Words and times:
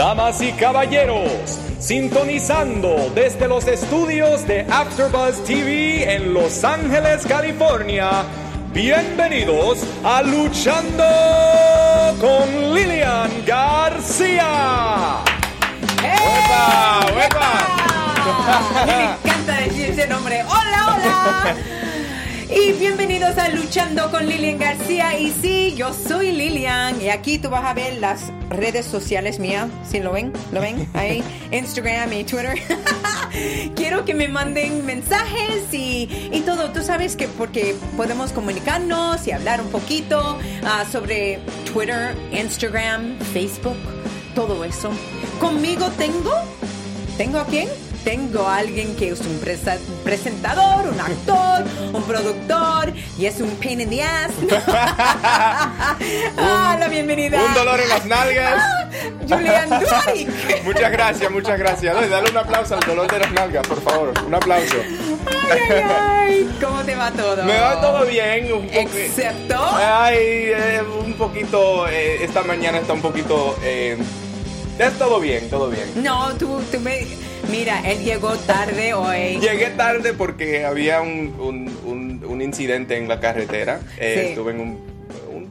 Damas 0.00 0.40
y 0.40 0.50
caballeros, 0.52 1.58
sintonizando 1.78 3.12
desde 3.14 3.46
los 3.46 3.66
estudios 3.66 4.46
de 4.46 4.62
AfterBuzz 4.62 5.44
TV 5.44 6.14
en 6.14 6.32
Los 6.32 6.64
Ángeles, 6.64 7.26
California. 7.26 8.24
Bienvenidos 8.72 9.80
a 10.02 10.22
Luchando 10.22 11.04
con 12.18 12.72
Lilian 12.72 13.44
García. 13.44 15.18
¡Epa! 15.98 17.00
¡Epa! 17.26 18.86
Me 18.86 19.04
encanta 19.04 19.56
decir 19.66 19.90
ese 19.90 20.06
nombre. 20.06 20.42
¡Hola, 20.44 20.96
hola! 20.96 21.56
Y 22.52 22.72
bienvenidos 22.72 23.38
a 23.38 23.48
Luchando 23.50 24.10
con 24.10 24.26
Lilian 24.26 24.58
García. 24.58 25.16
Y 25.16 25.30
sí, 25.30 25.74
yo 25.76 25.94
soy 25.94 26.32
Lilian. 26.32 27.00
Y 27.00 27.08
aquí 27.08 27.38
tú 27.38 27.48
vas 27.48 27.64
a 27.64 27.74
ver 27.74 27.98
las 27.98 28.32
redes 28.48 28.86
sociales 28.86 29.38
mías. 29.38 29.68
¿Sí 29.88 30.00
lo 30.00 30.12
ven? 30.12 30.32
¿Lo 30.50 30.60
ven? 30.60 30.88
Ahí, 30.94 31.22
Instagram 31.52 32.12
y 32.12 32.24
Twitter. 32.24 32.58
Quiero 33.76 34.04
que 34.04 34.14
me 34.14 34.26
manden 34.26 34.84
mensajes 34.84 35.72
y, 35.72 36.08
y, 36.32 36.40
todo. 36.40 36.72
Tú 36.72 36.82
sabes 36.82 37.14
que 37.14 37.28
porque 37.28 37.76
podemos 37.96 38.32
comunicarnos 38.32 39.28
y 39.28 39.30
hablar 39.30 39.60
un 39.60 39.68
poquito 39.68 40.36
uh, 40.36 40.90
sobre 40.90 41.38
Twitter, 41.72 42.16
Instagram, 42.32 43.16
Facebook, 43.32 43.76
todo 44.34 44.64
eso. 44.64 44.90
Conmigo 45.38 45.88
tengo. 45.96 46.32
¿Tengo 47.16 47.38
a 47.38 47.46
quién? 47.46 47.68
Tengo 48.04 48.46
a 48.46 48.58
alguien 48.58 48.94
que 48.96 49.10
es 49.10 49.20
un 49.20 49.40
presentador, 50.04 50.88
un 50.88 51.00
actor, 51.00 51.64
un 51.92 52.02
productor 52.02 52.92
y 53.18 53.26
es 53.26 53.40
un 53.40 53.50
pain 53.56 53.80
in 53.80 53.90
the 53.90 54.02
ass. 54.02 54.32
ah, 56.38 56.76
la 56.78 56.88
bienvenida. 56.88 57.42
Un 57.42 57.54
dolor 57.54 57.80
en 57.80 57.88
las 57.88 58.06
nalgas. 58.06 58.62
Julian 59.28 59.68
Duaric. 59.68 60.28
muchas 60.64 60.92
gracias, 60.92 61.30
muchas 61.30 61.58
gracias. 61.58 62.10
Dale 62.10 62.30
un 62.30 62.36
aplauso 62.36 62.74
al 62.74 62.80
dolor 62.80 63.10
de 63.10 63.18
las 63.18 63.32
nalgas, 63.32 63.66
por 63.66 63.82
favor. 63.82 64.12
Un 64.26 64.34
aplauso. 64.34 64.76
Ay, 65.50 65.60
ay, 65.70 65.84
ay. 65.88 66.56
¿Cómo 66.60 66.82
te 66.82 66.94
va 66.94 67.10
todo? 67.10 67.44
Me 67.44 67.58
va 67.58 67.80
todo 67.80 68.06
bien. 68.06 68.52
Un 68.52 68.68
Excepto. 68.72 69.56
Ay, 69.76 70.16
eh, 70.18 70.82
un 71.04 71.14
poquito. 71.14 71.88
Eh, 71.88 72.24
esta 72.24 72.42
mañana 72.42 72.78
está 72.78 72.92
un 72.92 73.02
poquito. 73.02 73.56
Eh, 73.62 73.96
es 74.78 74.98
todo 74.98 75.20
bien, 75.20 75.48
todo 75.50 75.68
bien. 75.68 76.02
No, 76.02 76.32
tú, 76.38 76.60
tú 76.72 76.80
me 76.80 77.06
Mira, 77.50 77.80
él 77.80 78.04
llegó 78.04 78.36
tarde 78.36 78.94
hoy. 78.94 79.40
Llegué 79.40 79.70
tarde 79.70 80.14
porque 80.14 80.64
había 80.64 81.00
un, 81.00 81.34
un, 81.84 82.24
un, 82.24 82.42
incidente 82.42 82.96
en 82.96 83.08
la 83.08 83.18
carretera. 83.18 83.80
Eh, 83.98 84.28
Estuve 84.28 84.52
en 84.52 84.60
un, 84.60 84.90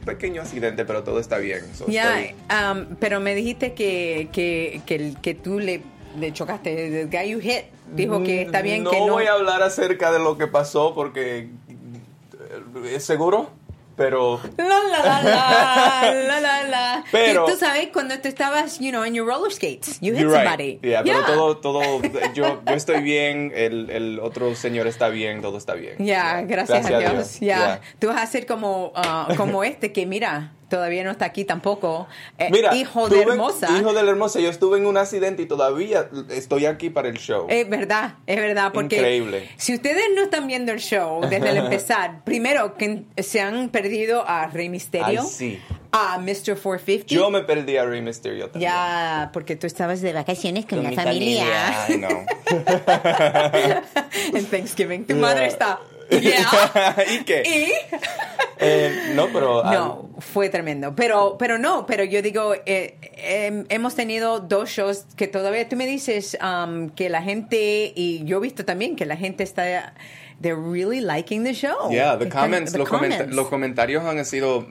pequeño 0.04 0.40
accidente, 0.40 0.86
pero 0.86 1.04
todo 1.04 1.20
está 1.20 1.36
bien. 1.36 1.62
ya, 1.86 2.22
um, 2.48 2.96
pero 2.98 3.20
me 3.20 3.34
dijiste 3.34 3.74
que, 3.74 4.28
que, 4.32 4.80
que, 4.86 5.14
que 5.20 5.34
tú 5.34 5.58
le, 5.58 5.82
le 6.18 6.32
chocaste. 6.32 6.74
The 6.74 7.04
guy 7.04 7.30
you 7.30 7.40
hit 7.40 7.64
dijo 7.94 8.22
que 8.22 8.42
está 8.42 8.62
bien 8.62 8.84
no 8.84 8.90
que 8.90 8.98
no. 9.00 9.12
voy 9.12 9.26
a 9.26 9.34
hablar 9.34 9.62
acerca 9.62 10.10
de 10.10 10.18
lo 10.18 10.38
que 10.38 10.46
pasó 10.46 10.94
porque. 10.94 11.48
¿Es 12.86 13.04
seguro? 13.04 13.50
Pero... 13.96 14.40
La, 14.56 14.64
la, 14.64 15.22
la, 15.22 16.12
la, 16.12 16.40
la, 16.40 16.62
la, 16.64 17.04
Pero... 17.12 17.44
Tú 17.44 17.56
sabes, 17.56 17.88
cuando 17.92 18.18
tú 18.20 18.28
estabas, 18.28 18.78
you 18.78 18.90
know, 18.90 19.04
en 19.04 19.14
your 19.14 19.26
roller 19.26 19.52
skates, 19.52 19.98
you 20.00 20.14
hit 20.14 20.22
somebody. 20.22 20.78
Right. 20.82 20.84
Yeah, 20.84 21.02
pero 21.02 21.24
todo, 21.24 21.56
todo, 21.58 21.82
yo, 22.34 22.62
yo 22.66 22.74
estoy 22.74 23.02
bien, 23.02 23.52
el, 23.54 23.90
el 23.90 24.20
otro 24.20 24.54
señor 24.54 24.86
está 24.86 25.08
bien, 25.08 25.42
todo 25.42 25.58
está 25.58 25.74
bien. 25.74 25.96
Yeah, 25.98 26.42
gracias, 26.42 26.86
a 26.86 26.98
Dios. 26.98 27.40
Ya, 27.40 27.80
Tú 27.98 28.08
vas 28.08 28.22
a 28.22 28.26
ser 28.26 28.46
como, 28.46 28.92
uh, 28.96 29.34
como 29.36 29.64
este 29.64 29.92
que, 29.92 30.06
mira, 30.06 30.52
todavía 30.70 31.04
no 31.04 31.10
está 31.10 31.26
aquí 31.26 31.44
tampoco. 31.44 32.08
Eh, 32.38 32.48
Mira, 32.50 32.74
hijo 32.74 33.10
de 33.10 33.20
hermosa. 33.20 33.68
Hijo 33.78 33.92
de 33.92 34.02
la 34.02 34.10
hermosa. 34.10 34.40
Yo 34.40 34.48
estuve 34.48 34.78
en 34.78 34.86
un 34.86 34.96
accidente 34.96 35.42
y 35.42 35.46
todavía 35.46 36.08
estoy 36.30 36.64
aquí 36.64 36.88
para 36.88 37.08
el 37.08 37.18
show. 37.18 37.46
Es 37.50 37.68
verdad, 37.68 38.14
es 38.26 38.36
verdad. 38.36 38.72
Porque 38.72 38.96
Increíble. 38.96 39.50
Si 39.58 39.74
ustedes 39.74 40.04
no 40.14 40.22
están 40.22 40.46
viendo 40.46 40.72
el 40.72 40.78
show 40.78 41.20
desde 41.28 41.50
el 41.50 41.56
empezar, 41.58 42.24
primero 42.24 42.76
que 42.76 43.02
se 43.18 43.42
han 43.42 43.68
perdido 43.68 44.26
a 44.26 44.46
Rey 44.46 44.70
Misterio. 44.70 45.20
Ay, 45.20 45.28
sí. 45.28 45.60
A 45.92 46.18
Mr. 46.18 46.56
450. 46.56 47.06
Yo 47.08 47.30
me 47.30 47.42
perdí 47.42 47.76
a 47.76 47.84
Rey 47.84 48.00
Mysterio 48.00 48.48
también. 48.48 48.70
Ya, 48.70 49.30
porque 49.32 49.56
tú 49.56 49.66
estabas 49.66 50.00
de 50.00 50.12
vacaciones 50.12 50.64
con, 50.64 50.84
la 50.84 50.92
familia. 50.92 51.44
familia. 51.86 51.86
Ay, 51.86 51.98
no. 51.98 52.08
en 54.38 54.46
Thanksgiving. 54.46 55.04
Tu 55.04 55.16
madre 55.16 55.48
está 55.48 55.80
¿Y 56.10 57.24
qué? 57.24 57.42
¿Y? 57.46 57.72
Eh, 58.60 59.12
no, 59.14 59.28
pero... 59.32 59.64
No, 59.64 60.10
fue 60.18 60.50
tremendo. 60.50 60.94
Pero, 60.94 61.36
pero 61.38 61.58
no, 61.58 61.86
pero 61.86 62.04
yo 62.04 62.20
digo, 62.20 62.54
eh, 62.66 62.96
eh, 63.00 63.64
hemos 63.70 63.94
tenido 63.94 64.40
dos 64.40 64.68
shows 64.68 65.06
que 65.16 65.26
todavía 65.28 65.68
tú 65.68 65.76
me 65.76 65.86
dices 65.86 66.36
um, 66.42 66.90
que 66.90 67.08
la 67.08 67.22
gente, 67.22 67.92
y 67.96 68.22
yo 68.24 68.36
he 68.36 68.40
visto 68.40 68.64
también 68.64 68.96
que 68.96 69.06
la 69.06 69.16
gente 69.16 69.42
está... 69.42 69.94
They're 70.42 70.56
really 70.56 71.00
liking 71.00 71.44
the 71.44 71.52
show. 71.52 71.90
Yeah, 71.90 72.16
the 72.18 72.28
comments, 72.28 72.74
los, 72.74 72.88
comments. 72.88 73.34
los 73.34 73.48
comentarios 73.48 74.04
han 74.04 74.24
sido 74.24 74.66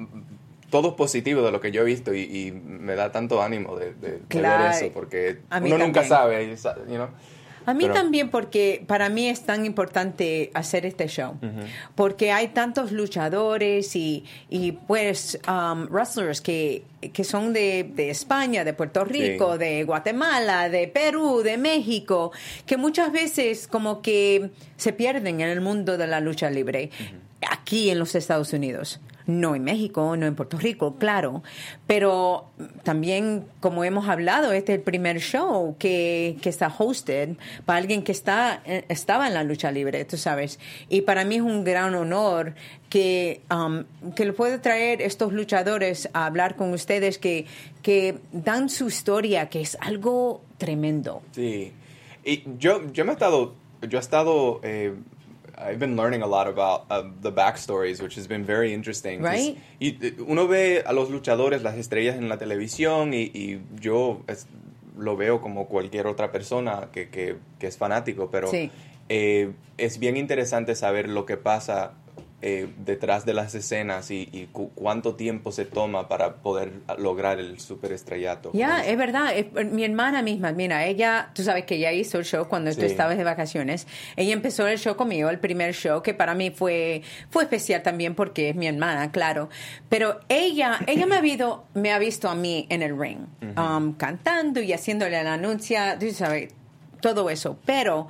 todos 0.71 0.93
positivos 0.95 1.43
de 1.45 1.51
lo 1.51 1.61
que 1.61 1.71
yo 1.71 1.81
he 1.81 1.85
visto 1.85 2.13
y, 2.13 2.21
y 2.21 2.51
me 2.51 2.95
da 2.95 3.11
tanto 3.11 3.41
ánimo 3.41 3.75
de, 3.75 3.93
de, 3.93 4.19
claro. 4.27 4.63
de 4.63 4.69
ver 4.69 4.83
eso 4.83 4.93
porque 4.93 5.39
uno 5.61 5.77
nunca 5.77 6.03
sabe, 6.03 6.55
you 6.87 6.95
know? 6.95 7.09
A 7.69 7.73
mí 7.73 7.87
también 7.87 8.29
porque 8.29 8.83
para 8.87 9.09
mí 9.09 9.27
es 9.27 9.41
tan 9.41 9.65
importante 9.65 10.49
hacer 10.53 10.85
este 10.85 11.07
show, 11.07 11.37
porque 11.93 12.31
hay 12.31 12.47
tantos 12.47 12.91
luchadores 12.91 13.95
y, 13.95 14.25
y 14.49 14.71
pues 14.71 15.39
um, 15.47 15.85
wrestlers 15.89 16.41
que, 16.41 16.83
que 17.13 17.23
son 17.23 17.53
de, 17.53 17.89
de, 17.93 18.09
España, 18.09 18.63
de 18.63 18.73
Puerto 18.73 19.05
Rico, 19.05 19.57
de 19.57 19.83
Guatemala, 19.83 20.69
de 20.69 20.87
Perú, 20.87 21.41
de 21.43 21.57
México, 21.57 22.31
que 22.65 22.77
muchas 22.77 23.11
veces 23.11 23.67
como 23.67 24.01
que 24.01 24.49
se 24.75 24.91
pierden 24.91 25.41
en 25.41 25.49
el 25.49 25.61
mundo 25.61 25.97
de 25.97 26.07
la 26.07 26.19
lucha 26.19 26.49
libre, 26.49 26.89
aquí 27.49 27.91
en 27.91 27.99
los 27.99 28.15
Estados 28.15 28.51
Unidos 28.53 28.99
no 29.29 29.55
en 29.55 29.63
México, 29.63 30.17
no 30.17 30.25
en 30.25 30.35
Puerto 30.35 30.57
Rico, 30.57 30.95
claro, 30.97 31.43
pero 31.87 32.49
también, 32.83 33.45
como 33.59 33.83
hemos 33.83 34.09
hablado, 34.09 34.51
este 34.51 34.73
es 34.73 34.79
el 34.79 34.83
primer 34.83 35.19
show 35.19 35.75
que, 35.77 36.37
que 36.41 36.49
está 36.49 36.73
hosted 36.75 37.37
para 37.65 37.79
alguien 37.79 38.03
que 38.03 38.11
está, 38.11 38.61
eh, 38.65 38.85
estaba 38.89 39.27
en 39.27 39.33
la 39.33 39.43
lucha 39.43 39.71
libre, 39.71 40.03
tú 40.05 40.17
sabes. 40.17 40.59
Y 40.89 41.01
para 41.01 41.23
mí 41.23 41.35
es 41.35 41.41
un 41.41 41.63
gran 41.63 41.95
honor 41.95 42.55
que, 42.89 43.41
um, 43.51 43.83
que 44.15 44.25
lo 44.25 44.35
puede 44.35 44.59
traer 44.59 45.01
estos 45.01 45.31
luchadores 45.31 46.09
a 46.13 46.25
hablar 46.25 46.55
con 46.55 46.73
ustedes 46.73 47.17
que, 47.17 47.45
que 47.81 48.17
dan 48.31 48.69
su 48.69 48.87
historia, 48.87 49.49
que 49.49 49.61
es 49.61 49.77
algo 49.81 50.41
tremendo. 50.57 51.21
Sí. 51.31 51.71
Y 52.25 52.43
yo, 52.57 52.91
yo 52.91 53.05
me 53.05 53.11
he 53.11 53.13
estado, 53.13 53.53
yo 53.87 53.97
he 53.97 54.01
estado... 54.01 54.59
Eh, 54.63 54.93
I've 55.59 55.77
been 55.77 55.97
learning 55.97 56.21
a 56.21 56.27
lot 56.27 56.47
about 56.47 56.85
uh, 56.89 57.03
the 57.21 57.31
backstories, 57.31 58.01
which 58.01 58.15
has 58.15 58.27
been 58.27 58.45
very 58.45 58.73
interesting. 58.73 59.21
Right. 59.21 59.57
Y 59.79 59.97
uno 60.25 60.47
ve 60.47 60.83
a 60.85 60.93
los 60.93 61.09
luchadores, 61.09 61.61
las 61.61 61.75
estrellas 61.75 62.15
en 62.15 62.29
la 62.29 62.37
televisión, 62.37 63.13
y, 63.13 63.29
y 63.33 63.61
yo 63.79 64.21
es, 64.27 64.47
lo 64.97 65.17
veo 65.17 65.41
como 65.41 65.67
cualquier 65.67 66.07
otra 66.07 66.31
persona 66.31 66.89
que, 66.91 67.09
que, 67.09 67.35
que 67.59 67.67
es 67.67 67.77
fanático, 67.77 68.29
pero 68.31 68.49
sí. 68.49 68.71
eh, 69.09 69.51
es 69.77 69.99
bien 69.99 70.17
interesante 70.17 70.75
saber 70.75 71.09
lo 71.09 71.25
que 71.25 71.37
pasa 71.37 71.93
eh, 72.41 72.69
detrás 72.77 73.25
de 73.25 73.33
las 73.33 73.53
escenas 73.53 74.11
y, 74.11 74.29
y 74.31 74.45
cu 74.45 74.71
cuánto 74.73 75.15
tiempo 75.15 75.51
se 75.51 75.65
toma 75.65 76.07
para 76.07 76.35
poder 76.35 76.71
lograr 76.97 77.37
el 77.37 77.59
superestrellato. 77.59 78.51
Ya, 78.53 78.85
es 78.85 78.97
verdad. 78.97 79.35
Es, 79.35 79.47
mi 79.71 79.83
hermana 79.83 80.21
misma, 80.21 80.53
mira, 80.53 80.85
ella, 80.85 81.31
tú 81.33 81.43
sabes 81.43 81.65
que 81.65 81.75
ella 81.75 81.91
hizo 81.91 82.17
el 82.17 82.23
show 82.23 82.47
cuando 82.47 82.71
sí. 82.71 82.79
tú 82.79 82.85
estabas 82.85 83.17
de 83.17 83.25
vacaciones. 83.25 83.87
Ella 84.15 84.31
empezó 84.31 84.67
el 84.67 84.77
show 84.77 84.95
conmigo, 84.95 85.29
el 85.29 85.39
primer 85.39 85.73
show, 85.73 86.01
que 86.01 86.13
para 86.13 86.33
mí 86.33 86.49
fue, 86.49 87.01
fue 87.29 87.43
especial 87.43 87.83
también 87.83 88.15
porque 88.15 88.49
es 88.49 88.55
mi 88.55 88.67
hermana, 88.67 89.11
claro. 89.11 89.49
Pero 89.89 90.21
ella, 90.29 90.79
ella 90.87 91.05
me, 91.07 91.17
ha 91.17 91.21
visto, 91.21 91.65
me 91.73 91.91
ha 91.91 91.99
visto 91.99 92.29
a 92.29 92.35
mí 92.35 92.67
en 92.69 92.83
el 92.83 92.97
ring, 92.97 93.19
uh 93.41 93.45
-huh. 93.45 93.77
um, 93.77 93.93
cantando 93.95 94.61
y 94.61 94.71
haciéndole 94.71 95.21
la 95.21 95.33
anuncia, 95.33 95.97
tú 95.99 96.09
sabes, 96.11 96.53
todo 97.01 97.29
eso. 97.29 97.57
Pero 97.65 98.07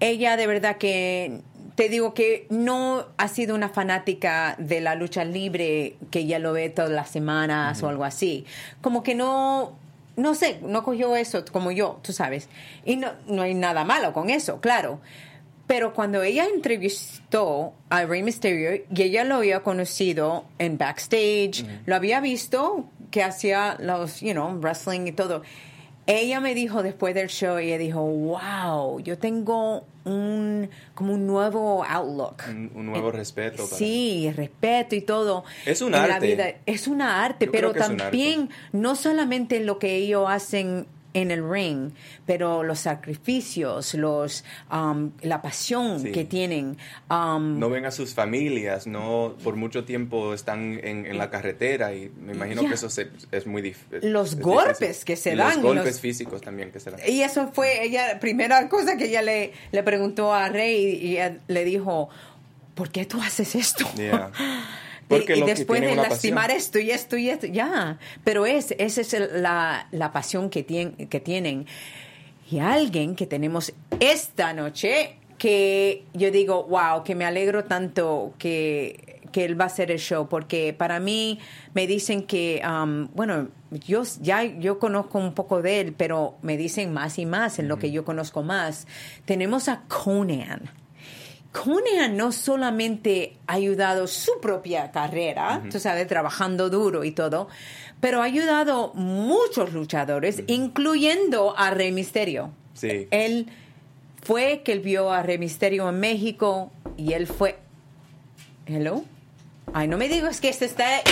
ella 0.00 0.36
de 0.36 0.46
verdad 0.46 0.76
que 0.76 1.40
te 1.74 1.88
digo 1.88 2.14
que 2.14 2.46
no 2.50 3.06
ha 3.16 3.28
sido 3.28 3.54
una 3.54 3.68
fanática 3.68 4.56
de 4.58 4.80
la 4.80 4.94
lucha 4.94 5.24
libre 5.24 5.96
que 6.10 6.26
ya 6.26 6.38
lo 6.38 6.52
ve 6.52 6.68
todas 6.70 6.90
las 6.90 7.10
semanas 7.10 7.78
uh 7.78 7.82
-huh. 7.82 7.86
o 7.86 7.88
algo 7.90 8.04
así. 8.04 8.44
Como 8.80 9.02
que 9.02 9.14
no, 9.14 9.76
no 10.16 10.34
sé, 10.34 10.58
no 10.62 10.82
cogió 10.82 11.16
eso 11.16 11.44
como 11.50 11.70
yo, 11.70 11.98
tú 12.02 12.12
sabes. 12.12 12.48
Y 12.84 12.96
no, 12.96 13.12
no 13.26 13.42
hay 13.42 13.54
nada 13.54 13.84
malo 13.84 14.12
con 14.12 14.30
eso, 14.30 14.60
claro. 14.60 15.00
Pero 15.66 15.94
cuando 15.94 16.22
ella 16.22 16.46
entrevistó 16.52 17.72
a 17.88 18.04
Rey 18.04 18.22
Mysterio 18.22 18.84
y 18.94 19.02
ella 19.02 19.24
lo 19.24 19.36
había 19.36 19.60
conocido 19.60 20.44
en 20.58 20.76
backstage, 20.76 21.62
uh 21.62 21.66
-huh. 21.66 21.80
lo 21.86 21.96
había 21.96 22.20
visto 22.20 22.84
que 23.10 23.22
hacía 23.22 23.76
los, 23.78 24.20
you 24.20 24.32
know, 24.32 24.58
wrestling 24.58 25.06
y 25.06 25.12
todo. 25.12 25.42
Ella 26.06 26.40
me 26.40 26.54
dijo 26.54 26.82
después 26.82 27.14
del 27.14 27.28
show, 27.28 27.58
ella 27.58 27.78
dijo, 27.78 28.00
wow, 28.00 28.98
yo 29.00 29.18
tengo 29.18 29.86
un 30.04 30.68
como 30.94 31.14
un 31.14 31.26
nuevo 31.26 31.84
outlook. 31.84 32.42
Un, 32.48 32.72
un 32.74 32.86
nuevo 32.86 33.10
eh, 33.10 33.12
respeto. 33.12 33.64
Para 33.64 33.76
sí, 33.76 34.32
respeto 34.34 34.96
y 34.96 35.02
todo. 35.02 35.44
Es 35.64 35.80
un 35.80 35.94
arte. 35.94 36.08
La 36.08 36.18
vida. 36.18 36.54
Es 36.66 36.88
una 36.88 37.24
arte, 37.24 37.46
yo 37.46 37.52
pero 37.52 37.72
también 37.72 38.42
arte. 38.42 38.54
no 38.72 38.96
solamente 38.96 39.60
lo 39.60 39.78
que 39.78 39.96
ellos 39.96 40.28
hacen 40.28 40.86
en 41.14 41.30
el 41.30 41.48
ring, 41.48 41.90
pero 42.26 42.62
los 42.62 42.78
sacrificios, 42.80 43.94
los 43.94 44.44
um, 44.72 45.10
la 45.20 45.42
pasión 45.42 46.00
Sí. 46.00 46.12
que 46.12 46.24
tienen. 46.24 46.78
um, 47.10 47.58
no 47.58 47.68
ven 47.68 47.84
a 47.84 47.90
sus 47.90 48.14
familias, 48.14 48.86
no 48.86 49.34
por 49.44 49.56
mucho 49.56 49.84
tiempo 49.84 50.32
están 50.34 50.80
en, 50.82 51.04
en 51.06 51.18
la 51.18 51.28
carretera 51.30 51.94
y 51.94 52.10
me 52.20 52.32
imagino 52.32 52.62
Ya. 52.62 52.68
que 52.68 52.74
eso 52.74 52.88
se- 52.88 53.10
es 53.30 53.46
muy 53.46 53.60
dif- 53.62 53.76
es- 53.92 54.04
Los 54.04 54.32
es 54.32 54.40
golpes 54.40 54.78
difícil. 54.80 55.04
que 55.04 55.16
se 55.16 55.36
dan 55.36 55.54
Los 55.56 55.62
golpes 55.62 55.84
los- 55.86 56.00
físicos 56.00 56.40
también 56.40 56.70
que 56.72 56.80
se 56.80 56.90
dan. 56.90 57.00
Y 57.06 57.20
eso 57.22 57.50
fue 57.52 57.84
ella, 57.84 58.18
primera 58.18 58.68
cosa 58.68 58.96
que 58.96 59.04
ella 59.06 59.22
le, 59.22 59.52
le 59.70 59.82
preguntó 59.82 60.32
a 60.32 60.48
Rey 60.48 60.98
y 61.02 61.12
ella 61.12 61.36
le 61.46 61.64
dijo, 61.64 62.08
¿por 62.74 62.90
qué 62.90 63.04
tú 63.04 63.20
haces 63.20 63.54
esto? 63.54 63.84
Yeah. 63.96 64.30
Y- 65.16 65.18
Porque 65.20 65.34
después 65.58 65.80
de 65.80 65.86
lastimar 66.08 66.44
pasión. 66.48 66.58
esto 66.58 66.78
y 66.78 66.90
esto 66.90 67.16
y 67.16 67.28
esto, 67.30 67.46
ya. 67.46 67.98
Pero 68.24 68.46
es, 68.46 68.74
esa 68.78 69.00
es 69.00 69.14
el- 69.14 69.42
la, 69.42 69.88
la 69.92 70.12
pasión 70.12 70.50
que, 70.50 70.64
que 70.64 71.20
tienen. 71.20 71.66
Y 72.50 72.58
alguien 72.58 73.14
que 73.14 73.26
tenemos 73.26 73.72
esta 74.00 74.52
noche, 74.52 75.16
que 75.38 76.04
yo 76.14 76.30
digo, 76.30 76.64
wow, 76.64 77.02
que 77.04 77.14
me 77.14 77.24
alegro 77.24 77.64
tanto 77.64 78.34
que, 78.38 79.20
que 79.32 79.44
él 79.44 79.58
va 79.58 79.64
a 79.64 79.66
hacer 79.68 79.90
el 79.90 79.98
show, 79.98 80.28
porque 80.28 80.72
para 80.72 81.00
mí 81.00 81.38
me 81.74 81.86
dicen 81.86 82.22
que, 82.24 82.62
um, 82.64 83.08
bueno, 83.14 83.48
yo 83.70 84.02
ya 84.20 84.44
yo 84.44 84.78
conozco 84.78 85.18
un 85.18 85.32
poco 85.34 85.62
de 85.62 85.80
él, 85.80 85.94
pero 85.96 86.36
me 86.42 86.56
dicen 86.58 86.92
más 86.92 87.18
y 87.18 87.24
más 87.26 87.58
en 87.58 87.66
lo 87.68 87.78
que 87.78 87.90
yo 87.90 88.04
conozco 88.04 88.42
más. 88.42 88.86
Tenemos 89.24 89.68
a 89.68 89.82
Conan. 89.88 90.70
Conan 91.52 92.16
no 92.16 92.32
solamente 92.32 93.36
ha 93.46 93.54
ayudado 93.54 94.06
su 94.06 94.40
propia 94.40 94.90
carrera, 94.90 95.62
tú 95.70 95.78
sabes, 95.78 96.06
trabajando 96.08 96.70
duro 96.70 97.04
y 97.04 97.12
todo, 97.12 97.48
pero 98.00 98.22
ha 98.22 98.24
ayudado 98.24 98.92
muchos 98.94 99.72
luchadores, 99.72 100.42
incluyendo 100.46 101.54
a 101.56 101.70
Rey 101.70 101.92
Misterio. 101.92 102.50
Sí. 102.72 103.06
Él 103.10 103.48
fue 104.22 104.62
que 104.64 104.72
él 104.72 104.80
vio 104.80 105.12
a 105.12 105.22
Rey 105.22 105.38
Misterio 105.38 105.88
en 105.88 106.00
México 106.00 106.72
y 106.96 107.12
él 107.12 107.26
fue... 107.26 107.58
Hello. 108.66 109.04
Ay, 109.74 109.88
no 109.88 109.98
me 109.98 110.08
digas 110.08 110.40
que 110.40 110.52
se 110.52 110.64
está 110.64 111.02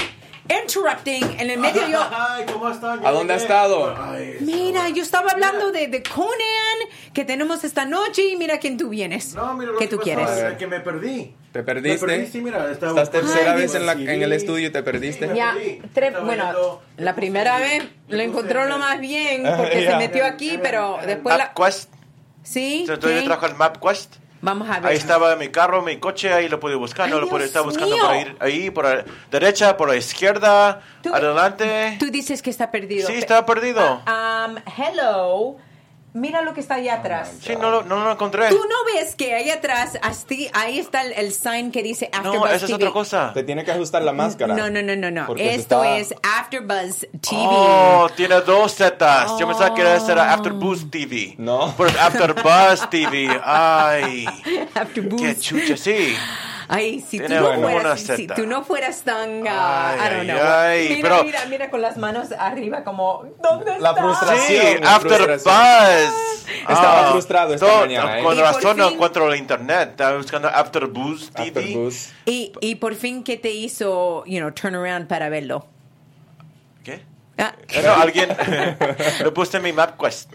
interrupting 0.62 1.25
en 1.38 1.50
el 1.50 1.58
medio. 1.58 1.87
Yo, 1.88 2.00
Ay, 2.12 2.44
¿cómo 2.52 2.69
están? 2.69 3.05
¿A 3.06 3.11
dónde 3.11 3.35
ha 3.35 3.37
estado? 3.37 3.94
Ay, 3.99 4.37
mira, 4.41 4.88
yo 4.88 5.02
estaba 5.02 5.31
hablando 5.31 5.70
de, 5.70 5.88
de 5.88 6.02
Conan 6.02 6.31
que 7.14 7.25
tenemos 7.25 7.64
esta 7.64 7.85
noche 7.85 8.23
y 8.31 8.37
mira 8.37 8.58
quién 8.58 8.76
tú 8.76 8.88
vienes. 8.88 9.35
No, 9.35 9.55
mira 9.55 9.73
lo 9.73 9.79
que 9.79 9.85
que 9.87 9.91
tú 9.91 9.97
pasó, 9.99 10.05
quieres. 10.05 10.29
eh, 10.31 10.56
Que 10.58 10.67
me 10.67 10.81
perdí. 10.81 11.35
¿Te 11.52 11.62
perdiste? 11.64 12.06
Me 12.06 12.12
perdí, 12.12 12.26
sí, 12.31 12.41
mira. 12.41 12.70
Estaba 12.70 12.93
Estás 13.02 13.11
tercera 13.11 13.52
Ay, 13.55 13.61
vez 13.62 13.75
en, 13.75 13.85
la- 13.87 13.94
Sí, 13.94 14.02
en 14.08 14.23
el 14.23 14.32
estudio 14.32 14.69
y 14.69 14.70
te 14.70 14.82
perdiste. 14.85 15.31
Ya, 15.35 15.56
bueno, 16.23 16.44
viendo- 16.44 16.82
la 16.96 17.12
me 17.12 17.17
primera 17.17 17.58
vez 17.58 17.85
lo 18.08 18.20
encontró 18.23 18.62
en 18.62 18.69
lo 18.69 18.79
más 18.79 19.00
bien 19.00 19.43
porque 19.56 19.85
se 19.91 19.96
metió 19.96 20.25
aquí, 20.25 20.58
pero 20.62 20.99
después 21.05 21.37
la... 21.37 21.46
MapQuest. 21.46 21.93
Sí, 22.43 22.87
Entonces 22.88 23.20
¿qué? 23.20 23.26
trajo 23.26 23.46
el 23.46 23.55
MapQuest. 23.56 24.14
Vamos 24.42 24.69
a 24.70 24.81
ver. 24.81 24.90
Ahí 24.92 24.96
estaba 24.96 25.37
mi 25.37 25.48
carro, 25.48 25.82
mi 25.82 25.98
coche, 25.98 26.32
ahí 26.32 26.48
lo 26.48 26.58
pude 26.58 26.75
buscar. 26.75 27.06
Ay, 27.06 27.12
no 27.12 27.20
lo 27.20 27.28
pude 27.28 27.44
estar 27.44 27.62
buscando 27.62 27.94
mío. 27.94 28.04
por 28.04 28.14
ahí, 28.14 28.37
ahí, 28.40 28.70
por 28.70 28.84
la 28.84 29.04
derecha, 29.31 29.76
por 29.76 29.88
la 29.88 29.96
izquierda, 29.96 30.81
Tú- 31.02 31.14
adelante. 31.14 31.96
Tú 31.98 32.10
dices 32.10 32.40
que 32.40 32.50
está 32.50 32.70
perdido. 32.70 33.06
Sí, 33.06 33.14
está 33.14 33.44
perdido. 33.44 34.00
Ah, 34.06 34.48
um, 34.48 34.56
hello. 34.76 35.56
Mira 36.12 36.42
lo 36.42 36.54
que 36.54 36.60
está 36.60 36.74
allá 36.74 36.94
atrás. 36.94 37.30
Sí, 37.40 37.54
no, 37.60 37.70
lo- 37.70 37.82
no 37.84 38.02
lo 38.04 38.10
encontré. 38.12 38.48
Tú 38.48 38.56
no 38.58 38.92
ves 38.94 39.14
que 39.14 39.32
ahí 39.34 39.48
atrás, 39.50 39.98
asti- 40.02 40.50
ahí 40.54 40.78
está 40.78 41.02
el, 41.02 41.12
el 41.12 41.32
sign 41.32 41.70
que 41.70 41.82
dice 41.84 42.10
No, 42.12 42.18
AfterBuzz 42.30 42.46
esa 42.48 42.56
es 42.56 42.62
TV. 42.62 42.74
otra 42.74 42.90
cosa. 42.90 43.30
Te 43.32 43.44
tiene 43.44 43.64
que 43.64 43.70
ajustar 43.70 44.02
la 44.02 44.12
máscara. 44.12 44.54
No, 44.54 44.68
no, 44.70 44.82
no, 44.82 44.96
no, 44.96 45.10
no. 45.10 45.22
Esto 45.36 45.84
está- 45.84 45.98
es 45.98 46.14
AfterBuzz 46.38 47.00
TV. 47.20 47.36
Oh, 47.46 48.08
tiene 48.16 48.40
dos 48.40 48.74
zetas. 48.74 49.38
Yo 49.38 49.46
pensaba 49.46 49.74
que 49.74 49.82
Oh. 49.84 50.08
era 50.10 50.32
After 50.34 50.52
Boost 50.52 50.90
TV. 50.90 51.34
No. 51.38 51.72
Por 51.76 51.88
After 51.96 52.34
Buzz 52.34 52.90
TV. 52.90 53.28
Ay. 53.44 54.26
AfterBuzz. 54.74 55.20
Qué 55.22 55.38
chucha, 55.38 55.76
sí. 55.76 56.16
Ay, 56.72 57.00
si 57.00 57.19
tú, 57.19 57.28
no 57.28 57.52
fueras, 57.61 58.00
si, 58.00 58.26
tú 58.28 58.46
no 58.46 58.62
fueras 58.62 59.02
tan, 59.02 59.44
ah, 59.49 59.90
Ay, 59.90 59.99
I 59.99 60.14
don't 60.14 60.31
know. 60.31 60.38
ay, 60.49 60.88
mira, 60.90 61.08
pero- 61.11 61.25
mira, 61.25 61.44
mira 61.46 61.70
con 61.70 61.82
las 61.82 61.96
manos 61.96 62.28
arriba 62.38 62.84
como, 62.84 63.25
¿dónde 63.43 63.78
La 63.81 63.90
está? 63.90 63.94
frustración. 64.02 64.46
Sí, 64.76 64.78
la 64.81 64.94
After 64.94 65.22
frustración. 65.22 66.12
Buzz. 66.12 66.46
Estaba 66.61 67.11
frustrado 67.11 67.55
esta 67.55 67.67
todo- 67.67 67.81
mañana, 67.81 68.20
¿eh? 68.20 68.22
Con 68.22 68.34
Y 68.34 68.40
por 68.40 68.44
razón 68.55 68.76
no 68.76 68.84
fin- 68.87 68.94
encuentro 68.94 69.32
el 69.32 69.38
internet. 69.40 69.90
Estaba 69.90 70.17
buscando 70.17 70.49
After 70.49 70.87
Boost 70.87 71.34
TV. 71.34 71.49
After 71.61 71.76
Buzz. 71.76 72.12
Y, 72.26 72.52
y 72.61 72.75
por 72.76 72.94
fin, 72.94 73.25
¿qué 73.25 73.37
te 73.37 73.50
hizo, 73.50 74.25
you 74.26 74.38
know, 74.38 74.52
turn 74.52 74.76
around 74.76 75.08
para 75.08 75.28
verlo? 75.28 75.67
¿Qué? 76.84 77.02
Ah. 77.37 77.52
No, 77.84 77.94
alguien 77.94 78.28
lo 79.25 79.34
puse 79.34 79.56
en 79.56 79.64
mi 79.64 79.72
MapQuest. 79.72 80.31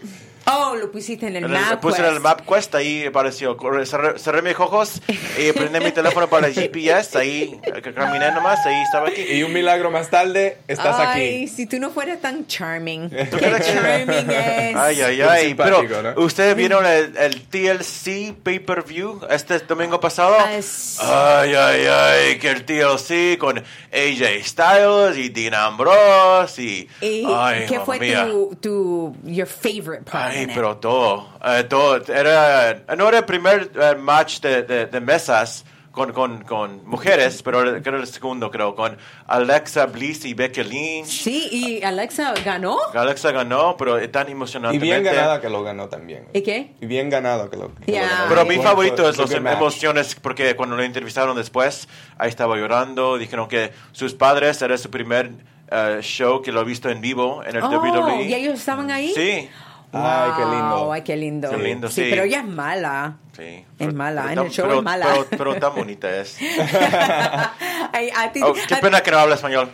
Oh, 0.48 0.76
lo 0.76 0.92
pusiste 0.92 1.26
en 1.26 1.36
el 1.36 1.48
map. 1.48 1.80
puse 1.80 1.98
en 2.00 2.06
el 2.14 2.20
MapQuest, 2.20 2.74
ahí 2.76 3.04
apareció. 3.06 3.56
Cerré, 3.84 4.18
cerré 4.18 4.42
mis 4.42 4.58
ojos 4.58 5.00
y 5.38 5.50
prendí 5.58 5.80
mi 5.80 5.90
teléfono 5.90 6.28
para 6.28 6.46
el 6.46 6.54
GPS. 6.54 7.18
Ahí 7.18 7.60
caminé 7.94 8.30
nomás, 8.30 8.64
ahí 8.64 8.80
estaba 8.82 9.08
aquí. 9.08 9.22
Y 9.22 9.42
un 9.42 9.52
milagro 9.52 9.90
más 9.90 10.08
tarde, 10.08 10.58
estás 10.68 10.96
Ay, 11.00 11.06
aquí. 11.44 11.48
si 11.48 11.66
tú 11.66 11.80
no 11.80 11.90
fueras 11.90 12.20
tan 12.20 12.46
charming. 12.46 13.10
Qué 13.10 13.26
crees 13.28 13.56
que- 13.66 13.72
charming 13.74 14.30
es. 14.30 14.76
Ay, 14.76 15.00
ay, 15.02 15.20
ay. 15.22 15.54
Pero, 15.54 15.80
simpático, 15.80 16.02
¿no? 16.14 16.24
¿ustedes 16.24 16.54
vieron 16.54 16.86
el, 16.86 17.16
el 17.16 17.42
TLC 17.48 18.32
pay-per-view 18.42 19.22
este 19.28 19.58
domingo 19.60 19.98
pasado? 19.98 20.36
Ah, 20.38 20.62
sí. 20.62 20.98
Ay, 21.02 21.54
ay, 21.54 21.86
ay, 21.86 22.38
que 22.38 22.50
el 22.50 22.64
TLC 22.64 23.36
con 23.38 23.58
AJ 23.58 24.44
Styles 24.44 25.16
y 25.16 25.28
Dean 25.30 25.54
Ambrose 25.54 26.62
y... 26.62 26.88
¿Y 27.00 27.26
ay, 27.28 27.66
qué 27.68 27.80
fue 27.80 27.98
mía. 27.98 28.26
tu, 28.26 28.54
tu, 28.60 29.16
your 29.24 29.48
favorite 29.48 30.04
part? 30.08 30.34
Ay, 30.35 30.35
it? 30.42 30.50
pero 30.54 30.76
todo, 30.78 31.28
eh, 31.44 31.64
todo, 31.64 31.96
era, 32.12 32.82
no 32.96 33.08
era 33.08 33.18
el 33.18 33.24
primer 33.24 33.70
eh, 33.74 33.94
match 33.96 34.40
de, 34.40 34.62
de, 34.62 34.86
de 34.86 35.00
mesas 35.00 35.64
con, 35.92 36.12
con, 36.12 36.44
con 36.44 36.86
mujeres, 36.86 37.42
pero 37.42 37.62
era- 37.62 37.82
creo 37.82 37.98
el 37.98 38.06
segundo, 38.06 38.50
creo, 38.50 38.74
con 38.74 38.98
Alexa 39.26 39.86
Bliss 39.86 40.26
y 40.26 40.34
Becky 40.34 40.62
Lynch. 40.62 41.06
Sí, 41.08 41.48
y 41.50 41.82
Alexa 41.82 42.34
ganó. 42.44 42.76
Alexa 42.92 43.32
ganó, 43.32 43.76
pero 43.78 43.96
es 43.96 44.12
tan 44.12 44.28
Y 44.28 44.32
emocionante. 44.32 44.78
bien 44.78 45.02
ganada 45.02 45.40
que 45.40 45.48
lo 45.48 45.62
ganó 45.62 45.88
también. 45.88 46.28
¿Y 46.34 46.42
qué? 46.42 46.74
Y 46.82 46.86
bien 46.86 47.08
ganado 47.08 47.48
que 47.48 47.56
lo, 47.56 47.74
que 47.76 47.92
Ya. 47.92 48.02
lo 48.02 48.08
ganó. 48.08 48.24
Pero 48.28 48.40
Ay, 48.42 48.48
mi 48.58 48.62
favorito 48.62 48.96
fue- 49.04 49.10
es 49.10 49.16
las 49.18 49.40
match. 49.40 49.56
emociones, 49.56 50.14
porque 50.16 50.54
cuando 50.54 50.76
lo 50.76 50.82
entrevistaron 50.82 51.34
después, 51.34 51.88
ahí 52.18 52.28
estaba 52.28 52.56
llorando, 52.56 53.16
dijeron 53.16 53.48
que 53.48 53.72
sus 53.92 54.12
padres 54.12 54.60
era 54.60 54.76
su 54.76 54.90
primer 54.90 55.30
eh, 55.70 55.98
show 56.02 56.42
que 56.42 56.52
lo 56.52 56.60
ha 56.60 56.64
visto 56.64 56.90
en 56.90 57.00
vivo 57.00 57.42
en 57.42 57.56
el 57.56 57.62
Oh, 57.62 57.68
WWE. 57.70 58.24
¿y 58.24 58.34
ellos 58.34 58.58
estaban 58.58 58.90
ahí? 58.90 59.12
Sí, 59.14 59.48
Ay, 59.92 60.30
qué 60.36 60.44
lindo. 60.44 60.92
Ay, 60.92 61.02
qué 61.02 61.16
lindo. 61.16 61.50
Qué 61.50 61.56
lindo, 61.56 61.88
sí. 61.90 62.06
pero 62.10 62.24
ella 62.24 62.40
es 62.40 62.44
mala. 62.46 63.16
sí. 63.36 63.64
Es 63.78 63.94
mala, 63.94 64.28
en 64.30 64.34
tan- 64.36 64.46
el 64.46 64.50
show 64.52 64.66
pero- 64.66 64.78
es 64.78 64.84
mala. 64.84 65.06
Pero, 65.12 65.26
pero 65.30 65.54
tan 65.56 65.74
bonita 65.74 66.08
es. 66.16 66.36
Ay, 67.92 68.10
a 68.16 68.32
ti- 68.32 68.40
Oh, 68.42 68.52
qué 68.52 68.74
a- 68.74 68.80
pena 68.80 69.02
que 69.02 69.10
no 69.10 69.18
habla 69.18 69.34
español. 69.36 69.70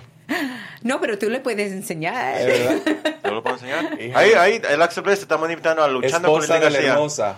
No, 0.83 1.00
pero 1.00 1.19
tú 1.19 1.28
le 1.31 1.40
puedes 1.40 1.73
enseñar. 1.73 2.40
Es 2.40 2.47
verdad. 2.47 3.19
¿No 3.25 3.31
lo 3.33 3.42
puedo 3.42 3.57
enseñar? 3.57 3.90
Ahí, 4.14 4.33
ahí, 4.33 4.62
Alexa 4.69 5.00
Bliss 5.00 5.16
te 5.19 5.23
estamos 5.23 5.49
invitando 5.50 5.83
a 5.83 5.88
luchando 5.88 6.28
Esposa 6.28 6.54
con 6.54 6.62
la 6.64 6.71
García. 6.71 6.92
hermosa. 6.92 7.37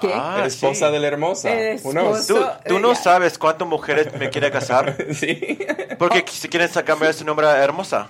¿Qué? 0.00 0.10
Ah, 0.12 0.42
Esposa 0.44 0.86
sí. 0.88 0.92
de 0.92 0.98
la 0.98 1.06
hermosa. 1.06 1.52
Esposa- 1.52 1.92
knows? 2.00 2.26
Tú, 2.26 2.44
tú 2.66 2.78
no 2.80 2.94
sabes 2.96 3.38
cuántas 3.38 3.68
mujeres 3.68 4.12
me 4.18 4.30
quiere 4.30 4.50
casar 4.50 4.96
Sí. 5.12 5.58
porque 5.98 6.24
si 6.28 6.48
quieren 6.48 6.68
sacarme 6.68 7.12
su 7.12 7.24
nombre 7.24 7.46
hermosa. 7.46 8.08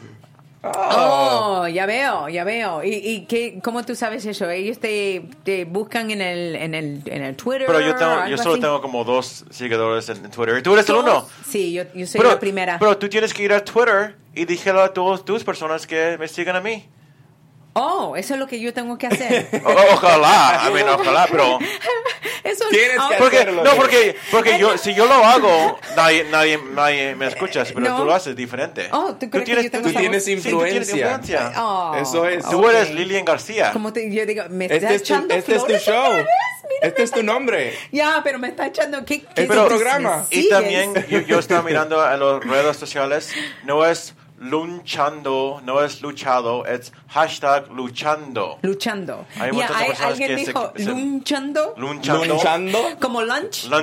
Oh, 0.74 1.66
ya 1.68 1.86
veo, 1.86 2.28
ya 2.28 2.44
veo. 2.44 2.82
¿Y, 2.84 2.94
y 2.94 3.26
qué, 3.26 3.58
cómo 3.62 3.84
tú 3.84 3.94
sabes 3.94 4.24
eso? 4.26 4.48
Ellos 4.50 4.78
te, 4.78 5.28
te 5.44 5.64
buscan 5.64 6.10
en 6.10 6.20
el, 6.20 6.56
en 6.56 6.74
el, 6.74 7.02
en 7.06 7.22
el 7.22 7.36
Twitter. 7.36 7.66
Pero 7.66 7.80
yo, 7.80 7.94
tengo, 7.94 8.26
yo 8.26 8.36
solo 8.38 8.52
así? 8.52 8.60
tengo 8.60 8.80
como 8.80 9.04
dos 9.04 9.44
seguidores 9.50 10.08
en, 10.08 10.30
Twitter. 10.30 10.58
¿Y 10.58 10.62
tú 10.62 10.72
eres 10.74 10.88
el 10.88 10.96
uno? 10.96 11.26
Sí, 11.48 11.72
yo, 11.72 11.84
yo 11.94 12.06
soy 12.06 12.18
Pero, 12.20 12.30
la 12.32 12.40
primera. 12.40 12.78
pero 12.78 12.96
tú 12.98 13.08
tienes 13.08 13.32
que 13.32 13.42
ir 13.42 13.52
a 13.52 13.64
Twitter 13.64 14.16
y 14.34 14.44
dígelo 14.44 14.82
a 14.82 14.92
todas 14.92 15.24
tus 15.24 15.44
personas 15.44 15.86
que 15.86 16.16
me 16.18 16.28
sigan 16.28 16.56
a 16.56 16.60
mí. 16.60 16.84
Oh, 17.78 18.16
eso 18.16 18.34
es 18.34 18.40
lo 18.40 18.46
que 18.46 18.58
yo 18.60 18.72
tengo 18.74 18.98
que 18.98 19.06
hacer. 19.06 19.48
O- 19.64 19.94
ojalá, 19.94 20.62
I 20.68 20.72
mean, 20.72 20.88
ojalá, 20.88 21.26
pero... 21.30 21.58
eso 22.44 22.64
Tienes 22.70 22.90
que 23.10 23.14
Porque, 23.18 23.36
hacerlo, 23.38 23.64
no, 23.64 23.70
¿no? 23.70 23.76
porque, 23.76 24.16
porque 24.30 24.58
yo, 24.58 24.76
si 24.78 24.94
yo 24.94 25.06
lo 25.06 25.14
hago, 25.14 25.78
nadie, 25.96 26.24
nadie, 26.24 26.58
nadie 26.72 27.14
me 27.14 27.26
escuchas, 27.26 27.72
pero 27.72 27.88
No. 27.88 27.96
tú 27.98 28.04
lo 28.04 28.14
haces 28.14 28.36
diferente. 28.36 28.88
Oh, 28.92 29.14
¿tú 29.14 29.28
crees 29.30 29.44
que 29.48 29.62
yo 29.64 29.70
tengo 29.70 29.88
Tú 29.88 29.94
tienes 29.94 30.24
voz? 30.24 30.24
sí, 30.24 30.50
tú 30.50 30.62
tienes 30.64 30.88
influencia. 30.88 31.12
influencia. 31.12 31.52
Oh, 31.62 31.94
Eso 32.00 32.26
es. 32.26 32.44
Tú 32.48 32.68
eres 32.68 32.90
Lilian 32.92 33.24
García. 33.24 33.72
Como 33.72 33.92
te, 33.92 34.10
yo 34.12 34.24
digo, 34.26 34.44
me 34.50 34.66
Este 34.66 34.76
está 34.76 34.92
es 34.94 35.02
tu, 35.02 35.14
echando 35.14 35.34
este 35.34 35.52
es 35.54 35.58
tu 35.60 35.64
flores 35.66 35.84
show. 35.84 36.12
mira, 36.12 36.26
Este 36.82 37.02
es 37.02 37.10
tu 37.10 37.22
nombre. 37.22 37.74
Ya, 37.92 38.20
pero 38.22 38.38
me 38.38 38.48
está 38.48 38.66
echando. 38.66 39.04
¿Qué, 39.04 39.22
qué 39.22 39.42
Es 39.42 39.48
tu 39.48 39.54
tú 39.54 39.66
programa. 39.66 40.26
Y 40.30 40.48
también 40.48 40.94
yo, 41.08 41.20
yo 41.20 41.38
estaba 41.38 41.62
mirando 41.62 41.96
en 42.10 42.20
las 42.20 42.44
redes 42.44 42.76
sociales, 42.76 43.32
no 43.64 43.84
es 43.84 44.14
luchando, 44.38 45.60
no 45.64 45.82
es 45.82 46.02
luchado, 46.02 46.64
es 46.66 46.92
hashtag 47.08 47.70
luchando. 47.72 48.58
Luchando. 48.62 49.26
Hay 49.38 49.52
muchas 49.52 49.70
hay- 49.76 49.86
personas 49.88 50.12
alguien 50.12 50.36
dijo 50.36 50.72
se- 50.76 50.84
luchando. 50.84 51.74
Lunchando. 51.76 52.24
Lunchando. 52.26 52.78
Como 53.00 53.22
lunch. 53.22 53.64
Lunchando, 53.68 53.82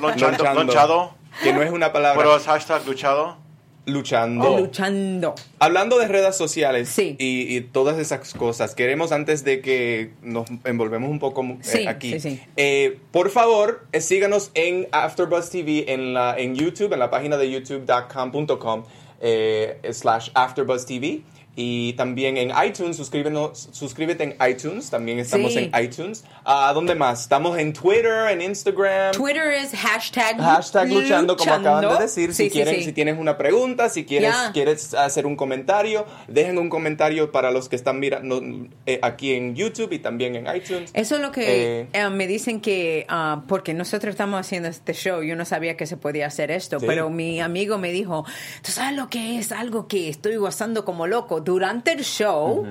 lunchando, 0.00 0.08
Lunchando. 0.08 0.54
lunchado. 0.64 1.14
Que 1.42 1.52
no 1.52 1.62
es 1.62 1.70
una 1.70 1.92
palabra. 1.92 2.18
Pero 2.18 2.36
es 2.36 2.44
hashtag 2.44 2.86
luchado. 2.86 3.38
luchando. 3.84 4.58
luchando. 4.58 5.34
Hablando 5.58 5.98
de 5.98 6.06
redes 6.06 6.36
sociales 6.36 6.88
Sí. 6.88 7.16
y, 7.18 7.56
y 7.56 7.60
todas 7.62 7.98
esas 7.98 8.32
cosas, 8.34 8.76
queremos 8.76 9.10
antes 9.10 9.42
de 9.42 9.60
que 9.60 10.12
nos 10.22 10.46
envolvemos 10.64 11.10
un 11.10 11.18
poco 11.18 11.42
eh, 11.42 11.56
Sí, 11.62 11.86
aquí, 11.88 12.12
sí, 12.12 12.20
sí. 12.36 12.42
eh, 12.56 13.00
por 13.10 13.30
favor, 13.30 13.84
eh, 13.90 14.00
síganos 14.00 14.52
en 14.54 14.86
AfterBuzz 14.92 15.50
TV 15.50 15.86
en, 15.92 16.14
la, 16.14 16.38
en 16.38 16.54
YouTube, 16.54 16.92
en 16.92 17.00
la 17.00 17.10
página 17.10 17.36
de 17.36 17.50
youtube.com.com 17.50 18.84
Uh, 19.22 19.92
slash 19.92 20.32
AfterBuzz 20.32 20.84
TV. 20.84 21.22
Y 21.54 21.92
también 21.94 22.38
en 22.38 22.50
iTunes, 22.66 22.96
suscríbenos, 22.96 23.68
suscríbete 23.72 24.24
en 24.24 24.36
iTunes, 24.50 24.88
también 24.88 25.18
estamos 25.18 25.52
Sí. 25.52 25.70
en 25.70 25.84
iTunes. 25.84 26.24
¿A 26.44 26.72
dónde 26.72 26.94
más? 26.94 27.22
Estamos 27.22 27.58
en 27.58 27.74
Twitter, 27.74 28.28
en 28.30 28.40
Instagram. 28.40 29.12
Twitter 29.12 29.52
es 29.52 29.72
hashtag, 29.72 30.40
Hashtag 30.40 30.88
luchando, 30.90 31.36
como 31.36 31.52
acaban 31.52 31.86
de 31.88 32.02
decir. 32.02 32.32
Sí, 32.32 32.44
si 32.44 32.48
sí, 32.48 32.50
quieren, 32.50 32.82
si 32.82 32.92
tienes 32.92 33.18
una 33.18 33.36
pregunta, 33.36 33.90
si 33.90 34.06
quieres, 34.06 34.30
Ya. 34.32 34.50
quieres 34.52 34.94
hacer 34.94 35.26
un 35.26 35.36
comentario, 35.36 36.06
dejen 36.26 36.56
un 36.56 36.70
comentario 36.70 37.30
para 37.32 37.50
los 37.50 37.68
que 37.68 37.76
están 37.76 38.00
mirando 38.00 38.40
eh, 38.86 38.98
aquí 39.02 39.34
en 39.34 39.54
YouTube 39.54 39.92
y 39.92 39.98
también 39.98 40.34
en 40.36 40.46
iTunes. 40.56 40.90
Eso 40.94 41.16
es 41.16 41.20
lo 41.20 41.32
que 41.32 41.80
Eh, 41.82 41.86
eh, 41.92 42.08
me 42.08 42.26
dicen 42.26 42.62
que, 42.62 43.04
ah, 43.10 43.42
porque 43.46 43.74
nosotros 43.74 44.12
estamos 44.12 44.40
haciendo 44.40 44.68
este 44.70 44.94
show, 44.94 45.22
yo 45.22 45.36
no 45.36 45.44
sabía 45.44 45.76
que 45.76 45.86
se 45.86 45.98
podía 45.98 46.26
hacer 46.28 46.50
esto, 46.50 46.78
pero 46.80 47.10
mi 47.10 47.40
amigo 47.42 47.76
me 47.76 47.92
dijo, 47.92 48.24
¿tú 48.62 48.72
sabes 48.72 48.96
lo 48.96 49.10
que 49.10 49.38
es? 49.38 49.52
Algo 49.52 49.86
que 49.86 50.08
estoy 50.08 50.36
gozando 50.36 50.86
como 50.86 51.06
loco. 51.06 51.41
Durante 51.44 51.92
el 51.92 52.04
show, 52.04 52.66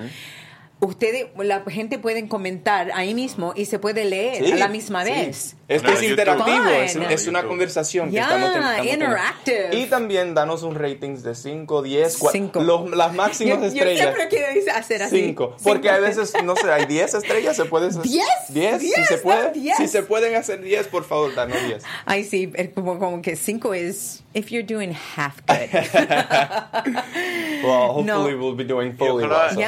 ustedes, 0.81 1.27
la 1.37 1.63
gente 1.69 1.99
puede 1.99 2.27
comentar 2.27 2.91
ahí 2.93 3.13
mismo 3.13 3.53
y 3.55 3.65
se 3.65 3.79
puede 3.79 4.03
leer 4.05 4.43
Sí, 4.43 4.51
a 4.51 4.55
la 4.55 4.67
misma 4.67 5.05
sí. 5.05 5.11
vez. 5.11 5.55
Es 5.67 5.81
que 5.81 5.87
Claro, 5.87 5.93
es 5.93 6.01
YouTube. 6.01 6.09
interactivo, 6.11 6.65
es, 6.69 6.95
es 7.21 7.27
una 7.27 7.43
conversación 7.43 8.09
que 8.09 8.15
Ya, 8.15 8.23
estamos, 8.23 8.49
estamos 8.49 8.75
teniendo. 8.75 9.05
interactive. 9.05 9.69
Y 9.77 9.85
también 9.85 10.33
danos 10.33 10.63
un 10.63 10.75
ratings 10.75 11.23
de 11.23 11.33
5, 11.33 11.81
10, 11.81 12.19
cua- 12.19 12.31
Cinco. 12.33 12.59
los- 12.61 12.89
las 12.91 13.13
máximas 13.13 13.57
Yo, 13.57 13.61
yo 13.61 13.67
estrellas. 13.67 14.01
siempre 14.01 14.27
quiero 14.27 14.47
hacer 14.75 15.03
así. 15.03 15.15
5. 15.21 15.55
Porque 15.63 15.87
Cinco. 15.87 15.95
a 15.95 15.99
veces, 15.99 16.33
no 16.43 16.55
sé, 16.57 16.69
hay 16.71 16.85
10 16.87 17.13
estrellas, 17.13 17.55
se 17.55 17.65
puede 17.65 17.87
hacer. 17.87 18.01
¿Diez? 18.01 18.25
10, 18.49 18.81
si 18.81 18.91
se 19.05 19.17
puede. 19.19 19.43
no, 19.43 19.49
diez. 19.53 19.77
Si 19.77 19.87
se 19.87 20.03
pueden 20.03 20.35
hacer 20.35 20.61
10, 20.61 20.87
por 20.87 21.05
favor, 21.05 21.33
danos 21.35 21.57
10. 21.65 21.83
Ay, 22.05 22.25
sí, 22.25 22.51
como, 22.75 22.99
como 22.99 23.21
que 23.21 23.37
cinco 23.37 23.73
es 23.73 24.23
if 24.33 24.49
you're 24.49 24.67
doing 24.67 24.93
half 25.15 25.35
good. 25.47 25.55
Well, 27.63 28.01
No. 28.03 28.23
hopefully 28.23 28.35
we'll 28.35 28.55
be 28.55 28.63
doing 28.65 28.97
fully 28.97 29.23
ojalá- 29.23 29.51
well, 29.51 29.53
so. 29.53 29.59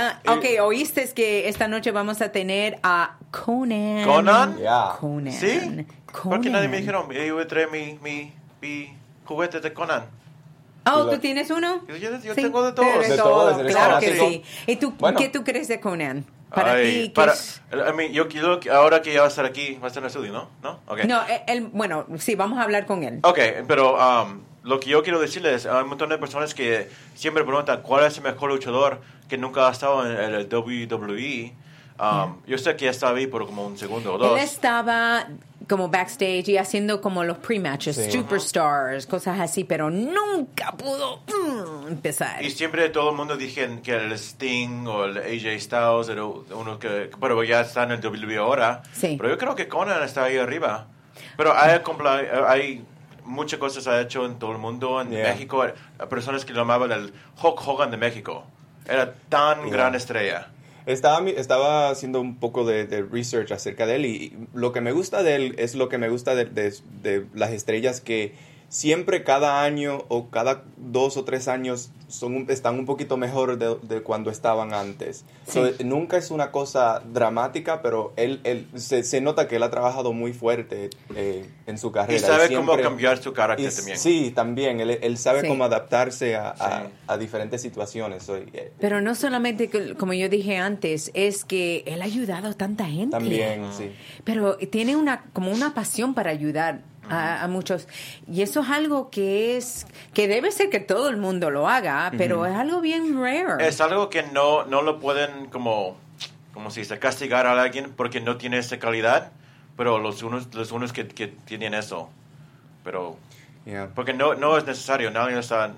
Oíste 1.04 1.16
que 1.16 1.50
esta 1.50 1.68
noche 1.68 1.92
vamos 1.92 2.22
a 2.22 2.32
tener 2.32 2.80
a 2.82 3.18
Conan. 3.30 4.06
¿Conan? 4.06 4.58
Yeah. 4.58 4.96
Conan. 5.02 5.34
¿Sí? 5.34 5.60
Conan. 5.60 6.30
Porque 6.30 6.50
nadie 6.50 6.70
me 6.70 6.78
dijeron, 6.78 7.12
yo 7.12 7.46
traer 7.46 7.70
mi, 7.70 8.00
mi, 8.02 8.32
mi 8.62 8.94
juguete 9.26 9.60
de 9.60 9.74
Conan. 9.74 10.06
Oh, 10.86 11.10
¿tú 11.10 11.18
tienes 11.20 11.50
uno? 11.52 11.82
Yo- 11.90 11.98
yo- 11.98 12.12
yo 12.22 12.34
Sí, 12.34 12.42
tengo 12.42 12.64
de 12.66 12.72
todos. 12.72 13.08
De 13.10 13.18
todo, 13.18 13.52
todos, 13.54 13.68
claro 13.72 14.00
que 14.00 14.18
sí. 14.18 14.44
¿Y 14.66 14.78
tú 14.78 14.94
Bueno. 14.98 15.18
qué 15.20 15.28
tú 15.28 15.44
crees 15.44 15.68
de 15.68 15.82
Conan? 15.82 16.26
Para 16.50 16.74
Ay, 16.74 16.86
ti, 16.94 17.08
¿qué 17.10 17.14
para, 17.16 17.34
es? 17.34 17.62
I 17.72 17.94
mean, 17.94 18.14
yo 18.14 18.30
quiero, 18.30 18.62
que 18.62 18.70
ahora 18.70 19.02
que 19.02 19.12
ya 19.12 19.20
va 19.22 19.26
a 19.26 19.30
estar 19.30 19.44
aquí, 19.44 19.74
va 19.82 19.86
a 19.86 19.88
estar 19.88 20.02
en 20.02 20.06
el 20.06 20.08
estudio, 20.08 20.32
¿no? 20.32 20.50
¿No? 20.62 20.80
Okay. 20.88 21.06
No, 21.06 21.20
él- 21.48 21.68
bueno, 21.74 22.06
sí, 22.18 22.36
vamos 22.36 22.60
a 22.60 22.64
hablar 22.64 22.86
con 22.86 23.04
él. 23.04 23.20
Ok, 23.24 23.40
pero 23.68 23.96
um, 23.98 24.40
lo 24.64 24.80
que 24.80 24.90
yo 24.90 25.04
quiero 25.04 25.20
decirles, 25.20 25.66
hay 25.66 25.84
un 25.84 25.90
montón 25.90 26.10
de 26.10 26.18
personas 26.18 26.54
que 26.54 26.90
siempre 27.16 27.44
preguntan 27.44 27.82
cuál 27.82 28.06
es 28.06 28.18
el 28.18 28.24
mejor 28.24 28.50
luchador 28.50 29.02
que 29.28 29.38
nunca 29.38 29.68
ha 29.68 29.72
estado 29.72 30.06
en 30.10 30.34
el 30.34 30.48
WWE. 30.52 31.54
Um, 32.00 32.42
Yo 32.48 32.58
sé 32.58 32.76
que 32.76 32.86
ya 32.86 32.92
estaba 32.92 33.18
ahí 33.18 33.28
por 33.28 33.46
como 33.46 33.68
un 33.68 33.78
segundo 33.78 34.16
o 34.16 34.18
dos. 34.18 34.38
Él 34.38 34.44
estaba 34.44 35.28
como 35.70 35.90
backstage 35.90 36.50
y 36.50 36.58
haciendo 36.58 37.00
como 37.02 37.24
los 37.24 37.38
pre-matches, 37.38 37.96
Sí. 37.96 38.12
superstars, 38.12 39.06
cosas 39.06 39.40
así, 39.40 39.64
pero 39.64 39.90
nunca 39.90 40.72
pudo 40.72 41.22
mm, 41.28 41.88
empezar. 41.88 42.44
Y 42.44 42.50
siempre 42.50 42.90
todo 42.90 43.12
el 43.12 43.16
mundo 43.16 43.38
dije 43.38 43.80
que 43.84 43.94
el 43.96 44.12
Sting 44.14 44.88
o 44.88 45.06
el 45.06 45.18
AJ 45.20 45.60
Styles 45.62 46.10
era 46.10 46.26
uno 46.26 46.80
que, 46.80 47.12
pero 47.22 47.44
ya 47.44 47.62
está 47.62 47.84
en 47.84 47.92
el 47.92 48.00
WWE 48.06 48.38
ahora. 48.38 48.82
Sí. 48.94 49.16
Pero 49.18 49.30
yo 49.30 49.38
creo 49.38 49.56
que 49.56 49.68
Conan 49.68 50.02
está 50.04 50.24
ahí 50.26 50.38
arriba. 50.38 50.88
Pero 51.38 51.54
hay, 51.56 51.80
hay 52.48 52.86
muchas 53.26 53.60
cosas 53.60 53.88
ha 53.88 54.00
hecho 54.02 54.26
en 54.26 54.40
todo 54.40 54.52
el 54.52 54.58
mundo. 54.58 55.02
En 55.02 55.10
Yeah. 55.12 55.30
México, 55.34 55.66
personas 56.10 56.46
que 56.46 56.54
lo 56.54 56.60
llamaban 56.60 56.92
el 56.92 57.14
Hulk 57.42 57.68
Hogan 57.68 57.92
de 57.92 57.98
México. 57.98 58.44
Era 58.88 59.14
tan 59.30 59.62
Yeah. 59.64 59.72
gran 59.72 59.96
estrella. 59.96 60.48
Estaba, 60.86 61.28
estaba 61.30 61.90
haciendo 61.90 62.20
un 62.20 62.36
poco 62.38 62.66
de, 62.66 62.86
de 62.86 63.02
research 63.04 63.52
acerca 63.54 63.86
de 63.86 63.96
él 63.96 64.06
y 64.06 64.38
lo 64.54 64.74
que 64.74 64.82
me 64.82 64.92
gusta 64.92 65.24
de 65.24 65.36
él 65.36 65.56
es 65.58 65.76
lo 65.76 65.88
que 65.88 65.98
me 65.98 66.10
gusta 66.10 66.36
de, 66.36 66.44
de- 66.46 66.74
de 67.02 67.26
las 67.34 67.52
estrellas 67.52 68.02
que 68.02 68.36
siempre 68.74 69.24
cada 69.24 69.62
año 69.64 70.04
o 70.08 70.30
cada 70.32 70.64
dos 70.78 71.16
o 71.16 71.24
tres 71.24 71.48
años 71.48 71.92
son, 72.08 72.48
están 72.50 72.80
un 72.80 72.86
poquito 72.88 73.18
mejor 73.18 73.58
de, 73.60 73.78
de 73.84 74.02
cuando 74.02 74.32
estaban 74.32 74.74
antes. 74.74 75.26
Sí. 75.48 75.60
So, 75.78 75.84
nunca 75.86 76.18
es 76.18 76.32
una 76.32 76.50
cosa 76.52 77.02
dramática, 77.12 77.84
pero 77.84 78.14
él, 78.16 78.40
él 78.44 78.68
se, 78.76 79.04
se 79.04 79.22
nota 79.22 79.48
que 79.48 79.58
él 79.58 79.64
ha 79.64 79.70
trabajado 79.70 80.12
muy 80.12 80.34
fuerte 80.34 80.90
eh, 81.16 81.46
en 81.68 81.78
su 81.78 81.92
carrera. 81.92 82.16
Y 82.18 82.20
sabe 82.20 82.54
cómo 82.56 82.76
cambiar 82.78 83.20
su 83.22 83.32
carácter 83.32 83.72
y 83.72 83.76
también. 83.76 83.98
Sí, 84.00 84.32
también. 84.36 84.80
Él, 84.80 84.90
él 85.02 85.18
sabe 85.20 85.42
Sí. 85.42 85.48
cómo 85.48 85.66
adaptarse 85.66 86.36
a, 86.36 86.50
a- 86.50 86.82
Sí. 86.84 86.90
a 87.08 87.18
diferentes 87.18 87.62
situaciones. 87.62 88.24
So, 88.24 88.38
eh, 88.38 88.72
Pero 88.80 89.02
no 89.02 89.14
solamente, 89.14 89.70
que- 89.70 89.94
como 89.94 90.14
yo 90.14 90.30
dije 90.30 90.58
antes, 90.58 91.12
es 91.14 91.46
que 91.46 91.84
él 91.86 92.02
ha 92.02 92.06
ayudado 92.06 92.48
a 92.50 92.54
tanta 92.54 92.86
gente. 92.86 93.12
también, 93.18 93.66
sí. 93.78 93.92
Pero 94.24 94.58
tiene 94.58 94.96
una 94.96 95.26
como 95.34 95.52
una 95.52 95.76
pasión 95.76 96.16
para 96.16 96.32
ayudar 96.32 96.82
a, 97.10 97.44
a 97.44 97.48
muchos 97.48 97.88
y 98.32 98.42
eso 98.42 98.62
es 98.62 98.70
algo 98.70 99.10
que 99.10 99.58
es 99.58 99.86
que 100.14 100.28
debe 100.28 100.52
ser 100.52 100.70
que 100.70 100.80
todo 100.80 101.10
el 101.10 101.18
mundo 101.18 101.50
lo 101.52 101.68
haga, 101.68 102.12
pero 102.18 102.46
es 102.46 102.56
algo 102.56 102.82
bien 102.82 103.20
rare. 103.22 103.68
Es 103.68 103.82
algo 103.82 104.10
que 104.10 104.24
no, 104.24 104.66
no 104.66 104.82
lo 104.82 105.00
pueden 105.00 105.48
como, 105.48 105.98
como 106.54 106.72
se 106.72 106.82
dice, 106.82 107.00
castigar 107.00 107.46
a 107.48 107.62
alguien 107.62 107.92
porque 107.96 108.22
no 108.22 108.38
tiene 108.38 108.58
esa 108.58 108.80
calidad, 108.80 109.32
pero 109.76 109.98
los 110.00 110.24
unos, 110.24 110.54
los 110.54 110.72
unos 110.72 110.94
que, 110.94 111.08
que 111.08 111.28
tienen 111.28 111.74
eso. 111.74 112.10
Pero, 112.84 113.18
Yeah. 113.66 113.90
porque 113.96 114.14
no, 114.14 114.34
no 114.36 114.58
es 114.58 114.66
necesario, 114.66 115.10
nadie 115.10 115.36
lo 115.36 115.40
está 115.40 115.72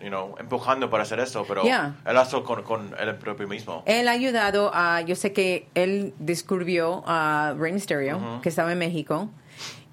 you 0.00 0.08
know, 0.08 0.36
empujando 0.38 0.88
para 0.90 1.02
hacer 1.02 1.18
eso, 1.18 1.44
pero 1.48 1.64
Yeah. 1.64 1.94
él 2.06 2.16
hace 2.16 2.40
con, 2.42 2.62
con 2.62 2.94
él 2.98 3.16
propio 3.16 3.48
mismo. 3.48 3.82
Él 3.86 4.06
ha 4.06 4.12
ayudado 4.12 4.70
a, 4.72 5.00
yo 5.00 5.16
sé 5.16 5.32
que 5.32 5.66
él 5.74 6.14
descubrió 6.18 7.02
a 7.06 7.54
Rey 7.58 7.72
Mysterio, 7.72 8.40
que 8.42 8.48
estaba 8.50 8.70
en 8.72 8.78
México, 8.78 9.30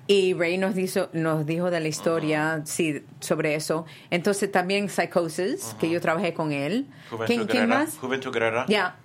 y 0.07 0.33
Rey 0.33 0.57
nos 0.57 0.75
dijo, 0.75 1.09
nos 1.13 1.45
dijo 1.45 1.69
de 1.71 1.79
la 1.79 1.87
historia, 1.87 2.61
sí, 2.65 3.03
sobre 3.19 3.55
eso. 3.55 3.85
Entonces 4.09 4.51
también 4.51 4.89
Psychosis, 4.89 5.75
que 5.79 5.89
yo 5.89 6.01
trabajé 6.01 6.33
con 6.33 6.51
él. 6.51 6.87
Juventud 7.09 7.25
¿Quién, 7.27 7.47
quién 7.47 7.63
Guerrera. 7.63 7.79
más? 7.85 7.97
Juventud 7.97 8.31
Guerrera. 8.33 8.65
Ya, 8.67 8.97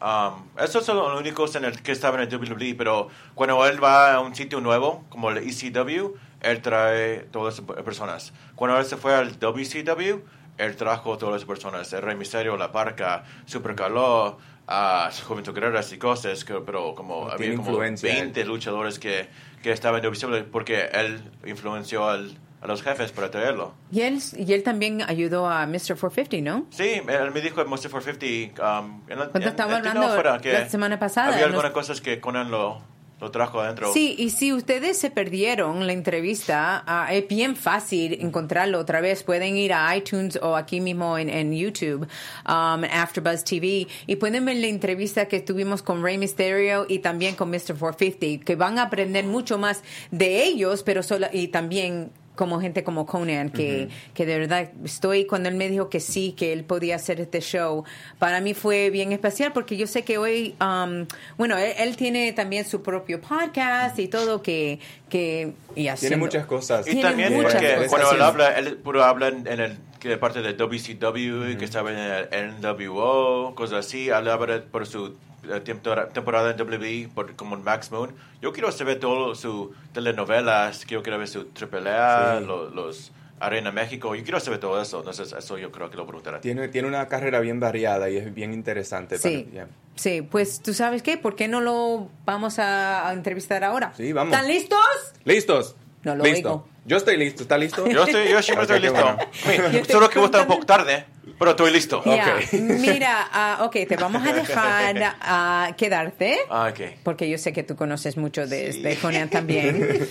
Um, 0.00 0.44
esos 0.62 0.84
son 0.84 0.96
los 0.96 1.18
únicos 1.18 1.56
en 1.56 1.64
el 1.64 1.82
que 1.82 1.90
estaba 1.90 2.22
en 2.22 2.28
el 2.28 2.32
WWE, 2.36 2.76
pero 2.76 3.08
cuando 3.34 3.66
él 3.66 3.82
va 3.82 4.14
a 4.14 4.20
un 4.20 4.32
sitio 4.32 4.60
nuevo, 4.60 5.04
como 5.08 5.30
el 5.30 5.38
ECW, 5.38 6.14
él 6.40 6.62
trae 6.62 7.26
todas 7.32 7.54
esas 7.54 7.66
personas. 7.82 8.32
Cuando 8.54 8.78
él 8.78 8.84
se 8.84 8.96
fue 8.96 9.12
al 9.12 9.40
WCW, 9.40 10.20
él 10.56 10.76
trajo 10.76 11.18
todas 11.18 11.34
las 11.34 11.44
personas. 11.44 11.92
El 11.92 12.02
Rey 12.02 12.14
Misterio, 12.14 12.56
La 12.56 12.70
Parca, 12.70 13.24
Super 13.44 13.74
Calor, 13.74 14.36
a 14.68 15.10
Juventud 15.26 15.54
Guerrera 15.54 15.80
y 15.90 15.96
cosas, 15.96 16.44
que, 16.44 16.54
pero 16.60 16.94
como 16.94 17.20
Tiene 17.20 17.32
había 17.32 17.56
como 17.56 17.70
influencia, 17.70 18.12
20 18.12 18.44
luchadores 18.44 18.98
que, 18.98 19.28
que 19.62 19.72
estaban 19.72 20.04
en 20.04 20.10
WCW 20.12 20.50
porque 20.52 20.88
él 20.92 21.22
influenció 21.46 22.06
al- 22.08 22.36
a 22.60 22.66
los 22.66 22.82
jefes 22.82 23.12
para 23.12 23.30
traerlo. 23.30 23.72
y 23.92 24.00
él, 24.02 24.18
y 24.36 24.52
él 24.52 24.62
también 24.64 25.00
ayudó 25.02 25.48
a 25.48 25.64
Mr. 25.66 25.96
450, 25.98 26.38
¿no? 26.42 26.66
Sí, 26.70 27.00
él 27.08 27.30
me 27.30 27.40
dijo 27.40 27.64
Monster 27.64 27.90
450. 27.90 28.80
Um, 28.80 29.02
en 29.08 29.18
la- 29.20 29.30
en- 29.32 29.42
estaba 29.42 29.76
en- 29.78 29.82
no, 29.84 29.88
hablando 29.90 30.14
fuera, 30.14 30.38
que 30.38 30.52
la 30.52 30.68
semana 30.68 30.98
pasada, 30.98 31.28
Había 31.28 31.46
nos- 31.46 31.50
algunas 31.54 31.70
cosas 31.72 32.00
que 32.00 32.20
Conan 32.20 32.50
lo, 32.50 32.82
lo 33.20 33.30
trajo 33.30 33.60
adentro. 33.60 33.92
Sí, 33.92 34.14
y 34.18 34.30
si 34.30 34.52
ustedes 34.52 34.98
se 34.98 35.10
perdieron 35.10 35.86
la 35.86 35.92
entrevista, 35.92 36.84
ah, 36.86 37.08
es 37.12 37.26
bien 37.26 37.56
fácil 37.56 38.18
encontrarlo 38.20 38.78
otra 38.78 39.00
vez. 39.00 39.22
Pueden 39.22 39.56
ir 39.56 39.72
a 39.72 39.96
iTunes 39.96 40.38
o 40.40 40.56
aquí 40.56 40.80
mismo 40.80 41.18
en, 41.18 41.28
en 41.28 41.52
YouTube, 41.52 42.06
um, 42.46 42.84
AfterBuzz 42.84 43.44
TV, 43.44 43.86
y 44.06 44.16
pueden 44.16 44.44
ver 44.44 44.56
la 44.56 44.68
entrevista 44.68 45.26
que 45.26 45.40
tuvimos 45.40 45.82
con 45.82 46.02
Rey 46.02 46.18
Mysterio 46.18 46.86
y 46.88 47.00
también 47.00 47.34
con 47.34 47.50
Mr. 47.50 47.76
450, 47.78 48.44
que 48.44 48.56
van 48.56 48.78
a 48.78 48.82
aprender 48.82 49.24
mucho 49.24 49.58
más 49.58 49.82
de 50.10 50.44
ellos, 50.44 50.82
pero 50.82 51.02
solo, 51.02 51.26
y 51.32 51.48
también 51.48 52.12
como 52.38 52.60
gente 52.60 52.84
como 52.84 53.04
Conan, 53.04 53.50
que, 53.50 53.88
que 54.14 54.24
de 54.24 54.38
verdad 54.38 54.70
estoy, 54.84 55.26
cuando 55.26 55.48
él. 55.50 55.56
Me 55.56 55.68
dijo 55.68 55.90
que 55.90 55.98
sí, 55.98 56.32
que 56.38 56.52
él 56.52 56.62
podía 56.62 56.94
hacer 56.94 57.20
este 57.20 57.40
show, 57.40 57.82
para 58.20 58.40
mí 58.40 58.54
fue 58.54 58.90
bien 58.90 59.10
especial 59.10 59.52
porque 59.52 59.76
yo 59.76 59.88
sé 59.88 60.04
que 60.04 60.16
hoy, 60.18 60.54
um, 60.60 61.04
bueno, 61.36 61.58
él, 61.58 61.72
él 61.78 61.96
tiene 61.96 62.32
también 62.32 62.64
su 62.64 62.80
propio 62.80 63.20
podcast 63.20 63.98
y 63.98 64.06
todo 64.06 64.40
que, 64.40 64.78
que 65.08 65.52
y 65.70 65.74
Tiene 65.74 65.90
haciendo- 65.90 66.18
muchas 66.18 66.46
cosas. 66.46 66.86
Y 66.86 66.92
Tiene 66.92 67.02
también 67.02 67.34
muchas 67.34 67.54
porque 67.54 67.74
cosas. 67.74 67.88
cuando 67.90 68.10
él 68.12 68.22
habla, 68.22 68.56
él 68.56 68.76
puro 68.76 69.02
habla 69.02 69.28
en, 69.28 69.46
el 69.48 69.76
que 69.98 70.16
parte 70.16 70.40
de 70.42 70.52
WCW, 70.54 71.58
que 71.58 71.64
estaba 71.64 71.90
en 71.90 71.98
el 72.32 72.54
NWO, 72.60 73.54
cosas 73.56 73.84
así, 73.86 74.10
hablaba 74.10 74.46
de- 74.46 74.60
por 74.60 74.86
su 74.86 75.16
temporada, 75.64 76.08
temporada 76.10 76.50
en 76.50 76.60
WWE 76.60 77.08
por, 77.14 77.34
como 77.36 77.56
Max 77.56 77.90
Moon. 77.90 78.14
Yo 78.42 78.52
quiero 78.52 78.70
saber 78.72 78.98
todo 79.00 79.34
su 79.34 79.72
telenovelas, 79.92 80.84
quiero 80.84 81.02
quiero 81.02 81.18
ver 81.18 81.28
su 81.28 81.44
Triple 81.46 81.90
A, 81.90 82.38
Sí. 82.40 82.44
los 82.46 83.12
Arena 83.40 83.70
México. 83.70 84.14
Yo 84.16 84.22
quiero 84.24 84.40
saber 84.40 84.58
todo 84.58 84.82
eso, 84.82 84.98
entonces 84.98 85.32
eso 85.32 85.58
yo 85.58 85.70
creo 85.70 85.90
que 85.90 85.96
lo 85.96 86.06
preguntaré. 86.06 86.40
Tiene, 86.40 86.66
tiene 86.68 86.88
una 86.88 87.06
carrera 87.06 87.38
bien 87.40 87.60
variada 87.60 88.10
y 88.10 88.16
es 88.16 88.34
bien 88.34 88.52
interesante. 88.52 89.16
Sí. 89.18 89.42
para- 89.44 89.52
yeah. 89.52 89.68
Sí, 89.94 90.22
pues 90.22 90.60
tú 90.60 90.74
sabes 90.74 91.02
qué, 91.02 91.18
¿por 91.18 91.34
qué 91.36 91.46
no 91.48 91.60
lo 91.60 92.08
vamos 92.24 92.58
a, 92.58 93.08
a 93.08 93.12
entrevistar 93.12 93.62
ahora? 93.64 93.92
Sí, 93.96 94.12
vamos. 94.12 94.32
¿Están 94.34 94.48
listos? 94.48 94.78
¿Listos? 95.24 95.76
No 96.04 96.14
lo 96.16 96.24
Listo. 96.24 96.48
oigo. 96.48 96.68
Yo 96.88 96.96
estoy 96.96 97.16
listo. 97.16 97.42
¿Está 97.42 97.56
listo? 97.58 97.86
Yo, 97.86 98.04
estoy, 98.04 98.28
yo 98.30 98.42
siempre 98.42 98.64
Ok, 98.64 98.70
estoy 98.72 98.80
listo. 98.80 99.18
bueno. 99.44 99.84
Solo 99.88 100.08
que 100.10 100.18
voy 100.18 100.24
a 100.24 100.26
estar 100.26 100.40
un 100.40 100.46
poco 100.48 100.66
tarde, 100.66 101.04
pero 101.38 101.50
estoy 101.52 101.70
listo. 101.72 102.02
Ya, 102.04 102.36
Ok. 102.42 102.52
Mira, 102.54 103.28
ah, 103.32 103.58
ok, 103.62 103.76
te 103.88 103.96
vamos 103.96 104.26
a 104.26 104.32
dejar 104.32 105.16
ah, 105.20 105.70
quedarte. 105.76 106.38
Ah, 106.50 106.70
ok. 106.72 106.80
Porque 107.04 107.28
yo 107.28 107.38
sé 107.38 107.52
que 107.52 107.62
tú 107.62 107.76
conoces 107.76 108.16
mucho 108.16 108.46
de, 108.46 108.72
de 108.72 108.96
Conan 108.96 109.28
también. 109.28 110.08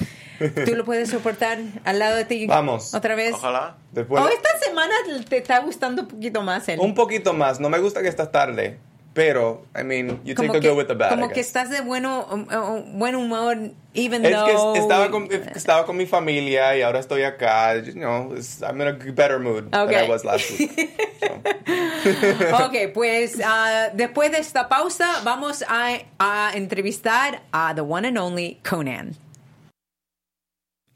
¿Tú 0.65 0.75
lo 0.75 0.86
puedes 0.86 1.10
soportar 1.10 1.57
al 1.84 1.98
lado 1.98 2.15
de 2.15 2.25
ti? 2.25 2.46
Vamos. 2.46 2.93
¿Otra 2.93 3.15
vez? 3.15 3.34
Ojalá. 3.34 3.77
Después, 3.91 4.24
Oh, 4.24 4.29
esta 4.29 4.50
semana 4.63 4.93
te 5.27 5.38
está 5.38 5.60
gustando 5.60 6.03
un 6.03 6.07
poquito 6.07 6.41
más 6.43 6.69
él. 6.69 6.79
un 6.79 6.93
poquito 6.93 7.34
más. 7.34 7.60
No 7.60 7.69
me 7.69 7.79
gusta 7.79 8.03
que 8.03 8.07
estás 8.07 8.31
tarde, 8.31 8.77
pero, 9.17 9.65
I 9.75 9.81
mean, 9.81 10.19
you 10.24 10.36
take 10.36 10.51
the 10.51 10.59
que, 10.59 10.69
good 10.69 10.77
with 10.77 10.88
the 10.88 10.93
bad. 10.93 11.09
Como 11.09 11.29
que 11.29 11.39
estás 11.39 11.71
de 11.71 11.81
bueno, 11.81 12.27
um, 12.29 13.00
buen 13.00 13.15
humor, 13.15 13.57
even 13.95 14.24
Es 14.24 14.31
though... 14.31 14.74
que 14.74 14.79
estaba 14.79 15.09
con, 15.09 15.27
estaba 15.31 15.86
con 15.88 15.97
mi 15.97 16.05
familia 16.05 16.77
y 16.77 16.83
ahora 16.83 17.00
estoy 17.00 17.24
acá. 17.24 17.74
You 17.83 17.93
know, 17.93 18.36
I'm 18.62 18.79
in 18.79 18.88
a 18.88 18.93
better 18.93 19.39
mood 19.39 19.71
than 19.71 19.88
Okay. 19.88 20.05
I 20.05 20.07
was 20.07 20.24
last 20.24 20.51
week. 20.51 20.69
So. 21.19 21.33
Ok, 22.65 22.93
pues 22.93 23.41
ah, 23.43 23.89
después 23.95 24.31
de 24.31 24.38
esta 24.38 24.69
pausa 24.69 25.21
vamos 25.24 25.63
a, 25.67 25.97
a 26.19 26.51
entrevistar 26.53 27.41
a 27.51 27.74
the 27.74 27.81
one 27.81 28.05
and 28.05 28.19
only 28.19 28.59
Conan. 28.63 29.15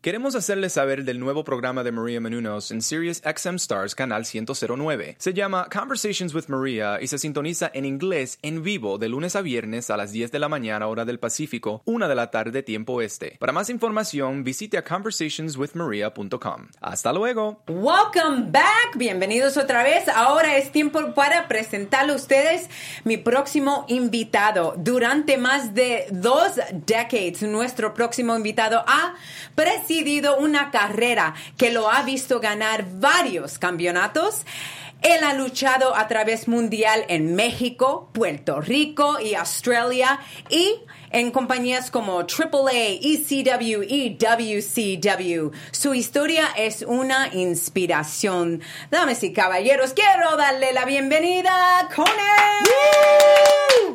Queremos 0.02 0.34
hacerles 0.34 0.74
saber 0.74 1.04
del 1.04 1.20
nuevo 1.20 1.44
programa 1.44 1.84
de 1.84 1.92
Maria 1.92 2.20
Menounos 2.20 2.72
en 2.72 2.82
Sirius 2.82 3.22
XM 3.22 3.58
Stars 3.58 3.94
Canal 3.94 4.26
109. 4.26 5.16
Se 5.20 5.32
llama 5.32 5.68
Conversations 5.72 6.34
with 6.34 6.46
Maria 6.48 7.00
y 7.00 7.06
se 7.06 7.20
sintoniza 7.20 7.70
en 7.72 7.86
inglés 7.86 8.40
en 8.42 8.64
vivo 8.64 8.98
de 8.98 9.10
lunes 9.10 9.36
a 9.36 9.44
viernes 9.44 9.92
a 9.92 9.98
las 9.98 10.12
10 10.12 10.32
de 10.32 10.40
la 10.40 10.50
mañana 10.50 10.88
hora 10.88 11.06
del 11.06 11.20
Pacífico, 11.20 11.84
1 11.86 12.08
de 12.08 12.16
la 12.16 12.32
tarde 12.32 12.64
tiempo 12.64 13.00
este. 13.04 13.38
Para 13.40 13.54
más 13.54 13.70
información 13.70 14.44
visite 14.44 14.80
a 14.80 14.84
conversationswithmaria.com. 14.84 16.70
Hasta 16.82 17.14
luego. 17.14 17.62
Welcome 17.68 18.48
back, 18.50 18.96
bienvenidos 18.96 19.56
otra 19.56 19.84
vez. 19.84 20.08
Ahora 20.08 20.58
es 20.58 20.72
tiempo 20.72 21.14
para 21.14 21.48
presentarle 21.48 22.14
a 22.14 22.16
ustedes 22.16 22.72
mi 23.04 23.18
próximo 23.18 23.86
invitado. 23.88 24.74
Durante 24.80 25.38
más 25.38 25.76
de 25.76 26.08
dos 26.10 26.56
decades, 26.88 27.44
nuestro 27.44 27.94
próximo 27.94 28.36
invitado 28.36 28.84
ha 28.88 29.14
presidido 29.92 30.38
una 30.38 30.72
carrera 30.72 31.34
que 31.58 31.70
lo 31.70 31.92
ha 31.92 32.04
visto 32.04 32.40
ganar 32.40 32.86
varios 32.94 33.60
campeonatos. 33.60 34.46
Él 35.02 35.22
ha 35.22 35.34
luchado 35.34 35.98
a 35.98 36.08
través 36.08 36.48
mundial 36.48 37.04
en 37.10 37.36
México, 37.36 38.10
Puerto 38.14 38.62
Rico 38.62 39.20
y 39.20 39.36
Australia 39.36 40.22
y 40.50 40.76
en 41.10 41.32
compañías 41.32 41.92
como 41.92 42.20
AAA, 42.20 43.00
ECW 43.02 43.84
y 43.86 44.18
WCW. 44.18 45.52
Su 45.72 45.94
historia 45.94 46.48
es 46.56 46.84
una 46.88 47.28
inspiración. 47.34 48.62
Damas 48.92 49.22
y 49.24 49.34
caballeros, 49.34 49.92
quiero 49.92 50.38
darle 50.38 50.72
la 50.72 50.86
bienvenida 50.86 51.80
a 51.80 51.90
Conan. 51.90 52.64
¡Woo! 53.84 53.92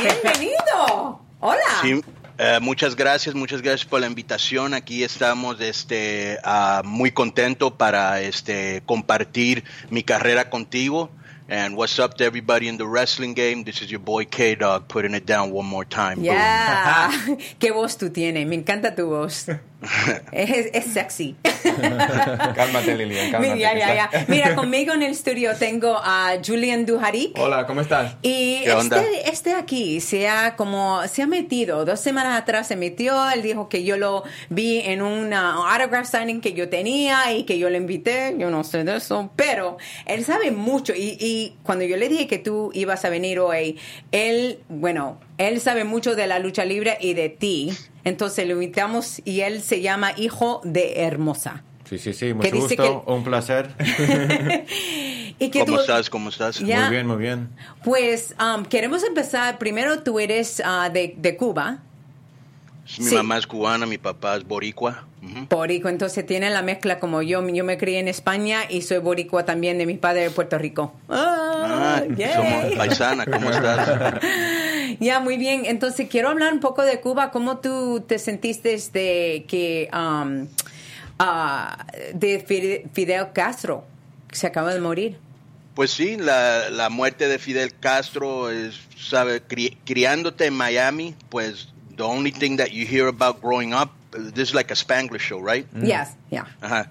Bienvenido. 0.00 1.20
Hola. 1.40 1.60
Sí, 1.82 2.00
eh, 2.38 2.58
muchas 2.60 2.96
gracias, 2.96 3.34
muchas 3.34 3.62
gracias 3.62 3.88
por 3.88 4.00
la 4.00 4.06
invitación. 4.06 4.74
Aquí 4.74 5.04
estamos 5.04 5.60
este, 5.60 6.38
ah, 6.44 6.82
muy 6.84 7.10
contento 7.10 7.76
para 7.76 8.20
este, 8.20 8.82
compartir 8.86 9.64
mi 9.90 10.02
carrera 10.02 10.50
contigo. 10.50 11.10
And 11.48 11.76
what's 11.76 11.98
up 11.98 12.14
to 12.16 12.24
everybody 12.24 12.68
in 12.68 12.78
the 12.78 12.86
wrestling 12.86 13.34
game? 13.34 13.64
This 13.64 13.82
is 13.82 13.90
your 13.90 14.00
boy 14.00 14.24
K 14.24 14.54
Dog 14.54 14.88
putting 14.88 15.14
it 15.14 15.26
down 15.26 15.52
one 15.52 15.66
more 15.66 15.84
time. 15.84 16.22
Yeah. 16.22 17.10
Qué 17.58 17.72
voz 17.72 17.98
tú 17.98 18.10
tienes. 18.10 18.46
Me 18.46 18.54
encanta 18.54 18.94
tu 18.94 19.06
voz. 19.06 19.46
Es, 20.32 20.70
es 20.72 20.84
sexy. 20.92 21.36
Cálmate, 22.54 22.96
Lilian, 22.96 23.30
cálmate. 23.30 23.58
ya, 23.58 23.76
ya, 23.76 23.94
ya. 23.94 24.24
Mira, 24.28 24.54
conmigo 24.54 24.94
en 24.94 25.02
el 25.02 25.12
estudio 25.12 25.54
tengo 25.56 25.96
a 25.96 26.34
Julian 26.44 26.86
Duharik. 26.86 27.38
Hola, 27.38 27.66
¿cómo 27.66 27.80
estás? 27.80 28.16
Y 28.22 28.62
¿Qué 28.64 28.72
onda? 28.72 29.02
este, 29.02 29.30
este 29.30 29.54
aquí 29.54 30.00
se 30.00 30.28
ha 30.28 30.56
como 30.56 31.06
se 31.08 31.22
ha 31.22 31.26
metido 31.26 31.84
dos 31.84 32.00
semanas 32.00 32.40
atrás 32.40 32.68
se 32.68 32.76
metió 32.76 33.30
él 33.30 33.42
dijo 33.42 33.68
que 33.68 33.84
yo 33.84 33.96
lo 33.96 34.24
vi 34.48 34.80
en 34.80 35.02
una 35.02 35.54
autograph 35.54 36.06
signing 36.06 36.40
que 36.40 36.52
yo 36.52 36.68
tenía 36.68 37.32
y 37.32 37.44
que 37.44 37.58
yo 37.58 37.70
le 37.70 37.78
invité 37.78 38.34
yo 38.38 38.50
no 38.50 38.64
sé 38.64 38.84
de 38.84 38.96
eso 38.96 39.30
pero 39.36 39.78
él 40.06 40.24
sabe 40.24 40.50
mucho 40.50 40.94
y, 40.94 41.16
y 41.20 41.56
cuando 41.62 41.84
yo 41.84 41.96
le 41.96 42.08
dije 42.08 42.26
que 42.26 42.38
tú 42.38 42.70
ibas 42.74 43.04
a 43.04 43.10
venir 43.10 43.40
hoy 43.40 43.78
él 44.10 44.60
bueno 44.68 45.18
él 45.48 45.60
sabe 45.60 45.84
mucho 45.84 46.14
de 46.14 46.26
la 46.26 46.38
lucha 46.38 46.64
libre 46.64 46.96
y 47.00 47.14
de 47.14 47.28
ti 47.28 47.72
entonces 48.04 48.46
lo 48.46 48.54
invitamos 48.54 49.20
y 49.24 49.40
él 49.40 49.62
se 49.62 49.80
llama 49.80 50.12
hijo 50.16 50.60
de 50.64 51.00
hermosa 51.02 51.62
Sí, 51.84 51.98
sí, 51.98 52.14
sí, 52.14 52.32
mucho 52.32 52.56
gusto, 52.56 53.02
que- 53.04 53.12
un 53.12 53.22
placer. 53.22 53.68
y 55.38 55.50
que 55.50 55.60
¿Cómo 55.60 55.74
tú- 55.74 55.80
estás? 55.80 56.08
¿Cómo 56.08 56.28
estás? 56.30 56.58
Ya. 56.60 56.82
Muy 56.82 56.90
bien, 56.90 57.06
muy 57.06 57.16
bien. 57.18 57.48
Pues 57.84 58.34
um, 58.40 58.64
queremos 58.64 59.02
empezar. 59.02 59.58
Primero, 59.58 60.02
tú 60.02 60.18
eres 60.18 60.62
ah, 60.64 60.88
de, 60.90 61.14
de 61.18 61.36
Cuba, 61.36 61.82
Mi 62.98 63.04
Sí. 63.04 63.14
mamá 63.14 63.36
es 63.36 63.46
cubana, 63.46 63.84
mi 63.84 63.98
papá 63.98 64.36
es 64.36 64.44
boricua. 64.44 65.04
Boricua, 65.48 65.90
entonces 65.90 66.26
tiene 66.26 66.50
la 66.50 66.62
mezcla 66.62 66.98
como 66.98 67.22
yo. 67.22 67.46
Yo 67.48 67.62
me 67.64 67.78
crié 67.78 68.00
en 68.00 68.08
España 68.08 68.62
y 68.68 68.82
soy 68.82 68.98
boricua 68.98 69.44
también 69.44 69.78
de 69.78 69.86
mis 69.86 69.98
padres 69.98 70.24
de 70.24 70.30
Puerto 70.30 70.58
Rico. 70.58 70.92
Ah, 71.08 72.02
Ah, 72.04 72.32
somos 72.34 72.74
paisana, 72.76 73.24
¿cómo 73.26 73.50
estás? 73.50 74.20
Ya, 75.00 75.20
muy 75.20 75.36
bien. 75.38 75.62
Entonces 75.64 76.08
quiero 76.10 76.28
hablar 76.28 76.52
un 76.52 76.60
poco 76.60 76.82
de 76.82 77.00
Cuba. 77.00 77.30
¿Cómo 77.30 77.58
tú 77.58 78.04
te 78.06 78.18
sentiste 78.18 78.76
de 78.92 79.44
que 79.48 79.88
um, 79.92 80.46
ah, 81.18 81.86
de 82.12 82.44
Fide- 82.44 82.84
Fidel 82.92 83.28
Castro 83.32 83.84
que 84.28 84.36
se 84.36 84.46
acaba 84.48 84.74
de 84.74 84.80
morir? 84.80 85.16
Pues 85.74 85.92
sí, 85.92 86.16
la, 86.18 86.68
la 86.68 86.90
muerte 86.90 87.28
de 87.28 87.38
Fidel 87.38 87.72
Castro 87.78 88.50
es, 88.50 88.74
sabe, 88.98 89.42
cri- 89.42 89.76
criándote 89.86 90.46
en 90.46 90.54
Miami, 90.54 91.14
pues 91.30 91.68
the 91.96 92.02
only 92.02 92.30
thing 92.32 92.56
that 92.58 92.68
you 92.68 92.84
hear 92.86 93.06
about 93.08 93.40
growing 93.40 93.72
up, 93.72 93.88
uh, 93.88 93.92
this 94.12 94.50
is 94.50 94.54
like 94.54 94.70
a 94.70 94.74
Spanglish 94.74 95.20
show, 95.20 95.40
right? 95.40 95.66
Yes, 95.74 96.14
yeah. 96.30 96.44
Uh-huh. 96.62 96.84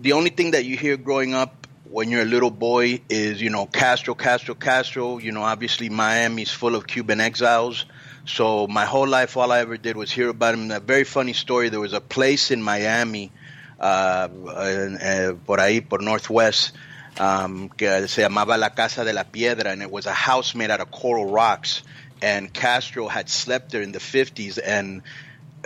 The 0.00 0.12
only 0.12 0.30
thing 0.30 0.52
that 0.52 0.64
you 0.64 0.76
hear 0.76 0.96
growing 0.96 1.34
up 1.34 1.66
when 1.84 2.10
you're 2.10 2.22
a 2.22 2.32
little 2.36 2.50
boy 2.50 3.00
is, 3.08 3.40
you 3.42 3.50
know, 3.50 3.66
Castro, 3.66 4.14
Castro, 4.14 4.54
Castro. 4.54 5.18
You 5.18 5.32
know, 5.32 5.42
obviously 5.42 5.88
Miami's 5.88 6.50
full 6.50 6.74
of 6.74 6.86
Cuban 6.86 7.20
exiles. 7.20 7.84
So 8.26 8.66
my 8.66 8.84
whole 8.84 9.08
life, 9.08 9.36
all 9.36 9.50
I 9.50 9.60
ever 9.60 9.76
did 9.76 9.96
was 9.96 10.10
hear 10.10 10.28
about 10.28 10.54
him. 10.54 10.70
A 10.70 10.80
very 10.80 11.04
funny 11.04 11.32
story. 11.32 11.68
There 11.68 11.80
was 11.80 11.92
a 11.94 12.00
place 12.00 12.50
in 12.50 12.62
Miami, 12.62 13.32
uh, 13.80 14.28
en- 14.58 14.98
eh, 15.00 15.32
por 15.46 15.58
ahí, 15.58 15.80
por 15.86 16.00
Northwest, 16.02 16.72
um, 17.18 17.68
que 17.70 18.06
se 18.08 18.22
llamaba 18.22 18.58
La 18.58 18.70
Casa 18.70 19.04
de 19.04 19.12
la 19.12 19.24
Piedra, 19.24 19.70
and 19.70 19.82
it 19.82 19.90
was 19.90 20.06
a 20.06 20.12
house 20.12 20.54
made 20.54 20.70
out 20.70 20.80
of 20.80 20.90
coral 20.90 21.26
rocks. 21.26 21.82
And 22.22 22.52
Castro 22.52 23.08
had 23.08 23.28
slept 23.30 23.72
there 23.72 23.82
in 23.82 23.92
the 23.92 23.98
50s, 23.98 24.58
and 24.62 25.02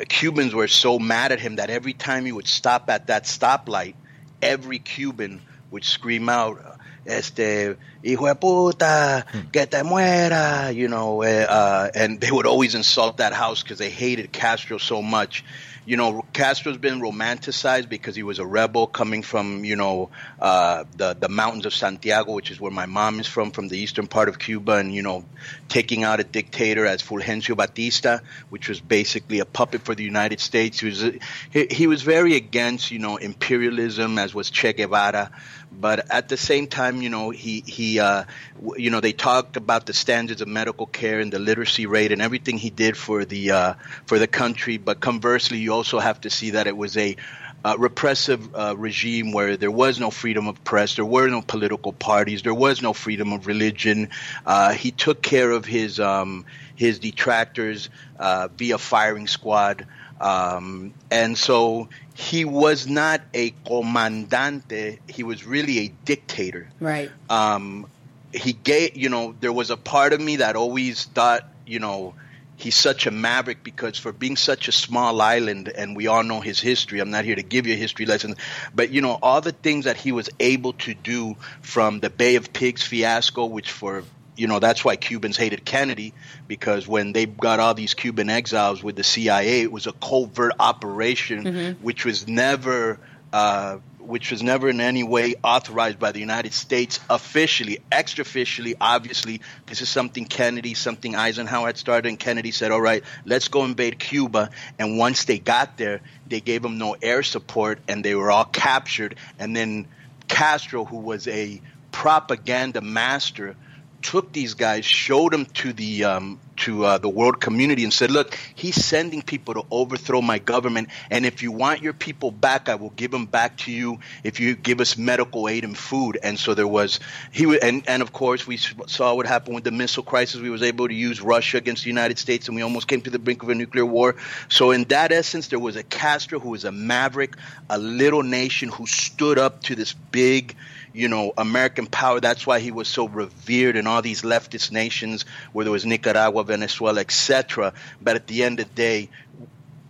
Cubans 0.08 0.54
were 0.54 0.68
so 0.68 0.98
mad 0.98 1.32
at 1.32 1.40
him 1.40 1.56
that 1.56 1.70
every 1.70 1.92
time 1.92 2.24
he 2.24 2.32
would 2.32 2.48
stop 2.48 2.90
at 2.90 3.06
that 3.06 3.24
stoplight, 3.24 3.94
every 4.42 4.78
Cuban 4.78 5.40
would 5.70 5.84
scream 5.84 6.28
out, 6.28 6.58
"Este 7.06 7.76
hijo 8.02 8.26
de 8.26 8.34
puta, 8.34 9.24
que 9.52 9.66
te 9.66 9.82
muera," 9.82 10.74
you 10.74 10.88
know, 10.88 11.22
eh, 11.22 11.44
uh, 11.44 11.90
and 11.94 12.20
they 12.20 12.30
would 12.30 12.46
always 12.46 12.74
insult 12.74 13.18
that 13.18 13.32
house 13.32 13.62
because 13.62 13.78
they 13.78 13.90
hated 13.90 14.32
Castro 14.32 14.78
so 14.78 15.02
much. 15.02 15.44
You 15.86 15.96
know, 15.96 16.24
Castro's 16.32 16.78
been 16.78 17.00
romanticized 17.00 17.88
because 17.88 18.16
he 18.16 18.22
was 18.22 18.38
a 18.38 18.46
rebel 18.46 18.86
coming 18.86 19.22
from, 19.22 19.64
you 19.64 19.76
know, 19.76 20.10
uh, 20.40 20.84
the 20.96 21.14
the 21.14 21.28
mountains 21.28 21.66
of 21.66 21.74
Santiago, 21.74 22.32
which 22.32 22.50
is 22.50 22.60
where 22.60 22.70
my 22.70 22.86
mom 22.86 23.20
is 23.20 23.26
from, 23.26 23.50
from 23.50 23.68
the 23.68 23.76
eastern 23.76 24.06
part 24.06 24.28
of 24.28 24.38
Cuba, 24.38 24.72
and 24.72 24.94
you 24.94 25.02
know, 25.02 25.24
taking 25.68 26.02
out 26.04 26.20
a 26.20 26.24
dictator 26.24 26.86
as 26.86 27.02
Fulgencio 27.02 27.56
Batista, 27.56 28.20
which 28.48 28.68
was 28.68 28.80
basically 28.80 29.40
a 29.40 29.44
puppet 29.44 29.82
for 29.82 29.94
the 29.94 30.04
United 30.04 30.40
States. 30.40 30.80
He 30.80 30.86
was 30.86 31.04
he, 31.50 31.66
he 31.70 31.86
was 31.86 32.02
very 32.02 32.34
against, 32.36 32.90
you 32.90 32.98
know, 32.98 33.16
imperialism, 33.16 34.18
as 34.18 34.34
was 34.34 34.50
Che 34.50 34.72
Guevara. 34.72 35.30
But 35.80 36.10
at 36.10 36.28
the 36.28 36.36
same 36.36 36.66
time, 36.66 37.02
you 37.02 37.08
know, 37.10 37.30
he 37.30 37.62
he, 37.66 37.98
uh, 38.00 38.24
w- 38.56 38.84
you 38.84 38.90
know, 38.90 39.00
they 39.00 39.12
talk 39.12 39.56
about 39.56 39.86
the 39.86 39.92
standards 39.92 40.40
of 40.40 40.48
medical 40.48 40.86
care 40.86 41.20
and 41.20 41.32
the 41.32 41.38
literacy 41.38 41.86
rate 41.86 42.12
and 42.12 42.22
everything 42.22 42.58
he 42.58 42.70
did 42.70 42.96
for 42.96 43.24
the 43.24 43.50
uh, 43.50 43.74
for 44.06 44.18
the 44.18 44.26
country. 44.26 44.76
But 44.78 45.00
conversely, 45.00 45.58
you 45.58 45.72
also 45.72 45.98
have 45.98 46.20
to 46.22 46.30
see 46.30 46.50
that 46.50 46.66
it 46.66 46.76
was 46.76 46.96
a 46.96 47.16
uh, 47.64 47.76
repressive 47.78 48.54
uh, 48.54 48.76
regime 48.76 49.32
where 49.32 49.56
there 49.56 49.70
was 49.70 49.98
no 49.98 50.10
freedom 50.10 50.48
of 50.48 50.62
press, 50.64 50.96
there 50.96 51.04
were 51.04 51.28
no 51.28 51.40
political 51.40 51.92
parties, 51.92 52.42
there 52.42 52.54
was 52.54 52.82
no 52.82 52.92
freedom 52.92 53.32
of 53.32 53.46
religion. 53.46 54.10
Uh, 54.44 54.72
he 54.72 54.90
took 54.90 55.22
care 55.22 55.50
of 55.50 55.64
his 55.64 55.98
um, 55.98 56.44
his 56.74 56.98
detractors 56.98 57.88
uh, 58.18 58.48
via 58.56 58.76
firing 58.78 59.26
squad. 59.26 59.86
Um, 60.20 60.94
and 61.10 61.36
so 61.36 61.88
he 62.14 62.44
was 62.44 62.86
not 62.86 63.20
a 63.34 63.50
comandante, 63.66 64.98
he 65.08 65.22
was 65.22 65.44
really 65.44 65.78
a 65.80 65.88
dictator. 65.88 66.68
Right. 66.80 67.10
Um, 67.28 67.86
he 68.32 68.52
gave, 68.52 68.96
you 68.96 69.08
know, 69.08 69.34
there 69.40 69.52
was 69.52 69.70
a 69.70 69.76
part 69.76 70.12
of 70.12 70.20
me 70.20 70.36
that 70.36 70.56
always 70.56 71.04
thought, 71.04 71.48
you 71.66 71.78
know, 71.78 72.14
he's 72.56 72.76
such 72.76 73.06
a 73.06 73.10
maverick 73.10 73.62
because 73.64 73.98
for 73.98 74.12
being 74.12 74.36
such 74.36 74.68
a 74.68 74.72
small 74.72 75.20
island 75.20 75.68
and 75.68 75.96
we 75.96 76.06
all 76.06 76.22
know 76.22 76.40
his 76.40 76.60
history 76.60 77.00
i'm 77.00 77.10
not 77.10 77.24
here 77.24 77.34
to 77.34 77.42
give 77.42 77.66
you 77.66 77.74
a 77.74 77.76
history 77.76 78.06
lesson 78.06 78.36
but 78.74 78.90
you 78.90 79.00
know 79.00 79.18
all 79.22 79.40
the 79.40 79.52
things 79.52 79.86
that 79.86 79.96
he 79.96 80.12
was 80.12 80.30
able 80.38 80.72
to 80.72 80.94
do 80.94 81.36
from 81.62 82.00
the 82.00 82.10
bay 82.10 82.36
of 82.36 82.52
pigs 82.52 82.82
fiasco 82.82 83.44
which 83.46 83.70
for 83.70 84.04
you 84.36 84.46
know 84.46 84.58
that's 84.58 84.84
why 84.84 84.96
cubans 84.96 85.36
hated 85.36 85.64
kennedy 85.64 86.12
because 86.48 86.86
when 86.88 87.12
they 87.12 87.26
got 87.26 87.60
all 87.60 87.74
these 87.74 87.94
cuban 87.94 88.30
exiles 88.30 88.82
with 88.82 88.96
the 88.96 89.04
cia 89.04 89.62
it 89.62 89.70
was 89.70 89.86
a 89.86 89.92
covert 89.92 90.52
operation 90.58 91.76
which 91.82 92.04
was 92.04 92.26
never 92.26 92.98
uh, 93.32 93.78
which 94.06 94.30
was 94.30 94.42
never 94.42 94.68
in 94.68 94.80
any 94.80 95.02
way 95.02 95.34
authorized 95.42 95.98
by 95.98 96.12
the 96.12 96.20
United 96.20 96.52
States 96.52 97.00
officially, 97.08 97.78
extraofficially, 97.90 98.74
obviously. 98.80 99.40
This 99.66 99.80
is 99.80 99.88
something 99.88 100.26
Kennedy, 100.26 100.74
something 100.74 101.16
Eisenhower 101.16 101.66
had 101.66 101.78
started, 101.78 102.08
and 102.08 102.18
Kennedy 102.18 102.50
said, 102.50 102.70
all 102.70 102.80
right, 102.80 103.02
let's 103.24 103.48
go 103.48 103.64
invade 103.64 103.98
Cuba. 103.98 104.50
And 104.78 104.98
once 104.98 105.24
they 105.24 105.38
got 105.38 105.76
there, 105.78 106.00
they 106.26 106.40
gave 106.40 106.62
them 106.62 106.78
no 106.78 106.96
air 107.00 107.22
support, 107.22 107.80
and 107.88 108.04
they 108.04 108.14
were 108.14 108.30
all 108.30 108.44
captured. 108.44 109.16
And 109.38 109.56
then 109.56 109.88
Castro, 110.28 110.84
who 110.84 110.98
was 110.98 111.26
a 111.26 111.60
propaganda 111.90 112.80
master, 112.80 113.56
took 114.04 114.32
these 114.32 114.52
guys, 114.54 114.84
showed 114.84 115.32
them 115.32 115.46
to 115.46 115.72
the 115.72 116.04
um, 116.04 116.38
to 116.56 116.84
uh, 116.84 116.98
the 116.98 117.08
world 117.08 117.40
community, 117.40 117.82
and 117.84 117.92
said, 117.92 118.10
"Look, 118.10 118.38
he's 118.54 118.76
sending 118.76 119.22
people 119.22 119.54
to 119.54 119.64
overthrow 119.70 120.20
my 120.20 120.38
government, 120.38 120.88
and 121.10 121.24
if 121.24 121.42
you 121.42 121.50
want 121.50 121.82
your 121.82 121.94
people 121.94 122.30
back, 122.30 122.68
I 122.68 122.74
will 122.76 122.90
give 122.90 123.10
them 123.10 123.24
back 123.24 123.56
to 123.64 123.72
you 123.72 123.98
if 124.22 124.38
you 124.38 124.54
give 124.54 124.80
us 124.80 124.96
medical 124.98 125.48
aid 125.48 125.64
and 125.64 125.76
food." 125.76 126.18
And 126.22 126.38
so 126.38 126.52
there 126.54 126.68
was 126.68 127.00
he 127.32 127.46
wa- 127.46 127.56
and 127.62 127.82
and 127.88 128.02
of 128.02 128.12
course 128.12 128.46
we 128.46 128.58
saw 128.58 129.14
what 129.14 129.26
happened 129.26 129.54
with 129.54 129.64
the 129.64 129.72
missile 129.72 130.04
crisis. 130.04 130.40
We 130.40 130.50
was 130.50 130.62
able 130.62 130.86
to 130.86 130.94
use 130.94 131.22
Russia 131.22 131.56
against 131.56 131.82
the 131.84 131.88
United 131.88 132.18
States, 132.18 132.46
and 132.46 132.54
we 132.54 132.62
almost 132.62 132.86
came 132.86 133.00
to 133.00 133.10
the 133.10 133.18
brink 133.18 133.42
of 133.42 133.48
a 133.48 133.54
nuclear 133.54 133.86
war. 133.86 134.16
So 134.50 134.70
in 134.70 134.84
that 134.84 135.12
essence, 135.12 135.48
there 135.48 135.58
was 135.58 135.76
a 135.76 135.82
Castro 135.82 136.38
who 136.38 136.50
was 136.50 136.64
a 136.64 136.72
maverick, 136.72 137.36
a 137.70 137.78
little 137.78 138.22
nation 138.22 138.68
who 138.68 138.86
stood 138.86 139.38
up 139.38 139.62
to 139.64 139.74
this 139.74 139.94
big 139.94 140.54
you 140.94 141.08
know, 141.08 141.34
American 141.36 141.86
power. 141.86 142.20
That's 142.20 142.46
why 142.46 142.60
he 142.60 142.70
was 142.70 142.88
so 142.88 143.08
revered 143.08 143.76
in 143.76 143.86
all 143.86 144.00
these 144.00 144.22
leftist 144.22 144.70
nations, 144.72 145.24
whether 145.52 145.68
it 145.68 145.72
was 145.72 145.84
Nicaragua, 145.84 146.44
Venezuela, 146.44 147.00
etc. 147.00 147.74
But 148.00 148.16
at 148.16 148.26
the 148.28 148.44
end 148.44 148.60
of 148.60 148.68
the 148.68 148.74
day, 148.74 149.10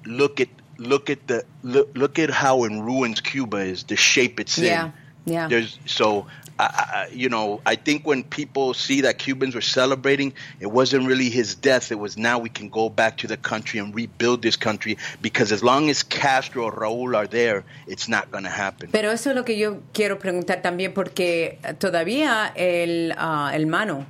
look 0.04 0.40
at 0.40 0.48
look 0.78 1.10
at 1.10 1.26
the 1.26 1.44
look, 1.62 1.90
look 1.94 2.18
at 2.18 2.30
how 2.30 2.64
in 2.64 2.82
ruins 2.82 3.20
Cuba 3.20 3.58
is, 3.58 3.84
the 3.84 3.96
shape 3.96 4.40
it's 4.40 4.58
Yeah, 4.58 4.86
in. 4.86 4.92
yeah. 5.26 5.48
There's 5.48 5.78
so. 5.86 6.26
I, 6.58 6.64
I, 6.64 7.08
you 7.12 7.28
know, 7.28 7.60
I 7.66 7.74
think 7.76 8.06
when 8.06 8.22
people 8.22 8.74
see 8.74 9.00
that 9.02 9.18
Cubans 9.18 9.54
were 9.54 9.60
celebrating, 9.60 10.32
it 10.60 10.70
wasn't 10.70 11.06
really 11.06 11.28
his 11.28 11.54
death. 11.54 11.90
It 11.90 11.98
was 11.98 12.16
now 12.16 12.38
we 12.38 12.48
can 12.48 12.68
go 12.68 12.88
back 12.88 13.16
to 13.18 13.26
the 13.26 13.36
country 13.36 13.80
and 13.80 13.94
rebuild 13.94 14.42
this 14.42 14.56
country 14.56 14.96
because 15.20 15.50
as 15.52 15.62
long 15.62 15.90
as 15.90 16.02
Castro 16.02 16.64
or 16.64 16.72
Raúl 16.72 17.16
are 17.16 17.26
there, 17.26 17.64
it's 17.86 18.08
not 18.08 18.30
going 18.30 18.44
to 18.44 18.50
happen. 18.50 18.90
Pero 18.92 19.10
eso 19.10 19.30
es 19.30 19.36
lo 19.36 19.44
que 19.44 19.56
yo 19.56 19.82
quiero 19.92 20.18
preguntar 20.18 20.62
también 20.62 20.94
porque 20.94 21.58
todavía 21.78 22.52
el, 22.54 23.12
ah, 23.16 23.50
el 23.52 23.62
hermano, 23.62 24.06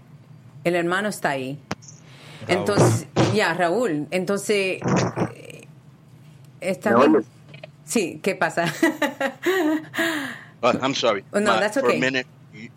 el 0.64 0.74
hermano 0.74 1.08
está 1.08 1.30
ahí. 1.30 1.58
Raúl. 2.46 2.58
Entonces, 2.58 3.06
ya, 3.34 3.54
Raúl, 3.54 4.06
entonces, 4.10 4.80
eh, 5.34 5.66
¿está 6.60 6.90
¿Me 6.90 6.96
bien? 6.96 7.16
oyes? 7.16 7.26
Sí, 7.86 8.20
¿qué 8.22 8.34
pasa? 8.34 8.72
Uh, 10.64 10.78
I'm 10.80 10.94
sorry. 10.94 11.24
Oh, 11.32 11.40
no, 11.40 11.60
that's 11.60 11.78
For 11.78 11.86
okay. 11.86 11.98
a 11.98 12.00
minute, 12.00 12.26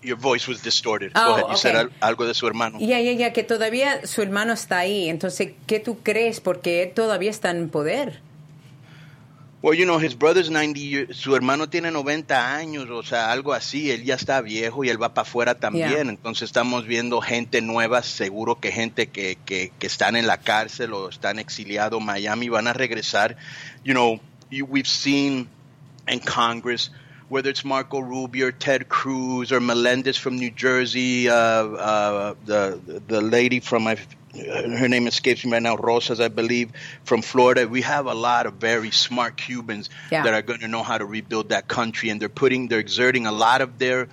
your 0.04 0.17
voice 0.17 0.47
was 0.47 0.62
distorted. 0.62 1.13
Oh, 1.15 1.26
Go 1.26 1.34
ahead. 1.36 1.52
You 1.52 1.58
said 1.58 1.76
okay. 1.76 1.95
algo 2.02 2.28
de 2.28 2.34
su 2.34 2.45
hermano. 2.47 2.80
Ya, 2.80 3.00
ya, 3.00 3.13
ya, 3.13 3.32
que 3.32 3.43
todavía 3.43 4.06
su 4.06 4.21
hermano 4.21 4.54
está 4.54 4.80
ahí. 4.80 5.08
Entonces, 5.10 5.54
¿qué 5.67 5.80
tú 5.80 6.00
crees? 6.04 6.41
Porque 6.41 6.84
él 6.84 6.93
todavía 6.93 7.30
está 7.32 7.52
en 7.52 7.69
poder. 7.69 8.19
Well, 9.62 9.73
you 9.73 9.86
know, 9.86 9.97
his 9.97 10.15
brother's 10.15 10.52
90 10.52 10.80
years, 10.80 11.17
su 11.17 11.36
hermano 11.36 11.67
tiene 11.67 11.89
90 11.89 12.56
años, 12.56 12.88
o 12.91 13.02
sea, 13.02 13.32
algo 13.32 13.54
así, 13.54 13.89
él 13.89 14.04
ya 14.04 14.13
está 14.13 14.39
viejo 14.41 14.84
y 14.84 14.89
él 14.89 15.02
va 15.02 15.15
para 15.15 15.28
afuera 15.28 15.56
también, 15.56 15.89
Yeah. 15.89 16.02
entonces 16.10 16.43
estamos 16.43 16.86
viendo 16.86 17.21
gente 17.21 17.60
nueva, 17.62 18.04
seguro 18.04 18.60
que 18.60 18.71
gente 18.71 19.08
que, 19.08 19.36
que, 19.45 19.71
que 19.80 19.88
están 19.88 20.15
en 20.15 20.28
la 20.28 20.38
cárcel 20.38 20.93
o 20.93 21.10
están 21.10 21.39
exiliados 21.39 22.00
Miami 22.00 22.50
van 22.50 22.67
a 22.67 22.73
regresar. 22.73 23.36
You 23.84 23.93
know, 23.93 24.19
you, 24.52 24.63
we've 24.65 24.88
seen 24.88 25.50
in 26.08 26.19
Congress, 26.19 26.91
whether 27.30 27.50
it's 27.50 27.66
Marco 27.66 28.00
Rubio 28.00 28.48
or 28.48 28.52
Ted 28.52 28.88
Cruz 28.88 29.52
or 29.52 29.60
Melendez 29.60 30.18
from 30.18 30.38
New 30.38 30.52
Jersey, 30.52 31.30
uh, 31.30 31.34
uh, 31.36 32.36
the 32.46 32.80
the 33.08 33.22
lady 33.22 33.60
from 33.60 33.84
my 33.84 33.98
her 34.36 34.88
name 34.88 35.08
escapes 35.08 35.44
me 35.46 35.52
right 35.52 35.62
now, 35.62 35.78
Rosas, 35.78 36.20
I 36.20 36.28
believe, 36.28 36.72
from 37.04 37.22
Florida. 37.22 37.68
We 37.68 37.82
have 37.82 38.06
a 38.06 38.13
lot 38.13 38.46
of 38.46 38.54
very 38.56 38.92
smart 38.92 39.38
Cubans 39.38 39.90
Yeah. 40.12 40.24
that 40.24 40.34
are 40.34 40.42
going 40.44 40.60
to 40.60 40.68
know 40.68 40.84
how 40.84 40.98
to 40.98 41.06
rebuild 41.06 41.50
that 41.50 41.68
country, 41.68 42.10
and 42.10 42.22
they're 42.22 42.30
putting, 42.30 42.68
they're 42.68 42.80
exerting 42.80 43.26
a 43.26 43.32
lot 43.32 43.62
of 43.62 43.80
their 43.80 44.10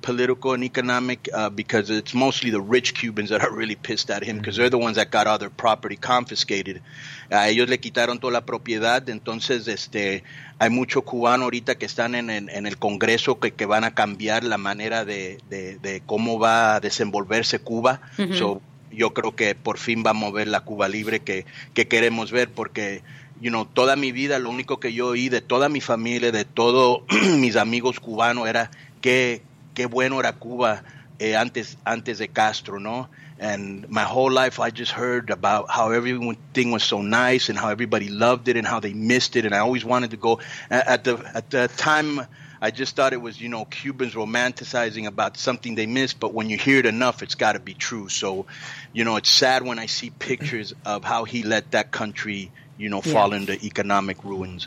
political 0.00 0.52
and 0.52 0.64
economic 0.64 1.28
uh, 1.32 1.50
because 1.50 1.90
it's 1.90 2.14
mostly 2.14 2.50
the 2.50 2.60
rich 2.60 2.94
Cubans 2.94 3.30
that 3.30 3.42
are 3.42 3.52
really 3.52 3.74
pissed 3.74 4.10
at 4.10 4.22
him 4.22 4.38
because 4.38 4.56
they're 4.56 4.70
the 4.70 4.78
ones 4.78 4.96
that 4.96 5.10
got 5.10 5.26
all 5.26 5.38
their 5.38 5.50
property 5.50 5.96
confiscated. 5.96 6.82
A 7.30 7.48
ellos 7.48 7.68
le 7.68 7.78
quitaron 7.80 8.18
toda 8.18 8.32
la 8.32 8.44
propiedad, 8.46 9.08
entonces 9.08 9.68
este 9.68 10.24
hay 10.58 10.70
mucho 10.70 11.02
cubano 11.02 11.44
ahorita 11.44 11.76
que 11.76 11.86
están 11.86 12.14
en, 12.14 12.30
en- 12.30 12.48
en 12.48 12.66
el 12.66 12.78
Congreso 12.78 13.38
que, 13.38 13.52
que 13.52 13.66
van 13.66 13.84
a 13.84 13.94
cambiar 13.94 14.44
la 14.44 14.58
manera 14.58 15.04
de, 15.04 15.38
de- 15.48 15.78
de 15.78 16.00
cómo 16.06 16.38
va 16.38 16.76
a 16.76 16.80
desenvolverse 16.80 17.58
Cuba. 17.58 18.00
So, 18.34 18.62
yo 18.90 19.12
creo 19.12 19.36
que 19.36 19.54
por 19.54 19.76
fin 19.78 20.02
va 20.06 20.10
a 20.10 20.14
mover 20.14 20.48
la 20.48 20.60
Cuba 20.60 20.88
libre 20.88 21.20
que, 21.20 21.44
que 21.74 21.86
queremos 21.86 22.32
ver 22.32 22.50
porque 22.50 23.02
you 23.40 23.50
know, 23.50 23.66
toda 23.66 23.94
mi 23.96 24.10
vida 24.10 24.38
lo 24.38 24.50
único 24.50 24.80
que 24.80 24.92
yo 24.92 25.08
oí 25.08 25.28
de 25.28 25.40
toda 25.42 25.68
mi 25.68 25.80
familia, 25.80 26.32
de 26.32 26.44
todos 26.46 27.02
mis 27.36 27.56
amigos 27.56 28.00
cubanos 28.00 28.48
era 28.48 28.70
que 29.00 29.42
qué 29.74 29.86
bueno 29.86 30.18
era 30.18 30.32
Cuba 30.32 30.82
eh, 31.20 31.36
antes 31.36 31.76
antes 31.84 32.18
de 32.18 32.28
Castro, 32.28 32.80
¿no? 32.80 33.10
And 33.40 33.88
my 33.88 34.02
whole 34.02 34.30
life 34.30 34.58
I 34.58 34.70
just 34.70 34.92
heard 34.92 35.30
about 35.30 35.70
how 35.70 35.92
everything 35.92 36.72
was 36.72 36.82
so 36.82 37.02
nice 37.02 37.48
and 37.48 37.58
how 37.58 37.68
everybody 37.68 38.08
loved 38.08 38.48
it 38.48 38.56
and 38.56 38.66
how 38.66 38.80
they 38.80 38.92
missed 38.92 39.36
it 39.36 39.44
and 39.44 39.54
I 39.54 39.58
always 39.58 39.84
wanted 39.84 40.10
to 40.10 40.16
go 40.16 40.40
at 40.70 41.04
the 41.04 41.22
at 41.34 41.50
the 41.50 41.68
time 41.68 42.26
I 42.60 42.72
just 42.72 42.96
thought 42.96 43.12
it 43.12 43.22
was, 43.22 43.40
you 43.40 43.48
know, 43.48 43.64
Cubans 43.64 44.14
romanticizing 44.14 45.06
about 45.06 45.36
something 45.36 45.76
they 45.76 45.86
missed, 45.86 46.18
but 46.18 46.34
when 46.34 46.50
you 46.50 46.58
hear 46.58 46.78
it 46.78 46.86
enough, 46.86 47.22
it's 47.22 47.36
got 47.36 47.52
to 47.52 47.60
be 47.60 47.74
true. 47.74 48.08
So, 48.08 48.46
you 48.92 49.04
know, 49.04 49.16
it's 49.16 49.30
sad 49.30 49.62
when 49.62 49.78
I 49.78 49.86
see 49.86 50.10
pictures 50.10 50.74
of 50.84 51.04
how 51.04 51.24
he 51.24 51.44
let 51.44 51.70
that 51.70 51.92
country, 51.92 52.50
you 52.76 52.88
know, 52.88 53.00
Yeah. 53.04 53.12
fall 53.12 53.32
into 53.32 53.54
economic 53.64 54.24
ruins. 54.24 54.66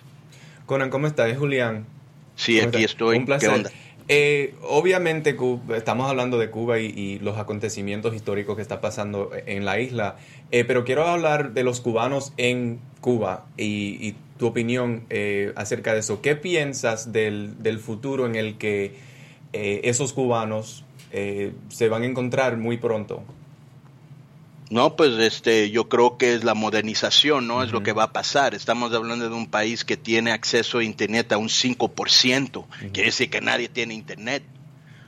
Conan, 0.68 0.90
¿cómo 0.90 1.08
estás? 1.08 1.38
Julián. 1.38 1.86
Sí, 2.38 2.60
¿Cómo 2.60 2.70
aquí 2.70 2.84
estoy. 2.86 3.18
Un 3.18 3.26
placer. 3.26 3.50
¿Qué 3.50 3.56
onda? 3.56 3.72
Eh, 4.14 4.56
obviamente 4.68 5.38
estamos 5.74 6.10
hablando 6.10 6.38
de 6.38 6.50
Cuba 6.50 6.80
y, 6.80 7.18
los 7.20 7.38
acontecimientos 7.38 8.14
históricos 8.14 8.58
que 8.58 8.62
está 8.62 8.82
pasando 8.82 9.32
en 9.46 9.64
la 9.64 9.80
isla, 9.80 10.18
eh, 10.52 10.66
pero 10.66 10.84
quiero 10.84 11.08
hablar 11.08 11.54
de 11.54 11.64
los 11.64 11.80
cubanos 11.80 12.34
en 12.36 12.82
Cuba 13.00 13.46
y, 13.56 14.06
y 14.06 14.16
tu 14.38 14.48
opinión 14.48 15.06
eh, 15.10 15.54
acerca 15.56 15.94
de 15.94 16.00
eso. 16.00 16.22
¿Qué 16.22 16.36
piensas 16.36 17.14
del, 17.14 17.64
del 17.64 17.80
futuro 17.80 18.26
en 18.26 18.36
el 18.36 18.58
que 18.58 18.96
eh, 19.54 19.80
esos 19.86 20.12
cubanos 20.12 20.84
eh, 21.14 21.54
se 21.70 21.88
van 21.88 22.02
a 22.02 22.08
encontrar 22.08 22.58
muy 22.58 22.76
pronto? 22.76 23.24
No, 24.72 24.96
pues 24.96 25.20
este, 25.20 25.70
yo 25.70 25.90
creo 25.90 26.18
que 26.18 26.34
es 26.34 26.46
la 26.46 26.54
modernización, 26.54 27.46
¿no? 27.46 27.62
Es 27.62 27.74
lo 27.74 27.84
que 27.84 27.92
va 27.92 28.04
a 28.04 28.14
pasar. 28.14 28.56
Estamos 28.56 28.94
hablando 28.94 29.28
de 29.28 29.36
un 29.36 29.48
país 29.48 29.84
que 29.84 29.98
tiene 29.98 30.32
acceso 30.32 30.78
a 30.78 30.84
Internet 30.86 31.34
a 31.34 31.38
un 31.38 31.50
5%. 31.50 32.66
Quiere 32.94 33.08
decir 33.08 33.30
que 33.30 33.42
nadie 33.42 33.68
tiene 33.68 33.94
Internet. 33.94 34.44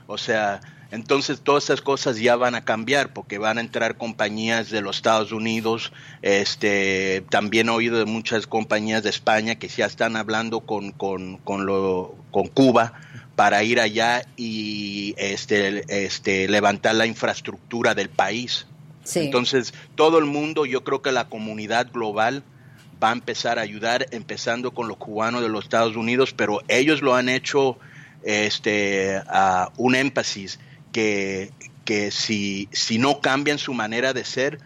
O 0.06 0.18
sea, 0.18 0.60
entonces 0.90 1.40
todas 1.40 1.64
esas 1.64 1.80
cosas 1.80 2.18
ya 2.18 2.36
van 2.36 2.54
a 2.54 2.66
cambiar 2.66 3.14
porque 3.14 3.38
van 3.38 3.56
a 3.56 3.62
entrar 3.62 3.96
compañías 3.96 4.68
de 4.68 4.82
los 4.82 4.96
Estados 4.96 5.32
Unidos. 5.32 5.92
Este, 6.20 7.24
también 7.30 7.68
he 7.68 7.72
oído 7.72 7.96
de 7.96 8.04
muchas 8.04 8.46
compañías 8.46 9.02
de 9.02 9.08
España 9.08 9.54
que 9.54 9.68
ya 9.68 9.86
están 9.86 10.16
hablando 10.16 10.60
con, 10.60 10.92
con, 10.92 11.38
con, 11.38 11.64
lo, 11.64 12.14
con 12.30 12.48
Cuba 12.48 12.92
para 13.34 13.64
ir 13.64 13.80
allá 13.80 14.26
y 14.36 15.14
este, 15.16 15.84
este, 16.04 16.48
levantar 16.48 16.96
la 16.96 17.06
infraestructura 17.06 17.94
del 17.94 18.10
país. 18.10 18.66
Entonces, 19.14 19.74
todo 19.94 20.18
el 20.18 20.24
mundo, 20.24 20.66
yo 20.66 20.84
creo 20.84 21.02
que 21.02 21.12
la 21.12 21.28
comunidad 21.28 21.90
global 21.92 22.42
va 23.02 23.10
a 23.10 23.12
empezar 23.12 23.58
a 23.58 23.62
ayudar, 23.62 24.06
empezando 24.12 24.72
con 24.72 24.88
los 24.88 24.96
cubanos 24.96 25.42
de 25.42 25.48
los 25.48 25.64
Estados 25.64 25.96
Unidos, 25.96 26.32
pero 26.34 26.62
ellos 26.68 27.02
lo 27.02 27.14
han 27.14 27.28
hecho 27.28 27.78
este, 28.22 29.20
un 29.76 29.94
énfasis 29.94 30.58
que, 30.92 31.50
que 31.84 32.10
si, 32.10 32.68
si 32.72 32.98
no 32.98 33.20
cambian 33.20 33.58
su 33.58 33.74
manera 33.74 34.12
de 34.12 34.24
ser, 34.24 34.58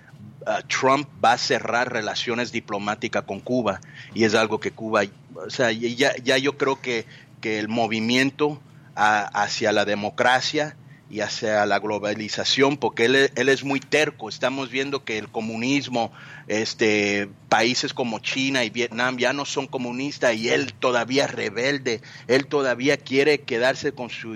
uh, 0.47 0.67
Trump 0.69 1.09
va 1.23 1.33
a 1.33 1.39
cerrar 1.39 1.93
relaciones 1.93 2.53
diplomáticas 2.53 3.25
con 3.25 3.41
Cuba 3.41 3.81
y 4.15 4.25
es 4.25 4.35
algo 4.35 4.61
que 4.61 4.71
Cuba, 4.71 5.03
o 5.35 5.51
sea, 5.51 5.73
ya, 5.73 6.15
ya 6.23 6.39
yo 6.39 6.57
creo 6.57 6.81
que, 6.81 7.07
que 7.41 7.59
el 7.59 7.69
movimiento 7.69 8.61
hacia 8.95 9.71
la 9.71 9.85
democracia 9.85 10.77
y 11.11 11.21
hacia 11.21 11.65
la 11.65 11.79
globalización, 11.79 12.77
porque 12.77 13.07
él, 13.07 13.31
él 13.35 13.49
es 13.49 13.65
muy 13.65 13.81
terco. 13.81 14.29
Estamos 14.29 14.71
viendo 14.71 15.05
que 15.05 15.17
el 15.19 15.29
comunismo, 15.29 16.13
este, 16.49 17.29
países 17.49 17.95
como 17.95 18.19
China 18.19 18.63
y 18.65 18.71
Vietnam 18.71 19.17
ya 19.17 19.33
no 19.33 19.45
son 19.45 19.67
comunistas 19.67 20.35
y 20.37 20.51
él 20.51 20.75
todavía 20.75 21.25
es 21.25 21.31
rebelde, 21.31 22.03
él 22.27 22.47
todavía 22.47 22.97
quiere 22.99 23.41
quedarse 23.41 23.93
con 23.93 24.11
su 24.11 24.35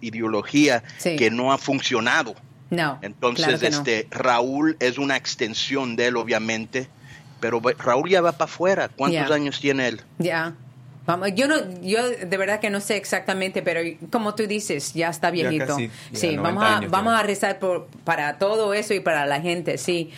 ideología 0.00 0.82
Sí. 0.98 1.16
que 1.16 1.30
no 1.30 1.52
ha 1.52 1.58
funcionado. 1.58 2.34
No. 2.70 2.98
Entonces, 3.02 3.44
claro 3.46 3.60
que 3.60 3.70
no. 3.70 3.76
este, 3.78 4.08
Raúl 4.10 4.76
es 4.80 4.98
una 4.98 5.16
extensión 5.16 5.96
de 5.96 6.06
él, 6.08 6.16
obviamente, 6.16 6.88
pero 7.40 7.60
Raúl 7.78 8.08
ya 8.10 8.20
va 8.20 8.32
para 8.32 8.50
afuera. 8.50 8.88
¿Cuántos 8.88 9.30
años 9.30 9.60
tiene 9.60 9.86
él? 9.88 10.00
Ya. 10.18 10.54
Vamos, 11.06 11.30
yo 11.34 11.46
no, 11.48 11.56
yo 11.82 12.08
de 12.08 12.36
verdad 12.36 12.60
que 12.60 12.70
no 12.70 12.80
sé 12.80 12.96
exactamente, 12.96 13.60
pero 13.62 13.80
como 14.10 14.34
tú 14.34 14.46
dices, 14.46 14.94
ya 14.94 15.10
está 15.10 15.28
Ya 15.28 15.48
viejito. 15.50 15.66
casi, 15.66 15.90
ya 16.12 16.18
sí, 16.18 16.36
90 16.36 16.42
vamos 16.42 16.64
a, 16.64 16.76
años 16.78 16.90
vamos 16.90 17.14
a 17.14 17.22
rezar 17.22 17.58
por, 17.58 17.88
para 18.04 18.38
todo 18.38 18.72
eso 18.72 18.94
y 18.94 19.00
para 19.00 19.26
la 19.26 19.40
gente, 19.40 19.76
sí. 19.76 20.10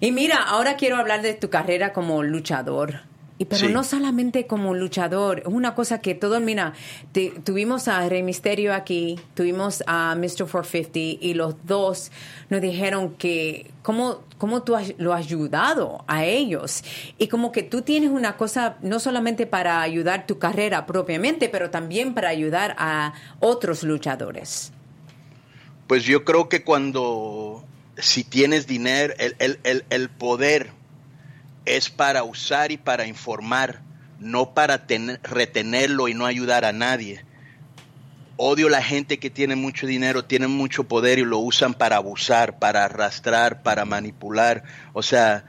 Y 0.00 0.12
mira, 0.12 0.36
ahora 0.42 0.76
quiero 0.76 0.96
hablar 0.96 1.20
de 1.22 1.34
tu 1.34 1.50
carrera 1.50 1.92
como 1.92 2.22
luchador. 2.22 3.00
Y 3.36 3.46
pero 3.46 3.66
Sí. 3.66 3.72
no 3.72 3.82
solamente 3.82 4.46
como 4.46 4.74
luchador, 4.74 5.40
es 5.40 5.46
una 5.46 5.74
cosa 5.74 6.00
que 6.00 6.14
todo, 6.14 6.38
mira, 6.40 6.72
te- 7.10 7.30
tuvimos 7.44 7.88
a 7.88 8.08
Rey 8.08 8.22
Misterio 8.22 8.72
aquí, 8.72 9.18
tuvimos 9.34 9.82
a 9.88 10.14
Mr. 10.14 10.46
450 10.48 11.00
y 11.20 11.34
los 11.34 11.56
dos 11.66 12.12
nos 12.48 12.60
dijeron 12.60 13.14
que 13.16 13.72
cómo, 13.82 14.20
cómo 14.38 14.62
tú 14.62 14.76
has- 14.76 14.94
lo 14.98 15.12
has 15.12 15.26
ayudado 15.26 16.04
a 16.06 16.24
ellos 16.24 16.84
y 17.18 17.26
como 17.26 17.50
que 17.50 17.64
tú 17.64 17.82
tienes 17.82 18.10
una 18.10 18.36
cosa 18.36 18.76
no 18.82 19.00
solamente 19.00 19.46
para 19.46 19.82
ayudar 19.82 20.28
tu 20.28 20.38
carrera 20.38 20.86
propiamente, 20.86 21.48
pero 21.48 21.70
también 21.70 22.14
para 22.14 22.28
ayudar 22.28 22.76
a 22.78 23.14
otros 23.40 23.82
luchadores. 23.82 24.70
Pues 25.88 26.04
yo 26.04 26.24
creo 26.24 26.48
que 26.48 26.62
cuando, 26.62 27.64
si 27.98 28.22
tienes 28.22 28.68
dinero, 28.68 29.12
el, 29.18 29.34
el, 29.40 29.58
el, 29.64 29.84
el 29.90 30.08
poder 30.08 30.70
es 31.64 31.90
para 31.90 32.24
usar 32.24 32.72
y 32.72 32.76
para 32.76 33.06
informar, 33.06 33.80
no 34.20 34.54
para 34.54 34.86
tener- 34.86 35.20
retenerlo 35.22 36.08
y 36.08 36.14
no 36.14 36.26
ayudar 36.26 36.64
a 36.64 36.72
nadie. 36.72 37.24
Odio 38.36 38.68
la 38.68 38.82
gente 38.82 39.18
que 39.18 39.30
tiene 39.30 39.54
mucho 39.54 39.86
dinero, 39.86 40.24
tiene 40.24 40.48
mucho 40.48 40.84
poder 40.84 41.18
y 41.18 41.24
lo 41.24 41.38
usan 41.38 41.72
para 41.74 41.96
abusar, 41.96 42.58
para 42.58 42.84
arrastrar, 42.84 43.62
para 43.62 43.84
manipular. 43.84 44.64
O 44.92 45.02
sea, 45.02 45.44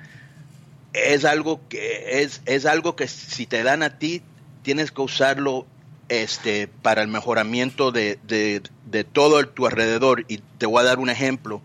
es 0.93 1.25
algo 1.25 1.61
que 1.67 2.21
es, 2.21 2.41
es 2.45 2.65
algo 2.65 2.95
que 2.95 3.07
si 3.07 3.47
te 3.47 3.63
dan 3.63 3.81
a 3.81 3.97
ti, 3.97 4.21
tienes 4.61 4.91
que 4.91 5.01
usarlo 5.01 5.65
este, 6.09 6.67
para 6.67 7.01
el 7.01 7.07
mejoramiento 7.07 7.91
de, 7.91 8.19
de, 8.27 8.61
de 8.85 9.03
todo 9.03 9.39
el- 9.39 9.47
tu 9.49 9.65
alrededor. 9.65 10.23
Y 10.27 10.37
te 10.59 10.67
voy 10.67 10.81
a 10.81 10.85
dar 10.85 10.99
un 10.99 11.09
ejemplo. 11.09 11.61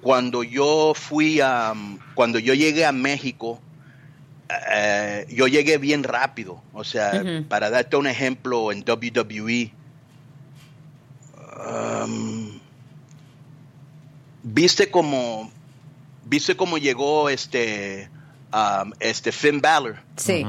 Cuando 0.00 0.44
yo 0.44 0.92
fui 0.94 1.40
a, 1.40 1.74
cuando 2.14 2.38
yo 2.38 2.54
llegué 2.54 2.86
a 2.86 2.92
México, 2.92 3.60
eh, 4.72 5.26
yo 5.30 5.46
llegué 5.46 5.78
bien 5.78 6.02
rápido. 6.02 6.62
O 6.72 6.84
sea, 6.84 7.22
para 7.48 7.70
darte 7.70 7.96
un 7.96 8.06
ejemplo, 8.06 8.72
en 8.72 8.84
WWE, 8.86 9.72
um, 12.04 12.58
viste 14.42 14.90
como, 14.90 15.50
viste 16.24 16.56
cómo 16.56 16.78
llegó 16.78 17.28
este, 17.28 18.08
um, 18.52 18.92
este 19.00 19.32
Finn 19.32 19.60
Balor 19.60 19.96
Sí. 20.16 20.44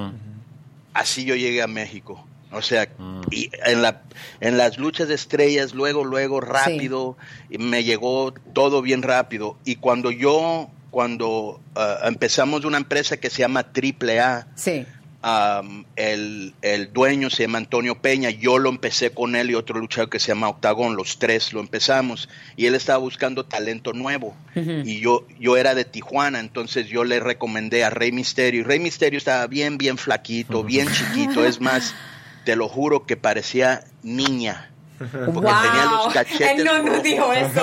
así 0.93 1.25
yo 1.25 1.35
llegué 1.35 1.61
a 1.61 1.67
México. 1.67 2.25
O 2.53 2.61
sea, 2.61 2.89
y 3.31 3.49
en, 3.65 3.81
la, 3.81 4.01
en 4.41 4.57
las 4.57 4.77
luchas 4.77 5.07
de 5.07 5.15
estrellas, 5.15 5.73
luego, 5.73 6.03
luego, 6.03 6.41
rápido, 6.41 7.15
y 7.49 7.57
me 7.57 7.85
llegó 7.85 8.33
todo 8.33 8.81
bien 8.81 9.03
rápido. 9.03 9.57
Y 9.63 9.77
cuando 9.77 10.11
yo, 10.11 10.69
cuando 10.91 11.59
ah, 11.75 12.01
empezamos 12.03 12.65
una 12.65 12.77
empresa 12.77 13.17
que 13.17 13.29
se 13.29 13.39
llama 13.39 13.65
AAA, 13.73 14.47
Sí. 14.55 14.85
um, 15.23 15.85
el, 15.95 16.53
el 16.61 16.91
dueño 16.91 17.29
se 17.29 17.43
llama 17.43 17.59
Antonio 17.59 17.95
Peña, 17.95 18.29
yo 18.29 18.59
lo 18.59 18.69
empecé 18.69 19.11
con 19.11 19.35
él 19.35 19.49
y 19.51 19.55
otro 19.55 19.79
luchador 19.79 20.09
que 20.09 20.19
se 20.19 20.27
llama 20.27 20.49
Octagón, 20.49 20.95
los 20.95 21.17
tres 21.17 21.53
lo 21.53 21.61
empezamos, 21.61 22.27
y 22.57 22.65
él 22.65 22.75
estaba 22.75 22.97
buscando 22.99 23.45
talento 23.45 23.93
nuevo, 23.93 24.35
y 24.55 24.99
yo, 24.99 25.25
yo 25.39 25.57
era 25.57 25.73
de 25.75 25.85
Tijuana, 25.85 26.39
entonces 26.39 26.87
yo 26.87 27.03
le 27.05 27.19
recomendé 27.19 27.83
a 27.85 27.89
Rey 27.89 28.11
Misterio, 28.11 28.59
y 28.59 28.63
Rey 28.63 28.79
Misterio 28.79 29.17
estaba 29.17 29.47
bien, 29.47 29.77
bien 29.77 29.97
flaquito, 29.97 30.63
bien 30.63 30.87
chiquito, 30.91 31.45
es 31.45 31.61
más, 31.61 31.95
te 32.43 32.55
lo 32.57 32.67
juro 32.67 33.05
que 33.05 33.15
parecía 33.15 33.85
niña. 34.03 34.67
Porque 34.99 35.31
wow. 35.31 35.61
tenía 35.63 35.85
los 35.85 36.13
cachetes 36.13 36.59
Él 36.59 36.63
no 36.63 36.83
nos 36.83 37.01
dijo 37.01 37.33
eso. 37.33 37.61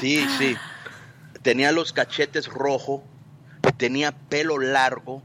Sí, 0.00 0.26
sí. 0.38 0.56
Tenía 1.44 1.70
los 1.72 1.92
cachetes 1.92 2.46
rojos, 2.48 3.02
tenía 3.76 4.12
pelo 4.12 4.58
largo. 4.58 5.22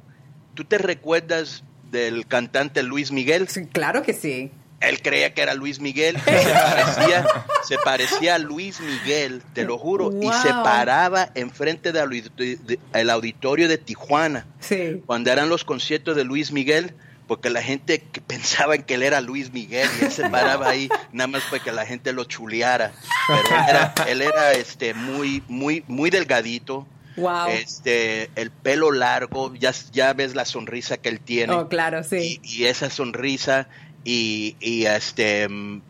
¿Tú 0.54 0.66
te 0.66 0.78
recuerdas 0.78 1.64
del 1.90 2.28
cantante 2.28 2.84
Luis 2.84 3.12
Miguel? 3.12 3.48
Sí, 3.48 3.66
claro 3.68 4.04
que 4.04 4.14
sí. 4.14 4.52
Él 4.82 5.02
creía 5.02 5.34
que 5.34 5.42
era 5.42 5.54
Luis 5.54 5.80
Miguel, 5.80 6.18
se 6.26 6.32
parecía, 6.54 7.28
se 7.68 7.78
parecía 7.78 8.36
a 8.36 8.38
Luis 8.38 8.80
Miguel, 8.82 9.42
te 9.54 9.64
lo 9.64 9.78
juro, 9.78 10.12
y 10.22 10.28
se 10.42 10.50
paraba 10.50 11.32
enfrente 11.36 11.92
del 11.94 13.10
auditorio 13.10 13.68
de 13.68 13.78
Tijuana, 13.78 14.46
Sí. 14.60 15.02
cuando 15.06 15.32
eran 15.32 15.50
los 15.50 15.64
conciertos 15.66 16.16
de 16.18 16.24
Luis 16.26 16.52
Miguel, 16.52 16.94
porque 17.30 17.50
la 17.50 17.62
gente 17.62 18.02
que 18.12 18.20
pensaba 18.20 18.76
en 18.76 18.84
que 18.84 18.96
él 18.96 19.04
era 19.04 19.22
Luis 19.22 19.54
Miguel 19.54 19.88
y 20.02 20.06
él 20.06 20.12
se 20.12 20.28
paraba 20.30 20.68
ahí 20.68 20.90
nada 21.14 21.28
más 21.28 21.44
para 21.44 21.64
que 21.64 21.72
la 21.72 21.86
gente 21.86 22.12
lo 22.12 22.26
chuleara. 22.26 22.92
Pero 23.28 23.40
él 23.56 23.64
era, 23.70 23.94
él 24.10 24.22
era 24.22 24.52
este 24.52 24.94
muy 24.94 25.42
muy 25.48 25.86
muy 25.88 26.10
delgadito. 26.10 26.86
Wow. 27.18 27.48
Este, 27.50 28.30
el 28.36 28.50
pelo 28.50 28.92
largo, 28.92 29.54
ya, 29.56 29.74
ya 29.92 30.14
ves 30.14 30.36
la 30.36 30.46
sonrisa 30.46 30.98
que 30.98 31.10
él 31.10 31.20
tiene. 31.20 31.54
Oh, 31.54 31.68
claro, 31.68 32.02
sí. 32.04 32.40
Y, 32.44 32.62
y 32.62 32.66
esa 32.66 32.90
sonrisa 32.90 33.68
y, 34.06 34.56
y, 34.62 34.86
este 34.86 35.48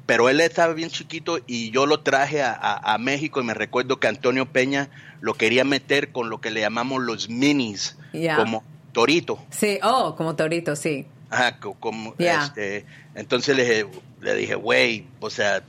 pero 0.08 0.28
él 0.30 0.42
estaba 0.42 0.74
bien 0.74 0.90
chiquito 0.90 1.40
y 1.46 1.70
yo 1.72 1.86
lo 1.86 2.00
traje 2.02 2.42
a, 2.42 2.52
a- 2.54 2.94
a 2.96 2.98
México 2.98 3.40
y 3.40 3.44
me 3.44 3.54
recuerdo 3.54 4.00
que 4.00 4.08
Antonio 4.08 4.48
Peña 4.52 4.90
lo 5.22 5.36
quería 5.36 5.64
meter 5.64 6.12
con 6.12 6.30
lo 6.30 6.42
que 6.42 6.50
le 6.50 6.62
llamamos 6.62 7.02
los 7.04 7.30
minis 7.30 7.96
como 8.36 8.64
torito 8.92 9.38
Sí, 9.52 9.78
oh, 9.84 10.16
como 10.16 10.36
torito, 10.36 10.76
sí. 10.76 11.06
Ajá, 11.30 11.60
co- 11.60 11.76
como, 11.76 12.16
este, 12.18 12.86
entonces 13.16 13.56
le 13.56 13.64
dije, 13.64 13.86
le 14.22 14.36
dije, 14.36 14.56
güey, 14.56 15.06
o 15.20 15.30
sea, 15.30 15.64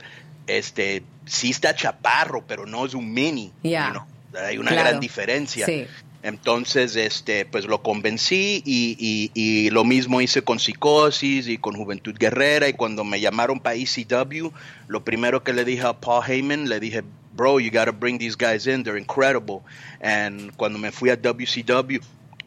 este, 0.47 1.03
sí 1.25 1.51
está 1.51 1.75
chaparro, 1.75 2.43
pero 2.47 2.65
no 2.65 2.85
es 2.85 2.93
un 2.93 3.13
mini. 3.13 3.51
Ya. 3.63 3.87
you 3.87 3.91
know, 3.93 4.05
Hay 4.47 4.57
una 4.57 4.71
Claro. 4.71 4.89
gran 4.89 4.99
diferencia. 5.01 5.65
Sí. 5.65 5.85
Entonces, 6.23 6.95
este, 6.95 7.45
pues 7.45 7.65
lo 7.65 7.81
convencí 7.81 8.61
y, 8.65 8.95
y- 8.99 9.31
y 9.33 9.69
lo 9.71 9.83
mismo 9.83 10.21
hice 10.21 10.43
con 10.43 10.59
Psicosis 10.59 11.47
y 11.47 11.57
con 11.57 11.75
Juventud 11.75 12.15
Guerrera 12.17 12.69
y 12.69 12.73
cuando 12.73 13.03
me 13.03 13.19
llamaron 13.19 13.59
para 13.59 13.75
ECW, 13.75 14.51
lo 14.87 15.03
primero 15.03 15.43
que 15.43 15.51
le 15.51 15.65
dije 15.65 15.81
a 15.85 15.93
Paul 15.93 16.23
Heyman, 16.27 16.69
le 16.69 16.79
dije, 16.79 17.03
bro, 17.33 17.59
you 17.59 17.71
gotta 17.71 17.91
bring 17.91 18.19
these 18.19 18.35
guys 18.37 18.67
in, 18.67 18.83
they're 18.83 18.99
incredible. 18.99 19.61
And 20.01 20.51
cuando 20.57 20.77
me 20.77 20.91
fui 20.91 21.09
a 21.09 21.15
WCW, 21.17 21.99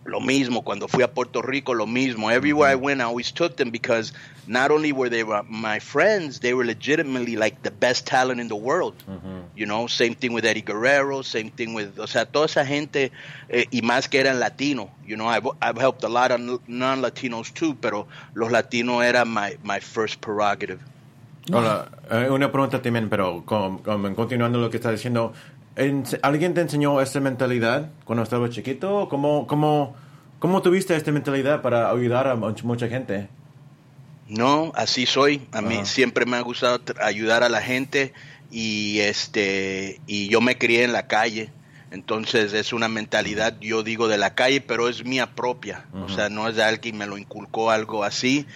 lo 0.05 0.21
mismo, 0.21 0.63
cuando 0.63 0.87
fui 0.87 1.03
a 1.03 1.09
Puerto 1.09 1.41
Rico, 1.43 1.73
lo 1.75 1.87
mismo. 1.87 2.31
Everywhere 2.31 2.71
I 2.73 2.75
went, 2.77 3.01
I 3.01 3.05
always 3.05 3.33
took 3.33 3.57
them 3.57 3.71
because 3.71 4.13
not 4.47 4.71
only 4.71 4.93
were 4.93 5.09
they 5.09 5.25
my 5.49 5.79
friends, 5.81 6.41
they 6.41 6.53
were 6.53 6.65
legitimately 6.65 7.37
like 7.37 7.63
the 7.63 7.71
best 7.71 8.07
talent 8.07 8.41
in 8.41 8.49
the 8.49 8.55
world. 8.57 8.95
You 9.57 9.67
know, 9.67 9.87
same 9.87 10.15
thing 10.15 10.33
with 10.35 10.45
Eddie 10.45 10.63
Guerrero, 10.63 11.23
same 11.23 11.51
thing 11.51 11.75
with, 11.75 11.99
o 11.99 12.07
sea, 12.07 12.27
toda 12.27 12.47
esa 12.47 12.65
gente, 12.67 13.13
eh, 13.49 13.67
y 13.71 13.81
más 13.83 14.09
que 14.09 14.19
eran 14.21 14.41
latino. 14.41 14.91
You 15.07 15.17
know, 15.17 15.27
I've, 15.29 15.47
I've 15.63 15.79
helped 15.79 16.05
a 16.05 16.09
lot 16.09 16.33
of 16.33 16.41
non-Latinos 16.69 17.53
too, 17.55 17.75
pero 17.81 18.07
los 18.35 18.51
latinos 18.51 19.05
eran 19.05 19.29
my, 19.29 19.57
my 19.63 19.81
first 19.81 20.21
prerogative. 20.21 20.81
Hola, 21.53 21.91
eh, 22.11 22.31
una 22.31 22.51
pregunta 22.51 22.81
también, 22.81 23.11
pero 23.11 23.43
con- 23.45 23.79
con- 23.79 24.15
continuando 24.15 24.59
lo 24.59 24.71
que 24.71 24.79
está 24.79 24.91
diciendo, 24.91 25.35
¿en- 25.35 25.35
¿alguien 26.23 26.55
te 26.55 26.61
enseñó 26.61 27.01
esta 27.01 27.21
mentalidad 27.21 27.91
cuando 28.05 28.23
estabas 28.23 28.51
chiquito? 28.51 29.09
¿Cómo, 29.09 29.47
cómo, 29.47 29.95
cómo 30.39 30.63
tuviste 30.63 30.95
esta 30.97 31.11
mentalidad 31.13 31.63
para 31.63 31.91
ayudar 31.91 32.29
a 32.29 32.37
much- 32.37 32.63
mucha 32.63 32.89
gente? 32.89 33.29
No, 34.29 34.73
así 34.75 35.07
soy. 35.07 35.47
A 35.53 35.61
mí 35.61 35.77
Ajá. 35.77 35.85
siempre 35.85 36.25
me 36.27 36.37
ha 36.37 36.41
gustado 36.41 36.81
ayudar 37.03 37.43
a 37.43 37.49
la 37.49 37.61
gente 37.61 38.13
y 38.51 39.01
este 39.01 40.01
y 40.07 40.29
yo 40.29 40.41
me 40.41 40.57
crié 40.57 40.85
en 40.85 40.93
la 40.93 41.07
calle. 41.07 41.51
Entonces 41.91 42.53
es 42.55 42.73
una 42.73 42.89
mentalidad, 42.89 43.57
yo 43.61 43.83
digo 43.85 44.09
de 44.09 44.19
la 44.19 44.35
calle, 44.35 44.61
pero 44.61 44.89
es 44.89 45.05
mía 45.05 45.35
propia. 45.35 45.85
O 45.93 46.09
sea, 46.09 46.29
no 46.29 46.49
es 46.49 46.57
de 46.57 46.65
alguien 46.65 46.97
me 46.99 47.07
lo 47.07 47.19
inculcó 47.19 47.71
algo 47.71 48.03
así 48.03 48.47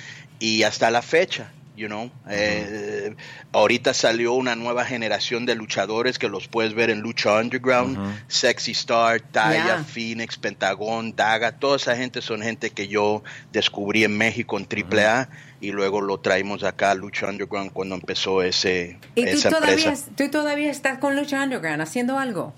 y 0.41 0.65
hasta 0.65 0.91
la 0.91 1.03
fecha. 1.03 1.53
You 1.79 1.87
know. 1.87 2.11
Eh, 2.29 3.14
ahorita 3.53 3.95
salió 3.95 4.35
una 4.35 4.57
nueva 4.57 4.85
generación 4.85 5.47
de 5.47 5.55
luchadores 5.55 6.19
que 6.19 6.29
los 6.29 6.49
puedes 6.49 6.75
ver 6.75 6.91
en 6.91 7.01
Lucha 7.01 7.35
Underground, 7.38 7.97
Sexy 8.29 8.73
Star, 8.73 9.21
Taya, 9.21 9.64
Yeah. 9.64 9.85
Phoenix, 9.85 10.37
Pentagón, 10.37 11.14
Daga, 11.17 11.53
toda 11.59 11.77
esa 11.77 11.97
gente 11.97 12.21
son 12.21 12.43
gente 12.43 12.71
que 12.71 12.88
yo 12.88 13.23
descubrí 13.53 14.05
en 14.05 14.17
México 14.19 14.59
en 14.59 14.67
AAA 14.67 15.29
y 15.61 15.71
luego 15.73 16.01
lo 16.01 16.19
traímos 16.21 16.64
acá 16.64 16.91
a 16.91 16.95
Lucha 16.95 17.29
Underground 17.29 17.73
cuando 17.73 17.95
empezó 17.95 18.43
ese, 18.43 18.99
¿Y 19.14 19.23
tú 19.25 19.31
esa 19.31 19.51
todavía, 19.51 19.73
empresa. 19.75 20.11
tú 20.17 20.31
todavía 20.31 20.71
estás 20.71 20.99
con 20.99 21.17
Lucha 21.17 21.43
Underground 21.43 21.81
haciendo 21.83 22.19
algo? 22.19 22.55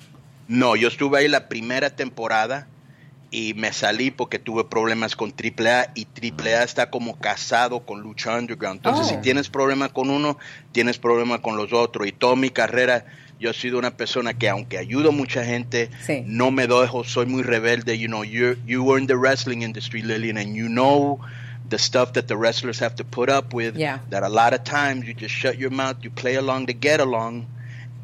No, 0.48 0.74
yo 0.74 0.88
estuve 0.88 1.18
ahí 1.20 1.28
la 1.28 1.48
primera 1.48 1.90
temporada 1.90 2.66
y 3.30 3.54
me 3.54 3.72
salí 3.72 4.10
porque 4.10 4.38
tuve 4.38 4.64
problemas 4.64 5.14
con 5.14 5.32
AAA 5.32 5.92
y 5.94 6.04
AAA 6.06 6.64
está 6.64 6.90
como 6.90 7.16
casado 7.18 7.80
con 7.86 8.00
Lucha 8.00 8.36
Underground. 8.36 8.78
Entonces, 8.78 9.06
Oh. 9.06 9.08
si 9.10 9.16
tienes 9.22 9.48
problema 9.48 9.88
con 9.88 10.10
uno, 10.10 10.36
tienes 10.72 10.98
problema 10.98 11.40
con 11.40 11.56
los 11.56 11.72
otros. 11.72 12.06
Y 12.08 12.12
toda 12.12 12.34
mi 12.34 12.50
carrera, 12.50 13.04
yo 13.38 13.50
he 13.50 13.54
sido 13.54 13.78
una 13.78 13.96
persona 13.96 14.34
que 14.34 14.48
aunque 14.48 14.78
ayudo 14.78 15.10
a 15.10 15.12
mucha 15.12 15.44
gente, 15.44 15.90
Sí. 16.04 16.22
no 16.26 16.50
me 16.50 16.66
dejo, 16.66 17.04
soy 17.04 17.26
muy 17.26 17.42
rebelde. 17.42 17.96
You 17.98 18.08
know, 18.08 18.24
you 18.24 18.56
you 18.66 18.82
were 18.84 19.00
in 19.00 19.06
the 19.06 19.14
wrestling 19.16 19.62
industry, 19.62 20.02
Lillian, 20.02 20.36
and 20.36 20.56
you 20.56 20.66
know 20.68 21.20
the 21.68 21.78
stuff 21.78 22.12
that 22.14 22.24
the 22.26 22.34
wrestlers 22.36 22.80
have 22.80 22.96
to 22.96 23.04
put 23.04 23.30
up 23.30 23.54
with. 23.54 23.76
Yeah. 23.76 24.00
That 24.10 24.24
a 24.24 24.28
lot 24.28 24.52
of 24.54 24.64
times 24.64 25.06
you 25.06 25.14
just 25.14 25.34
shut 25.34 25.56
your 25.56 25.70
mouth, 25.70 25.98
you 26.02 26.10
play 26.10 26.34
along 26.36 26.66
to 26.66 26.72
get 26.72 26.98
along 27.00 27.46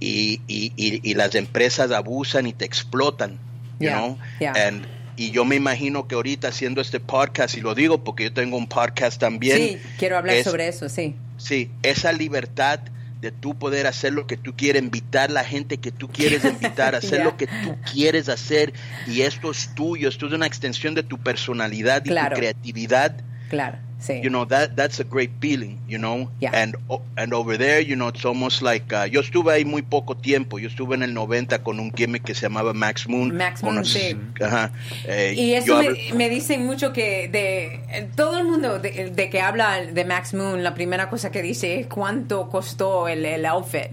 y, 0.01 0.41
y, 0.47 0.73
y, 0.77 1.01
y 1.03 1.15
las 1.15 1.35
empresas 1.35 1.91
abusan 1.91 2.47
y 2.47 2.53
te 2.53 2.65
explotan, 2.65 3.33
you 3.81 3.89
Yeah, 3.89 3.99
know? 3.99 4.19
yeah. 4.41 4.53
And, 4.57 4.87
y 5.17 5.31
yo 5.31 5.45
me 5.45 5.57
imagino 5.57 6.07
que 6.09 6.15
ahorita 6.15 6.49
haciendo 6.49 6.81
este 6.81 7.01
podcast, 7.01 7.57
y 7.57 7.61
lo 7.61 7.75
digo 7.75 8.05
porque 8.05 8.25
yo 8.25 8.33
tengo 8.33 8.57
un 8.57 8.67
podcast 8.67 9.19
también. 9.21 9.57
sí, 9.59 9.79
quiero 9.99 10.17
hablar 10.19 10.37
es- 10.37 10.45
sobre 10.45 10.69
eso, 10.69 10.89
sí. 10.89 11.15
Sí, 11.39 11.71
esa 11.83 12.13
libertad 12.13 12.81
de 13.21 13.31
tú 13.33 13.55
poder 13.59 13.87
hacer 13.87 14.13
lo 14.13 14.27
que 14.27 14.37
tú 14.37 14.55
quieres, 14.55 14.83
invitar 14.83 15.31
la 15.31 15.43
gente 15.45 15.79
que 15.79 15.91
tú 15.91 16.09
quieres 16.09 16.45
invitar, 16.45 16.95
hacer 16.95 17.19
Yeah. 17.19 17.25
lo 17.25 17.37
que 17.37 17.47
tú 17.47 17.77
quieres 17.93 18.29
hacer, 18.29 18.73
y 19.07 19.23
esto 19.23 19.51
es 19.51 19.75
tuyo, 19.75 20.09
esto 20.09 20.27
es 20.27 20.33
una 20.33 20.47
extensión 20.47 20.95
de 20.95 21.03
tu 21.03 21.19
personalidad 21.19 22.05
y 22.05 22.09
Claro. 22.11 22.35
tu 22.37 22.41
creatividad 22.41 23.17
Claro, 23.49 23.79
sí. 24.07 24.21
you 24.23 24.29
know 24.31 24.47
that 24.47 24.71
that's 24.77 25.01
a 25.01 25.05
great 25.05 25.31
feeling 25.41 25.79
you 25.89 25.99
know 25.99 26.31
Yeah. 26.41 26.53
and 26.55 26.77
and 27.17 27.33
over 27.35 27.57
there 27.59 27.81
you 27.81 27.97
know 27.97 28.09
it's 28.09 28.25
almost 28.25 28.63
like 28.63 28.93
uh, 28.95 29.05
yo 29.07 29.21
estuve 29.21 29.53
ahí 29.53 29.65
muy 29.65 29.83
poco 29.83 30.17
tiempo 30.17 30.59
yo 30.59 30.69
estuve 30.69 30.95
en 30.95 31.03
el 31.03 31.13
90 31.15 31.63
con 31.63 31.81
un 31.81 31.93
gimmick 31.93 32.25
que 32.25 32.35
se 32.35 32.43
llamaba 32.43 32.73
Max 32.73 33.09
Moon 33.09 33.37
Max 33.37 33.63
Moon, 33.63 33.85
sí. 33.85 34.17
ajá 34.41 34.71
eh, 35.07 35.35
Y 35.37 35.55
eso 35.55 35.83
yo 35.83 35.91
me, 36.15 36.29
dicen 36.29 36.65
mucho 36.67 36.93
que 36.93 37.29
de 37.29 37.81
eh, 37.91 38.09
todo 38.15 38.39
el 38.39 38.45
mundo 38.45 38.79
de, 38.79 39.11
de 39.11 39.31
que 39.31 39.41
habla 39.41 39.81
de 39.83 40.05
Max 40.05 40.35
Moon, 40.35 40.63
la 40.63 40.75
primera 40.75 41.09
cosa 41.11 41.31
que 41.31 41.43
dice 41.43 41.81
es 41.81 41.87
cuánto 41.87 42.49
costó 42.49 43.09
el, 43.09 43.25
el 43.25 43.45
outfit. 43.47 43.91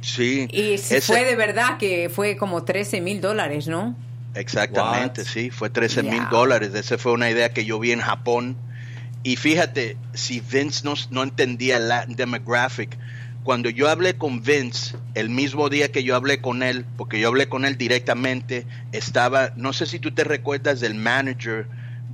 sí 0.00 0.48
Y 0.50 0.78
si 0.78 0.96
ese- 0.96 1.00
fue 1.02 1.24
de 1.24 1.36
verdad 1.36 1.78
que 1.78 2.08
fue 2.08 2.36
como 2.36 2.64
13 2.64 3.00
mil 3.00 3.20
dólares, 3.20 3.68
¿no? 3.68 3.94
Exactamente, 4.34 5.20
What? 5.22 5.28
sí, 5.28 5.50
fue 5.50 5.68
13 5.70 6.02
mil 6.02 6.12
Yeah. 6.14 6.28
dólares. 6.30 6.74
Esa 6.74 6.96
fue 6.98 7.12
una 7.12 7.28
idea 7.30 7.52
que 7.52 7.64
yo 7.64 7.78
vi 7.78 7.92
en 7.92 8.00
Japón. 8.00 8.56
Y 9.22 9.36
fíjate, 9.36 9.96
si 10.14 10.40
Vince 10.40 10.82
no, 10.84 10.94
no 11.10 11.22
entendía 11.22 11.76
el 11.76 11.88
Latin 11.88 12.16
demographic, 12.16 12.98
cuando 13.44 13.70
yo 13.70 13.88
hablé 13.88 14.16
con 14.16 14.42
Vince, 14.42 14.96
el 15.14 15.28
mismo 15.28 15.68
día 15.68 15.90
que 15.90 16.04
yo 16.04 16.14
hablé 16.16 16.40
con 16.40 16.62
él, 16.62 16.84
porque 16.96 17.20
yo 17.20 17.28
hablé 17.28 17.48
con 17.48 17.64
él 17.64 17.76
directamente, 17.76 18.66
estaba, 18.92 19.52
no 19.56 19.72
sé 19.72 19.86
si 19.86 19.98
tú 19.98 20.12
te 20.12 20.24
recuerdas 20.24 20.80
del 20.80 20.94
manager 20.94 21.66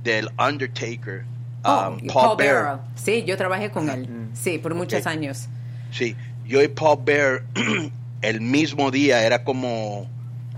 del 0.03 0.29
Undertaker, 0.37 1.25
Oh, 1.63 1.89
um, 1.89 2.07
Paul, 2.07 2.37
Bearer. 2.37 2.63
Bearer. 2.63 2.79
Sí, 2.95 3.23
yo 3.25 3.37
trabajé 3.37 3.69
con 3.69 3.89
él. 3.89 4.29
Sí, 4.33 4.57
por 4.57 4.73
muchos 4.75 5.05
años. 5.05 5.47
Sí, 5.91 6.15
yo 6.45 6.61
y 6.61 6.67
Paul 6.67 6.99
Bear 7.03 7.43
el 8.21 8.41
mismo 8.41 8.91
día, 8.91 9.25
era 9.25 9.43
como, 9.43 10.09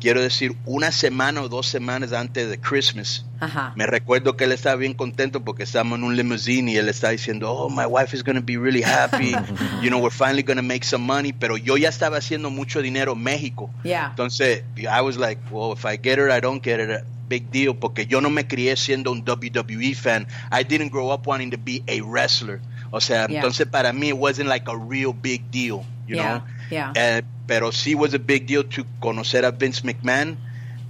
quiero 0.02 0.22
decir, 0.22 0.56
una 0.66 0.92
semana 0.92 1.42
o 1.42 1.48
dos 1.48 1.68
semanas 1.68 2.12
antes 2.12 2.50
de 2.50 2.60
Christmas. 2.60 3.24
Ajá. 3.40 3.72
Me 3.76 3.86
recuerdo 3.86 4.36
que 4.36 4.44
él 4.44 4.52
estaba 4.52 4.76
bien 4.76 4.94
contento 4.94 5.44
porque 5.44 5.64
estábamos 5.64 6.00
en 6.00 6.04
un 6.06 6.16
limousine 6.18 6.72
y 6.72 6.78
él 6.78 6.90
estaba 6.90 7.12
diciendo, 7.12 7.52
oh, 7.52 7.70
my 7.70 7.86
wife 7.86 8.14
is 8.16 8.24
going 8.24 8.36
to 8.36 8.42
be 8.44 8.58
really 8.58 8.82
happy. 8.84 9.32
you 9.82 9.90
know, 9.90 10.00
we're 10.00 10.10
finally 10.12 10.44
going 10.44 10.58
to 10.58 10.64
make 10.64 10.84
some 10.84 11.06
money. 11.06 11.32
Pero 11.32 11.56
yo 11.56 11.78
ya 11.78 11.88
estaba 11.90 12.18
haciendo 12.18 12.50
mucho 12.50 12.82
dinero 12.82 13.14
en 13.14 13.24
México. 13.24 13.70
Yeah. 13.84 14.08
Entonces, 14.10 14.64
I 14.78 15.02
was 15.02 15.18
like, 15.18 15.40
well, 15.52 15.72
if 15.74 15.86
I 15.86 15.96
get 15.98 16.18
her, 16.18 16.30
I 16.30 16.40
don't 16.42 16.62
get 16.64 16.80
her. 16.80 17.04
Big 17.30 17.50
deal, 17.50 17.74
porque 17.76 18.06
yo 18.08 18.20
no 18.20 18.30
me 18.30 18.46
crié 18.46 18.76
siendo 18.76 19.10
un 19.12 19.24
WWE 19.26 19.96
fan. 19.96 20.28
I 20.52 20.64
didn't 20.64 20.90
grow 20.92 21.12
up 21.12 21.26
wanting 21.26 21.52
to 21.52 21.58
be 21.58 21.82
a 21.88 22.02
wrestler. 22.02 22.60
O 22.92 23.00
sea, 23.00 23.28
Yeah. 23.30 23.38
entonces 23.40 23.68
para 23.68 23.94
mí 23.94 24.10
it 24.10 24.18
wasn't 24.18 24.50
like 24.50 24.68
a 24.70 24.76
real 24.76 25.14
big 25.14 25.50
deal, 25.50 25.86
you 26.08 26.18
Yeah, 26.18 26.40
know. 26.40 26.44
Yeah. 26.71 26.93
Eh, 26.95 27.21
pero 27.45 27.71
sí 27.71 27.93
was 27.93 28.13
a 28.13 28.19
big 28.19 28.47
deal 28.47 28.63
to 28.63 28.86
conocer 28.99 29.45
a 29.45 29.51
Vince 29.51 29.84
McMahon 29.84 30.38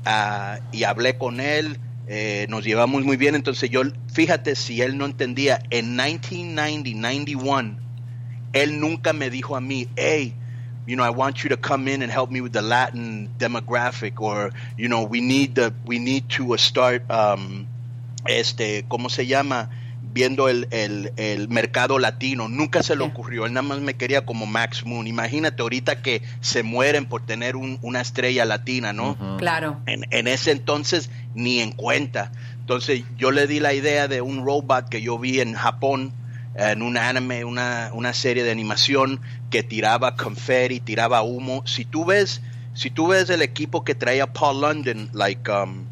ah, 0.06 0.60
y 0.72 0.84
hablé 0.84 1.18
con 1.18 1.40
él. 1.40 1.78
eh, 2.14 2.46
nos 2.50 2.66
llevamos 2.66 3.06
muy 3.06 3.16
bien, 3.16 3.36
entonces 3.36 3.70
yo, 3.70 3.84
fíjate 4.12 4.58
si 4.58 4.82
él 4.82 4.98
no 4.98 5.06
entendía, 5.06 5.62
en 5.70 5.96
1990, 5.96 6.90
91, 6.94 7.78
él 8.52 8.82
nunca 8.82 9.14
me 9.14 9.30
dijo 9.30 9.56
a 9.56 9.62
mí, 9.62 9.88
hey, 9.96 10.34
you 10.86 10.96
know, 10.96 11.06
I 11.06 11.10
want 11.10 11.38
you 11.38 11.50
to 11.50 11.58
come 11.58 11.88
in 11.88 12.02
and 12.02 12.12
help 12.12 12.30
me 12.30 12.42
with 12.42 12.52
the 12.52 12.62
Latin 12.62 13.30
demographic, 13.38 14.20
or 14.20 14.52
you 14.78 14.90
know, 14.90 15.04
we 15.04 15.22
need 15.22 15.56
the, 15.56 15.74
we 15.86 16.00
need 16.00 16.28
to 16.36 16.54
uh, 16.54 16.58
start, 16.58 17.10
um, 17.10 17.66
este, 18.26 18.84
¿cómo 18.90 19.10
se 19.10 19.26
llama? 19.26 19.70
Viendo 20.14 20.50
el, 20.50 20.68
el, 20.72 21.14
el 21.18 21.48
mercado 21.48 21.98
latino. 22.00 22.50
Nunca 22.50 22.84
se 22.84 22.96
le 22.96 23.04
ocurrió. 23.04 23.46
Él 23.46 23.54
nada 23.54 23.68
más 23.68 23.80
me 23.80 23.94
quería 23.96 24.26
como 24.26 24.46
Max 24.46 24.86
Moon. 24.86 25.08
Imagínate 25.08 25.62
ahorita 25.62 26.02
que 26.02 26.22
se 26.42 26.64
mueren 26.64 27.06
por 27.06 27.26
tener 27.26 27.56
un- 27.56 27.80
una 27.82 28.02
estrella 28.02 28.44
latina, 28.46 28.92
¿no? 28.94 29.18
Claro. 29.38 29.80
En, 29.86 30.06
en 30.12 30.28
ese 30.28 30.52
entonces 30.52 31.10
ni 31.34 31.60
en 31.62 31.72
cuenta. 31.72 32.32
Entonces 32.60 33.04
yo 33.18 33.32
le 33.32 33.48
di 33.48 33.60
la 33.60 33.74
idea 33.74 34.08
de 34.08 34.22
un 34.22 34.46
robot 34.46 34.90
que 34.90 35.02
yo 35.02 35.18
vi 35.18 35.40
en 35.40 35.54
Japón, 35.54 36.12
en 36.56 36.82
un 36.82 36.98
anime, 36.98 37.46
una, 37.46 37.92
una 37.94 38.14
serie 38.14 38.44
de 38.44 38.52
animación 38.52 39.22
que 39.50 39.64
tiraba 39.64 40.16
confetti, 40.16 40.80
tiraba 40.82 41.22
humo. 41.22 41.64
Si 41.66 41.86
tú 41.86 42.04
ves, 42.06 42.42
si 42.74 42.90
tú 42.90 43.08
ves 43.08 43.30
el 43.30 43.42
equipo 43.42 43.84
que 43.86 43.96
traía 43.96 44.28
Paul 44.34 44.62
London, 44.62 45.10
like 45.14 45.50
um, 45.50 45.86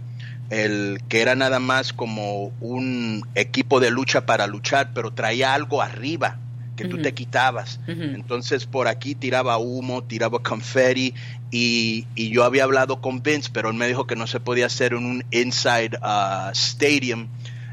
el 0.50 1.00
que 1.10 1.22
era 1.22 1.36
nada 1.36 1.60
más 1.60 1.94
como 1.94 2.52
un 2.62 3.24
equipo 3.36 3.80
de 3.80 3.92
lucha 3.92 4.26
para 4.26 4.48
luchar, 4.48 4.92
pero 4.94 5.12
traía 5.12 5.54
algo 5.54 5.82
arriba 5.82 6.38
que 6.76 6.86
tú 6.86 6.98
te 7.02 7.14
quitabas. 7.14 7.80
Entonces 8.16 8.66
por 8.66 8.88
aquí 8.88 9.14
tiraba 9.14 9.58
humo, 9.58 10.04
tiraba 10.04 10.40
confetti 10.40 11.14
y, 11.52 12.08
y 12.16 12.30
yo 12.30 12.44
había 12.46 12.64
hablado 12.64 13.02
con 13.02 13.22
Vince, 13.22 13.50
pero 13.54 13.70
él 13.70 13.76
me 13.76 13.88
dijo 13.88 14.08
que 14.08 14.16
no 14.16 14.28
se 14.28 14.40
podía 14.40 14.66
hacer 14.68 14.94
en 14.94 15.06
un 15.06 15.26
inside 15.32 15.98
uh, 16.02 16.52
stadium, 16.54 17.28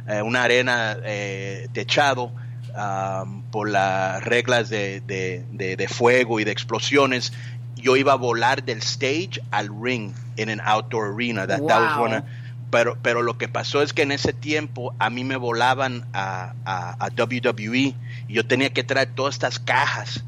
eh, 0.08 0.22
una 0.22 0.42
arena 0.42 0.96
eh, 1.04 1.68
techado 1.72 2.32
um, 2.76 3.42
por 3.50 3.70
las 3.70 4.22
reglas 4.24 4.68
de, 4.68 5.00
de- 5.00 5.44
de- 5.52 5.76
de 5.76 5.88
fuego 5.88 6.40
y 6.40 6.44
de 6.44 6.50
explosiones. 6.52 7.32
Yo 7.76 7.96
iba 7.96 8.12
a 8.14 8.16
volar 8.16 8.64
del 8.64 8.78
stage 8.78 9.40
al 9.50 9.68
ring 9.82 10.12
en 10.36 10.50
an 10.50 10.60
outdoor 10.64 11.14
arena. 11.14 11.46
That, 11.46 11.60
that 11.68 11.80
was 11.80 11.98
one 11.98 12.16
of- 12.16 12.24
pero, 12.76 12.98
pero 13.00 13.22
lo 13.22 13.38
que 13.38 13.48
pasó 13.48 13.80
es 13.80 13.94
que 13.94 14.02
en 14.02 14.12
ese 14.12 14.34
tiempo 14.34 14.94
a 14.98 15.08
mí 15.08 15.24
me 15.24 15.36
volaban 15.36 16.04
a, 16.12 16.52
a, 16.66 17.06
a 17.06 17.08
WWE 17.08 17.94
y 18.28 18.34
yo 18.34 18.46
tenía 18.46 18.70
que 18.70 18.84
traer 18.84 19.08
todas 19.14 19.34
estas 19.34 19.58
cajas 19.58 20.22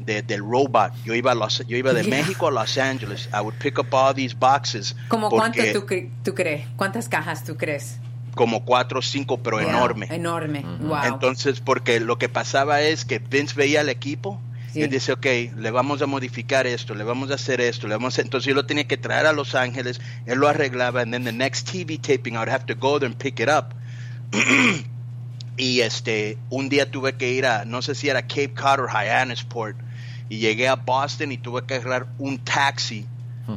de, 0.00 0.20
del 0.20 0.40
robot. 0.40 0.92
Yo 1.06 1.14
iba, 1.14 1.32
a 1.32 1.34
Los- 1.34 1.66
yo 1.66 1.78
iba 1.78 1.94
de 1.94 2.02
Yeah. 2.04 2.10
México 2.18 2.48
a 2.48 2.50
Los 2.50 2.76
Angeles. 2.76 3.26
I 3.32 3.40
would 3.40 3.54
pick 3.58 3.78
up 3.78 3.86
all 3.92 4.14
these 4.14 4.36
boxes. 4.38 4.94
¿Cómo 5.08 5.30
cuánto 5.30 5.62
tú, 5.72 5.86
cre- 5.86 6.10
tú 6.22 6.34
crees? 6.34 6.66
¿Cuántas 6.76 7.08
cajas 7.08 7.42
tú 7.42 7.56
crees? 7.56 7.96
Como 8.34 8.66
cuatro 8.66 8.98
o 8.98 9.02
cinco, 9.02 9.38
pero 9.38 9.56
Wow, 9.58 9.66
enorme. 9.68 10.08
Enorme. 10.10 10.60
Wow. 10.80 11.04
Entonces, 11.04 11.60
porque 11.60 12.00
lo 12.00 12.18
que 12.18 12.28
pasaba 12.28 12.82
es 12.82 13.06
que 13.06 13.18
Vince 13.18 13.54
veía 13.54 13.80
al 13.80 13.88
equipo 13.88 14.38
Sí. 14.74 14.80
y 14.80 14.82
él 14.82 14.90
dice, 14.90 15.12
ok, 15.12 15.24
le 15.56 15.70
vamos 15.70 16.02
a 16.02 16.06
modificar 16.06 16.66
esto, 16.66 16.96
le 16.96 17.04
vamos 17.04 17.30
a 17.30 17.34
hacer 17.34 17.60
esto, 17.60 17.86
le 17.86 17.94
vamos 17.94 18.18
a... 18.18 18.22
Entonces 18.22 18.48
yo 18.48 18.54
lo 18.54 18.66
tenía 18.66 18.88
que 18.88 18.96
traer 18.96 19.26
a 19.26 19.32
Los 19.32 19.54
Ángeles, 19.54 20.00
él 20.26 20.40
lo 20.40 20.48
arreglaba, 20.48 21.00
and 21.00 21.12
then 21.12 21.22
the 21.22 21.32
next 21.32 21.68
TV 21.70 21.96
taping 21.96 22.34
I 22.34 22.40
would 22.40 22.48
have 22.48 22.66
to 22.66 22.74
go 22.74 22.98
there 22.98 23.06
and 23.06 23.16
pick 23.16 23.38
it 23.38 23.48
up. 23.48 23.72
y 25.56 25.80
este, 25.80 26.38
un 26.50 26.68
día 26.68 26.90
tuve 26.90 27.16
que 27.16 27.30
ir 27.30 27.46
a, 27.46 27.64
no 27.64 27.82
sé 27.82 27.94
si 27.94 28.08
era 28.08 28.22
Cape 28.22 28.54
Cod 28.54 28.80
o 28.80 28.88
Hyannisport, 28.88 29.76
y 30.28 30.38
llegué 30.38 30.66
a 30.66 30.74
Boston 30.74 31.30
y 31.30 31.38
tuve 31.38 31.64
que 31.66 31.74
agarrar 31.74 32.08
un 32.18 32.38
taxi 32.38 33.06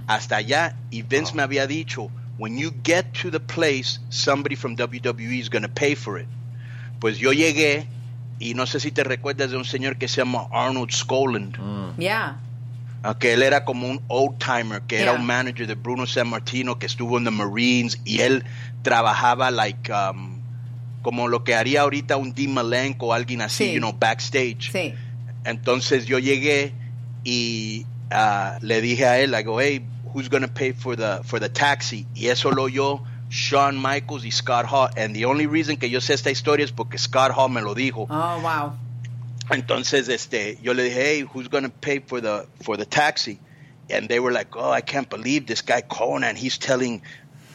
hasta 0.06 0.36
allá, 0.36 0.76
y 0.92 1.02
Vince 1.02 1.34
me 1.34 1.42
había 1.42 1.66
dicho, 1.66 2.12
when 2.38 2.58
you 2.58 2.72
get 2.84 3.14
to 3.14 3.32
the 3.32 3.40
place, 3.40 4.00
somebody 4.12 4.56
from 4.56 4.76
WWE 4.76 5.40
is 5.40 5.50
going 5.50 5.64
to 5.64 5.70
pay 5.70 5.96
for 5.96 6.20
it. 6.20 6.28
Pues 7.00 7.18
yo 7.18 7.32
llegué 7.32 7.88
y 8.40 8.54
no 8.54 8.66
sé 8.68 8.80
si 8.80 8.92
te 8.92 9.04
recuerdas 9.04 9.52
de 9.52 9.58
un 9.58 9.66
señor 9.66 9.98
que 9.98 10.08
se 10.08 10.18
llama 10.18 10.48
Arnold 10.52 10.92
Scoland, 10.92 11.58
Yeah. 11.98 12.38
que 13.20 13.34
él 13.34 13.42
era 13.44 13.64
como 13.66 13.88
un 13.88 14.02
old 14.08 14.38
timer, 14.38 14.82
que 14.82 15.00
era 15.02 15.14
un 15.14 15.26
manager 15.26 15.66
de 15.68 15.76
Bruno 15.76 16.06
San 16.06 16.30
Martino, 16.30 16.78
que 16.78 16.86
estuvo 16.86 17.18
en 17.18 17.24
the 17.26 17.32
Marines 17.32 18.00
y 18.06 18.20
él 18.20 18.44
trabajaba 18.84 19.50
like 19.52 19.92
um, 19.92 20.38
como 21.02 21.28
lo 21.28 21.44
que 21.44 21.56
haría 21.56 21.82
ahorita 21.82 22.18
un 22.18 22.34
Dean 22.34 22.54
Malenko 22.54 23.08
o 23.08 23.14
alguien 23.14 23.42
así, 23.42 23.66
Sí. 23.66 23.74
you 23.74 23.80
know, 23.80 23.94
backstage. 23.98 24.72
Sí. 24.72 24.94
Entonces 25.46 26.06
yo 26.06 26.20
llegué 26.20 26.74
y 27.24 27.86
ah, 28.12 28.58
le 28.62 28.82
dije 28.82 29.06
a 29.06 29.20
él, 29.20 29.34
I 29.40 29.44
go, 29.44 29.60
hey, 29.62 29.82
who's 30.14 30.30
gonna 30.30 30.48
pay 30.48 30.74
for 30.74 30.96
the 30.98 31.20
for 31.24 31.40
the 31.40 31.50
taxi? 31.50 32.06
Y 32.14 32.28
eso 32.28 32.52
lo 32.52 32.64
oyó 32.64 33.02
Shawn 33.30 33.78
Michaels 33.78 34.26
y 34.26 34.32
Scott 34.32 34.66
Hall. 34.66 34.90
And 34.96 35.16
the 35.16 35.26
only 35.26 35.48
reason 35.48 35.78
que 35.78 35.90
yo 35.90 36.00
sé 36.00 36.14
esta 36.14 36.30
historia 36.30 36.66
es 36.66 36.72
porque 36.72 36.98
Scott 36.98 37.32
Hall 37.32 37.50
me 37.50 37.62
lo 37.62 37.76
dijo. 37.76 38.08
Oh, 38.10 38.40
wow. 38.42 38.78
Entonces, 39.50 40.10
este, 40.10 40.58
yo 40.62 40.74
le 40.74 40.84
dije, 40.84 40.96
hey, 40.96 41.22
who's 41.22 41.48
gonna 41.48 41.70
pay 41.70 42.00
for 42.00 42.22
the 42.22 42.48
for 42.64 42.78
the 42.78 42.86
taxi? 42.86 43.40
And 43.90 44.10
they 44.10 44.20
were 44.20 44.34
like, 44.34 44.56
oh, 44.58 44.72
I 44.72 44.82
can't 44.82 45.10
believe 45.10 45.46
this 45.46 45.62
guy 45.62 45.82
Conan. 45.82 46.30
And 46.30 46.38
he's 46.38 46.58
telling. 46.58 47.02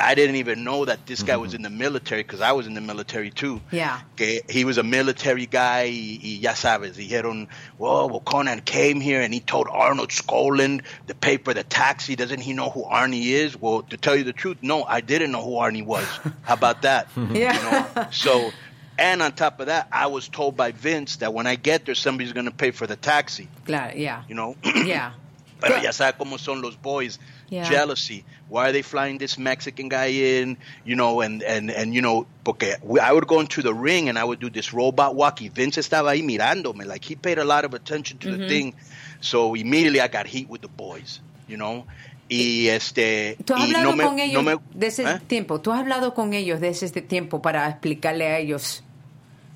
I 0.00 0.14
didn't 0.14 0.36
even 0.36 0.64
know 0.64 0.84
that 0.84 1.06
this 1.06 1.22
guy 1.22 1.36
was 1.36 1.50
mm-hmm. 1.50 1.56
in 1.56 1.62
the 1.62 1.70
military 1.70 2.22
because 2.22 2.40
I 2.40 2.52
was 2.52 2.66
in 2.66 2.74
the 2.74 2.80
military 2.80 3.30
too. 3.30 3.60
Yeah. 3.70 4.00
Que 4.16 4.40
he 4.48 4.64
was 4.64 4.78
a 4.78 4.82
military 4.82 5.46
guy 5.46 5.84
y, 5.84 6.18
y 6.22 6.38
ya 6.40 6.52
sabes, 6.52 6.96
dijeron, 6.96 7.48
well, 7.78 8.08
well, 8.08 8.20
Conan 8.20 8.60
came 8.60 9.00
here 9.00 9.20
and 9.20 9.32
he 9.32 9.40
told 9.40 9.68
Arnold 9.70 10.10
Skoland 10.10 10.82
the 11.06 11.14
paper, 11.14 11.54
the 11.54 11.64
taxi. 11.64 12.16
Doesn't 12.16 12.40
he 12.40 12.52
know 12.52 12.70
who 12.70 12.84
Arnie 12.84 13.26
is? 13.26 13.60
Well, 13.60 13.82
to 13.82 13.96
tell 13.96 14.16
you 14.16 14.24
the 14.24 14.32
truth, 14.32 14.58
no, 14.62 14.84
I 14.84 15.00
didn't 15.00 15.30
know 15.30 15.42
who 15.42 15.52
Arnie 15.52 15.84
was. 15.84 16.04
How 16.42 16.54
about 16.54 16.82
that? 16.82 17.08
Yeah. 17.32 17.56
You 17.56 17.70
know? 18.02 18.08
So, 18.10 18.50
and 18.98 19.22
on 19.22 19.32
top 19.32 19.60
of 19.60 19.66
that, 19.66 19.88
I 19.90 20.06
was 20.08 20.28
told 20.28 20.56
by 20.56 20.72
Vince 20.72 21.16
that 21.16 21.32
when 21.32 21.46
I 21.46 21.54
get 21.54 21.86
there, 21.86 21.94
somebody's 21.94 22.32
going 22.32 22.46
to 22.46 22.52
pay 22.52 22.72
for 22.72 22.86
the 22.86 22.96
taxi, 22.96 23.48
Claro, 23.64 23.94
yeah. 23.96 24.24
you 24.28 24.34
know? 24.34 24.56
Yeah. 24.64 25.12
Pero 25.60 25.76
But- 25.76 25.82
ya 25.84 25.90
sabe 25.92 26.18
cómo 26.18 26.38
son 26.38 26.60
los 26.60 26.74
boys. 26.76 27.18
Yeah. 27.52 27.68
Jealousy. 27.68 28.24
Why 28.48 28.70
are 28.70 28.72
they 28.72 28.80
flying 28.82 29.18
this 29.18 29.36
Mexican 29.36 29.90
guy 29.90 30.06
in? 30.06 30.56
You 30.86 30.96
know, 30.96 31.20
and, 31.20 31.42
and, 31.42 31.70
and 31.70 31.92
you 31.94 32.00
know, 32.00 32.26
porque 32.44 32.76
I 32.98 33.12
would 33.12 33.26
go 33.26 33.40
into 33.40 33.60
the 33.60 33.74
ring 33.74 34.08
and 34.08 34.18
I 34.18 34.24
would 34.24 34.40
do 34.40 34.48
this 34.48 34.72
robot 34.72 35.14
walkie. 35.14 35.50
Vince 35.50 35.76
estaba 35.78 36.12
ahí 36.12 36.22
mirándome. 36.22 36.86
Like, 36.86 37.04
he 37.04 37.14
paid 37.14 37.38
a 37.38 37.44
lot 37.44 37.66
of 37.66 37.74
attention 37.74 38.16
to 38.20 38.28
Mm-hmm. 38.30 38.40
the 38.40 38.48
thing. 38.48 38.74
So 39.20 39.54
immediately 39.54 40.00
I 40.00 40.08
got 40.08 40.26
heat 40.26 40.48
with 40.48 40.62
the 40.62 40.68
boys, 40.68 41.20
you 41.46 41.58
know? 41.58 41.84
Y 42.30 42.68
este. 42.68 43.36
¿Tú 43.44 43.52
has 43.54 43.68
y 43.68 43.74
hablado 43.74 43.90
no 43.90 43.96
me- 43.96 44.04
con 44.04 44.18
ellos 44.18 44.42
no 44.42 44.50
me- 44.50 44.62
de 44.72 44.86
ese 44.86 45.02
¿Eh? 45.04 45.20
tiempo? 45.26 45.60
¿Tú 45.60 45.70
has 45.72 45.80
hablado 45.80 46.14
con 46.14 46.32
ellos 46.32 46.58
de 46.60 46.68
ese 46.70 46.88
tiempo 47.02 47.42
para 47.42 47.68
explicarle 47.68 48.28
a 48.28 48.38
ellos 48.38 48.82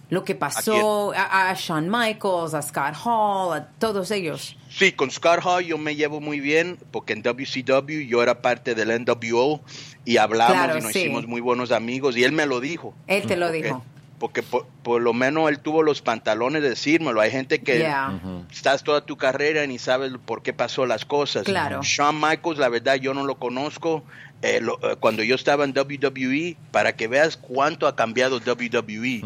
lo 0.09 0.25
que 0.25 0.35
pasó 0.35 1.13
a, 1.15 1.51
a 1.51 1.55
Shawn 1.55 1.89
Michaels, 1.91 2.55
a 2.55 2.63
Scott 2.63 2.95
Hall, 3.05 3.57
a 3.59 3.69
todos 3.79 4.11
ellos? 4.11 4.57
Sí, 4.71 4.93
con 4.93 5.11
Scott 5.11 5.41
Hall 5.45 5.65
yo 5.65 5.79
me 5.79 5.97
llevo 5.97 6.21
muy 6.21 6.39
bien 6.41 6.79
porque 6.93 7.13
en 7.13 7.23
WCW 7.23 8.07
yo 8.09 8.23
era 8.23 8.41
parte 8.43 8.75
del 8.75 9.05
NWO 9.05 9.61
y 10.05 10.19
hablamos 10.19 10.53
Claro, 10.57 10.79
y 10.79 10.81
nos 10.83 10.93
sí. 10.93 11.01
hicimos 11.01 11.27
muy 11.27 11.41
buenos 11.41 11.73
amigos 11.73 12.17
y 12.17 12.25
él 12.25 12.33
me 12.33 12.47
lo 12.47 12.61
dijo. 12.61 12.95
Él 13.07 13.27
te 13.27 13.37
lo 13.37 13.47
Porque- 13.47 13.63
dijo. 13.63 13.85
Porque 14.19 14.43
por, 14.43 14.67
por 14.83 15.03
lo 15.03 15.13
menos 15.13 15.51
él 15.51 15.59
tuvo 15.59 15.83
los 15.83 16.01
pantalones 16.01 16.63
de 16.63 16.71
decírmelo. 16.71 17.21
Hay 17.21 17.31
gente 17.31 17.61
que 17.61 17.81
Yeah. 17.81 18.19
estás 18.51 18.83
toda 18.83 19.05
tu 19.05 19.19
carrera 19.19 19.63
y 19.63 19.69
ni 19.69 19.79
sabes 19.79 20.11
por 20.25 20.43
qué 20.43 20.55
pasó 20.55 20.87
las 20.87 21.05
cosas. 21.05 21.43
Claro. 21.45 21.81
Shawn 21.83 22.19
Michaels, 22.19 22.59
la 22.59 22.71
verdad, 22.71 22.95
yo 22.95 23.13
no 23.13 23.27
lo 23.27 23.35
conozco. 23.39 24.05
Eh, 24.41 24.61
lo- 24.63 24.79
eh, 24.91 24.97
cuando 25.01 25.23
yo 25.23 25.35
estaba 25.35 25.65
en 25.65 25.75
WWE, 25.75 26.57
para 26.71 26.97
que 26.97 27.09
veas 27.09 27.37
cuánto 27.37 27.87
ha 27.87 27.95
cambiado 27.95 28.39
WWE. 28.41 29.23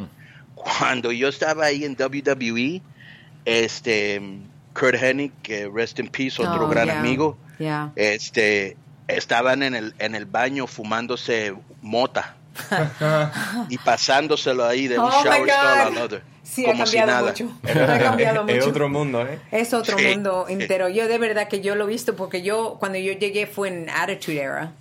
Cuando 0.62 1.10
yo 1.12 1.28
estaba 1.28 1.64
ahí 1.66 1.84
en 1.84 1.96
WWE, 1.98 2.82
este 3.44 4.20
Kurt 4.74 4.94
Hennig, 5.02 5.32
que 5.42 5.68
rest 5.72 5.98
in 5.98 6.08
peace, 6.08 6.40
otro 6.40 6.66
Oh, 6.66 6.68
gran 6.68 6.86
yeah. 6.86 7.00
amigo, 7.00 7.36
Yeah. 7.58 7.92
este 7.96 8.76
estaban 9.08 9.62
en 9.62 9.74
el 9.74 9.94
en 9.98 10.14
el 10.14 10.24
baño 10.26 10.66
fumándose 10.66 11.54
mota 11.82 12.36
y 13.68 13.76
pasándoselo 13.78 14.64
ahí 14.64 14.86
de 14.88 14.98
un 14.98 15.04
Oh, 15.06 15.08
my 15.18 15.24
shower 15.24 15.48
stall 15.50 15.80
al 15.80 15.98
other 15.98 16.22
Sí, 16.42 16.64
ha 16.66 16.72
como 16.72 16.86
si 16.86 16.96
cambiado 16.96 17.20
nada 17.20 17.30
mucho. 17.32 17.52
Ha 17.68 17.98
cambiado 17.98 18.44
es 18.48 18.66
otro 18.66 18.88
mundo, 18.88 19.22
¿eh? 19.26 19.38
Es 19.52 19.72
otro 19.72 19.96
Sí. 19.98 20.04
mundo 20.06 20.46
entero. 20.48 20.88
Yo 20.88 21.06
de 21.06 21.18
verdad 21.18 21.46
que 21.48 21.60
yo 21.60 21.74
lo 21.76 21.84
he 21.84 21.88
visto 21.88 22.16
porque 22.16 22.42
yo 22.42 22.76
cuando 22.80 22.98
yo 22.98 23.12
llegué 23.12 23.46
fue 23.46 23.68
en 23.68 23.88
Attitude 23.90 24.40
Era. 24.40 24.72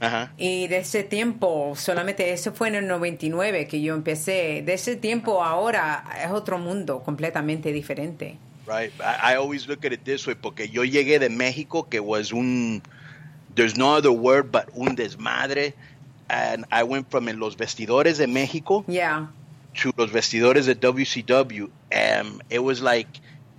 Ajá. 0.00 0.32
Y 0.36 0.66
de 0.68 0.78
ese 0.78 1.02
tiempo, 1.04 1.74
solamente 1.76 2.32
eso 2.32 2.52
fue 2.52 2.68
en 2.68 2.74
el 2.74 2.86
99 2.88 3.66
que 3.68 3.80
yo 3.80 3.94
empecé. 3.94 4.62
De 4.64 4.74
ese 4.74 4.96
tiempo 4.96 5.42
ahora 5.42 6.04
es 6.24 6.30
otro 6.30 6.58
mundo 6.58 7.02
completamente 7.02 7.72
diferente. 7.72 8.36
Right. 8.66 8.92
I, 9.00 9.32
I 9.32 9.36
always 9.36 9.66
look 9.68 9.84
at 9.84 9.92
it 9.92 10.04
this 10.04 10.26
way 10.26 10.34
porque 10.34 10.68
yo 10.68 10.84
llegué 10.84 11.18
de 11.18 11.28
México 11.28 11.86
que 11.88 12.00
was 12.00 12.32
un 12.32 12.82
there's 13.54 13.76
no 13.76 13.94
other 13.94 14.10
word 14.10 14.50
but 14.50 14.64
un 14.74 14.96
desmadre 14.96 15.74
and 16.28 16.64
I 16.72 16.82
went 16.82 17.10
from 17.10 17.28
en 17.28 17.38
los 17.38 17.56
vestidores 17.56 18.16
de 18.16 18.26
México 18.26 18.82
Yeah. 18.88 19.28
to 19.82 19.92
los 19.98 20.10
vestidores 20.10 20.64
de 20.64 20.74
WCW 20.74 21.68
and 21.92 22.42
it 22.48 22.60
was 22.62 22.80
like 22.80 23.08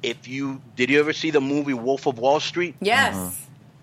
if 0.01 0.27
you 0.27 0.59
did 0.75 0.89
you 0.89 0.99
ever 0.99 1.13
see 1.13 1.29
the 1.31 1.39
movie 1.39 1.75
Wolf 1.75 2.07
of 2.07 2.17
Wall 2.17 2.39
Street? 2.39 2.75
Yes. 2.81 3.15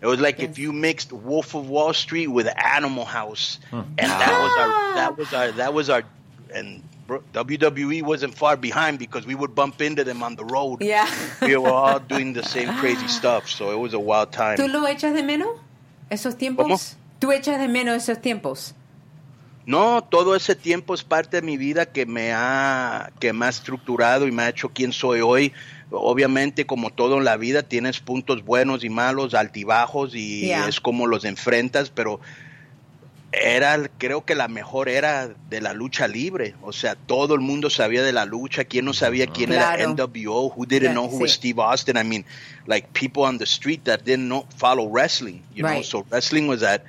It 0.02 0.06
was 0.06 0.20
like 0.20 0.40
Yes. 0.40 0.50
if 0.50 0.58
you 0.58 0.72
mixed 0.72 1.12
Wolf 1.12 1.54
of 1.54 1.68
Wall 1.68 1.94
Street 1.94 2.26
with 2.26 2.48
Animal 2.48 3.04
House, 3.04 3.60
hmm. 3.70 3.82
and 3.98 4.10
that 4.10 4.32
was 4.42 4.52
our 4.58 4.68
ah. 4.68 4.92
that 4.96 5.16
was 5.16 5.32
our 5.32 5.52
that 5.52 5.74
was 5.74 5.90
our 5.90 6.02
and 6.52 6.82
WWE 7.08 8.02
wasn't 8.02 8.34
far 8.34 8.56
behind 8.56 8.98
because 8.98 9.26
we 9.26 9.34
would 9.34 9.54
bump 9.54 9.80
into 9.80 10.02
them 10.04 10.22
on 10.22 10.34
the 10.34 10.44
road. 10.44 10.82
Yeah. 10.82 11.08
we 11.40 11.56
were 11.56 11.70
all 11.70 11.98
doing 12.14 12.32
the 12.32 12.42
same 12.42 12.72
crazy 12.78 13.06
stuff, 13.08 13.48
so 13.48 13.70
it 13.70 13.78
was 13.78 13.94
a 13.94 14.00
wild 14.00 14.32
time. 14.32 14.56
¿Tú 14.56 14.68
lo 14.68 14.86
echas 14.86 15.14
de 15.14 15.22
menos? 15.22 15.58
¿Esos 16.10 16.36
tiempos? 16.36 16.66
¿Cómo? 16.66 16.78
¿Tú 17.20 17.32
echas 17.32 17.58
de 17.58 17.68
menos 17.68 17.96
esos 17.96 18.20
tiempos? 18.20 18.74
No, 19.64 20.02
todo 20.02 20.34
ese 20.34 20.56
tiempo 20.56 20.92
es 20.94 21.04
parte 21.04 21.40
de 21.40 21.46
mi 21.46 21.56
vida 21.56 21.86
que 21.86 22.04
me 22.04 22.32
ha 22.32 23.10
que 23.20 23.32
me 23.32 23.46
ha 23.46 23.48
estructurado 23.48 24.26
y 24.26 24.32
me 24.32 24.42
ha 24.42 24.48
hecho 24.48 24.70
quien 24.70 24.92
soy 24.92 25.20
hoy. 25.20 25.52
Obviamente, 25.90 26.66
como 26.66 26.90
todo 26.90 27.18
en 27.18 27.24
la 27.24 27.36
vida, 27.36 27.62
tienes 27.62 28.00
puntos 28.00 28.44
buenos 28.44 28.82
y 28.82 28.88
malos, 28.88 29.34
altibajos 29.34 30.14
y 30.14 30.40
Yeah. 30.46 30.66
es 30.68 30.80
como 30.80 31.06
los 31.06 31.24
enfrentas, 31.24 31.90
pero 31.90 32.18
era, 33.34 33.88
creo 33.98 34.24
que 34.26 34.34
la 34.34 34.46
mejor 34.48 34.88
era 34.90 35.28
de 35.48 35.60
la 35.62 35.72
lucha 35.72 36.06
libre. 36.06 36.54
O 36.62 36.72
sea, 36.72 36.94
todo 36.96 37.34
el 37.34 37.40
mundo 37.40 37.70
sabía 37.70 38.02
de 38.02 38.12
la 38.12 38.26
lucha. 38.26 38.64
¿Quién 38.64 38.84
no 38.84 38.92
sabía 38.92 39.26
quién 39.26 39.50
Claro. 39.50 39.80
era 39.80 39.84
NWO? 39.90 40.52
Who 40.54 40.66
didn't 40.66 40.82
Yeah, 40.82 40.92
know 40.92 41.08
who 41.08 41.20
was. 41.22 41.32
Steve 41.32 41.58
Austin? 41.62 41.96
I 41.96 42.04
mean, 42.04 42.24
like 42.66 42.88
people 42.92 43.22
on 43.22 43.38
the 43.38 43.46
street 43.46 43.84
that 43.84 44.00
didn't 44.04 44.26
know, 44.28 44.44
follow 44.58 44.86
wrestling. 44.86 45.42
You 45.54 45.62
know, 45.62 45.82
so 45.82 46.04
wrestling 46.10 46.46
was 46.48 46.62
at 46.62 46.82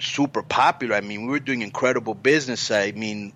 super 0.00 0.42
popular. 0.42 0.96
I 0.96 1.00
mean, 1.00 1.22
we 1.22 1.28
were 1.28 1.40
doing 1.44 1.62
incredible 1.62 2.14
business. 2.14 2.70
I 2.70 2.92
mean, 2.92 3.32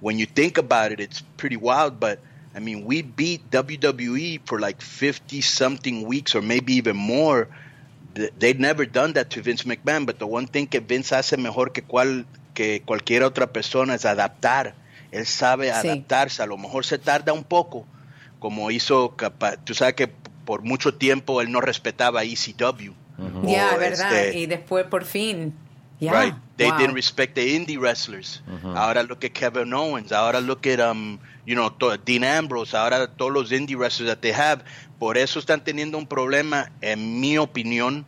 when 0.00 0.18
you 0.18 0.26
think 0.26 0.58
about 0.58 0.92
it, 0.92 1.00
it's 1.00 1.22
pretty 1.36 1.56
wild. 1.56 1.98
But 2.00 2.18
I 2.54 2.60
mean, 2.60 2.84
we 2.84 3.02
beat 3.02 3.50
WWE 3.50 4.40
for 4.46 4.58
like 4.60 4.80
50 4.80 5.40
something 5.42 6.06
weeks 6.06 6.34
or 6.34 6.42
maybe 6.42 6.74
even 6.74 6.96
more. 6.96 7.48
They'd 8.14 8.58
never 8.60 8.86
done 8.86 9.12
that 9.14 9.28
to 9.30 9.42
Vince 9.42 9.64
McMahon. 9.64 10.06
But 10.06 10.18
the 10.18 10.26
one 10.26 10.46
thing 10.46 10.66
que 10.66 10.80
Vince 10.80 11.12
hace 11.12 11.36
mejor 11.36 11.70
que, 11.72 11.82
cual, 11.82 12.24
que 12.54 12.80
cualquier 12.86 13.22
otra 13.22 13.46
persona 13.52 13.94
es 13.94 14.04
adaptar. 14.06 14.74
Él 15.12 15.26
sabe 15.26 15.66
Sí. 15.70 15.88
adaptarse. 15.88 16.42
A 16.42 16.46
lo 16.46 16.56
mejor 16.56 16.84
se 16.86 16.98
tarda 16.98 17.32
un 17.32 17.44
poco, 17.44 17.86
como 18.40 18.70
hizo, 18.70 19.14
capa- 19.16 19.56
tú 19.56 19.74
sabes 19.74 19.94
que 19.94 20.08
por 20.46 20.62
mucho 20.62 20.94
tiempo 20.94 21.40
él 21.42 21.50
no 21.52 21.60
respetaba 21.60 22.22
ECW. 22.24 22.92
O, 23.18 23.48
Ya, 23.50 23.76
¿verdad? 23.76 24.14
este, 24.26 24.38
Y 24.38 24.46
después 24.46 24.86
por 24.86 25.04
fin. 25.04 25.52
Ya. 25.98 26.12
Right. 26.12 26.34
They 26.58 26.70
Wow. 26.70 26.78
didn't 26.78 26.94
respect 26.94 27.34
the 27.36 27.56
indie 27.56 27.78
wrestlers. 27.80 28.40
Ahora 28.64 29.02
look 29.02 29.24
at 29.24 29.32
Kevin 29.32 29.72
Owens. 29.72 30.12
Ahora 30.12 30.40
look 30.40 30.66
at 30.66 30.78
um, 30.80 31.18
you 31.46 31.54
know, 31.54 31.70
to- 31.70 31.96
Dean 31.96 32.22
Ambrose. 32.24 32.74
Ahora 32.74 33.06
todos 33.06 33.32
los 33.32 33.50
indie 33.52 33.76
wrestlers 33.76 34.08
that 34.10 34.20
they 34.20 34.32
have. 34.32 34.62
Por 34.98 35.16
eso 35.16 35.38
están 35.40 35.62
teniendo 35.64 35.96
un 35.98 36.06
problema, 36.06 36.70
en 36.82 37.20
mi 37.20 37.36
opinión, 37.38 38.04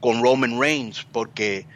con 0.00 0.22
Roman 0.22 0.58
Reigns, 0.58 1.04
porque 1.12 1.66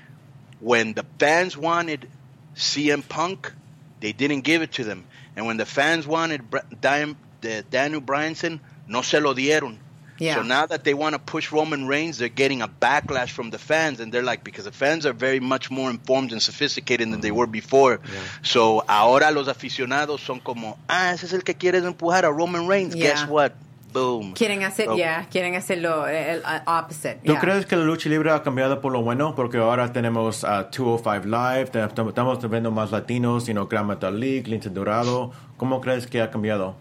when 0.60 0.94
the 0.94 1.04
fans 1.18 1.56
wanted 1.56 2.08
CM 2.56 3.02
Punk, 3.02 3.52
they 4.00 4.12
didn't 4.12 4.42
give 4.44 4.62
it 4.62 4.72
to 4.72 4.84
them, 4.84 5.04
and 5.36 5.46
when 5.46 5.56
the 5.56 5.66
fans 5.66 6.06
wanted 6.06 6.48
Bra- 6.50 6.62
Dan- 6.80 7.16
the 7.40 7.64
Daniel 7.70 8.00
Bryanson, 8.00 8.60
no 8.88 9.02
se 9.02 9.20
lo 9.20 9.34
dieron. 9.34 9.78
Yeah. 10.18 10.36
So 10.36 10.42
now 10.42 10.66
that 10.66 10.84
they 10.84 10.94
want 10.94 11.14
to 11.14 11.18
push 11.18 11.52
Roman 11.52 11.86
Reigns, 11.86 12.18
they're 12.18 12.28
getting 12.34 12.62
a 12.62 12.68
backlash 12.68 13.30
from 13.30 13.50
the 13.50 13.58
fans, 13.58 14.00
and 14.00 14.12
they're 14.12 14.22
like, 14.22 14.42
because 14.44 14.64
the 14.64 14.72
fans 14.72 15.04
are 15.06 15.12
very 15.12 15.40
much 15.40 15.70
more 15.70 15.90
informed 15.90 16.32
and 16.32 16.40
sophisticated 16.40 17.10
than 17.10 17.20
they 17.20 17.30
were 17.32 17.46
before. 17.46 18.00
So 18.42 18.82
ahora 18.88 19.30
los 19.30 19.48
aficionados 19.48 20.20
son 20.20 20.40
como, 20.40 20.78
ah, 20.88 21.12
ese 21.12 21.24
es 21.26 21.32
el 21.32 21.42
que 21.42 21.54
quieres 21.54 21.84
empujar 21.84 22.24
a 22.24 22.30
Roman 22.30 22.66
Reigns. 22.68 22.94
Yeah. 22.94 23.10
Guess 23.10 23.28
what? 23.28 23.52
Boom. 23.92 24.34
Quieren 24.34 24.62
hacer, 24.62 24.86
So- 24.86 24.96
ya, 24.96 25.26
quieren 25.30 25.54
hacerlo 25.54 26.06
el, 26.06 26.16
el 26.16 26.42
opposite. 26.66 27.14
¿Tú 27.24 27.32
yeah. 27.32 27.40
crees 27.40 27.64
que 27.64 27.76
la 27.76 27.84
lucha 27.84 28.10
libre 28.10 28.30
ha 28.30 28.42
cambiado 28.42 28.80
por 28.82 28.92
lo 28.92 29.00
bueno? 29.02 29.34
Porque 29.34 29.56
ahora 29.56 29.90
tenemos 29.92 30.44
a 30.44 30.64
205 30.64 31.24
Live, 31.26 31.66
te- 31.70 31.86
te- 31.88 32.02
estamos 32.08 32.50
viendo 32.50 32.70
más 32.70 32.90
latinos, 32.90 33.46
you 33.46 33.54
know, 33.54 33.66
Gran 33.66 33.86
Metal 33.86 34.18
League, 34.18 34.48
Lince 34.48 34.68
Dorado. 34.68 35.32
¿Cómo 35.56 35.80
crees 35.80 36.06
que 36.06 36.20
ha 36.20 36.30
cambiado? 36.30 36.76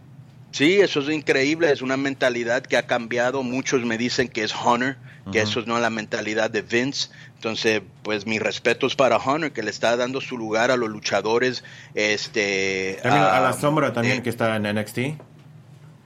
Sí, 0.56 0.80
eso 0.80 1.02
es 1.02 1.10
increíble, 1.10 1.70
es 1.70 1.82
una 1.82 1.98
mentalidad 1.98 2.64
que 2.64 2.78
ha 2.78 2.88
cambiado. 2.88 3.44
Muchos 3.44 3.84
me 3.84 3.98
dicen 3.98 4.30
que 4.30 4.42
es 4.42 4.56
Hunter, 4.56 4.96
que 5.34 5.42
eso 5.42 5.62
no 5.66 5.76
es 5.76 5.82
la 5.82 5.90
mentalidad 5.90 6.50
de 6.50 6.62
Vince. 6.62 7.10
Entonces, 7.36 7.82
pues 8.04 8.26
mis 8.26 8.42
respetos 8.42 8.96
para 8.96 9.18
Hunter, 9.18 9.52
que 9.52 9.64
le 9.64 9.70
está 9.70 9.98
dando 9.98 10.22
su 10.22 10.38
lugar 10.38 10.72
a 10.72 10.78
los 10.78 10.88
luchadores. 10.90 11.62
Este, 11.94 13.00
También 13.04 13.22
a 13.24 13.42
la 13.42 13.52
sombra 13.52 13.92
también 13.92 14.20
eh, 14.20 14.24
que 14.24 14.30
está 14.30 14.56
en 14.56 14.64
NXT. 14.64 14.98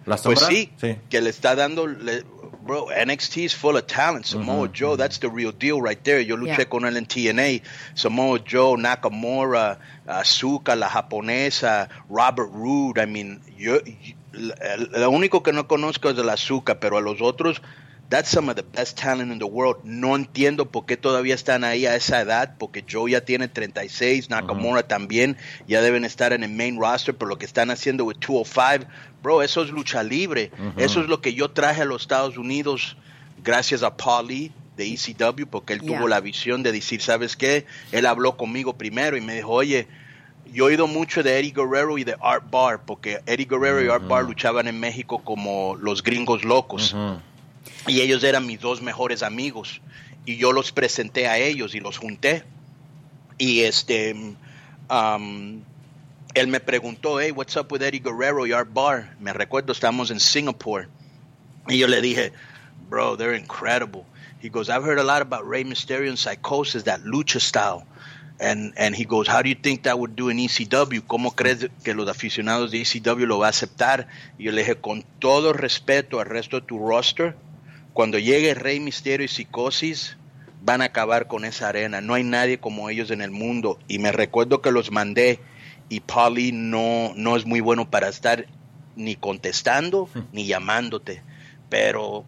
La 0.08 0.18
sombra. 0.18 0.48
Pues 0.48 0.48
sí, 0.48 0.72
que 1.12 1.22
le 1.22 1.30
está 1.30 1.54
dando, 1.56 1.86
le- 1.86 2.24
bro, 2.64 2.88
NXT 3.06 3.38
is 3.38 3.56
full 3.56 3.76
of 3.76 3.86
talent. 3.86 4.26
Samoa 4.26 4.68
Joe, 4.74 4.98
that's 4.98 5.20
the 5.20 5.30
real 5.30 5.52
deal 5.52 5.80
right 5.80 6.02
there. 6.02 6.26
Yo 6.26 6.36
luché 6.36 6.56
Yeah. 6.58 6.66
con 6.70 6.86
él 6.86 6.98
en 6.98 7.06
TNA. 7.06 7.62
Samoa 7.94 8.40
Joe, 8.50 8.78
Nakamura, 8.82 9.78
Asuka, 10.08 10.76
la 10.76 10.90
japonesa, 10.90 11.88
Robert 12.10 12.50
Roode. 12.52 12.98
I 13.04 13.06
mean, 13.06 13.42
yo, 13.56 13.84
yo- 13.84 14.16
lo 14.32 15.10
único 15.10 15.44
que 15.44 15.54
no 15.54 15.68
conozco 15.68 16.10
es 16.10 16.18
la 16.18 16.34
Asuka, 16.34 16.80
pero 16.80 16.98
a 16.98 17.02
los 17.02 17.22
otros, 17.22 17.62
that's 18.10 18.30
some 18.30 18.50
of 18.50 18.56
the 18.56 18.64
best 18.64 19.00
talent 19.00 19.32
in 19.32 19.40
the 19.40 19.46
world. 19.46 19.78
No 19.84 20.16
entiendo 20.16 20.66
por 20.66 20.86
qué 20.86 20.98
todavía 20.98 21.36
están 21.36 21.64
ahí 21.64 21.86
a 21.86 21.96
esa 21.96 22.22
edad, 22.22 22.56
porque 22.58 22.84
Joe 22.90 23.12
ya 23.12 23.22
tiene 23.22 23.48
36, 23.48 24.30
Nakamura 24.30 24.84
también, 24.84 25.38
ya 25.68 25.82
deben 25.82 26.06
estar 26.06 26.34
en 26.34 26.44
el 26.44 26.52
main 26.52 26.80
roster, 26.80 27.16
pero 27.16 27.30
lo 27.30 27.38
que 27.38 27.46
están 27.46 27.70
haciendo 27.72 28.06
with 28.06 28.18
205, 28.18 28.86
bro, 29.22 29.42
eso 29.42 29.64
es 29.64 29.70
lucha 29.70 30.04
libre. 30.04 30.52
Eso 30.78 31.02
es 31.02 31.08
lo 31.08 31.22
que 31.22 31.34
yo 31.34 31.52
traje 31.52 31.82
a 31.84 31.86
los 31.86 32.02
Estados 32.02 32.38
Unidos 32.38 32.98
gracias 33.44 33.84
a 33.84 33.96
Paulie 33.96 34.52
de 34.76 34.94
ECW, 34.94 35.46
porque 35.50 35.74
él 35.74 35.82
Yeah. 35.82 35.98
tuvo 35.98 36.08
la 36.08 36.20
visión 36.22 36.64
de 36.64 36.72
decir, 36.72 37.02
¿sabes 37.02 37.36
qué? 37.36 37.66
Él 37.92 38.06
habló 38.06 38.38
conmigo 38.38 38.78
primero 38.78 39.18
y 39.18 39.22
me 39.22 39.36
dijo, 39.36 39.50
oye, 39.52 39.88
yo 40.52 40.66
he 40.66 40.68
oído 40.70 40.88
mucho 40.88 41.24
de 41.24 41.40
Eddie 41.40 41.52
Guerrero 41.52 41.98
y 41.98 42.04
de 42.04 42.16
Art 42.22 42.50
Bar, 42.50 42.82
porque 42.86 43.22
Eddie 43.26 43.46
Guerrero 43.46 43.84
y 43.84 43.90
Art 43.90 44.08
Bar 44.08 44.26
luchaban 44.26 44.68
en 44.68 44.80
México 44.80 45.22
como 45.24 45.76
los 45.76 46.04
gringos 46.04 46.44
locos. 46.44 46.94
Ujú. 46.94 47.20
Y 47.88 48.02
ellos 48.02 48.24
eran 48.24 48.46
mis 48.46 48.60
dos 48.60 48.82
mejores 48.82 49.24
amigos. 49.24 49.82
Y 50.26 50.38
yo 50.38 50.52
los 50.52 50.72
presenté 50.72 51.28
a 51.28 51.38
ellos 51.38 51.76
y 51.76 51.80
los 51.80 51.98
junté. 51.98 52.44
Y 53.38 53.62
este, 53.62 54.14
um, 54.90 55.62
él 56.34 56.48
me 56.48 56.60
preguntó, 56.60 57.20
hey, 57.20 57.32
what's 57.32 57.56
up 57.56 57.72
with 57.72 57.82
Eddie 57.82 58.00
Guerrero 58.00 58.46
y 58.46 58.52
Art 58.52 58.70
Bar? 58.74 59.16
Me 59.20 59.34
recuerdo, 59.34 59.72
estamos 59.72 60.12
en 60.12 60.20
Singapore. 60.20 60.88
Y 61.68 61.78
yo 61.78 61.88
le 61.88 62.02
dije, 62.02 62.34
bro, 62.90 63.16
they're 63.16 63.38
incredible. 63.38 64.06
He 64.42 64.50
goes, 64.50 64.70
I've 64.70 64.84
heard 64.84 65.00
a 65.00 65.04
lot 65.04 65.22
about 65.22 65.46
Rey 65.46 65.64
Mysterio 65.64 66.10
and 66.10 66.18
Psychosis, 66.18 66.84
that 66.84 67.02
lucha 67.02 67.40
style. 67.40 67.84
And, 68.40 68.74
and 68.78 68.96
he 68.96 69.04
goes, 69.04 69.28
how 69.28 69.42
do 69.42 69.50
you 69.50 69.56
think 69.56 69.84
that 69.84 70.00
would 70.00 70.16
do 70.16 70.30
in 70.30 70.38
ECW? 70.38 71.02
¿Cómo 71.06 71.36
crees 71.36 71.68
que 71.84 71.94
los 71.94 72.08
aficionados 72.08 72.72
de 72.72 72.82
ECW 72.82 73.26
lo 73.26 73.40
va 73.40 73.48
a 73.48 73.50
aceptar? 73.50 74.08
Y 74.38 74.46
yo 74.46 74.52
le 74.52 74.62
dije, 74.62 74.76
con 74.76 75.04
todo 75.20 75.52
respeto 75.52 76.22
al 76.22 76.28
resto 76.28 76.62
de 76.62 76.66
tu 76.66 76.80
roster, 76.80 77.36
cuando 77.94 78.18
llegue 78.18 78.54
Rey 78.54 78.80
Misterio 78.80 79.26
y 79.26 79.28
Psicosis, 79.28 80.16
van 80.62 80.82
a 80.82 80.86
acabar 80.86 81.28
con 81.28 81.46
esa 81.46 81.70
arena. 81.70 82.02
No 82.02 82.14
hay 82.14 82.24
nadie 82.24 82.60
como 82.60 82.90
ellos 82.90 83.12
en 83.12 83.22
el 83.22 83.32
mundo. 83.32 83.80
Y 83.88 84.00
me 84.00 84.12
recuerdo 84.12 84.62
que 84.62 84.72
los 84.72 84.92
mandé 84.92 85.40
y 85.90 86.02
Polly 86.02 86.52
no, 86.52 87.14
no 87.16 87.36
es 87.36 87.46
muy 87.46 87.60
bueno 87.60 87.90
para 87.90 88.10
estar 88.10 88.46
ni 88.96 89.16
contestando 89.16 90.10
ni 90.32 90.46
llamándote. 90.46 91.24
Pero 91.70 92.26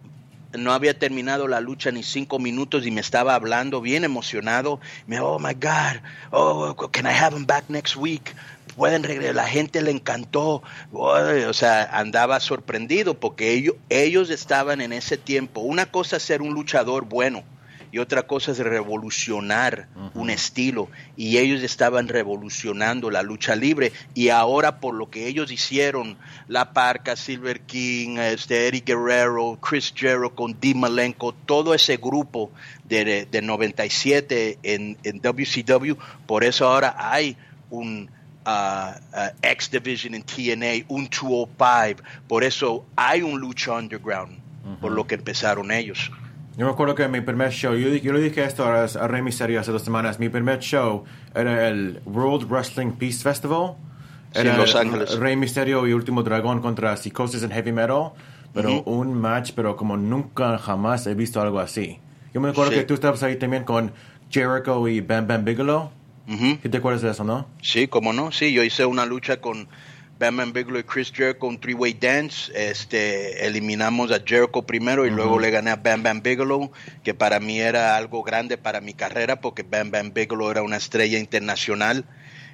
no 0.58 0.74
había 0.74 0.98
terminado 0.98 1.48
la 1.48 1.62
lucha 1.62 1.92
ni 1.92 2.04
cinco 2.04 2.40
minutos 2.40 2.86
y 2.86 2.92
me 2.92 3.02
estaba 3.02 3.36
hablando 3.36 3.82
bien 3.82 4.04
emocionado. 4.04 4.80
Me 5.08 5.20
oh 5.20 5.40
my 5.40 5.54
God, 5.54 6.02
oh, 6.32 6.76
can 6.92 7.06
I 7.06 7.14
have 7.14 7.36
him 7.36 7.46
back 7.46 7.66
next 7.70 7.96
week? 7.96 8.36
Pueden 8.76 9.04
regresar, 9.04 9.36
la 9.36 9.48
gente 9.48 9.82
le 9.82 9.92
encantó. 9.92 10.64
O 10.92 11.54
sea, 11.54 11.84
andaba 11.84 12.40
sorprendido 12.40 13.20
porque 13.20 13.54
ellos, 13.54 13.76
ellos 13.90 14.30
estaban 14.30 14.82
en 14.82 14.94
ese 14.94 15.18
tiempo. 15.18 15.62
Una 15.62 15.86
cosa 15.88 16.18
es 16.18 16.24
ser 16.24 16.42
un 16.42 16.54
luchador 16.54 17.06
bueno 17.06 17.44
y 17.92 18.00
otra 18.00 18.24
cosa 18.24 18.52
es 18.52 18.60
revolucionar 18.60 19.88
un 20.14 20.30
estilo. 20.30 20.90
Y 21.18 21.38
ellos 21.38 21.62
estaban 21.64 22.08
revolucionando 22.08 23.12
la 23.12 23.22
lucha 23.22 23.56
libre. 23.56 23.92
Y 24.14 24.30
ahora 24.30 24.80
por 24.80 24.94
lo 24.94 25.10
que 25.10 25.28
ellos 25.28 25.52
hicieron, 25.52 26.18
La 26.48 26.74
Parca, 26.74 27.16
Silver 27.16 27.62
King, 27.62 28.18
este, 28.18 28.68
Eddie 28.68 28.84
Guerrero, 28.86 29.60
Chris 29.62 29.94
Jericho, 29.96 30.34
con 30.34 30.58
Dean 30.60 30.80
Malenko, 30.80 31.34
todo 31.34 31.74
ese 31.74 31.98
grupo 31.98 32.52
de, 32.86 33.26
de 33.26 33.42
97 33.42 34.60
en, 34.64 34.98
en 35.04 35.22
WCW, 35.22 35.96
por 36.26 36.44
eso 36.44 36.68
ahora 36.68 36.96
hay 36.98 37.38
un... 37.70 38.10
uh, 38.46 38.92
uh, 39.14 39.30
X 39.42 39.70
Division 39.72 40.16
en 40.16 40.24
TNA, 40.24 40.86
un 40.88 41.06
205, 41.10 42.04
por 42.28 42.44
eso 42.44 42.86
hay 42.96 43.22
un 43.22 43.40
lucha 43.40 43.74
underground, 43.74 44.40
por 44.80 44.92
lo 44.92 45.06
que 45.06 45.16
empezaron 45.16 45.72
ellos. 45.72 46.12
Yo 46.58 46.66
me 46.66 46.72
acuerdo 46.72 46.96
que 46.96 47.08
mi 47.08 47.22
primer 47.22 47.52
show, 47.52 47.74
yo, 47.76 47.90
yo 47.96 48.14
le 48.14 48.20
dije 48.22 48.44
esto 48.44 48.66
a, 48.66 48.84
a 48.84 49.08
Rey 49.08 49.22
Mysterio 49.22 49.60
hace 49.60 49.72
dos 49.72 49.84
semanas, 49.84 50.20
mi 50.20 50.28
primer 50.30 50.60
show 50.60 51.06
era 51.34 51.68
el 51.70 52.02
World 52.06 52.50
Wrestling 52.50 52.92
Peace 52.92 53.24
Festival. 53.24 53.76
Sí, 54.34 54.40
Era 54.42 54.52
en 54.54 54.58
Los 54.60 54.72
el 54.76 54.82
Ángeles. 54.82 55.18
Rey 55.20 55.36
Mysterio 55.36 55.88
y 55.88 55.94
Último 55.94 56.24
Dragón 56.24 56.62
contra 56.62 56.96
Psychosis 56.98 57.44
en 57.44 57.52
Heavy 57.52 57.72
Metal, 57.72 58.12
pero 58.54 58.80
Ujú. 58.80 58.90
un 58.92 59.14
match, 59.14 59.52
pero 59.56 59.76
como 59.76 59.98
nunca 59.98 60.58
jamás 60.58 61.06
he 61.08 61.14
visto 61.16 61.42
algo 61.42 61.60
así. 61.60 62.00
Yo 62.34 62.40
me 62.42 62.50
acuerdo 62.50 62.72
Sí. 62.72 62.78
que 62.80 62.84
tú 62.84 62.94
estabas 62.94 63.24
ahí 63.24 63.36
también 63.38 63.64
con 63.64 63.92
Jericho 64.30 64.88
y 64.88 65.02
Bam 65.02 65.28
Bam 65.28 65.44
Bigelow. 65.46 65.90
Ujú. 66.30 66.60
¿Qué 66.62 66.70
te 66.70 66.78
acuerdas 66.78 67.02
de 67.02 67.12
eso, 67.12 67.24
no? 67.26 67.48
Sí, 67.62 67.88
cómo 67.88 68.14
no. 68.14 68.32
Sí, 68.32 68.54
yo 68.54 68.64
hice 68.64 68.86
una 68.86 69.06
lucha 69.06 69.42
con 69.42 69.68
Batman 70.22 70.54
Bigelow 70.54 70.80
y 70.80 70.84
Chris 70.84 71.12
Jericho, 71.12 71.48
un 71.48 71.60
three-way 71.60 71.94
dance. 71.94 72.52
Este, 72.54 73.48
eliminamos 73.48 74.12
a 74.12 74.22
Jericho 74.24 74.62
primero 74.62 75.08
y 75.08 75.10
luego 75.10 75.40
le 75.40 75.50
gané 75.50 75.72
a 75.72 75.78
Bam 75.78 76.04
Bam 76.04 76.22
Bigelow, 76.22 76.72
que 77.04 77.16
para 77.16 77.40
mí 77.40 77.60
era 77.60 77.98
algo 77.98 78.22
grande 78.22 78.60
para 78.60 78.82
mi 78.82 78.94
carrera 78.94 79.42
porque 79.42 79.64
Bam 79.64 79.90
Bam 79.90 80.14
Bigelow 80.14 80.52
era 80.52 80.62
una 80.62 80.78
estrella 80.78 81.18
internacional 81.18 82.06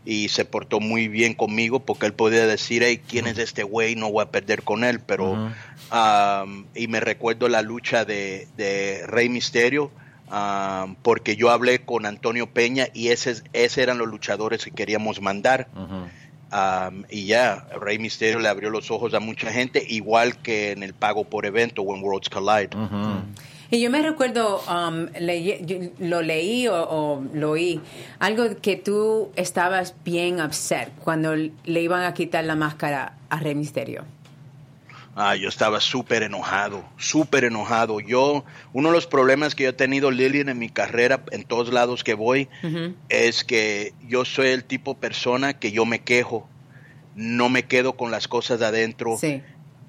y 0.05 0.29
se 0.29 0.45
portó 0.45 0.79
muy 0.79 1.09
bien 1.09 1.33
conmigo 1.33 1.81
porque 1.81 2.05
él 2.05 2.13
podía 2.13 2.47
decir, 2.47 2.83
hey, 2.83 3.01
¿quién 3.05 3.27
es 3.27 3.37
este 3.37 3.63
güey? 3.63 3.97
No 3.97 4.09
voy 4.09 4.23
a 4.23 4.31
perder 4.31 4.63
con 4.63 4.85
él, 4.85 5.01
pero... 5.01 5.51
Um, 5.89 6.65
y 6.73 6.87
me 6.87 6.99
recuerdo 6.99 7.49
la 7.49 7.61
lucha 7.61 8.03
de, 8.05 8.47
de 8.57 9.03
Rey 9.07 9.29
Misterio, 9.29 9.91
um, 10.31 10.95
porque 10.95 11.35
yo 11.35 11.49
hablé 11.49 11.79
con 11.79 12.05
Antonio 12.05 12.47
Peña 12.47 12.87
y 12.93 13.09
ese, 13.09 13.41
ese 13.53 13.83
eran 13.83 13.97
los 13.97 14.07
luchadores 14.07 14.63
que 14.63 14.71
queríamos 14.71 15.21
mandar. 15.21 15.67
Um, 16.51 17.03
y 17.09 17.25
ya, 17.25 17.67
Rey 17.79 17.99
Misterio 17.99 18.39
le 18.39 18.47
abrió 18.47 18.69
los 18.69 18.89
ojos 18.89 19.13
a 19.13 19.19
mucha 19.19 19.51
gente, 19.51 19.83
igual 19.87 20.37
que 20.37 20.71
en 20.71 20.83
el 20.83 20.93
pago 20.93 21.25
por 21.25 21.45
evento 21.45 21.81
o 21.81 21.95
en 21.95 22.01
Worlds 22.01 22.29
Collide. 22.29 22.69
Y 23.69 23.81
yo 23.81 23.89
me 23.89 24.01
recuerdo, 24.01 24.61
um, 24.69 25.07
yo 25.65 25.77
lo 25.99 26.21
leí 26.21 26.69
o, 26.69 26.75
o 26.75 27.23
lo 27.33 27.51
oí, 27.51 27.81
algo 28.19 28.45
que 28.61 28.77
tú 28.77 29.29
estabas 29.35 29.93
bien 30.05 30.39
upset 30.39 30.89
cuando 31.03 31.35
le 31.35 31.81
iban 31.81 32.03
a 32.03 32.13
quitar 32.13 32.45
la 32.45 32.55
máscara 32.55 33.17
a 33.29 33.39
Rey 33.39 33.55
Misterio. 33.55 34.05
Ah, 35.19 35.35
yo 35.35 35.49
estaba 35.49 35.81
súper 35.81 36.21
enojado, 36.21 36.85
súper 36.95 37.43
enojado. 37.43 37.99
Yo, 37.99 38.45
uno 38.71 38.89
de 38.89 38.95
los 38.95 39.07
problemas 39.07 39.55
que 39.55 39.63
yo 39.63 39.71
he 39.71 39.73
tenido, 39.73 40.11
Lilian, 40.11 40.47
en 40.47 40.59
mi 40.59 40.69
carrera, 40.69 41.23
en 41.31 41.43
todos 41.43 41.73
lados 41.73 42.03
que 42.03 42.13
voy, 42.13 42.49
es 43.09 43.43
que 43.43 43.93
yo 44.07 44.25
soy 44.25 44.49
el 44.49 44.63
tipo 44.63 44.93
de 44.93 44.99
persona 44.99 45.53
que 45.57 45.71
yo 45.71 45.87
me 45.87 46.03
quejo, 46.03 46.47
no 47.15 47.49
me 47.49 47.63
quedo 47.63 47.97
con 47.97 48.11
las 48.11 48.27
cosas 48.27 48.59
de 48.59 48.67
adentro 48.67 49.17
Sí, 49.17 49.41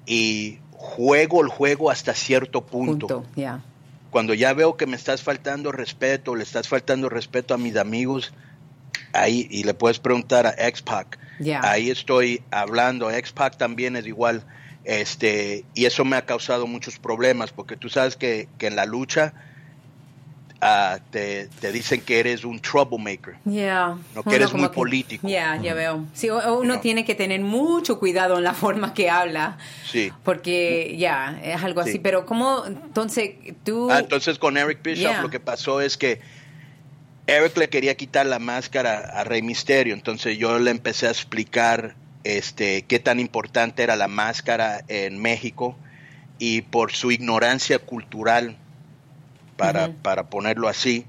y 0.07 0.57
juego 0.71 1.41
el 1.43 1.49
juego 1.49 1.91
hasta 1.91 2.15
cierto 2.15 2.65
punto. 2.65 3.23
Cuando 4.09 4.33
ya 4.33 4.53
veo 4.53 4.77
que 4.77 4.87
me 4.87 4.95
estás 4.95 5.21
faltando 5.21 5.71
respeto, 5.71 6.35
le 6.35 6.41
estás 6.41 6.67
faltando 6.67 7.07
respeto 7.07 7.53
a 7.53 7.59
mis 7.59 7.75
amigos, 7.75 8.33
ahí, 9.13 9.47
y 9.51 9.63
le 9.63 9.75
puedes 9.75 9.99
preguntar 9.99 10.47
a 10.47 10.55
X-Pac, 10.57 11.19
ahí 11.61 11.91
estoy 11.91 12.41
hablando, 12.49 13.11
X-Pac 13.11 13.57
también 13.57 13.95
es 13.95 14.07
igual, 14.07 14.43
este, 14.89 15.65
y 15.75 15.85
eso 15.85 16.03
me 16.03 16.15
ha 16.15 16.25
causado 16.25 16.65
muchos 16.65 16.97
problemas, 16.97 17.51
porque 17.51 17.77
tú 17.77 17.89
sabes 17.89 18.15
que, 18.15 18.47
que 18.57 18.65
en 18.65 18.75
la 18.75 18.87
lucha 18.87 19.33
ah, 20.61 20.97
te, 21.11 21.47
te 21.61 21.71
dicen 21.71 22.01
que 22.01 22.19
eres 22.19 22.43
un 22.43 22.59
troublemaker. 22.59 23.35
Ya. 23.45 23.97
No, 24.15 24.23
que 24.23 24.29
Uno 24.29 24.35
eres 24.35 24.53
muy 24.53 24.69
político. 24.69 25.27
Ya, 25.27 25.57
ya 25.61 25.75
veo. 25.75 26.05
Sí, 26.13 26.31
uno 26.31 26.63
No. 26.63 26.79
tiene 26.79 27.05
que 27.05 27.13
tener 27.13 27.39
mucho 27.41 27.99
cuidado 27.99 28.39
en 28.39 28.43
la 28.43 28.53
forma 28.63 28.95
que 28.95 29.11
habla. 29.11 29.59
Sí. 29.85 30.11
Porque 30.23 30.95
ya, 30.97 31.39
es 31.43 31.63
algo 31.63 31.81
así. 31.81 31.91
Sí. 31.93 31.99
Pero 31.99 32.25
¿cómo, 32.25 32.63
entonces, 32.65 33.35
tú... 33.63 33.91
Ah, 33.91 33.99
entonces 33.99 34.39
con 34.39 34.57
Eric 34.57 34.81
Bishop 34.81 35.11
Yeah. 35.11 35.21
lo 35.21 35.29
que 35.29 35.39
pasó 35.39 35.81
es 35.81 35.97
que 35.97 36.19
Eric 37.27 37.55
le 37.57 37.69
quería 37.69 37.95
quitar 37.95 38.25
la 38.25 38.39
máscara 38.39 38.97
a 38.97 39.23
Rey 39.23 39.43
Misterio, 39.43 39.93
entonces 39.93 40.39
yo 40.39 40.57
le 40.57 40.71
empecé 40.71 41.05
a 41.05 41.11
explicar 41.11 41.95
este 42.23 42.83
qué 42.83 42.99
tan 42.99 43.19
importante 43.19 43.83
era 43.83 43.95
la 43.95 44.07
máscara 44.07 44.83
en 44.87 45.21
México 45.21 45.75
y 46.37 46.61
por 46.61 46.91
su 46.91 47.11
ignorancia 47.11 47.79
cultural, 47.79 48.55
para, 49.57 49.91
para 49.91 50.29
ponerlo 50.29 50.69
así, 50.69 51.05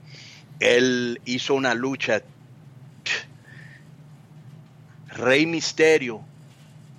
él 0.59 1.21
hizo 1.25 1.55
una 1.55 1.75
lucha 1.75 2.23
Rey 5.09 5.47
Misterio 5.47 6.21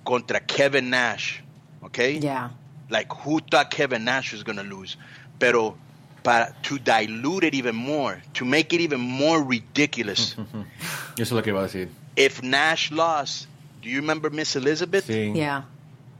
contra 0.02 0.40
Kevin 0.40 0.90
Nash 0.90 1.40
okay? 1.82 2.18
Yeah. 2.18 2.50
Like 2.90 3.12
who 3.12 3.40
thought 3.40 3.70
Kevin 3.70 4.04
Nash 4.04 4.32
was 4.32 4.42
gonna 4.42 4.62
lose? 4.62 4.96
Pero 5.38 5.76
para 6.22 6.54
to 6.62 6.78
dilute 6.78 7.44
it 7.44 7.54
even 7.54 7.74
more, 7.74 8.22
to 8.34 8.44
make 8.44 8.72
it 8.72 8.80
even 8.80 9.00
more 9.00 9.42
ridiculous. 9.42 10.36
Eso 11.18 11.22
es 11.22 11.32
lo 11.32 11.42
que 11.42 11.50
iba 11.50 11.60
a 11.60 11.68
decir. 11.68 11.88
if 12.16 12.42
Nash 12.42 12.90
lost, 12.90 13.46
do 13.82 13.88
you 13.90 14.00
remember 14.00 14.30
Miss 14.30 14.56
Elizabeth? 14.56 15.06
Sí. 15.08 15.34
Yeah. 15.36 15.62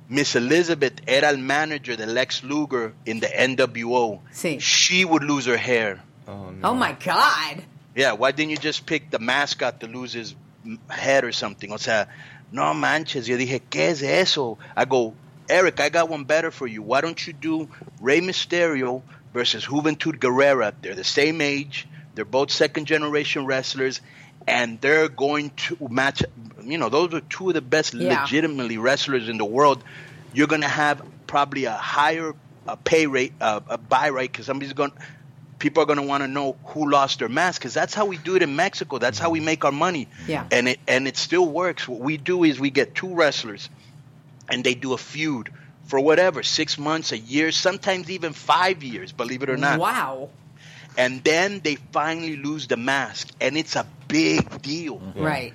Miss 0.09 0.37
Elizabeth 0.37 1.01
era 1.07 1.29
el 1.29 1.39
manager 1.39 1.97
de 1.97 2.05
Lex 2.07 2.43
Luger 2.45 2.93
in 3.07 3.21
the 3.21 3.29
NWO. 3.29 4.21
Sí. 4.33 4.61
She 4.61 5.05
would 5.05 5.23
lose 5.25 5.47
her 5.47 5.57
hair. 5.57 6.03
Oh, 6.29 6.51
no. 6.51 6.71
Oh 6.71 6.75
my 6.75 6.93
God. 6.93 7.63
Yeah, 7.95 8.13
why 8.13 8.33
didn't 8.33 8.51
you 8.51 8.57
just 8.59 8.85
pick 8.87 9.11
the 9.11 9.19
mascot 9.19 9.81
to 9.81 9.87
lose 9.87 10.13
his 10.13 10.35
m- 10.65 10.79
head 10.91 11.25
or 11.25 11.33
something? 11.33 11.73
O 11.73 11.77
sea, 11.79 12.07
no 12.51 12.75
manches. 12.75 13.27
Yo 13.29 13.37
dije, 13.39 13.61
¿qué 13.71 13.89
es 13.91 14.03
eso? 14.03 14.59
I 14.77 14.85
go, 14.85 15.15
Eric, 15.49 15.81
I 15.81 15.89
got 15.89 16.09
one 16.09 16.25
better 16.25 16.51
for 16.51 16.67
you. 16.67 16.83
Why 16.83 17.01
don't 17.01 17.27
you 17.27 17.33
do 17.33 17.69
Rey 18.01 18.21
Mysterio 18.21 19.03
versus 19.33 19.65
Juventud 19.65 20.19
Guerrera? 20.19 20.73
They're 20.83 20.95
the 20.95 21.05
same 21.05 21.41
age. 21.41 21.87
They're 22.15 22.25
both 22.27 22.51
second 22.51 22.87
generation 22.87 23.47
wrestlers. 23.47 24.01
And 24.47 24.81
they're 24.81 25.09
going 25.09 25.51
to 25.69 25.77
match, 25.89 26.23
you 26.63 26.79
know, 26.79 26.89
those 26.89 27.15
are 27.15 27.21
two 27.21 27.49
of 27.49 27.55
the 27.55 27.61
best 27.61 27.95
Yeah. 27.95 28.23
legitimately 28.23 28.79
wrestlers 28.79 29.29
in 29.29 29.39
the 29.39 29.45
world. 29.45 29.83
You're 30.35 30.47
going 30.49 30.63
to 30.63 30.69
have 30.69 31.03
probably 31.27 31.65
a 31.67 31.73
higher 31.73 32.35
a 32.67 32.77
pay 32.77 33.07
rate, 33.09 33.33
uh, 33.41 33.61
a 33.69 33.77
buy 33.77 34.07
rate, 34.07 34.31
because 34.31 34.47
somebody's 34.47 34.73
going 34.73 34.93
people 35.59 35.83
are 35.83 35.87
going 35.87 35.99
to 35.99 36.05
want 36.05 36.23
to 36.25 36.29
know 36.29 36.57
who 36.67 36.91
lost 36.91 37.21
their 37.21 37.29
mask 37.29 37.61
because 37.61 37.73
that's 37.73 37.95
how 37.95 38.05
we 38.07 38.17
do 38.19 38.35
it 38.37 38.43
in 38.43 38.57
Mexico. 38.57 38.99
That's 38.99 39.19
how 39.19 39.31
we 39.31 39.39
make 39.41 39.65
our 39.65 39.71
money. 39.73 40.09
Yeah. 40.27 40.45
And 40.51 40.69
it 40.69 40.81
and 40.89 41.07
it 41.09 41.17
still 41.17 41.47
works. 41.49 41.87
What 41.89 42.01
we 42.01 42.17
do 42.17 42.43
is 42.45 42.59
we 42.61 42.71
get 42.71 42.95
two 42.97 43.15
wrestlers 43.15 43.69
and 44.49 44.65
they 44.65 44.75
do 44.75 44.93
a 44.93 44.99
feud 44.99 45.51
for 45.87 46.01
whatever, 46.01 46.43
6 46.43 46.79
months, 46.79 47.13
a 47.13 47.19
year, 47.19 47.51
sometimes 47.53 48.11
even 48.11 48.33
5 48.33 48.83
years, 48.83 49.13
believe 49.13 49.43
it 49.43 49.51
or 49.51 49.57
not. 49.57 49.79
Wow. 49.79 50.31
And 50.97 51.25
then 51.25 51.61
they 51.61 51.77
finally 51.77 52.37
lose 52.37 52.67
the 52.67 52.77
mask 52.77 53.29
and 53.41 53.57
it's 53.57 53.77
a 53.77 53.87
big 54.09 54.63
deal. 54.63 54.99
Mm-hmm. 54.99 55.23
Right. 55.23 55.55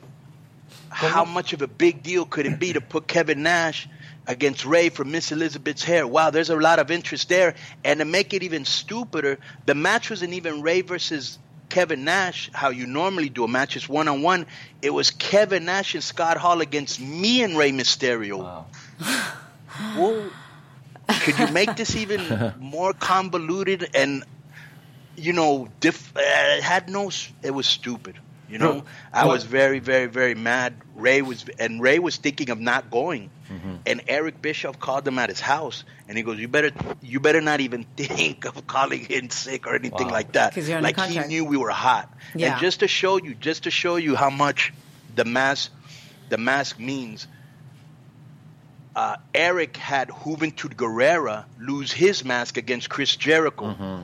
How 0.89 1.25
much 1.25 1.53
of 1.53 1.61
a 1.61 1.67
big 1.67 2.01
deal 2.01 2.25
could 2.25 2.45
it 2.45 2.59
be 2.59 2.73
to 2.73 2.81
put 2.81 3.07
Kevin 3.07 3.43
Nash 3.43 3.87
against 4.25 4.65
Ray 4.65 4.89
for 4.89 5.03
Miss 5.03 5.31
Elizabeth's 5.31 5.83
hair? 5.83 6.07
Wow, 6.07 6.31
there's 6.31 6.49
a 6.49 6.55
lot 6.55 6.79
of 6.79 6.89
interest 6.89 7.29
there. 7.29 7.55
And 7.83 7.99
to 7.99 8.05
make 8.05 8.33
it 8.33 8.41
even 8.43 8.65
stupider, 8.65 9.37
the 9.65 9.75
match 9.75 10.09
wasn't 10.09 10.33
even 10.33 10.61
Ray 10.61 10.81
versus 10.81 11.37
Kevin 11.69 12.05
Nash, 12.05 12.49
how 12.53 12.69
you 12.69 12.87
normally 12.87 13.29
do 13.29 13.43
a 13.43 13.47
match, 13.47 13.75
it's 13.75 13.89
one 13.89 14.07
on 14.07 14.21
one. 14.21 14.45
It 14.81 14.89
was 14.89 15.11
Kevin 15.11 15.65
Nash 15.65 15.93
and 15.93 16.03
Scott 16.03 16.37
Hall 16.37 16.61
against 16.61 16.99
me 16.99 17.43
and 17.43 17.57
Ray 17.57 17.71
Mysterio. 17.71 18.39
Wow. 18.39 18.65
Whoa. 19.95 20.29
Could 21.21 21.39
you 21.39 21.47
make 21.51 21.75
this 21.75 21.95
even 21.95 22.53
more 22.59 22.93
convoluted 22.93 23.89
and, 23.93 24.23
you 25.17 25.33
know, 25.33 25.67
diff- 25.79 26.15
uh, 26.15 26.21
it 26.21 26.63
had 26.63 26.89
no, 26.89 27.11
it 27.43 27.51
was 27.51 27.65
stupid. 27.65 28.15
You 28.49 28.59
know, 28.59 28.73
No. 28.75 28.83
I 29.11 29.25
What- 29.25 29.33
was 29.33 29.43
very, 29.43 29.79
very, 29.79 30.05
very 30.05 30.33
mad. 30.35 30.73
Ray 30.95 31.21
was, 31.21 31.43
and 31.59 31.81
Ray 31.81 31.99
was 31.99 32.15
thinking 32.15 32.49
of 32.49 32.59
not 32.59 32.89
going. 32.89 33.29
And 33.85 34.01
Eric 34.09 34.41
Bischoff 34.41 34.77
called 34.79 35.07
him 35.07 35.17
at 35.19 35.29
his 35.29 35.39
house, 35.39 35.85
and 36.09 36.17
he 36.17 36.23
goes, 36.23 36.37
"You 36.37 36.49
better, 36.49 36.71
you 37.01 37.21
better 37.21 37.39
not 37.39 37.61
even 37.61 37.83
think 37.97 38.43
of 38.45 38.67
calling 38.67 39.05
in 39.09 39.29
sick 39.29 39.65
or 39.67 39.73
anything 39.75 40.07
Wow. 40.07 40.13
like 40.13 40.33
that." 40.33 40.53
'Cause 40.53 40.67
you're 40.67 40.77
under 40.77 40.87
Like 40.89 41.09
he 41.09 41.19
knew 41.19 41.45
we 41.45 41.55
were 41.55 41.69
hot. 41.69 42.13
Yeah. 42.35 42.51
And 42.51 42.59
just 42.61 42.81
to 42.81 42.87
show 42.89 43.17
you, 43.17 43.33
just 43.35 43.63
to 43.63 43.71
show 43.71 43.95
you 43.95 44.15
how 44.15 44.29
much 44.29 44.73
the 45.15 45.23
mask, 45.25 45.71
the 46.29 46.37
mask 46.37 46.77
means. 46.79 47.27
Uh, 48.95 49.15
Eric 49.33 49.77
had 49.77 50.09
Juventud 50.09 50.73
Guerrera 50.75 51.45
lose 51.59 51.91
his 51.93 52.25
mask 52.25 52.57
against 52.57 52.89
Chris 52.89 53.15
Jericho. 53.15 53.75
But 53.77 53.99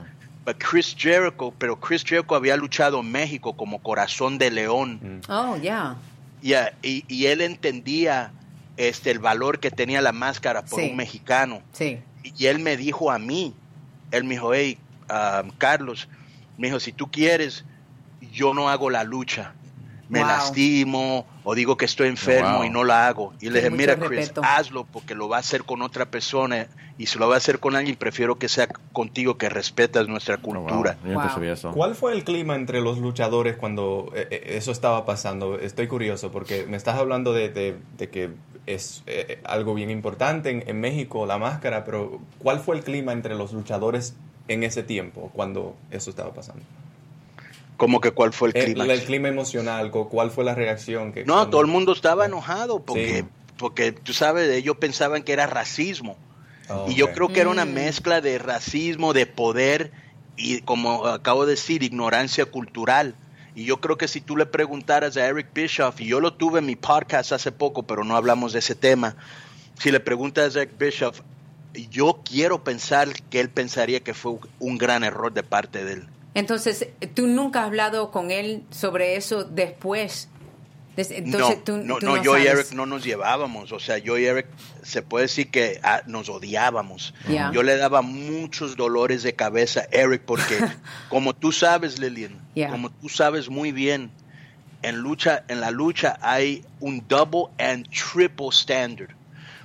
Chris 0.58 0.96
Jericho, 0.98 1.54
pero 1.58 1.80
Chris 1.80 2.04
Jericho 2.04 2.36
había 2.36 2.58
luchado 2.58 3.00
en 3.00 3.12
México 3.12 3.54
como 3.54 3.80
corazón 3.80 4.38
de 4.38 4.52
león. 4.52 5.22
Oh, 5.30 5.56
yeah. 5.58 5.96
Yeah, 6.42 6.74
y, 6.82 7.06
y 7.08 7.28
él 7.28 7.40
entendía 7.42 8.32
este, 8.76 9.12
el 9.12 9.20
valor 9.20 9.60
que 9.60 9.72
tenía 9.72 10.02
la 10.02 10.12
máscara 10.12 10.64
por 10.66 10.82
Sí. 10.82 10.90
un 10.90 10.98
mexicano. 10.98 11.62
Sí. 11.72 12.00
Y 12.24 12.46
él 12.48 12.60
me 12.60 12.76
dijo 12.76 13.12
a 13.12 13.20
mí, 13.20 13.54
él 14.12 14.26
me 14.26 14.32
dijo, 14.36 14.54
hey, 14.54 14.78
um, 15.10 15.52
Carlos, 15.58 16.10
me 16.58 16.68
dijo, 16.68 16.80
si 16.82 16.92
tú 16.92 17.10
quieres, 17.10 17.64
yo 18.34 18.54
no 18.54 18.70
hago 18.70 18.90
la 18.90 19.04
lucha. 19.06 19.54
Me 20.10 20.20
Wow. 20.20 20.28
lastimo 20.28 21.26
o 21.44 21.56
digo 21.56 21.78
que 21.78 21.86
estoy 21.86 22.08
enfermo 22.10 22.58
Wow. 22.58 22.64
y 22.66 22.70
no 22.70 22.84
la 22.84 23.08
hago. 23.08 23.34
Y 23.40 23.50
le 23.50 23.60
dije, 23.60 23.70
mira, 23.72 23.96
Chris, 23.96 24.10
respeto. 24.20 24.42
hazlo 24.44 24.86
porque 24.86 25.16
lo 25.16 25.30
va 25.30 25.38
a 25.38 25.40
hacer 25.40 25.64
con 25.64 25.82
otra 25.82 26.06
persona. 26.06 26.68
Y 26.98 27.08
si 27.08 27.18
lo 27.18 27.28
va 27.28 27.36
a 27.36 27.38
hacer 27.38 27.60
con 27.60 27.76
alguien, 27.76 27.96
prefiero 27.96 28.36
que 28.38 28.48
sea 28.50 28.68
contigo 28.92 29.38
que 29.38 29.50
respetas 29.50 30.08
nuestra 30.08 30.36
Oh, 30.36 30.40
wow. 30.54 30.66
cultura. 30.66 30.98
Wow. 31.04 31.44
eso. 31.44 31.72
¿Cuál 31.72 31.96
fue 31.96 32.14
el 32.14 32.24
clima 32.24 32.56
entre 32.56 32.82
los 32.82 33.00
luchadores 33.00 33.56
cuando 33.56 34.12
eh, 34.16 34.28
eh, 34.30 34.44
eso 34.58 34.72
estaba 34.72 35.06
pasando? 35.06 35.58
Estoy 35.58 35.88
curioso 35.88 36.32
porque 36.32 36.66
me 36.68 36.78
estás 36.78 36.96
hablando 36.98 37.34
de, 37.34 37.50
de- 37.50 37.78
de 37.98 38.10
que 38.10 38.30
es 38.66 39.04
eh, 39.08 39.40
algo 39.44 39.74
bien 39.74 39.90
importante 39.90 40.50
en, 40.52 40.64
en 40.68 40.80
México, 40.80 41.26
la 41.26 41.38
máscara, 41.38 41.84
pero 41.84 42.20
¿cuál 42.40 42.60
fue 42.60 42.76
el 42.78 42.84
clima 42.84 43.12
entre 43.12 43.36
los 43.36 43.52
luchadores 43.54 44.16
en 44.48 44.64
ese 44.64 44.84
tiempo 44.84 45.32
cuando 45.34 45.76
eso 45.92 46.10
estaba 46.10 46.34
pasando? 46.34 46.62
Como 47.78 48.00
que 48.02 48.12
cuál 48.12 48.34
fue 48.34 48.50
el 48.50 48.58
El, 48.58 48.66
clima. 48.74 48.94
el 48.94 49.04
clima 49.04 49.28
emocional, 49.30 49.90
cu- 49.92 50.08
¿cuál 50.10 50.32
fue 50.32 50.44
la 50.44 50.54
reacción? 50.56 51.12
Que, 51.12 51.26
No, 51.26 51.34
cuando- 51.34 51.50
todo 51.50 51.62
el 51.62 51.68
mundo 51.68 51.92
estaba 51.94 52.26
enojado 52.26 52.80
porque, 52.82 53.20
Sí. 53.22 53.26
porque 53.58 53.92
tú 53.92 54.14
sabes, 54.14 54.50
ellos 54.50 54.78
pensaban 54.78 55.24
que 55.24 55.34
era 55.34 55.48
racismo. 55.48 56.18
Oh, 56.70 56.86
Y 56.90 56.96
yo 56.96 57.12
creo 57.12 57.28
que 57.28 57.42
era 57.42 57.50
una 57.50 57.66
Mm. 57.66 57.74
mezcla 57.74 58.22
de 58.22 58.38
racismo, 58.38 59.12
de 59.14 59.26
poder 59.26 59.92
y, 60.38 60.62
como 60.62 61.08
acabo 61.08 61.46
de 61.46 61.52
decir, 61.52 61.84
ignorancia 61.84 62.46
cultural. 62.46 63.16
Y 63.56 63.66
yo 63.66 63.82
creo 63.82 63.98
que 63.98 64.08
si 64.08 64.22
tú 64.22 64.38
le 64.38 64.46
preguntaras 64.46 65.18
a 65.18 65.26
Eric 65.28 65.48
Bischoff, 65.54 66.00
y 66.00 66.06
yo 66.08 66.20
lo 66.22 66.34
tuve 66.34 66.60
en 66.60 66.66
mi 66.66 66.76
podcast 66.76 67.32
hace 67.34 67.52
poco, 67.52 67.84
pero 67.84 68.04
no 68.04 68.16
hablamos 68.16 68.54
de 68.54 68.60
ese 68.60 68.76
tema, 68.76 69.16
si 69.78 69.92
le 69.92 70.00
preguntas 70.00 70.56
a 70.56 70.62
Eric 70.62 70.78
Bischoff, 70.80 71.20
yo 71.92 72.22
quiero 72.24 72.64
pensar 72.64 73.10
que 73.30 73.40
él 73.40 73.50
pensaría 73.50 74.00
que 74.00 74.14
fue 74.14 74.36
un 74.60 74.78
gran 74.78 75.04
error 75.04 75.34
de 75.34 75.44
parte 75.44 75.84
de 75.84 75.94
él. 75.94 76.08
Entonces, 76.36 76.88
¿tú 77.14 77.28
nunca 77.28 77.62
has 77.62 77.68
hablado 77.68 78.12
con 78.12 78.32
él 78.32 78.64
sobre 78.72 79.16
eso 79.16 79.44
después? 79.44 80.30
Entonces, 80.96 81.58
no, 81.58 81.64
tú, 81.64 81.78
no, 81.78 81.98
tú 81.98 82.06
no, 82.06 82.24
yo 82.24 82.38
y. 82.38 82.46
Eric 82.46 82.72
no 82.74 82.86
nos 82.86 83.04
llevábamos. 83.04 83.72
O 83.72 83.80
sea, 83.80 83.98
yo 83.98 84.18
y 84.18 84.26
Eric 84.26 84.48
se 84.84 85.02
puede 85.02 85.24
decir 85.26 85.50
que 85.50 85.80
ah, 85.84 86.04
nos 86.06 86.30
odiábamos. 86.30 87.14
Yo 87.52 87.64
le 87.64 87.78
daba 87.78 88.02
muchos 88.02 88.76
dolores 88.76 89.24
de 89.24 89.34
cabeza 89.34 89.82
a 89.82 89.96
Eric 89.96 90.22
porque, 90.26 90.60
como 91.10 91.34
tú 91.34 91.52
sabes, 91.52 92.00
Lillian, 92.00 92.40
como 92.70 92.92
tú 92.92 93.10
sabes 93.10 93.50
muy 93.50 93.72
bien, 93.72 94.12
en 94.84 94.98
lucha, 94.98 95.44
en 95.48 95.62
la 95.62 95.72
lucha 95.72 96.20
hay 96.22 96.64
un 96.80 97.04
double 97.08 97.46
and 97.58 97.88
triple 97.90 98.50
standard. 98.52 99.16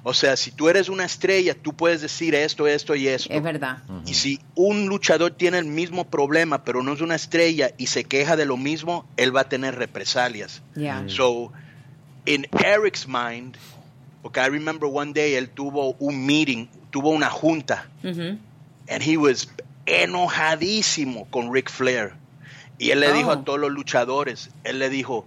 O 0.08 0.14
sea, 0.14 0.36
si 0.36 0.50
tú 0.52 0.70
eres 0.70 0.88
una 0.88 1.04
estrella, 1.04 1.54
tú 1.54 1.74
puedes 1.74 2.00
decir 2.00 2.34
esto, 2.34 2.66
esto 2.66 2.94
y 2.94 3.08
esto. 3.08 3.30
Es 3.30 3.42
verdad. 3.42 3.82
Y 4.06 4.14
si 4.14 4.40
un 4.54 4.86
luchador 4.86 5.32
tiene 5.32 5.58
el 5.58 5.66
mismo 5.66 6.04
problema, 6.08 6.64
pero 6.64 6.82
no 6.82 6.94
es 6.94 7.02
una 7.02 7.14
estrella 7.14 7.72
y 7.76 7.88
se 7.88 8.04
queja 8.04 8.34
de 8.34 8.46
lo 8.46 8.56
mismo, 8.56 9.04
él 9.18 9.36
va 9.36 9.42
a 9.42 9.48
tener 9.50 9.74
represalias. 9.74 10.62
Yeah. 10.74 11.04
So, 11.08 11.52
in 12.24 12.46
Eric's 12.64 13.06
mind, 13.06 13.56
porque 14.22 14.40
I 14.40 14.48
remember 14.48 14.88
one 14.90 15.12
day 15.12 15.34
él 15.34 15.50
tuvo 15.50 15.94
un 15.98 16.24
meeting, 16.24 16.68
tuvo 16.90 17.10
una 17.10 17.28
junta, 17.28 17.86
Ujú. 18.02 18.38
and 18.88 19.02
he 19.02 19.18
was 19.18 19.46
enojadísimo 19.86 21.26
con 21.30 21.52
Ric 21.52 21.68
Flair. 21.70 22.12
Y 22.78 22.92
él 22.92 23.00
le 23.00 23.10
Oh. 23.10 23.14
dijo 23.14 23.30
a 23.32 23.44
todos 23.44 23.58
los 23.58 23.70
luchadores, 23.72 24.50
él 24.64 24.78
le 24.78 24.88
dijo, 24.88 25.26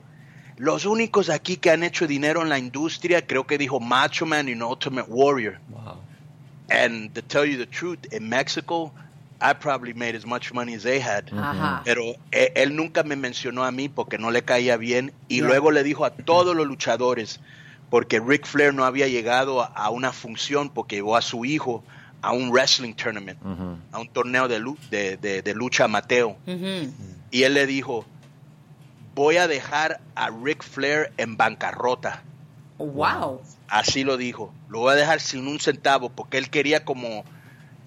los 0.61 0.85
únicos 0.85 1.29
aquí 1.31 1.57
que 1.57 1.71
han 1.71 1.81
hecho 1.83 2.05
dinero 2.05 2.41
en 2.43 2.49
la 2.49 2.59
industria, 2.59 3.25
creo 3.25 3.45
que 3.47 3.57
dijo 3.57 3.79
Macho 3.79 4.25
Man 4.27 4.47
y 4.47 4.53
Ultimate 4.53 5.09
Warrior. 5.09 5.57
Wow. 5.69 5.97
And 6.69 7.11
to 7.15 7.21
tell 7.23 7.45
you 7.45 7.57
the 7.57 7.65
truth, 7.65 7.99
in 8.13 8.29
Mexico, 8.29 8.91
I 9.41 9.53
probably 9.55 9.93
made 9.95 10.15
as 10.15 10.23
much 10.25 10.53
money 10.53 10.75
as 10.75 10.83
they 10.83 10.99
had. 11.01 11.25
Ajá. 11.33 11.81
Pero 11.83 12.03
eh, 12.31 12.53
él 12.55 12.75
nunca 12.75 13.01
me 13.03 13.15
mencionó 13.15 13.63
a 13.65 13.71
mí 13.71 13.89
porque 13.89 14.19
no 14.19 14.29
le 14.29 14.43
caía 14.43 14.77
bien. 14.77 15.11
Y 15.27 15.41
luego 15.41 15.71
le 15.71 15.83
dijo 15.83 16.05
a 16.05 16.11
todos 16.11 16.55
los 16.55 16.67
luchadores, 16.67 17.39
porque 17.89 18.19
Ric 18.19 18.45
Flair 18.45 18.71
no 18.73 18.85
había 18.85 19.07
llegado 19.07 19.61
a, 19.61 19.65
a 19.65 19.89
una 19.89 20.13
función 20.13 20.69
porque 20.69 20.97
llevó 20.97 21.17
a 21.17 21.21
su 21.23 21.43
hijo 21.43 21.83
a 22.21 22.33
un 22.33 22.51
wrestling 22.51 22.93
tournament, 22.93 23.39
a 23.91 23.99
un 23.99 24.07
torneo 24.09 24.47
de, 24.47 24.59
lu- 24.59 24.77
de, 24.91 25.17
de- 25.17 25.41
de 25.41 25.53
lucha 25.55 25.87
Mateo. 25.87 26.37
Ujú. 26.45 26.93
Y 27.31 27.41
él 27.43 27.55
le 27.55 27.65
dijo, 27.65 28.05
voy 29.21 29.37
a 29.37 29.47
dejar 29.47 30.01
a 30.15 30.29
Ric 30.29 30.63
Flair 30.63 31.11
en 31.17 31.37
bancarrota. 31.37 32.23
Wow. 32.77 33.41
Así 33.69 34.03
lo 34.03 34.17
dijo. 34.17 34.53
Lo 34.69 34.79
voy 34.79 34.93
a 34.93 34.95
dejar 34.95 35.19
sin 35.21 35.47
un 35.47 35.59
centavo 35.59 36.09
porque 36.09 36.37
él 36.37 36.49
quería 36.49 36.83
como 36.83 37.23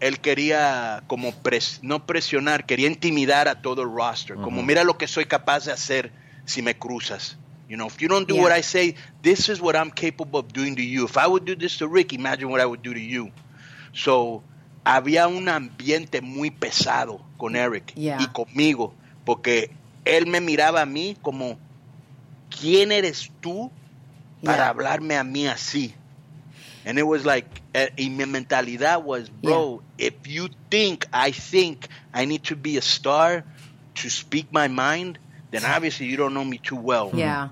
él 0.00 0.20
quería 0.20 1.02
como 1.06 1.30
pres- 1.42 1.78
no 1.82 2.04
presionar, 2.06 2.66
quería 2.66 2.88
intimidar 2.88 3.48
a 3.48 3.62
todo 3.62 3.82
el 3.82 3.88
roster. 3.90 4.36
Como 4.36 4.62
mira 4.62 4.84
lo 4.84 4.98
que 4.98 5.06
soy 5.06 5.24
capaz 5.24 5.64
de 5.66 5.72
hacer 5.72 6.10
si 6.44 6.62
me 6.62 6.74
cruzas. 6.76 7.36
You 7.68 7.76
know, 7.76 7.86
if 7.86 7.96
you 7.98 8.08
don't 8.08 8.28
do 8.28 8.34
Yeah. 8.34 8.42
what 8.42 8.52
I 8.58 8.62
say, 8.62 8.94
this 9.22 9.48
is 9.48 9.60
what 9.60 9.74
I'm 9.74 9.90
capable 9.90 10.38
of 10.40 10.52
doing 10.52 10.76
to 10.76 10.82
you. 10.82 11.06
If 11.06 11.16
I 11.16 11.26
would 11.26 11.44
do 11.46 11.56
this 11.56 11.78
to 11.78 11.88
Rick, 11.88 12.12
imagine 12.12 12.50
what 12.50 12.60
I 12.60 12.66
would 12.66 12.82
do 12.82 12.92
to 12.92 13.00
you. 13.00 13.30
So, 13.94 14.42
había 14.84 15.26
un 15.28 15.48
ambiente 15.48 16.20
muy 16.20 16.50
pesado 16.50 17.20
con 17.38 17.56
Eric 17.56 17.92
Yeah. 17.94 18.18
y 18.20 18.26
conmigo, 18.26 18.92
porque 19.24 19.70
él 20.04 20.26
me 20.26 20.40
miraba 20.40 20.82
a 20.82 20.86
mí 20.86 21.16
como, 21.22 21.56
¿quién 22.60 22.92
eres 22.92 23.30
tú 23.40 23.70
para 24.42 24.56
Yeah. 24.58 24.68
hablarme 24.68 25.16
a 25.16 25.24
mí 25.24 25.46
así? 25.46 25.94
And 26.86 26.98
it 26.98 27.04
was 27.04 27.24
like, 27.24 27.46
eh, 27.72 27.90
y 27.96 28.10
mi 28.10 28.26
mentalidad 28.26 29.02
was, 29.02 29.30
bro, 29.30 29.82
if 29.96 30.26
you 30.26 30.48
think 30.70 31.06
I 31.14 31.32
think 31.32 31.86
I 32.12 32.26
need 32.26 32.42
to 32.48 32.56
be 32.56 32.76
a 32.76 32.82
star 32.82 33.44
to 33.94 34.10
speak 34.10 34.48
my 34.52 34.68
mind, 34.68 35.18
then 35.50 35.64
obviously 35.64 36.06
you 36.06 36.16
don't 36.18 36.34
know 36.34 36.44
me 36.44 36.58
too 36.58 36.76
well. 36.76 37.10
Ya. 37.14 37.50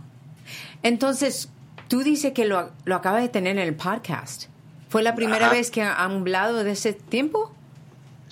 Entonces, 0.83 1.49
tú 1.89 2.03
dices 2.03 2.33
que 2.35 2.45
lo, 2.45 2.73
lo 2.85 2.97
acabas 2.97 3.23
de 3.23 3.29
tener 3.31 3.57
en 3.57 3.67
el 3.69 3.75
podcast. 3.75 4.49
¿Fue 4.91 5.03
la 5.03 5.15
primera 5.15 5.47
Ajá. 5.47 5.55
vez 5.55 5.71
que 5.71 5.81
han 5.81 6.13
hablado 6.19 6.63
de 6.65 6.73
ese 6.73 6.93
tiempo? 6.93 7.51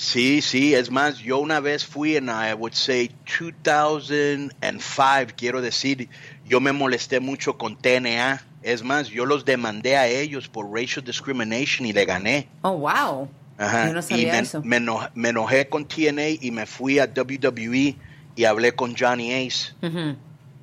Sí, 0.02 0.40
sí, 0.40 0.74
es 0.74 0.90
más, 0.90 1.18
yo 1.18 1.36
una 1.36 1.60
vez 1.60 1.84
fui 1.84 2.16
en, 2.16 2.30
I 2.30 2.54
would 2.54 2.72
say, 2.72 3.10
2005, 3.38 5.34
quiero 5.36 5.60
decir, 5.60 6.08
yo 6.46 6.58
me 6.58 6.72
molesté 6.72 7.20
mucho 7.20 7.58
con 7.58 7.76
TNA. 7.76 8.42
Es 8.62 8.82
más, 8.82 9.08
yo 9.08 9.26
los 9.26 9.44
demandé 9.44 9.98
a 9.98 10.06
ellos 10.08 10.48
por 10.48 10.72
racial 10.72 11.04
discrimination 11.04 11.86
y 11.86 11.92
le 11.92 12.06
gané. 12.06 12.48
Oh, 12.62 12.78
wow. 12.78 13.28
Ajá. 13.58 13.88
Yo 13.88 13.92
no 13.92 14.00
y 14.00 14.02
sabía 14.02 14.32
me, 14.32 14.38
eso. 14.38 14.62
me 14.64 14.76
eno- 14.78 15.10
me 15.14 15.28
enojé 15.28 15.68
con 15.68 15.86
TNA 15.86 16.28
y 16.40 16.50
me 16.50 16.64
fui 16.64 16.98
a 16.98 17.04
WWE 17.06 17.94
y 18.36 18.44
hablé 18.44 18.72
con 18.72 18.96
Johnny 18.96 19.34
Ace, 19.34 19.74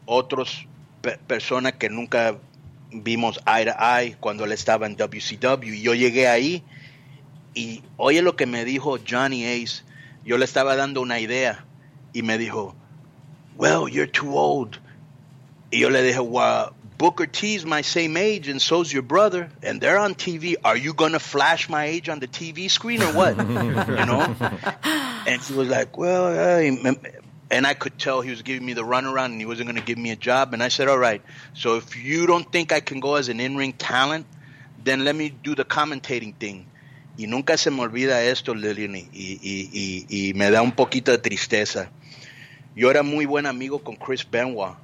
otros 0.06 0.66
pe- 1.02 1.20
personas 1.28 1.74
que 1.74 1.90
nunca 1.92 2.38
vimos 2.92 3.40
eye 3.46 3.66
to 3.66 3.74
eye 3.80 4.16
cuando 4.20 4.46
él 4.46 4.52
estaba 4.52 4.88
en 4.88 4.96
WCW. 4.96 5.74
Y 5.76 5.82
yo 5.84 5.94
llegué 5.94 6.28
ahí 6.28 6.64
y 7.58 7.84
oye 7.98 8.22
lo 8.22 8.36
que 8.36 8.46
me 8.46 8.64
dijo 8.66 9.00
Johnny 9.04 9.46
Ace. 9.46 9.82
Yo 10.24 10.38
le 10.38 10.46
estaba 10.46 10.76
dando 10.76 11.02
una 11.02 11.20
idea 11.20 11.66
y 12.14 12.22
me 12.22 12.38
dijo, 12.38 12.76
well, 13.58 13.88
you're 13.88 14.12
too 14.12 14.38
old. 14.38 14.78
Y 15.72 15.80
yo 15.80 15.90
le 15.90 16.04
dije, 16.04 16.20
well, 16.20 16.74
Booker 16.98 17.26
T's 17.26 17.66
my 17.66 17.82
same 17.82 18.18
age 18.18 18.48
and 18.48 18.62
so's 18.62 18.92
your 18.92 19.04
brother, 19.04 19.50
and 19.62 19.80
they're 19.80 20.00
on 20.00 20.16
TV. 20.16 20.56
Are 20.64 20.78
you 20.78 20.94
gonna 20.94 21.20
flash 21.20 21.70
my 21.70 21.86
age 21.86 22.10
on 22.10 22.20
the 22.20 22.28
TV 22.28 22.70
screen 22.70 23.02
or 23.02 23.14
what? 23.14 23.38
you 23.38 24.06
know? 24.06 24.36
And 25.28 25.42
he 25.42 25.54
was 25.54 25.68
like, 25.68 25.98
well, 25.98 26.28
uh, 26.28 26.94
and 27.52 27.68
I 27.68 27.74
could 27.74 28.00
tell 28.00 28.22
he 28.22 28.30
was 28.30 28.44
giving 28.44 28.66
me 28.66 28.72
the 28.74 28.84
runaround 28.84 29.26
and 29.26 29.40
he 29.42 29.46
wasn't 29.46 29.68
gonna 29.68 29.82
give 29.82 29.98
me 29.98 30.12
a 30.12 30.16
job. 30.16 30.54
And 30.54 30.64
I 30.64 30.70
said, 30.70 30.88
all 30.88 30.98
right. 30.98 31.22
So 31.54 31.76
if 31.76 31.98
you 31.98 32.28
don't 32.28 32.50
think 32.50 32.72
I 32.72 32.80
can 32.80 33.02
go 33.02 33.16
as 33.16 33.28
an 33.28 33.42
in-ring 33.42 33.74
talent, 33.74 34.26
then 34.84 35.04
let 35.04 35.16
me 35.16 35.30
do 35.30 35.54
the 35.54 35.66
commentating 35.66 36.34
thing. 36.36 36.66
Y 37.18 37.28
nunca 37.28 37.58
se 37.58 37.72
me 37.72 37.82
olvida 37.82 38.24
esto, 38.24 38.54
Lillian, 38.54 38.96
y, 38.96 39.08
y, 39.12 39.40
y, 40.12 40.30
y 40.30 40.34
me 40.36 40.52
da 40.52 40.62
un 40.62 40.72
poquito 40.72 41.12
de 41.12 41.18
tristeza. 41.18 41.90
Yo 42.76 42.92
era 42.92 43.02
muy 43.04 43.26
buen 43.26 43.46
amigo 43.48 43.80
con 43.80 43.96
Chris 43.96 44.26
Benoit. 44.30 44.76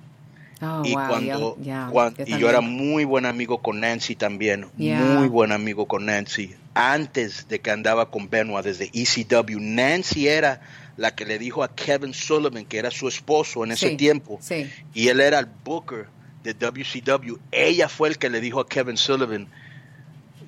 Oh, 0.61 0.81
y 0.85 0.93
wow. 0.93 1.07
cuando, 1.09 1.57
yo 1.61 2.13
y 2.25 2.37
yo 2.39 2.49
era 2.49 2.61
muy 2.61 3.03
buen 3.03 3.25
amigo 3.25 3.61
con 3.61 3.81
Nancy 3.81 4.15
también, 4.15 4.67
Yeah. 4.77 4.97
muy 4.99 5.27
buen 5.27 5.51
amigo 5.51 5.87
con 5.87 6.05
Nancy. 6.05 6.55
Antes 6.73 7.47
de 7.49 7.59
que 7.59 7.69
andaba 7.69 8.09
con 8.09 8.29
Benoit 8.29 8.63
desde 8.65 8.89
ECW, 8.93 9.59
Nancy 9.59 10.27
era 10.27 10.61
la 10.95 11.13
que 11.15 11.25
le 11.25 11.37
dijo 11.37 11.63
a 11.63 11.75
Kevin 11.75 12.13
Sullivan, 12.13 12.65
que 12.65 12.77
era 12.77 12.91
su 12.91 13.07
esposo 13.07 13.63
en 13.65 13.71
ese 13.73 13.89
Sí, 13.89 13.97
tiempo, 13.97 14.39
Sí. 14.41 14.69
y 14.93 15.09
él 15.09 15.19
era 15.19 15.39
el 15.39 15.47
booker 15.65 16.07
de 16.43 16.53
WCW. 16.53 17.35
Ella 17.51 17.89
fue 17.89 18.09
el 18.09 18.17
que 18.17 18.29
le 18.29 18.39
dijo 18.41 18.59
a 18.61 18.67
Kevin 18.67 18.95
Sullivan, 18.97 19.47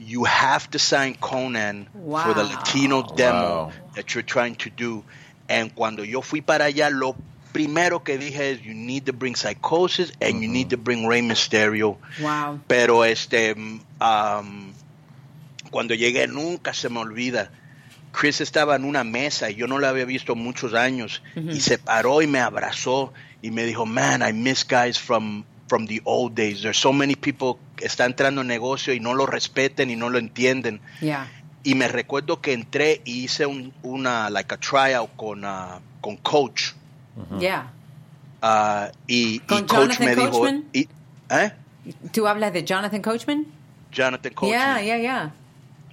you 0.05 0.23
have 0.25 0.69
to 0.71 0.77
sign 0.79 1.15
Conan 1.15 1.87
for 1.93 2.33
the 2.33 2.43
Latino 2.43 3.01
demo 3.15 3.65
Wow. 3.65 3.71
that 3.95 4.13
you're 4.13 4.23
trying 4.23 4.55
to 4.57 4.69
do. 4.69 5.03
And 5.49 5.73
cuando 5.73 6.03
yo 6.03 6.21
fui 6.21 6.41
para 6.41 6.65
allá, 6.65 6.89
lo 6.91 7.15
primero 7.53 8.03
que 8.03 8.17
dije 8.17 8.51
es, 8.51 8.61
you 8.61 8.73
need 8.73 9.05
to 9.07 9.13
bring 9.13 9.35
Psychosis 9.35 10.11
and 10.21 10.41
you 10.41 10.47
need 10.49 10.69
to 10.71 10.77
bring 10.77 11.07
Rey 11.07 11.21
Mysterio. 11.21 11.97
Wow. 12.21 12.59
Pero 12.67 13.03
este, 13.03 13.55
mm, 13.55 13.79
um, 14.01 14.73
cuando 15.71 15.93
llegué 15.95 16.27
nunca 16.27 16.73
se 16.73 16.89
me 16.89 16.99
olvida. 16.99 17.49
Chris 18.11 18.39
estaba 18.41 18.75
en 18.77 18.85
una 18.85 19.03
mesa 19.03 19.49
y 19.49 19.55
yo 19.55 19.67
no 19.67 19.77
la 19.79 19.89
había 19.89 20.05
visto 20.05 20.35
muchos 20.35 20.73
años 20.73 21.21
y 21.35 21.59
se 21.59 21.77
paró 21.77 22.21
y 22.21 22.27
me 22.27 22.39
abrazó 22.39 23.11
y 23.41 23.51
me 23.51 23.65
dijo, 23.65 23.85
man, 23.85 24.21
I 24.21 24.31
miss 24.31 24.63
guys 24.65 24.97
from, 24.97 25.43
from 25.67 25.85
the 25.87 26.01
old 26.05 26.33
days. 26.33 26.61
There's 26.61 26.77
so 26.77 26.93
many 26.93 27.15
people 27.15 27.59
que 27.75 27.85
están 27.85 28.11
entrando 28.11 28.41
en 28.41 28.47
negocio 28.47 28.93
y 28.93 28.99
no 28.99 29.13
lo 29.13 29.25
respeten 29.25 29.89
y 29.89 29.95
no 29.95 30.09
lo 30.09 30.17
entienden. 30.17 30.81
Y 31.63 31.75
me 31.75 31.87
recuerdo 31.87 32.41
que 32.41 32.53
entré 32.53 33.01
y 33.05 33.23
hice 33.23 33.45
un, 33.45 33.73
una, 33.83 34.29
like 34.29 34.53
a 34.53 34.57
tryout 34.57 35.09
con, 35.15 35.43
ah, 35.45 35.79
con 36.01 36.17
Coach. 36.17 36.71
Ya. 37.39 37.71
Ah, 38.41 38.91
y, 39.07 39.35
y 39.35 39.39
¿Con 39.39 39.61
Coach 39.65 39.71
Jonathan 39.79 40.05
me 40.05 40.15
dijo, 40.15 40.31
Coachman? 40.31 40.65
y- 40.73 40.87
¿eh? 41.31 41.51
¿Tú 42.11 42.27
hablas 42.27 42.53
de 42.53 42.63
Jonathan 42.63 43.01
Coachman? 43.01 43.45
Jonathan 43.91 44.33
Coachman. 44.33 44.59
Ya, 44.77 44.81
ya, 44.81 44.97
ya. 44.97 45.33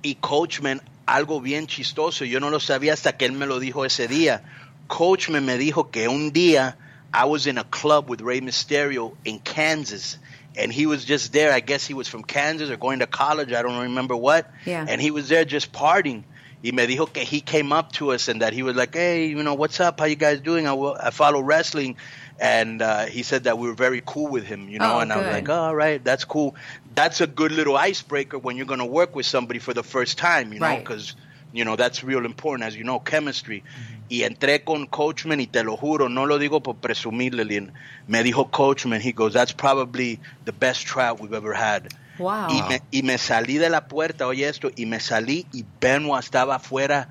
y 0.03 0.17
Coachman, 0.17 0.83
algo 1.07 1.41
bien 1.41 1.67
chistoso, 1.67 2.25
yo 2.25 2.41
no 2.41 2.51
lo 2.51 2.61
sabía 2.61 2.93
hasta 2.93 3.17
que 3.17 3.25
él 3.25 3.33
me 3.33 3.47
lo 3.47 3.59
dijo 3.61 3.85
ese 3.85 4.09
día. 4.09 4.43
Coachman 4.89 5.45
me 5.45 5.57
dijo 5.59 5.91
que 5.91 6.09
un 6.09 6.33
día 6.33 6.77
I 7.15 7.25
was 7.27 7.47
in 7.47 7.59
a 7.59 7.65
club 7.65 8.11
with 8.11 8.21
Rey 8.21 8.41
Mysterio 8.41 9.15
in 9.25 9.39
Kansas, 9.39 10.19
and 10.57 10.73
he 10.73 10.87
was 10.87 11.05
just 11.05 11.33
there. 11.33 11.53
I 11.53 11.61
guess 11.61 11.87
he 11.87 11.95
was 11.95 12.09
from 12.09 12.23
Kansas 12.23 12.71
or 12.71 12.77
going 12.77 12.99
to 13.01 13.07
college. 13.07 13.53
I 13.53 13.63
don't 13.63 13.83
remember 13.83 14.17
what. 14.17 14.51
Yeah. 14.67 14.85
And 14.89 15.01
he 15.01 15.11
was 15.11 15.29
there 15.29 15.45
just 15.45 15.73
partying. 15.73 16.25
Y 16.65 16.71
me 16.71 16.87
dijo 16.87 17.13
que 17.13 17.25
he 17.25 17.41
came 17.41 17.73
up 17.73 17.91
to 17.93 18.13
us 18.13 18.29
and 18.29 18.43
that 18.43 18.53
he 18.53 18.63
was 18.63 18.77
like, 18.77 18.95
hey, 18.95 19.27
you 19.27 19.43
know, 19.43 19.55
what's 19.55 19.81
up? 19.81 19.99
How 19.99 20.07
you 20.07 20.15
guys 20.15 20.41
doing? 20.41 20.69
I, 20.69 20.75
wo- 20.75 20.97
I 20.99 21.11
follow 21.11 21.41
wrestling. 21.41 21.97
And 22.39 22.81
uh, 22.83 23.07
he 23.07 23.23
said 23.25 23.45
that 23.45 23.59
we 23.59 23.67
were 23.69 23.75
very 23.75 24.03
cool 24.05 24.29
with 24.31 24.45
him, 24.45 24.69
you 24.69 24.79
know. 24.79 24.95
Oh, 24.95 24.99
and 25.01 25.13
I 25.13 25.17
was 25.19 25.27
like, 25.27 25.49
oh, 25.49 25.55
all 25.55 25.75
right, 25.75 26.03
that's 26.03 26.25
cool. 26.25 26.55
That's 26.95 27.21
a 27.21 27.27
good 27.27 27.53
little 27.53 27.77
icebreaker 27.77 28.39
when 28.39 28.57
you're 28.57 28.67
going 28.67 28.81
to 28.81 28.87
work 28.87 29.15
with 29.15 29.27
somebody 29.27 29.59
for 29.61 29.75
the 29.75 29.83
first 29.83 30.19
time, 30.19 30.53
you 30.53 30.59
know, 30.61 30.67
Right. 30.67 30.79
because, 30.81 31.15
you 31.53 31.65
know, 31.65 31.77
that's 31.77 32.03
real 32.03 32.25
important, 32.25 32.67
as 32.67 32.77
you 32.77 32.85
know, 32.85 32.99
chemistry. 32.99 33.61
Mm-hmm. 33.61 34.03
Y 34.09 34.23
entré 34.25 34.65
con 34.65 34.87
Coachman 34.87 35.41
y 35.41 35.47
te 35.47 35.63
lo 35.63 35.77
juro, 35.77 36.09
no 36.09 36.25
lo 36.25 36.39
digo 36.39 36.63
por 36.63 36.77
presumir, 36.77 37.35
Lillian. 37.35 37.73
Me 38.09 38.23
dijo 38.23 38.51
Coachman, 38.51 39.01
he 39.01 39.13
goes, 39.13 39.33
that's 39.33 39.53
probably 39.53 40.21
the 40.45 40.53
best 40.53 40.87
tryout 40.87 41.21
we've 41.21 41.33
ever 41.33 41.55
had. 41.55 41.95
Wow. 42.19 42.49
Y 42.51 42.63
me, 42.69 42.81
y 42.91 43.03
me 43.03 43.19
salí 43.19 43.59
de 43.59 43.71
la 43.71 43.89
puerta, 43.89 44.27
oye 44.27 44.47
esto, 44.47 44.71
y 44.77 44.85
me 44.87 44.99
salí 44.99 45.47
y 45.53 45.65
Benoit 45.81 46.23
estaba 46.23 46.57
afuera 46.57 47.09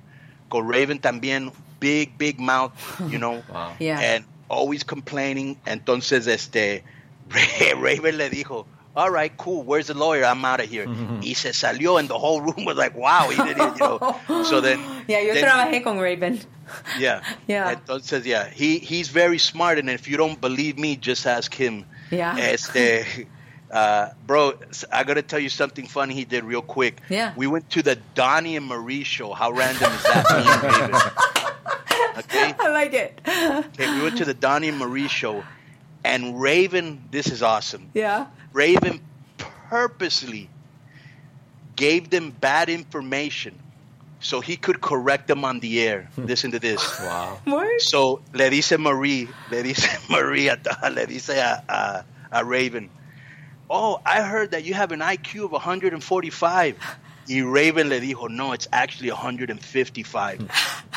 Con 0.49 0.71
Raven 0.71 0.99
también, 0.99 1.51
big, 1.81 2.17
big 2.19 2.39
mouth, 2.39 2.73
you 3.11 3.19
know, 3.19 3.43
Yeah. 3.79 3.99
and 3.99 4.25
always 4.49 4.85
complaining. 4.85 5.57
Entonces, 5.67 6.27
este, 6.27 6.85
Raven 7.81 8.19
le 8.19 8.29
dijo, 8.31 8.67
all 8.95 9.11
right, 9.11 9.35
cool. 9.39 9.63
Where's 9.65 9.87
the 9.87 9.95
lawyer? 9.95 10.25
I'm 10.25 10.45
out 10.45 10.61
of 10.61 10.69
here. 10.69 10.87
Y 11.23 11.33
se 11.35 11.51
salió, 11.55 11.99
and 11.99 12.09
the 12.09 12.19
whole 12.19 12.43
room 12.43 12.67
was 12.67 12.77
like, 12.77 12.95
wow, 12.95 13.29
he 13.31 13.37
did 13.37 13.57
it, 13.57 13.73
you 13.79 13.79
know. 13.79 14.17
So 14.45 14.61
then, 14.61 14.79
Yeah, 15.09 15.21
yo 15.21 15.33
then- 15.35 15.45
trabajé 15.45 15.83
con 15.83 15.99
Raven. 15.99 16.41
yeah, 16.99 17.23
Yeah. 17.49 17.75
Entonces, 17.75 18.25
yeah, 18.27 18.49
he 18.51 18.79
he's 18.79 19.09
very 19.09 19.39
smart, 19.39 19.79
and 19.79 19.89
if 19.89 20.07
you 20.09 20.17
don't 20.19 20.39
believe 20.41 20.79
me, 20.79 20.97
just 20.97 21.27
ask 21.27 21.53
him. 21.55 21.87
Yeah. 22.11 22.37
Este, 22.39 23.27
uh, 23.73 24.11
bro, 24.27 24.53
I 24.93 25.03
gotta 25.05 25.23
tell 25.23 25.39
you 25.41 25.49
something 25.49 25.87
funny 25.87 26.15
he 26.15 26.25
did 26.25 26.45
real 26.45 26.63
quick. 26.63 27.01
Yeah. 27.09 27.33
We 27.37 27.47
went 27.47 27.71
to 27.71 27.83
the 27.83 27.97
Donnie 28.15 28.57
and 28.57 28.67
Marie 28.67 29.03
show. 29.05 29.33
How 29.33 29.51
random 29.51 29.91
is 29.93 30.03
that? 30.05 30.25
Me 30.31 30.45
and 30.53 30.93
Raven. 30.93 31.11
Okay. 32.15 32.55
I 32.61 32.69
like 32.69 32.93
it. 32.93 33.19
Okay, 33.27 33.91
we 33.95 34.03
went 34.03 34.19
to 34.19 34.27
the 34.27 34.35
Donnie 34.35 34.69
and 34.69 34.77
Marie 34.79 35.09
show, 35.09 35.43
and 36.05 36.39
Raven, 36.39 37.03
this 37.11 37.29
is 37.29 37.43
awesome. 37.43 37.89
Yeah. 37.95 38.27
Raven 38.53 39.01
purposely 39.71 40.51
gave 41.75 42.11
them 42.11 42.31
bad 42.31 42.69
information 42.69 43.59
so 44.21 44.41
he 44.43 44.57
could 44.57 44.83
correct 44.83 45.27
them 45.27 45.43
on 45.45 45.61
the 45.61 45.81
air. 45.81 46.11
Listen 46.19 46.51
to 46.53 46.59
this. 46.59 46.81
Wow. 47.01 47.39
What? 47.45 47.81
So 47.81 48.21
le 48.35 48.51
dice 48.51 48.77
Marie, 48.79 49.29
le 49.51 49.63
dice 49.63 49.89
Marie, 50.11 50.49
a, 50.49 50.59
le 50.91 51.07
dice 51.07 51.31
a, 51.31 51.65
a, 51.67 52.05
a 52.41 52.45
Raven, 52.45 52.91
oh, 53.73 53.99
I 54.05 54.21
heard 54.23 54.51
that 54.53 54.65
you 54.65 54.75
have 54.75 54.93
an 54.93 55.01
IQ 55.01 55.47
of 55.47 55.53
145. 55.53 56.77
Y 57.29 57.41
Raven 57.41 57.89
le 57.89 58.01
dijo, 58.01 58.29
no, 58.29 58.53
it's 58.53 58.69
actually 58.73 59.11
155. 59.11 60.49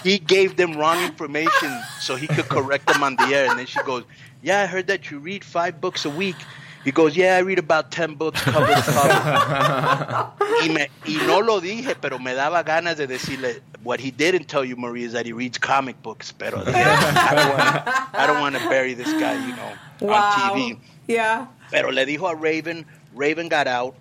he 0.04 0.18
gave 0.20 0.58
them 0.58 0.74
wrong 0.76 1.02
information 1.04 1.72
so 2.02 2.16
he 2.16 2.28
could 2.28 2.50
correct 2.50 2.88
them 2.88 3.02
on 3.04 3.16
the 3.16 3.24
air. 3.28 3.50
And 3.50 3.58
then 3.60 3.66
she 3.68 3.80
goes, 3.84 4.04
yeah, 4.42 4.62
I 4.62 4.66
heard 4.66 4.88
that 4.88 5.10
you 5.10 5.20
read 5.20 5.44
five 5.46 5.80
books 5.80 6.04
a 6.06 6.10
week. 6.10 6.36
He 6.84 6.92
goes, 6.92 7.16
yeah, 7.16 7.36
I 7.38 7.40
read 7.40 7.58
about 7.60 7.92
10 7.92 8.16
books 8.16 8.42
cover 8.42 8.68
to 8.68 8.82
cover. 8.82 10.32
y, 10.62 10.68
me, 10.68 10.88
y 11.08 11.26
no 11.26 11.40
lo 11.40 11.60
dije, 11.62 11.96
pero 12.00 12.20
me 12.20 12.34
daba 12.34 12.64
ganas 12.64 12.98
de 12.98 13.08
decirle, 13.08 13.62
what 13.84 14.00
he 14.00 14.12
didn't 14.12 14.48
tell 14.48 14.64
you, 14.66 14.76
Marie, 14.76 15.04
is 15.04 15.14
that 15.14 15.26
he 15.26 15.32
reads 15.34 15.58
comic 15.58 16.02
books. 16.04 16.32
Pero 16.32 16.58
dije, 16.64 16.76
I 16.76 17.36
don't 17.36 17.50
wanna- 17.50 18.10
I 18.14 18.28
don't 18.28 18.40
want 18.40 18.56
to 18.56 18.70
bury 18.70 18.94
this 18.94 19.12
guy, 19.14 19.34
you 19.48 19.56
know, 19.56 19.74
Wow. 20.02 20.52
on 20.52 20.60
TV. 20.60 20.78
Yeah. 21.08 21.48
Pero 21.72 21.90
le 21.92 22.06
dijo 22.06 22.30
a 22.30 22.36
Raven, 22.36 22.86
Raven 23.14 23.48
got 23.50 23.68
out. 23.68 23.96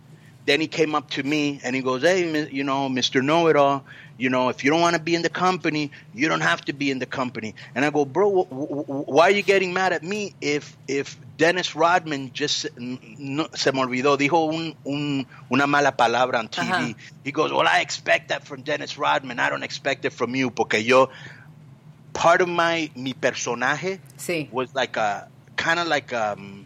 Then 0.46 0.60
he 0.60 0.66
came 0.68 0.94
up 0.94 1.08
to 1.12 1.22
me 1.22 1.58
and 1.64 1.74
he 1.74 1.80
goes, 1.80 2.02
"Hey, 2.02 2.48
you 2.50 2.64
know, 2.64 2.88
Mr. 2.90 3.22
Know 3.24 3.46
It 3.48 3.56
All, 3.56 3.82
you 4.18 4.28
know, 4.28 4.50
if 4.50 4.62
you 4.62 4.70
don't 4.70 4.82
want 4.82 4.94
to 4.94 5.00
be 5.00 5.14
in 5.14 5.22
the 5.22 5.30
company, 5.30 5.90
you 6.12 6.28
don't 6.28 6.42
have 6.42 6.60
to 6.66 6.74
be 6.74 6.90
in 6.90 6.98
the 6.98 7.06
company." 7.06 7.54
And 7.74 7.82
I 7.82 7.88
go, 7.88 8.04
"Bro, 8.04 8.44
wh- 8.44 8.48
wh- 8.52 8.84
wh- 8.84 9.08
why 9.08 9.28
are 9.28 9.30
you 9.30 9.40
getting 9.42 9.72
mad 9.72 9.94
at 9.94 10.02
me 10.02 10.34
if 10.42 10.76
if 10.86 11.16
Dennis 11.38 11.74
Rodman 11.74 12.30
just 12.34 12.66
no, 12.76 13.48
se 13.54 13.72
me 13.72 13.80
olvidó 13.80 14.18
dijo 14.18 14.52
un, 14.52 14.76
un, 14.84 15.26
una 15.50 15.66
mala 15.66 15.92
palabra 15.92 16.38
on 16.40 16.48
TV?" 16.48 16.68
Ajá. 16.68 16.94
He 17.24 17.32
goes, 17.32 17.50
"Well, 17.50 17.66
I 17.66 17.80
expect 17.80 18.28
that 18.28 18.44
from 18.46 18.60
Dennis 18.64 18.98
Rodman. 18.98 19.40
I 19.40 19.48
don't 19.48 19.62
expect 19.64 20.04
it 20.04 20.12
from 20.12 20.34
you 20.34 20.50
porque 20.50 20.74
yo 20.84 21.08
part 22.12 22.42
of 22.42 22.48
my 22.50 22.90
mi 22.94 23.14
personaje 23.14 23.98
Sí. 24.18 24.50
was 24.52 24.74
like 24.74 24.98
a 24.98 25.26
kind 25.56 25.80
of 25.80 25.86
like 25.86 26.12
um 26.12 26.63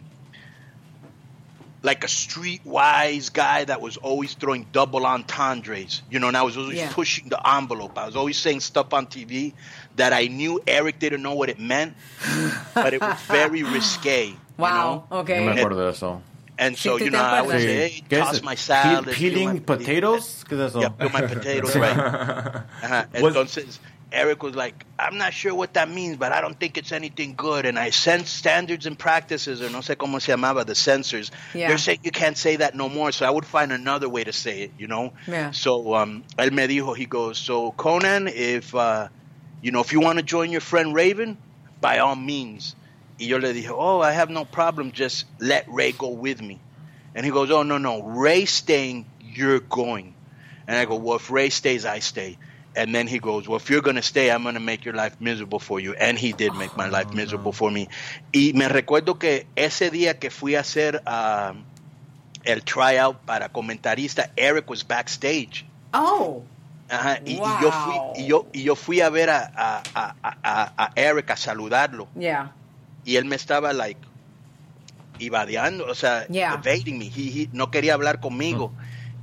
like 1.81 2.03
a 2.03 2.07
streetwise 2.07 3.31
guy 3.31 3.63
that 3.65 3.79
was 3.81 3.97
always 3.97 4.33
throwing 4.33 4.65
double 4.71 5.05
entendres, 5.05 6.01
you 6.09 6.19
know, 6.19 6.27
and 6.27 6.35
I 6.37 6.41
was 6.43 6.57
always 6.57 6.77
Yeah. 6.77 6.91
pushing 6.93 7.29
the 7.29 7.39
envelope. 7.55 7.97
I 7.97 8.05
was 8.05 8.15
always 8.15 8.37
saying 8.37 8.59
stuff 8.61 8.93
on 8.93 9.07
TV 9.07 9.53
that 9.95 10.11
I 10.13 10.27
knew 10.27 10.59
Eric 10.67 10.99
didn't 10.99 11.21
know 11.21 11.35
what 11.35 11.49
it 11.49 11.59
meant, 11.59 11.93
but 12.73 12.93
it 12.93 13.01
was 13.01 13.15
very 13.27 13.63
risque. 13.75 14.27
you 14.27 14.35
Wow. 14.57 15.05
know? 15.09 15.19
Okay. 15.19 15.37
No 15.37 15.43
me 15.53 15.61
acuerdo 15.61 15.77
de 15.85 15.89
eso. 15.89 16.21
And 16.57 16.77
so, 16.77 16.97
you 16.97 17.09
know, 17.09 17.19
I 17.21 17.41
would 17.41 17.55
acuerdas. 17.55 17.63
say, 17.63 17.89
hey, 17.89 18.03
toss 18.19 18.43
my 18.43 18.55
salad. 18.55 19.05
peel 19.05 19.15
peeling 19.31 19.61
potatoes? 19.61 20.43
¿Qué 20.49 20.55
es 20.55 20.71
eso? 20.71 20.81
Yeah, 20.81 20.89
peel 20.89 21.09
my 21.09 21.21
potatoes, 21.21 21.73
right. 21.79 21.95
Ajá. 21.95 23.07
Entonces, 23.13 23.79
Eric 24.11 24.41
was 24.41 24.55
like, 24.55 24.85
I'm 24.97 25.17
not 25.17 25.33
sure 25.33 25.53
what 25.53 25.75
that 25.75 25.89
means, 25.89 26.17
but 26.17 26.31
I 26.31 26.41
don't 26.41 26.59
think 26.59 26.77
it's 26.77 26.91
anything 26.91 27.35
good. 27.35 27.65
And 27.65 27.77
I 27.77 27.91
sense 27.91 28.29
standards 28.29 28.85
and 28.85 28.97
practices, 28.97 29.61
or 29.61 29.69
no 29.69 29.79
sé 29.79 29.95
cómo 29.95 30.19
se 30.19 30.33
llamaba, 30.33 30.65
the 30.65 30.73
censors. 30.73 31.31
Yeah. 31.53 31.67
They're 31.67 31.77
saying 31.77 31.99
you 32.03 32.11
can't 32.11 32.37
say 32.37 32.55
that 32.57 32.75
no 32.75 32.89
more. 32.89 33.11
So 33.11 33.25
I 33.25 33.29
would 33.29 33.45
find 33.45 33.71
another 33.71 34.09
way 34.09 34.23
to 34.23 34.33
say 34.33 34.61
it, 34.63 34.71
you 34.79 34.87
know? 34.87 35.13
Yeah. 35.27 35.51
So 35.51 35.93
um, 35.93 36.23
él 36.37 36.51
me 36.51 36.67
dijo, 36.67 36.95
he 36.97 37.05
goes, 37.05 37.37
so 37.37 37.71
Conan, 37.71 38.27
if, 38.27 38.73
uh, 38.73 39.09
you 39.61 39.71
know, 39.71 39.81
if 39.81 39.93
you 39.93 39.99
want 39.99 40.17
to 40.17 40.23
join 40.23 40.51
your 40.51 40.61
friend 40.61 40.95
Raven, 40.95 41.37
by 41.81 41.99
all 41.99 42.15
means. 42.15 42.75
Y 43.19 43.25
yo 43.25 43.37
le 43.37 43.53
dije, 43.53 43.69
oh, 43.69 43.99
I 43.99 44.11
have 44.11 44.29
no 44.29 44.45
problem. 44.45 44.91
Just 44.91 45.25
let 45.39 45.65
Ray 45.69 45.91
go 45.91 46.09
with 46.09 46.41
me. 46.41 46.59
And 47.15 47.25
he 47.25 47.31
goes, 47.31 47.51
oh, 47.51 47.63
no, 47.63 47.77
no. 47.77 48.01
Ray 48.01 48.45
staying, 48.45 49.05
you're 49.21 49.59
going. 49.59 50.15
And 50.67 50.77
I 50.77 50.85
go, 50.85 50.95
well, 50.95 51.17
if 51.17 51.29
Ray 51.29 51.49
stays, 51.49 51.85
I 51.85 51.99
stay. 51.99 52.37
And 52.79 52.95
then 52.95 53.07
he 53.07 53.19
goes, 53.19 53.45
well, 53.47 53.57
if 53.57 53.69
you're 53.69 53.81
going 53.81 53.97
to 53.97 54.01
stay, 54.01 54.29
I'm 54.31 54.43
going 54.43 54.55
to 54.55 54.61
make 54.61 54.85
your 54.85 54.93
life 54.95 55.15
miserable 55.19 55.59
for 55.59 55.81
you. 55.81 55.93
And 55.99 56.17
he 56.17 56.31
did 56.31 56.53
make 56.55 56.77
my 56.77 56.87
life 56.87 57.13
miserable 57.13 57.51
for 57.51 57.69
me. 57.69 57.89
Y 58.31 58.53
me 58.55 58.67
recuerdo 58.69 59.19
que 59.19 59.47
ese 59.57 59.89
día 59.91 60.17
que 60.17 60.29
fui 60.29 60.55
a 60.55 60.61
hacer 60.61 61.01
uh, 61.05 61.53
el 62.45 62.61
tryout 62.63 63.17
para 63.25 63.49
comentarista, 63.49 64.29
Eric 64.37 64.69
was 64.69 64.83
backstage. 64.87 65.65
Oh. 65.93 66.43
Ajá, 66.89 67.19
y, 67.25 67.33
y 67.33 67.37
yo 67.61 67.71
fui, 67.71 67.93
Wow. 67.97 68.13
y, 68.15 68.25
yo, 68.27 68.47
y 68.53 68.63
yo 68.63 68.75
fui 68.75 69.01
a 69.01 69.09
ver 69.09 69.29
a, 69.29 69.51
a, 69.55 69.83
a, 69.93 70.15
a, 70.43 70.73
a 70.85 70.91
Eric 70.95 71.29
a 71.31 71.35
saludarlo. 71.37 72.07
Yeah. 72.17 72.53
Y 73.03 73.17
él 73.17 73.25
me 73.25 73.35
estaba, 73.35 73.73
like, 73.73 73.99
ivadeando, 75.19 75.85
o 75.85 75.95
sea, 75.95 76.25
Yeah. 76.29 76.53
evading 76.63 76.97
me. 76.97 77.05
He- 77.09 77.43
he 77.43 77.49
no 77.51 77.71
quería 77.71 77.93
hablar 77.93 78.19
conmigo. 78.21 78.71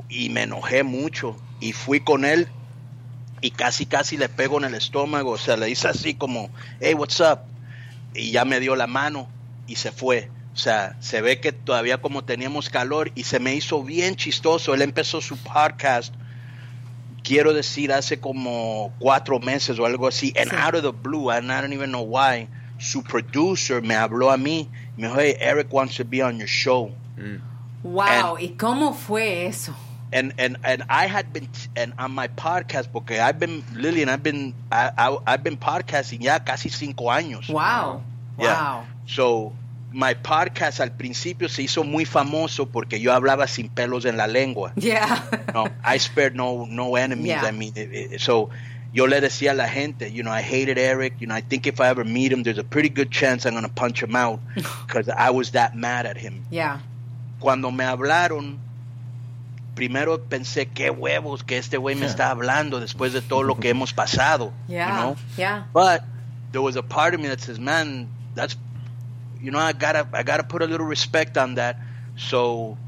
Y 0.08 0.28
me 0.28 0.42
enojé 0.42 0.82
mucho. 0.82 1.36
Y 1.60 1.72
fui 1.72 2.00
con 2.00 2.24
él 2.24 2.48
y 3.40 3.50
casi, 3.50 3.86
casi 3.86 4.16
le 4.16 4.28
pego 4.28 4.58
en 4.58 4.64
el 4.64 4.74
estómago. 4.74 5.32
O 5.32 5.38
sea, 5.38 5.56
le 5.56 5.68
hice 5.70 5.88
así 5.88 6.14
como, 6.14 6.50
hey, 6.80 6.94
what's 6.94 7.20
up? 7.20 7.40
Y 8.14 8.30
ya 8.30 8.44
me 8.44 8.60
dio 8.60 8.76
la 8.76 8.86
mano 8.86 9.28
y 9.66 9.76
se 9.76 9.92
fue. 9.92 10.30
O 10.54 10.56
sea, 10.58 10.96
se 11.00 11.20
ve 11.20 11.38
que 11.40 11.52
todavía 11.52 11.98
como 11.98 12.24
teníamos 12.24 12.70
calor 12.70 13.12
y 13.14 13.24
se 13.24 13.38
me 13.40 13.54
hizo 13.54 13.82
bien 13.82 14.16
chistoso. 14.16 14.72
Él 14.72 14.80
empezó 14.80 15.20
su 15.20 15.36
podcast, 15.36 16.14
quiero 17.22 17.52
decir, 17.52 17.92
hace 17.92 18.18
como 18.20 18.94
cuatro 18.98 19.38
meses 19.38 19.78
o 19.78 19.84
algo 19.84 20.08
así. 20.08 20.32
And 20.40 20.50
Sí. 20.50 20.56
out 20.58 20.74
of 20.74 20.82
the 20.82 20.92
blue, 20.92 21.30
and 21.30 21.50
I 21.52 21.60
don't 21.60 21.74
even 21.74 21.90
know 21.90 22.02
why, 22.04 22.48
su 22.78 23.02
producer 23.02 23.82
me 23.82 23.94
habló 23.94 24.30
a 24.30 24.38
mí. 24.38 24.68
Me 24.96 25.08
dijo, 25.08 25.20
hey, 25.20 25.36
Eric 25.40 25.70
wants 25.70 25.96
to 25.96 26.04
be 26.04 26.22
on 26.22 26.38
your 26.38 26.48
show. 26.48 26.90
Wow. 27.82 28.38
¿Y 28.40 28.50
cómo 28.56 28.94
fue 28.94 29.46
eso? 29.46 29.74
And 30.12 30.32
and 30.38 30.56
and 30.64 30.82
I 30.88 31.06
had 31.06 31.32
been 31.32 31.48
and 31.76 31.92
on 31.98 32.12
my 32.12 32.28
podcast 32.28 32.92
porque 32.92 33.18
I've 33.20 33.38
been 33.38 33.64
Lillian 33.74 34.08
I've 34.08 34.22
been 34.22 34.54
I, 34.70 34.90
I 34.96 35.18
I've 35.26 35.42
been 35.42 35.56
podcasting 35.56 36.22
ya 36.22 36.38
casi 36.38 36.68
cinco 36.68 37.04
años. 37.10 37.48
Wow. 37.48 38.02
Yeah. 38.38 38.54
Wow. 38.54 38.84
So 39.06 39.52
my 39.92 40.14
podcast 40.14 40.80
al 40.80 40.90
principio 40.90 41.48
se 41.48 41.62
hizo 41.62 41.82
muy 41.84 42.04
famoso 42.04 42.66
porque 42.70 43.00
yo 43.00 43.12
hablaba 43.12 43.46
sin 43.48 43.68
pelos 43.68 44.04
en 44.04 44.16
la 44.16 44.26
lengua. 44.26 44.72
Yeah. 44.76 45.22
No, 45.54 45.68
I 45.84 45.98
spared 45.98 46.34
no 46.36 46.66
no 46.66 46.96
enemies. 46.96 47.26
Yeah. 47.28 47.44
I 47.46 47.52
mean, 47.52 47.72
it- 47.76 47.92
it- 48.12 48.20
so 48.20 48.50
yo 48.92 49.06
le 49.06 49.20
decía 49.20 49.50
a 49.50 49.54
la 49.54 49.66
gente, 49.68 50.10
you 50.10 50.22
know, 50.22 50.30
I 50.32 50.42
hated 50.42 50.78
Eric. 50.78 51.14
You 51.20 51.26
know, 51.26 51.34
I 51.34 51.40
think 51.42 51.66
if 51.66 51.80
I 51.80 51.88
ever 51.88 52.04
meet 52.04 52.32
him, 52.32 52.42
there's 52.44 52.58
a 52.58 52.64
pretty 52.64 52.88
good 52.88 53.10
chance 53.10 53.44
I'm 53.46 53.54
gonna 53.54 53.68
punch 53.68 54.02
him 54.02 54.14
out 54.16 54.40
because 54.86 55.08
I 55.08 55.30
was 55.30 55.50
that 55.52 55.74
mad 55.76 56.06
at 56.06 56.16
him. 56.16 56.44
Yeah. 56.50 56.78
cuando 57.38 57.70
me 57.70 57.84
hablaron, 57.84 58.56
primero 59.76 60.18
pensé, 60.18 60.66
qué 60.66 60.90
huevos 60.90 61.44
que 61.44 61.58
este 61.58 61.76
güey 61.76 61.94
me 61.94 62.06
está 62.06 62.30
hablando 62.30 62.80
después 62.80 63.12
de 63.12 63.20
todo 63.20 63.44
lo 63.44 63.54
que 63.56 63.68
hemos 63.68 63.92
pasado. 63.92 64.52
Yeah. 64.66 64.88
You 64.88 64.96
know? 64.96 65.16
Yeah. 65.36 65.64
But 65.72 66.02
there 66.50 66.62
was 66.62 66.74
a 66.74 66.82
part 66.82 67.14
of 67.14 67.20
me 67.20 67.28
that 67.28 67.40
says, 67.40 67.60
man, 67.60 68.08
that's, 68.34 68.56
you 69.40 69.52
know, 69.52 69.60
I 69.60 69.72
gotta, 69.72 70.08
I 70.12 70.24
gotta 70.24 70.42
put 70.42 70.62
a 70.62 70.66
little 70.66 70.86
respect 70.86 71.36
on 71.36 71.54
that. 71.56 71.76
So 72.16 72.78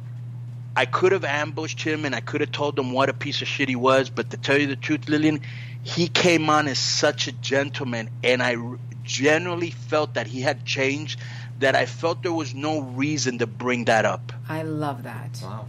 I 0.74 0.86
could 0.86 1.12
have 1.12 1.24
ambushed 1.24 1.82
him 1.82 2.04
and 2.06 2.14
I 2.14 2.20
could 2.20 2.40
have 2.40 2.50
told 2.50 2.78
him 2.78 2.92
what 2.92 3.10
a 3.10 3.12
piece 3.12 3.42
of 3.42 3.48
shit 3.48 3.68
he 3.68 3.76
was. 3.76 4.10
But 4.10 4.30
to 4.30 4.36
tell 4.38 4.58
you 4.58 4.66
the 4.66 4.76
truth, 4.76 5.08
Lillian, 5.08 5.42
he 5.82 6.08
came 6.08 6.48
on 6.50 6.68
as 6.68 6.78
such 6.78 7.28
a 7.28 7.32
gentleman, 7.32 8.10
and 8.24 8.42
I 8.42 8.56
genuinely 9.04 9.70
felt 9.70 10.14
that 10.14 10.26
he 10.26 10.40
had 10.40 10.64
changed. 10.64 11.20
That 11.60 11.74
I 11.74 11.86
felt 11.86 12.22
there 12.22 12.32
was 12.32 12.54
no 12.54 12.80
reason 12.80 13.38
to 13.38 13.46
bring 13.46 13.86
that 13.86 14.04
up. 14.04 14.32
I 14.48 14.62
love 14.62 15.02
that. 15.02 15.40
Wow. 15.42 15.66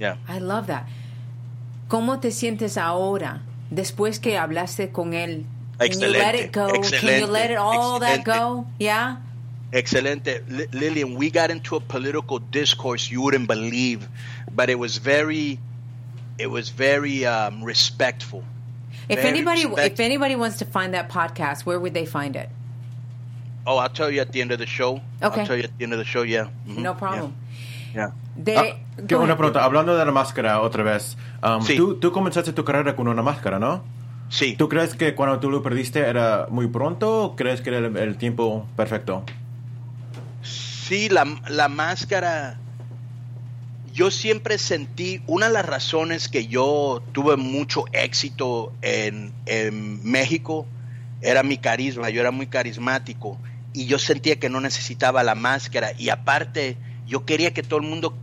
Yeah. 0.00 0.16
I 0.26 0.38
love 0.40 0.66
that. 0.68 0.86
¿Cómo 1.88 2.20
te 2.20 2.30
sientes 2.30 2.76
ahora 2.78 3.42
después 3.70 4.18
que 4.18 4.36
hablaste 4.38 4.90
con 4.92 5.12
él? 5.12 5.44
Can 5.78 5.92
you 5.92 6.08
let 6.08 6.34
it 6.34 6.52
go? 6.52 6.68
Can 6.68 7.20
you 7.20 7.26
let 7.26 7.50
it 7.50 7.56
all 7.58 8.00
that 8.00 8.24
go? 8.24 8.66
Yeah. 8.78 9.16
Excelente. 9.72 10.42
Li- 10.48 10.66
Lillian, 10.72 11.16
we 11.16 11.30
got 11.30 11.50
into 11.50 11.76
a 11.76 11.80
political 11.80 12.38
discourse 12.38 13.10
you 13.10 13.20
wouldn't 13.22 13.46
believe, 13.46 14.08
but 14.54 14.68
it 14.68 14.78
was 14.78 14.96
very, 14.98 15.58
it 16.38 16.48
was 16.50 16.70
very 16.70 17.24
um, 17.24 17.62
respectful. 17.62 18.42
If 19.08 19.18
Very 19.20 19.28
anybody, 19.28 19.62
if 19.62 20.00
anybody 20.00 20.36
wants 20.36 20.58
to 20.58 20.64
find 20.64 20.94
that 20.94 21.08
podcast, 21.08 21.66
where 21.66 21.78
would 21.80 21.94
they 21.94 22.06
find 22.06 22.36
it? 22.36 22.48
Oh, 23.66 23.76
I'll 23.76 23.88
tell 23.88 24.10
you 24.10 24.20
at 24.20 24.32
the 24.32 24.40
end 24.40 24.52
of 24.52 24.58
the 24.58 24.66
show. 24.66 25.00
Okay. 25.22 25.40
I'll 25.40 25.46
tell 25.46 25.56
you 25.56 25.64
at 25.64 25.76
the 25.76 25.84
end 25.84 25.92
of 25.92 25.98
the 25.98 26.04
show. 26.04 26.22
Yeah. 26.22 26.48
Mhm, 26.66 26.78
No 26.78 26.94
problem. 26.94 27.34
Yeah. 27.94 28.10
De, 28.44 28.56
Ah, 28.56 28.76
que 29.06 29.16
una 29.16 29.36
pregunta, 29.36 29.64
hablando 29.64 29.96
de 29.96 30.04
la 30.04 30.12
máscara 30.12 30.60
otra 30.60 30.82
vez. 30.82 31.16
um, 31.42 31.62
Sí. 31.62 31.76
tú, 31.76 31.96
tú 31.96 32.12
comenzaste 32.12 32.52
tu 32.52 32.64
carrera 32.64 32.96
con 32.96 33.08
una 33.08 33.22
máscara, 33.22 33.58
¿no? 33.58 33.82
Sí. 34.28 34.54
¿Tú 34.56 34.68
crees 34.68 34.94
que 34.94 35.14
cuando 35.14 35.40
tú 35.40 35.50
lo 35.50 35.62
perdiste 35.62 35.98
era 36.00 36.46
muy 36.50 36.68
pronto 36.68 37.24
o 37.24 37.36
crees 37.36 37.60
que 37.60 37.70
era 37.70 37.78
el, 37.78 37.96
el 37.96 38.16
tiempo 38.16 38.66
perfecto? 38.76 39.24
Sí, 40.42 41.08
la, 41.08 41.26
la 41.48 41.68
máscara. 41.68 42.58
Yo 43.92 44.10
siempre 44.12 44.56
sentí, 44.58 45.20
una 45.26 45.48
de 45.48 45.52
las 45.54 45.66
razones 45.66 46.28
que 46.28 46.46
yo 46.46 47.02
tuve 47.12 47.36
mucho 47.36 47.84
éxito 47.92 48.72
en, 48.82 49.32
en 49.46 50.00
México 50.08 50.64
era 51.22 51.42
mi 51.42 51.58
carisma, 51.58 52.08
yo 52.10 52.20
era 52.20 52.30
muy 52.30 52.46
carismático 52.46 53.36
y 53.74 53.86
yo 53.86 53.98
sentía 53.98 54.36
que 54.38 54.48
no 54.48 54.60
necesitaba 54.60 55.22
la 55.24 55.34
máscara 55.34 55.90
y 55.98 56.08
aparte 56.08 56.76
yo 57.06 57.24
quería 57.26 57.52
que 57.52 57.62
todo 57.64 57.80
el 57.80 57.86
mundo 57.86 58.14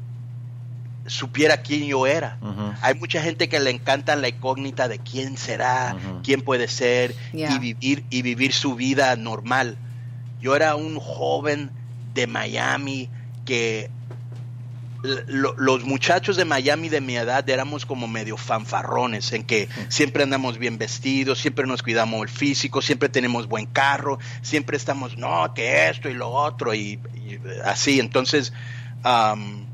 supiera 1.07 1.57
quién 1.63 1.85
yo 1.87 2.05
era. 2.07 2.37
Hay 2.81 2.93
mucha 2.95 3.21
gente 3.21 3.49
que 3.49 3.59
le 3.59 3.69
encanta 3.71 4.15
la 4.15 4.27
incógnita 4.29 4.87
de 4.87 4.99
quién 4.99 5.37
será, 5.37 5.95
quién 6.23 6.41
puede 6.41 6.67
ser 6.67 7.15
Yeah. 7.33 7.55
y 7.55 7.59
vivir 7.59 8.03
y 8.09 8.21
vivir 8.21 8.53
su 8.53 8.75
vida 8.75 9.15
normal. 9.15 9.77
Yo 10.41 10.55
era 10.55 10.75
un 10.75 10.99
joven 10.99 11.71
de 12.13 12.27
Miami 12.27 13.09
que 13.45 13.89
lo- 15.27 15.53
los 15.57 15.83
muchachos 15.85 16.35
de 16.35 16.43
Miami 16.43 16.89
de 16.89 16.99
mi 17.01 17.15
edad 17.15 17.47
éramos 17.49 17.85
como 17.85 18.07
medio 18.07 18.35
fanfarrones, 18.35 19.31
en 19.31 19.43
que 19.43 19.69
siempre 19.89 20.23
andamos 20.23 20.57
bien 20.57 20.77
vestidos, 20.79 21.39
siempre 21.39 21.65
nos 21.67 21.83
cuidamos 21.83 22.23
el 22.23 22.29
físico, 22.29 22.81
siempre 22.81 23.07
tenemos 23.07 23.47
buen 23.47 23.67
carro, 23.67 24.17
siempre 24.41 24.75
estamos, 24.75 25.15
no, 25.17 25.53
que 25.53 25.87
esto 25.89 26.09
y 26.09 26.13
lo 26.15 26.29
otro, 26.31 26.73
y, 26.73 26.99
y 27.15 27.39
así. 27.63 27.99
Entonces, 27.99 28.51
am, 29.03 29.66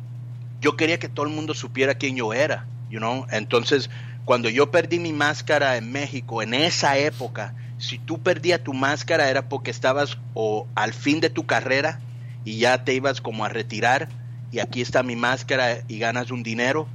yo 0.64 0.78
quería 0.78 0.98
que 0.98 1.10
todo 1.10 1.26
el 1.26 1.34
mundo 1.34 1.54
supiera 1.54 1.96
quién 1.96 2.16
yo 2.16 2.34
era, 2.34 2.66
you 2.90 3.00
know. 3.00 3.28
Entonces, 3.30 3.90
cuando 4.24 4.50
yo 4.50 4.72
perdí 4.72 4.98
mi 4.98 5.12
máscara 5.12 5.76
en 5.76 5.92
México, 5.92 6.42
en 6.42 6.54
esa 6.54 6.98
época, 6.98 7.54
si 7.78 8.00
tú 8.00 8.24
perdías 8.24 8.64
tu 8.64 8.74
máscara 8.74 9.30
era 9.30 9.50
porque 9.50 9.72
estabas 9.72 10.18
o 10.34 10.66
al 10.74 10.94
fin 10.94 11.20
de 11.20 11.30
tu 11.30 11.46
carrera 11.46 12.00
y 12.46 12.60
ya 12.60 12.86
te 12.86 12.94
ibas 12.94 13.20
como 13.20 13.44
a 13.44 13.50
retirar 13.50 14.08
y 14.54 14.60
aquí 14.60 14.82
está 14.82 15.04
mi 15.04 15.18
máscara 15.18 15.80
y 15.90 16.00
ganas 16.00 16.32
un 16.32 16.44
dinero. 16.44 16.88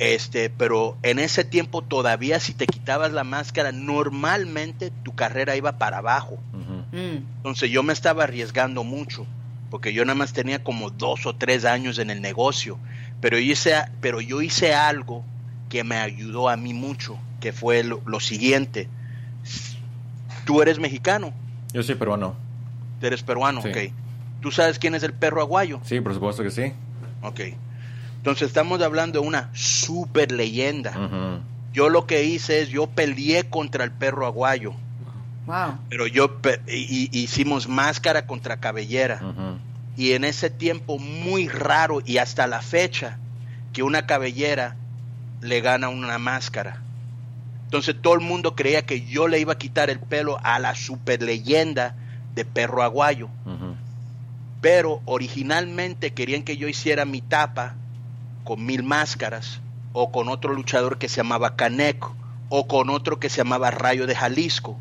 Este, 0.00 0.50
pero 0.50 0.96
en 1.04 1.20
ese 1.20 1.44
tiempo 1.44 1.82
todavía 1.82 2.40
si 2.40 2.52
te 2.52 2.66
quitabas 2.66 3.12
la 3.12 3.22
máscara, 3.22 3.70
normalmente 3.70 4.90
tu 5.04 5.14
carrera 5.14 5.54
iba 5.54 5.78
para 5.78 5.98
abajo. 5.98 6.40
Mm. 6.90 7.36
Entonces 7.36 7.70
yo 7.70 7.84
me 7.84 7.92
estaba 7.92 8.24
arriesgando 8.24 8.82
mucho, 8.82 9.24
porque 9.72 9.94
yo 9.94 10.04
nada 10.04 10.14
más 10.16 10.34
tenía 10.34 10.62
como 10.62 10.90
dos 10.90 11.24
o 11.24 11.34
tres 11.34 11.64
años 11.64 11.98
en 11.98 12.10
el 12.10 12.20
negocio, 12.20 12.78
pero 13.22 13.38
yo 13.38 13.52
hice, 13.52 13.74
pero 14.02 14.20
yo 14.20 14.42
hice 14.42 14.74
algo 14.74 15.24
que 15.70 15.82
me 15.82 15.96
ayudó 15.96 16.50
a 16.50 16.58
mí 16.58 16.74
mucho, 16.74 17.16
que 17.40 17.54
fue 17.54 17.82
lo, 17.82 18.02
lo 18.04 18.20
siguiente. 18.20 18.86
Tú 20.44 20.60
eres 20.60 20.78
mexicano, 20.78 21.32
Yo 21.72 21.82
soy 21.82 21.94
peruano. 21.94 22.34
tú 23.00 23.06
eres 23.06 23.22
peruano, 23.22 23.62
Sí. 23.62 23.68
ok. 23.70 23.76
¿Tú 24.42 24.50
sabes 24.50 24.78
quién 24.78 24.94
es 24.94 25.02
el 25.04 25.14
perro 25.14 25.40
aguayo? 25.40 25.80
Sí, 25.84 26.00
por 26.00 26.12
supuesto 26.12 26.42
que 26.42 26.50
sí. 26.50 26.72
Ok. 27.22 27.40
Entonces 28.18 28.48
estamos 28.48 28.82
hablando 28.82 29.22
de 29.22 29.26
una 29.26 29.48
super 29.54 30.32
leyenda. 30.32 31.40
Yo 31.72 31.88
lo 31.88 32.06
que 32.06 32.24
hice 32.24 32.60
es, 32.60 32.68
yo 32.68 32.88
peleé 32.88 33.44
contra 33.44 33.84
el 33.84 33.90
perro 33.90 34.26
aguayo, 34.26 34.74
Wow. 35.46 35.78
pero 35.88 36.06
yo 36.06 36.38
y- 36.68 37.08
y- 37.12 37.18
hicimos 37.18 37.68
máscara 37.68 38.26
contra 38.26 38.58
cabellera. 38.58 39.20
Y 39.96 40.12
en 40.12 40.24
ese 40.24 40.50
tiempo 40.50 40.98
muy 40.98 41.48
raro 41.48 42.00
y 42.04 42.18
hasta 42.18 42.46
la 42.46 42.62
fecha 42.62 43.18
que 43.72 43.82
una 43.82 44.06
cabellera 44.06 44.76
le 45.40 45.60
gana 45.60 45.88
una 45.88 46.18
máscara. 46.18 46.80
Entonces 47.64 47.96
todo 48.00 48.14
el 48.14 48.20
mundo 48.20 48.54
creía 48.54 48.86
que 48.86 49.04
yo 49.04 49.28
le 49.28 49.40
iba 49.40 49.54
a 49.54 49.58
quitar 49.58 49.90
el 49.90 49.98
pelo 49.98 50.38
a 50.44 50.58
la 50.58 50.74
super 50.74 51.22
leyenda 51.22 51.94
de 52.34 52.44
perro 52.44 52.82
aguayo. 52.82 53.28
Pero 54.60 55.00
originalmente 55.06 56.12
querían 56.12 56.42
que 56.44 56.56
yo 56.56 56.68
hiciera 56.68 57.04
mi 57.04 57.20
tapa 57.20 57.74
con 58.44 58.64
mil 58.64 58.82
máscaras 58.84 59.60
o 59.92 60.12
con 60.12 60.28
otro 60.28 60.52
luchador 60.54 60.98
que 60.98 61.08
se 61.08 61.16
llamaba 61.16 61.56
Caneco 61.56 62.14
o 62.48 62.68
con 62.68 62.90
otro 62.90 63.18
que 63.18 63.28
se 63.28 63.38
llamaba 63.38 63.70
Rayo 63.70 64.06
de 64.06 64.14
Jalisco. 64.14 64.78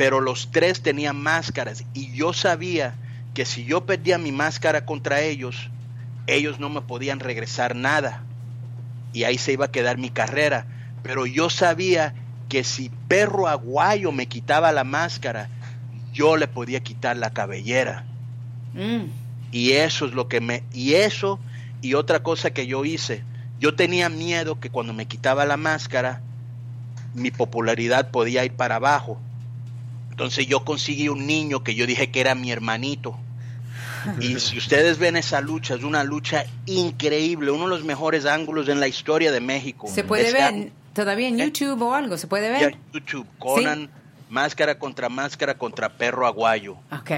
Pero 0.00 0.22
los 0.22 0.50
tres 0.50 0.80
tenían 0.80 1.20
máscaras 1.20 1.84
y 1.92 2.10
yo 2.12 2.32
sabía 2.32 2.94
que 3.34 3.44
si 3.44 3.66
yo 3.66 3.84
perdía 3.84 4.16
mi 4.16 4.32
máscara 4.32 4.86
contra 4.86 5.20
ellos, 5.20 5.68
ellos 6.26 6.58
no 6.58 6.70
me 6.70 6.80
podían 6.80 7.20
regresar 7.20 7.76
nada. 7.76 8.22
Y 9.12 9.24
ahí 9.24 9.36
se 9.36 9.52
iba 9.52 9.66
a 9.66 9.70
quedar 9.70 9.98
mi 9.98 10.08
carrera. 10.08 10.64
Pero 11.02 11.26
yo 11.26 11.50
sabía 11.50 12.14
que 12.48 12.64
si 12.64 12.90
Perro 13.08 13.46
Aguayo 13.46 14.10
me 14.10 14.24
quitaba 14.24 14.72
la 14.72 14.84
máscara, 14.84 15.50
yo 16.14 16.38
le 16.38 16.48
podía 16.48 16.80
quitar 16.80 17.18
la 17.18 17.34
cabellera. 17.34 18.06
Mm. 18.72 19.04
Y 19.52 19.72
eso 19.72 20.06
es 20.06 20.14
lo 20.14 20.28
que 20.28 20.40
me... 20.40 20.62
Y 20.72 20.94
eso 20.94 21.38
y 21.82 21.92
otra 21.92 22.22
cosa 22.22 22.52
que 22.52 22.66
yo 22.66 22.86
hice. 22.86 23.22
Yo 23.58 23.74
tenía 23.74 24.08
miedo 24.08 24.60
que 24.60 24.70
cuando 24.70 24.94
me 24.94 25.04
quitaba 25.04 25.44
la 25.44 25.58
máscara, 25.58 26.22
mi 27.12 27.30
popularidad 27.30 28.10
podía 28.10 28.46
ir 28.46 28.54
para 28.54 28.76
abajo. 28.76 29.20
Entonces 30.20 30.46
yo 30.46 30.66
conseguí 30.66 31.08
un 31.08 31.26
niño 31.26 31.64
que 31.64 31.74
yo 31.74 31.86
dije 31.86 32.10
que 32.10 32.20
era 32.20 32.34
mi 32.34 32.52
hermanito. 32.52 33.16
Y 34.20 34.38
si 34.38 34.58
ustedes 34.58 34.98
ven 34.98 35.16
esa 35.16 35.40
lucha, 35.40 35.74
es 35.74 35.82
una 35.82 36.04
lucha 36.04 36.44
increíble, 36.66 37.50
uno 37.50 37.64
de 37.64 37.70
los 37.70 37.84
mejores 37.84 38.26
ángulos 38.26 38.68
en 38.68 38.80
la 38.80 38.88
historia 38.88 39.32
de 39.32 39.40
México. 39.40 39.88
¿Se 39.88 40.04
puede 40.04 40.30
ver 40.30 40.72
todavía 40.92 41.28
en 41.28 41.40
¿Eh? 41.40 41.44
YouTube 41.44 41.80
o 41.80 41.94
algo? 41.94 42.18
¿Se 42.18 42.26
puede 42.26 42.50
ver? 42.50 42.76
YouTube, 42.92 43.26
Conan, 43.38 43.90
máscara 44.28 44.78
contra 44.78 45.08
máscara 45.08 45.56
contra 45.56 45.88
perro 45.88 46.26
aguayo. 46.26 46.76
Ok. 46.92 47.10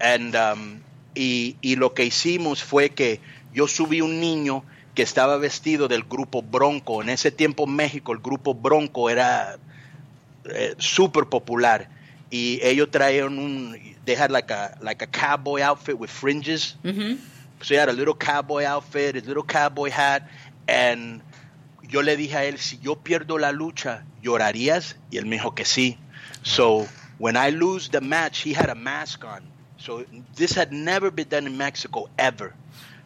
And, 0.00 0.34
um, 0.34 0.80
y, 1.14 1.56
y 1.60 1.76
lo 1.76 1.92
que 1.92 2.06
hicimos 2.06 2.62
fue 2.62 2.90
que 2.90 3.20
yo 3.52 3.68
subí 3.68 4.00
un 4.00 4.20
niño 4.20 4.64
que 4.94 5.02
estaba 5.02 5.36
vestido 5.36 5.86
del 5.86 6.04
grupo 6.04 6.40
Bronco. 6.40 7.02
En 7.02 7.10
ese 7.10 7.30
tiempo 7.30 7.64
en 7.64 7.76
México 7.76 8.12
el 8.12 8.20
grupo 8.20 8.54
Bronco 8.54 9.10
era 9.10 9.58
eh, 10.44 10.74
súper 10.78 11.26
popular. 11.26 11.97
Y 12.30 12.60
ellos 12.62 12.88
un, 12.94 13.78
they 14.04 14.14
had 14.14 14.30
like 14.30 14.50
a, 14.50 14.76
like 14.82 15.02
a 15.02 15.06
cowboy 15.06 15.62
outfit 15.62 15.98
with 15.98 16.10
fringes. 16.10 16.76
Ujú. 16.84 17.18
So 17.62 17.74
he 17.74 17.74
had 17.74 17.88
a 17.88 17.92
little 17.92 18.14
cowboy 18.14 18.64
outfit, 18.64 19.14
his 19.14 19.26
little 19.26 19.42
cowboy 19.42 19.90
hat, 19.90 20.28
and 20.68 21.22
yo 21.88 22.00
le 22.00 22.16
dije 22.16 22.34
a 22.34 22.44
él, 22.44 22.58
si 22.58 22.78
yo 22.80 22.94
pierdo 22.94 23.40
la 23.40 23.50
lucha, 23.50 24.02
¿llorarías? 24.22 24.94
Y 25.10 25.18
él 25.18 25.26
me 25.26 25.38
dijo 25.38 25.54
que 25.54 25.64
sí. 25.64 25.96
So 26.42 26.86
when 27.18 27.36
I 27.36 27.50
lose 27.50 27.88
the 27.88 28.00
match, 28.00 28.40
he 28.42 28.52
had 28.52 28.68
a 28.68 28.74
mask 28.74 29.24
on. 29.24 29.42
So 29.78 30.04
this 30.36 30.52
had 30.52 30.72
never 30.72 31.10
been 31.10 31.28
done 31.28 31.46
in 31.46 31.56
Mexico 31.56 32.08
ever. 32.18 32.54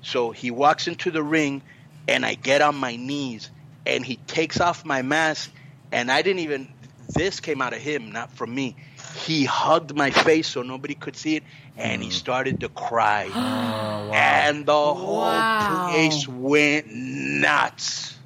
So 0.03 0.33
he 0.33 0.51
walks 0.51 0.89
into 0.89 1.11
the 1.11 1.23
ring, 1.23 1.63
and 2.09 2.27
I 2.27 2.35
get 2.35 2.61
on 2.61 2.75
my 2.75 2.97
knees, 2.97 3.51
and 3.87 4.05
he 4.05 4.17
takes 4.17 4.61
off 4.61 4.85
my 4.85 5.03
mask, 5.03 5.51
and 5.93 6.11
I 6.11 6.23
didn't 6.23 6.41
even. 6.41 6.69
This 7.09 7.41
came 7.41 7.61
out 7.61 7.75
of 7.75 7.81
him, 7.81 8.11
not 8.13 8.33
from 8.33 8.55
me. 8.55 8.75
He 9.15 9.45
hugged 9.45 9.95
my 9.95 10.11
face 10.11 10.49
so 10.49 10.63
nobody 10.63 10.95
could 10.95 11.17
see 11.17 11.37
it, 11.37 11.45
and 11.77 12.03
he 12.03 12.09
mm. 12.09 12.13
started 12.13 12.61
to 12.61 12.69
cry 12.69 13.25
and 14.13 14.67
the 14.67 14.73
whole 14.73 15.19
Wow. 15.21 15.89
place 15.91 16.27
went 16.29 16.87
nuts. 16.93 18.17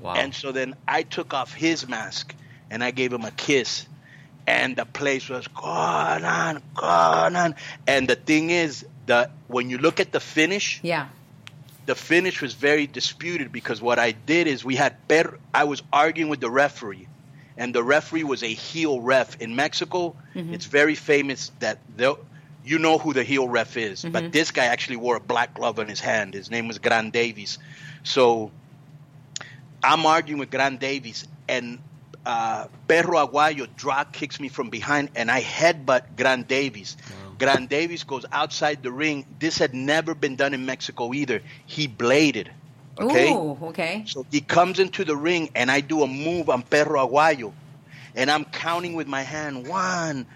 Wow. 0.00 0.14
And 0.14 0.34
so 0.34 0.52
then 0.52 0.74
I 0.86 1.02
took 1.02 1.32
off 1.34 1.52
his 1.54 1.88
mask 1.88 2.34
and 2.70 2.82
I 2.82 2.90
gave 2.90 3.12
him 3.12 3.24
a 3.24 3.30
kiss, 3.30 3.86
and 4.46 4.76
the 4.76 4.84
place 4.86 5.28
was 5.28 5.46
gone 5.48 6.24
on, 6.24 6.62
gone 6.74 7.36
on. 7.36 7.54
And 7.86 8.08
the 8.08 8.16
thing 8.16 8.50
is, 8.50 8.84
that 9.06 9.30
when 9.48 9.68
you 9.70 9.78
look 9.78 10.00
at 10.00 10.12
the 10.12 10.20
finish, 10.20 10.80
Yeah. 10.82 11.08
the 11.86 11.94
finish 11.94 12.40
was 12.40 12.54
very 12.54 12.86
disputed 12.86 13.52
because 13.52 13.82
what 13.82 13.98
I 13.98 14.12
did 14.12 14.46
is 14.46 14.64
we 14.64 14.76
had 14.76 14.96
per- 15.08 15.38
I 15.52 15.64
was 15.64 15.82
arguing 15.92 16.30
with 16.30 16.40
the 16.40 16.50
referee, 16.50 17.08
and 17.62 17.72
the 17.72 17.82
referee 17.82 18.24
was 18.24 18.42
a 18.42 18.48
heel 18.48 19.00
ref 19.00 19.40
in 19.40 19.54
Mexico. 19.54 20.16
It's 20.52 20.66
very 20.66 20.96
famous 20.96 21.52
that 21.60 21.78
you 22.64 22.78
know 22.80 22.98
who 22.98 23.12
the 23.12 23.22
heel 23.22 23.46
ref 23.48 23.76
is, 23.76 24.04
but 24.04 24.32
this 24.32 24.50
guy 24.50 24.64
actually 24.64 24.96
wore 24.96 25.14
a 25.14 25.20
black 25.20 25.54
glove 25.54 25.78
on 25.78 25.86
his 25.86 26.00
hand. 26.00 26.34
His 26.34 26.50
name 26.50 26.66
was 26.66 26.78
Gran 26.78 27.10
Davies. 27.10 27.58
So 28.02 28.50
I'm 29.80 30.04
arguing 30.06 30.40
with 30.40 30.50
Gran 30.50 30.78
Davies, 30.78 31.28
and 31.48 31.78
uh, 32.26 32.66
Perro 32.88 33.24
Aguayo 33.26 33.68
drop 33.76 34.12
kicks 34.12 34.40
me 34.40 34.48
from 34.48 34.68
behind, 34.68 35.10
and 35.14 35.30
I 35.30 35.40
headbutt 35.40 36.16
Gran 36.16 36.42
Davies. 36.42 36.96
Gran 37.38 37.66
Davies 37.66 38.02
goes 38.02 38.24
outside 38.32 38.82
the 38.82 38.90
ring. 38.90 39.24
This 39.38 39.58
had 39.58 39.72
never 39.72 40.14
been 40.16 40.34
done 40.34 40.52
in 40.52 40.66
Mexico 40.66 41.14
either. 41.14 41.42
He 41.66 41.86
bladed. 41.86 42.50
Okay. 43.00 43.32
Ooh, 43.32 43.58
okay. 43.68 44.04
So 44.06 44.26
he 44.30 44.40
comes 44.40 44.78
into 44.78 45.04
the 45.04 45.16
ring, 45.16 45.50
and 45.54 45.70
I 45.70 45.80
do 45.80 46.02
a 46.02 46.06
move 46.06 46.50
on 46.50 46.62
Perro 46.62 47.06
Aguayo, 47.06 47.52
and 48.14 48.30
I'm 48.30 48.44
counting 48.44 48.94
with 48.94 49.06
my 49.06 49.22
hand 49.22 49.66
one, 49.66 50.26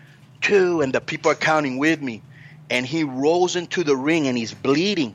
two, 0.40 0.80
and 0.80 0.92
the 0.92 1.00
people 1.00 1.30
are 1.30 1.36
counting 1.36 1.78
with 1.78 2.00
me. 2.00 2.22
And 2.68 2.84
he 2.84 3.04
rolls 3.04 3.54
into 3.54 3.84
the 3.84 3.94
ring, 3.96 4.26
and 4.26 4.36
he's 4.36 4.52
bleeding. 4.52 5.14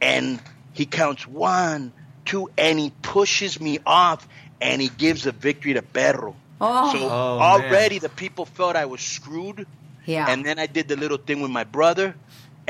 And 0.00 0.40
he 0.72 0.86
counts 0.86 1.26
one, 1.26 1.92
two, 2.24 2.48
and 2.56 2.78
he 2.78 2.90
pushes 3.02 3.60
me 3.60 3.80
off, 3.84 4.26
and 4.60 4.80
he 4.80 4.88
gives 4.88 5.24
the 5.24 5.32
victory 5.32 5.74
to 5.74 5.82
Perro. 5.82 6.34
Oh. 6.60 6.92
So 6.92 6.98
Oh, 6.98 7.38
already 7.40 7.96
man. 7.96 8.02
the 8.02 8.08
people 8.08 8.46
felt 8.46 8.76
I 8.76 8.86
was 8.86 9.00
screwed. 9.00 9.66
Yeah. 10.06 10.26
And 10.28 10.44
then 10.44 10.58
I 10.58 10.66
did 10.66 10.88
the 10.88 10.96
little 10.96 11.18
thing 11.18 11.40
with 11.42 11.50
my 11.50 11.64
brother, 11.64 12.14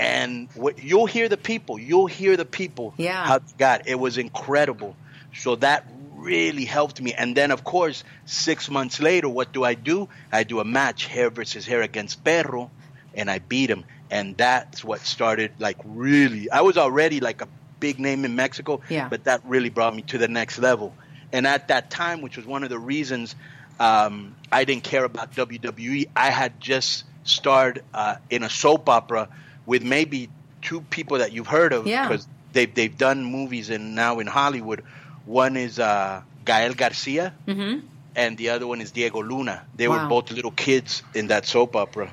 and 0.01 0.48
what, 0.55 0.82
you'll 0.82 1.05
hear 1.05 1.28
the 1.28 1.36
people. 1.36 1.78
You'll 1.78 2.07
hear 2.07 2.36
the 2.38 2.46
people. 2.46 2.94
Yeah. 2.96 3.22
How 3.26 3.40
God, 3.59 3.82
it 3.84 3.96
was 3.96 4.16
incredible. 4.16 4.96
So 5.36 5.57
that 5.57 5.86
really 6.14 6.64
helped 6.64 7.03
me. 7.03 7.12
And 7.12 7.36
then, 7.36 7.51
of 7.51 7.64
course, 7.64 8.03
six 8.24 8.70
months 8.70 8.98
later, 8.98 9.28
what 9.28 9.53
do 9.53 9.62
I 9.62 9.74
do? 9.74 10.09
I 10.32 10.44
do 10.44 10.59
a 10.61 10.64
match, 10.64 11.05
hair 11.07 11.28
versus 11.28 11.66
hair 11.66 11.82
against 11.82 12.24
Perro, 12.24 12.70
and 13.14 13.30
I 13.30 13.40
beat 13.40 13.68
him. 13.68 13.84
And 14.11 14.36
that's 14.38 14.82
what 14.82 15.01
started, 15.03 15.53
like, 15.59 15.76
really. 15.84 16.51
I 16.51 16.62
was 16.62 16.78
already 16.78 17.20
like 17.20 17.42
a 17.42 17.48
big 17.78 18.01
name 18.01 18.24
in 18.24 18.34
Mexico, 18.34 18.80
Yeah. 18.88 19.07
but 19.09 19.24
that 19.24 19.42
really 19.44 19.68
brought 19.68 19.94
me 19.94 20.03
to 20.03 20.16
the 20.18 20.28
next 20.28 20.59
level. 20.59 20.94
And 21.30 21.46
at 21.46 21.68
that 21.68 21.90
time, 21.90 22.22
which 22.22 22.38
was 22.38 22.46
one 22.46 22.64
of 22.64 22.70
the 22.70 22.78
reasons 22.78 23.36
um, 23.78 24.34
I 24.51 24.64
didn't 24.64 24.84
care 24.84 25.05
about 25.05 25.34
WWE, 25.34 26.09
I 26.16 26.30
had 26.30 26.59
just 26.59 27.05
starred 27.24 27.82
uh, 27.92 28.16
in 28.30 28.42
a 28.42 28.51
soap 28.51 28.88
opera 28.88 29.28
with 29.66 29.82
maybe 29.82 30.28
two 30.62 30.80
people 30.90 31.18
that 31.18 31.32
you've 31.32 31.46
heard 31.48 31.72
of 31.72 31.86
Yeah. 31.86 32.08
because 32.08 32.26
they've 32.52 32.72
they've 32.74 32.96
done 32.96 33.24
movies 33.24 33.70
in 33.70 33.94
now 33.94 34.18
in 34.20 34.26
Hollywood. 34.26 34.82
One 35.26 35.56
is 35.56 35.78
uh, 35.78 36.22
Gael 36.44 36.74
Garcia, 36.74 37.32
Mhm. 37.46 37.82
and 38.16 38.36
the 38.36 38.50
other 38.50 38.66
one 38.66 38.80
is 38.80 38.90
Diego 38.92 39.22
Luna. 39.22 39.62
They 39.76 39.88
Wow. 39.88 40.02
were 40.02 40.08
both 40.08 40.30
little 40.30 40.50
kids 40.52 41.02
in 41.14 41.28
that 41.28 41.46
soap 41.46 41.76
opera. 41.76 42.11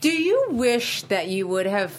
Do 0.00 0.08
you 0.10 0.46
wish 0.50 1.02
that 1.08 1.28
you 1.28 1.46
would 1.48 1.66
have 1.66 1.92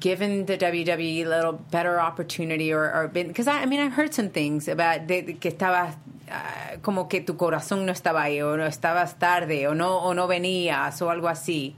given 0.00 0.46
the 0.46 0.56
WWE 0.58 1.22
a 1.24 1.28
little 1.28 1.52
better 1.70 2.00
opportunity 2.00 2.72
or, 2.72 2.90
or 2.92 3.08
been 3.08 3.28
because 3.28 3.46
I, 3.46 3.62
I 3.62 3.66
mean 3.66 3.80
I've 3.80 3.92
heard 3.92 4.12
some 4.12 4.30
things 4.30 4.68
about 4.68 5.06
de, 5.06 5.22
que 5.34 5.50
estabas 5.52 5.94
ah, 6.30 6.76
como 6.82 7.04
que 7.08 7.20
tu 7.20 7.34
corazón 7.36 7.86
no 7.86 7.92
estaba 7.92 8.22
ahí 8.24 8.42
o 8.42 8.56
no 8.56 8.66
estabas 8.66 9.16
tarde 9.18 9.66
o 9.68 9.74
no 9.74 9.98
o 9.98 10.12
no 10.12 10.26
venías 10.26 11.00
o 11.02 11.08
algo 11.10 11.28
así. 11.28 11.74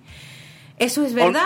¿Eso 0.78 1.04
es 1.04 1.12
verdad? 1.12 1.44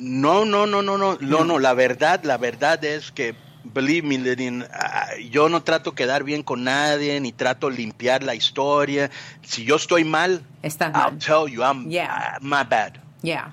No, 0.00 0.44
no, 0.44 0.66
no, 0.66 0.80
no, 0.82 0.96
no, 0.96 1.18
no, 1.20 1.44
no. 1.44 1.58
La 1.58 1.74
verdad, 1.74 2.24
la 2.24 2.38
verdad 2.38 2.82
es 2.84 3.10
que, 3.12 3.34
believe 3.64 4.06
me, 4.06 4.16
Lynn, 4.18 4.64
ah, 4.72 5.08
yo 5.30 5.48
no 5.50 5.62
trato 5.62 5.92
quedar 5.94 6.24
bien 6.24 6.42
con 6.42 6.64
nadie 6.64 7.20
ni 7.20 7.32
trato 7.32 7.68
limpiar 7.68 8.22
la 8.22 8.34
historia. 8.34 9.10
Si 9.42 9.64
yo 9.64 9.76
estoy 9.76 10.04
mal, 10.04 10.42
Estás 10.62 10.94
I'll 10.94 11.12
mal. 11.12 11.18
tell 11.18 11.48
you, 11.48 11.62
I'm 11.62 11.90
Yeah. 11.90 12.08
ah, 12.10 12.38
my 12.40 12.62
bad. 12.64 12.98
Yeah. 13.22 13.52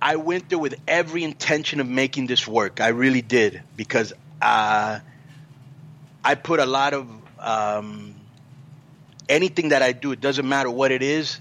I 0.00 0.16
went 0.16 0.48
there 0.48 0.58
with 0.58 0.76
every 0.86 1.22
intention 1.24 1.80
of 1.80 1.86
making 1.88 2.26
this 2.28 2.46
work. 2.46 2.80
I 2.80 2.88
really 2.88 3.22
did 3.22 3.62
because 3.76 4.12
uh, 4.40 4.98
I 6.24 6.34
put 6.36 6.60
a 6.60 6.66
lot 6.66 6.92
of 6.94 7.06
um, 7.38 8.14
anything 9.28 9.68
that 9.70 9.82
I 9.82 9.92
do. 9.92 10.12
It 10.12 10.20
doesn't 10.20 10.48
matter 10.48 10.70
what 10.70 10.90
it 10.92 11.02
is. 11.02 11.38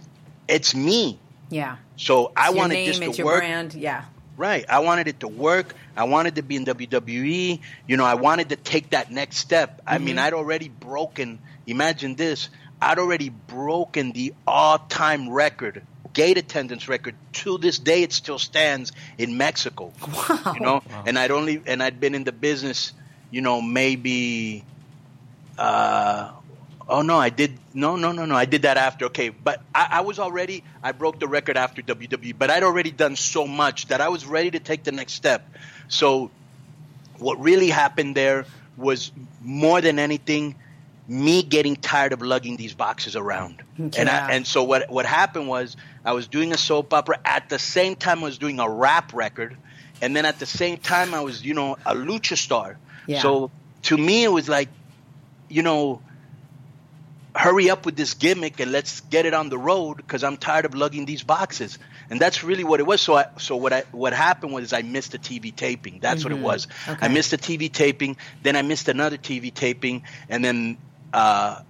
It's 0.47 0.75
me. 0.75 1.19
Yeah. 1.51 1.77
So 1.97 2.31
I 2.35 2.45
It's 2.47 2.53
your 2.55 2.57
wanted 2.61 2.73
name, 2.73 2.87
this 2.87 2.99
it's 2.99 3.15
to 3.17 3.17
your 3.21 3.25
work. 3.27 3.39
brand. 3.41 3.73
Yeah. 3.75 4.05
Right. 4.37 4.65
I 4.67 4.79
wanted 4.79 5.07
it 5.07 5.19
to 5.19 5.27
work. 5.27 5.75
I 5.95 6.05
wanted 6.05 6.35
to 6.35 6.41
be 6.41 6.55
in 6.55 6.65
WWE. 6.65 7.59
You 7.87 7.97
know, 7.97 8.05
I 8.05 8.15
wanted 8.15 8.49
to 8.49 8.55
take 8.55 8.89
that 8.91 9.11
next 9.11 9.37
step. 9.37 9.81
I 9.85 9.99
mean, 9.99 10.17
I'd 10.17 10.33
already 10.33 10.69
broken, 10.69 11.37
imagine 11.67 12.15
this, 12.15 12.49
I'd 12.81 12.97
already 12.97 13.29
broken 13.29 14.13
the 14.13 14.33
all 14.47 14.79
time 14.79 15.29
record, 15.29 15.83
gate 16.13 16.37
attendance 16.39 16.87
record. 16.87 17.13
To 17.43 17.57
this 17.59 17.77
day, 17.77 18.01
it 18.01 18.13
still 18.13 18.39
stands 18.39 18.91
in 19.19 19.37
Mexico. 19.37 19.91
Wow. 20.01 20.53
You 20.55 20.59
know, 20.61 20.83
and 21.05 21.19
I'd 21.19 21.29
only, 21.31 21.61
and 21.67 21.83
I'd 21.83 21.99
been 21.99 22.15
in 22.15 22.23
the 22.23 22.31
business, 22.31 22.93
you 23.29 23.41
know, 23.41 23.61
maybe, 23.61 24.63
uh, 25.59 26.31
Oh 26.91 27.01
no, 27.01 27.17
I 27.17 27.29
did. 27.29 27.57
No, 27.73 27.95
no, 27.95 28.11
no, 28.11 28.25
no. 28.25 28.35
I 28.35 28.43
did 28.43 28.63
that 28.63 28.75
after. 28.75 29.05
Okay, 29.05 29.29
but 29.29 29.63
I, 29.73 29.87
I 29.91 30.01
was 30.01 30.19
already. 30.19 30.61
I 30.83 30.91
broke 30.91 31.19
the 31.19 31.27
record 31.27 31.55
after 31.55 31.81
WWE, 31.81 32.35
but 32.37 32.49
I'd 32.51 32.63
already 32.63 32.91
done 32.91 33.15
so 33.15 33.47
much 33.47 33.87
that 33.87 34.01
I 34.01 34.09
was 34.09 34.25
ready 34.25 34.51
to 34.51 34.59
take 34.59 34.83
the 34.83 34.91
next 34.91 35.13
step. 35.13 35.49
So, 35.87 36.31
what 37.17 37.39
really 37.39 37.69
happened 37.69 38.15
there 38.15 38.45
was 38.75 39.13
more 39.41 39.79
than 39.79 39.99
anything, 39.99 40.55
me 41.07 41.43
getting 41.43 41.77
tired 41.77 42.11
of 42.11 42.21
lugging 42.21 42.57
these 42.57 42.73
boxes 42.73 43.15
around. 43.15 43.63
And 43.77 44.09
I, 44.09 44.31
and 44.31 44.45
so 44.45 44.63
what 44.63 44.89
what 44.91 45.05
happened 45.05 45.47
was 45.47 45.77
I 46.03 46.11
was 46.11 46.27
doing 46.27 46.51
a 46.51 46.57
soap 46.57 46.93
opera 46.93 47.19
at 47.23 47.47
the 47.47 47.57
same 47.57 47.95
time 47.95 48.19
I 48.19 48.23
was 48.23 48.37
doing 48.37 48.59
a 48.59 48.69
rap 48.69 49.13
record, 49.13 49.55
and 50.01 50.13
then 50.13 50.25
at 50.25 50.39
the 50.39 50.45
same 50.45 50.77
time 50.77 51.13
I 51.13 51.21
was 51.21 51.41
you 51.41 51.53
know 51.53 51.77
a 51.85 51.95
lucha 51.95 52.37
star. 52.37 52.77
Yeah. 53.07 53.21
So 53.21 53.49
to 53.83 53.97
me 53.97 54.25
it 54.25 54.31
was 54.31 54.49
like, 54.49 54.67
you 55.47 55.63
know, 55.63 56.01
hurry 57.35 57.69
up 57.69 57.85
with 57.85 57.95
this 57.95 58.13
gimmick 58.13 58.59
and 58.59 58.71
let's 58.71 59.01
get 59.01 59.25
it 59.25 59.33
on 59.33 59.49
the 59.49 59.57
road 59.57 59.97
because 59.97 60.23
I'm 60.23 60.37
tired 60.37 60.65
of 60.65 60.75
lugging 60.75 61.05
these 61.05 61.23
boxes. 61.23 61.79
And 62.09 62.19
that's 62.19 62.43
really 62.43 62.63
what 62.63 62.79
it 62.79 62.83
was. 62.83 63.01
So 63.01 63.15
I, 63.15 63.25
so 63.37 63.55
what 63.55 63.71
I 63.71 63.83
what 63.91 64.11
happened 64.13 64.53
was 64.53 64.73
I 64.73 64.81
missed 64.81 65.15
a 65.15 65.17
TV 65.17 65.55
taping. 65.55 65.99
That's 66.01 66.25
what 66.25 66.33
it 66.33 66.39
was. 66.39 66.67
Okay. 66.87 67.05
I 67.05 67.07
missed 67.07 67.31
a 67.31 67.37
TV 67.37 67.71
taping. 67.71 68.17
Then 68.43 68.57
I 68.57 68.63
missed 68.63 68.89
another 68.89 69.17
TV 69.17 69.53
taping, 69.53 70.03
and 70.27 70.43
then 70.43 70.77
uh, 71.13 71.61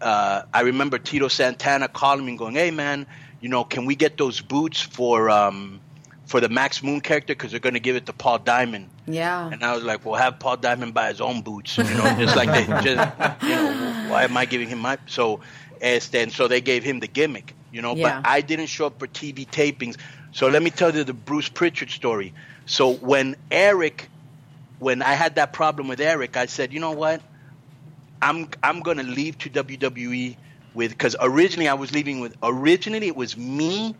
uh, 0.00 0.42
I 0.54 0.62
remember 0.62 0.98
Tito 0.98 1.28
Santana 1.28 1.88
calling 1.88 2.24
me 2.24 2.32
and 2.32 2.38
going, 2.38 2.54
"Hey 2.54 2.70
man, 2.70 3.06
you 3.42 3.50
know, 3.50 3.62
can 3.62 3.84
we 3.84 3.94
get 3.94 4.16
those 4.16 4.40
boots 4.40 4.80
for 4.80 5.28
um, 5.28 5.80
for 6.30 6.40
the 6.40 6.48
Max 6.48 6.80
Moon 6.82 7.00
character 7.00 7.34
because 7.34 7.50
they're 7.50 7.58
going 7.68 7.74
to 7.74 7.80
give 7.80 7.96
it 7.96 8.06
to 8.06 8.12
Paul 8.12 8.38
Diamond." 8.38 8.88
Yeah. 9.06 9.50
And 9.50 9.64
I 9.64 9.74
was 9.74 9.82
like, 9.84 10.04
well, 10.04 10.14
have 10.14 10.38
Paul 10.38 10.56
Diamond 10.56 10.94
buy 10.94 11.08
his 11.08 11.20
own 11.20 11.40
boots, 11.42 11.76
you 11.76 11.84
know, 11.84 11.90
just 12.18 12.36
like 12.36 12.48
they, 12.50 12.64
just, 12.82 13.42
you 13.42 13.48
know, 13.48 14.06
why 14.08 14.22
am 14.24 14.36
I 14.36 14.44
giving 14.44 14.68
him 14.68 14.78
my? 14.78 14.98
So, 15.06 15.40
este, 15.80 16.14
and 16.16 16.32
so 16.32 16.46
they 16.46 16.60
gave 16.60 16.84
him 16.84 17.00
the 17.00 17.08
gimmick, 17.08 17.54
you 17.72 17.82
know, 17.82 17.96
Yeah. 17.96 18.20
but 18.20 18.28
I 18.28 18.40
didn't 18.42 18.66
show 18.66 18.86
up 18.86 18.98
for 19.00 19.08
TV 19.08 19.46
tapings. 19.48 19.96
So 20.32 20.46
let 20.46 20.62
me 20.62 20.70
tell 20.70 20.94
you 20.94 21.02
the 21.02 21.12
Bruce 21.14 21.48
Pritchard 21.48 21.90
story. 21.90 22.32
So 22.66 22.92
when 22.94 23.34
Eric, 23.50 24.08
when 24.78 25.02
I 25.02 25.14
had 25.14 25.34
that 25.34 25.52
problem 25.52 25.88
with 25.88 26.00
Eric, 26.00 26.36
I 26.36 26.46
said, 26.46 26.72
you 26.72 26.78
know 26.78 26.92
what, 26.92 27.20
I'm 28.22 28.48
I'm 28.62 28.80
gonna 28.80 29.02
leave 29.02 29.38
to 29.38 29.50
WWE 29.50 30.36
with 30.74 30.90
because 30.92 31.16
originally 31.20 31.68
I 31.68 31.74
was 31.74 31.90
leaving 31.92 32.20
with 32.20 32.36
originally 32.44 33.08
it 33.08 33.16
was 33.16 33.36
me. 33.36 33.96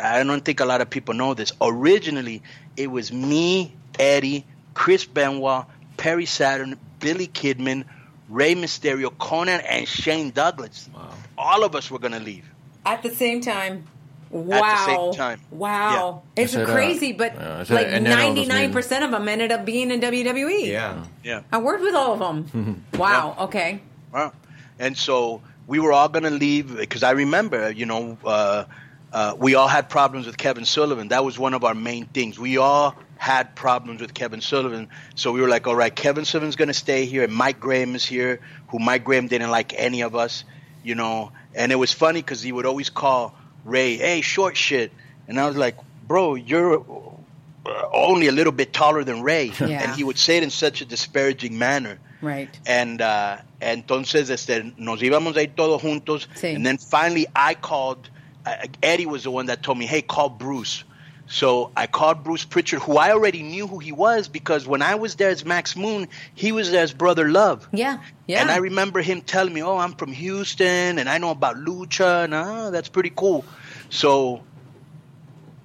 I 0.00 0.22
don't 0.22 0.44
think 0.44 0.60
a 0.60 0.64
lot 0.64 0.80
of 0.80 0.90
people 0.90 1.14
know 1.14 1.34
this. 1.34 1.52
Originally, 1.60 2.42
it 2.76 2.90
was 2.90 3.12
me, 3.12 3.72
Eddie, 3.98 4.44
Chris 4.74 5.04
Benoit, 5.04 5.66
Perry 5.96 6.26
Saturn, 6.26 6.78
Billy 7.00 7.28
Kidman, 7.28 7.84
Rey 8.28 8.54
Mysterio, 8.54 9.16
Conan, 9.16 9.60
and 9.60 9.86
Shane 9.86 10.30
Douglas. 10.30 10.88
All 11.36 11.64
of 11.64 11.74
us 11.74 11.90
were 11.90 11.98
gonna 11.98 12.20
leave. 12.20 12.44
At 12.84 13.02
the 13.02 13.10
same 13.14 13.40
time. 13.40 13.84
Wow. 14.30 14.56
At 14.62 14.86
the 14.86 14.92
same 14.92 15.12
time. 15.14 15.40
Wow. 15.50 16.22
It's 16.36 16.52
Ese 16.52 16.58
era- 16.58 16.66
crazy, 16.66 17.12
but 17.12 17.34
yeah, 17.34 17.60
ese 17.62 17.70
era 17.70 18.00
like 18.00 18.02
99% 18.02 19.04
of 19.04 19.10
them 19.10 19.26
ended 19.28 19.52
up 19.52 19.64
being 19.64 19.90
in 19.90 20.00
WWE. 20.00 20.66
Yeah. 20.66 21.04
Yeah. 21.24 21.42
I 21.50 21.58
worked 21.58 21.82
with 21.82 21.94
all 21.94 22.12
of 22.12 22.18
them. 22.18 22.84
wow. 22.94 23.36
Okay. 23.40 23.80
Wow. 24.12 24.32
And 24.78 24.96
so 24.98 25.40
we 25.66 25.78
were 25.78 25.92
all 25.92 26.08
going 26.08 26.24
to 26.24 26.30
leave 26.30 26.76
because 26.76 27.02
I 27.02 27.12
remember, 27.12 27.70
you 27.70 27.86
know, 27.86 28.18
uh, 28.24 28.64
uh, 29.12 29.34
we 29.38 29.54
all 29.54 29.68
had 29.68 29.88
problems 29.88 30.26
with 30.26 30.36
Kevin 30.36 30.64
Sullivan. 30.64 31.08
That 31.08 31.24
was 31.24 31.38
one 31.38 31.54
of 31.54 31.64
our 31.64 31.74
main 31.74 32.06
things. 32.06 32.38
We 32.38 32.58
all 32.58 32.94
had 33.16 33.56
problems 33.56 34.00
with 34.00 34.14
Kevin 34.14 34.40
Sullivan. 34.40 34.88
So 35.14 35.32
we 35.32 35.40
were 35.40 35.48
like, 35.48 35.66
all 35.66 35.76
right, 35.76 35.94
Kevin 35.94 36.24
Sullivan's 36.24 36.56
going 36.56 36.68
to 36.68 36.74
stay 36.74 37.04
here, 37.06 37.24
and 37.24 37.32
Mike 37.32 37.58
Graham 37.58 37.94
is 37.94 38.04
here, 38.04 38.40
who 38.68 38.78
Mike 38.78 39.04
Graham 39.04 39.26
didn't 39.26 39.50
like 39.50 39.74
any 39.76 40.02
of 40.02 40.14
us, 40.14 40.44
you 40.84 40.94
know. 40.94 41.32
And 41.54 41.72
it 41.72 41.76
was 41.76 41.92
funny 41.92 42.20
because 42.20 42.42
he 42.42 42.52
would 42.52 42.66
always 42.66 42.90
call 42.90 43.34
Ray, 43.64 43.96
hey, 43.96 44.20
short 44.20 44.56
shit. 44.56 44.92
And 45.26 45.38
I 45.38 45.46
was 45.46 45.56
like, 45.56 45.76
bro, 46.06 46.34
you're 46.34 46.80
uh, 46.80 47.88
only 47.92 48.28
a 48.28 48.32
little 48.32 48.52
bit 48.52 48.72
taller 48.72 49.04
than 49.04 49.22
Ray. 49.22 49.52
Yeah. 49.60 49.82
And 49.82 49.94
he 49.94 50.04
would 50.04 50.18
say 50.18 50.38
it 50.38 50.42
in 50.42 50.50
such 50.50 50.80
a 50.80 50.84
disparaging 50.84 51.58
manner. 51.58 51.98
Right. 52.22 52.48
And 52.66 53.00
uh, 53.00 53.38
entonces 53.60 54.30
este, 54.30 54.72
nos 54.78 55.00
íbamos 55.00 55.36
a 55.36 55.42
ir 55.42 55.54
todos 55.54 55.82
juntos. 55.82 56.28
Sí. 56.34 56.54
And 56.54 56.64
then 56.64 56.78
finally 56.78 57.26
I 57.34 57.54
called, 57.54 58.08
Eddie 58.82 59.06
was 59.06 59.24
the 59.24 59.30
one 59.30 59.46
that 59.46 59.62
told 59.62 59.78
me, 59.78 59.86
hey, 59.86 60.02
call 60.02 60.28
Bruce. 60.28 60.84
So 61.30 61.70
I 61.76 61.86
called 61.86 62.24
Bruce 62.24 62.44
Pritchard, 62.44 62.80
who 62.80 62.96
I 62.96 63.12
already 63.12 63.42
knew 63.42 63.66
who 63.66 63.78
he 63.78 63.92
was 63.92 64.28
because 64.28 64.66
when 64.66 64.80
I 64.80 64.94
was 64.94 65.16
there 65.16 65.28
as 65.28 65.44
Max 65.44 65.76
Moon, 65.76 66.08
he 66.34 66.52
was 66.52 66.70
there 66.70 66.82
as 66.82 66.92
Brother 66.94 67.28
Love. 67.28 67.68
Yeah. 67.70 67.98
Yeah. 68.26 68.40
And 68.40 68.50
I 68.50 68.56
remember 68.56 69.02
him 69.02 69.20
telling 69.20 69.52
me, 69.52 69.62
"Oh, 69.62 69.76
I'm 69.76 69.92
from 69.92 70.12
Houston, 70.12 70.98
and 70.98 71.06
I 71.06 71.18
know 71.18 71.30
about 71.30 71.56
lucha, 71.56 72.24
and 72.24 72.34
ah, 72.34 72.70
that's 72.70 72.88
pretty 72.88 73.12
cool." 73.14 73.44
So 73.90 74.42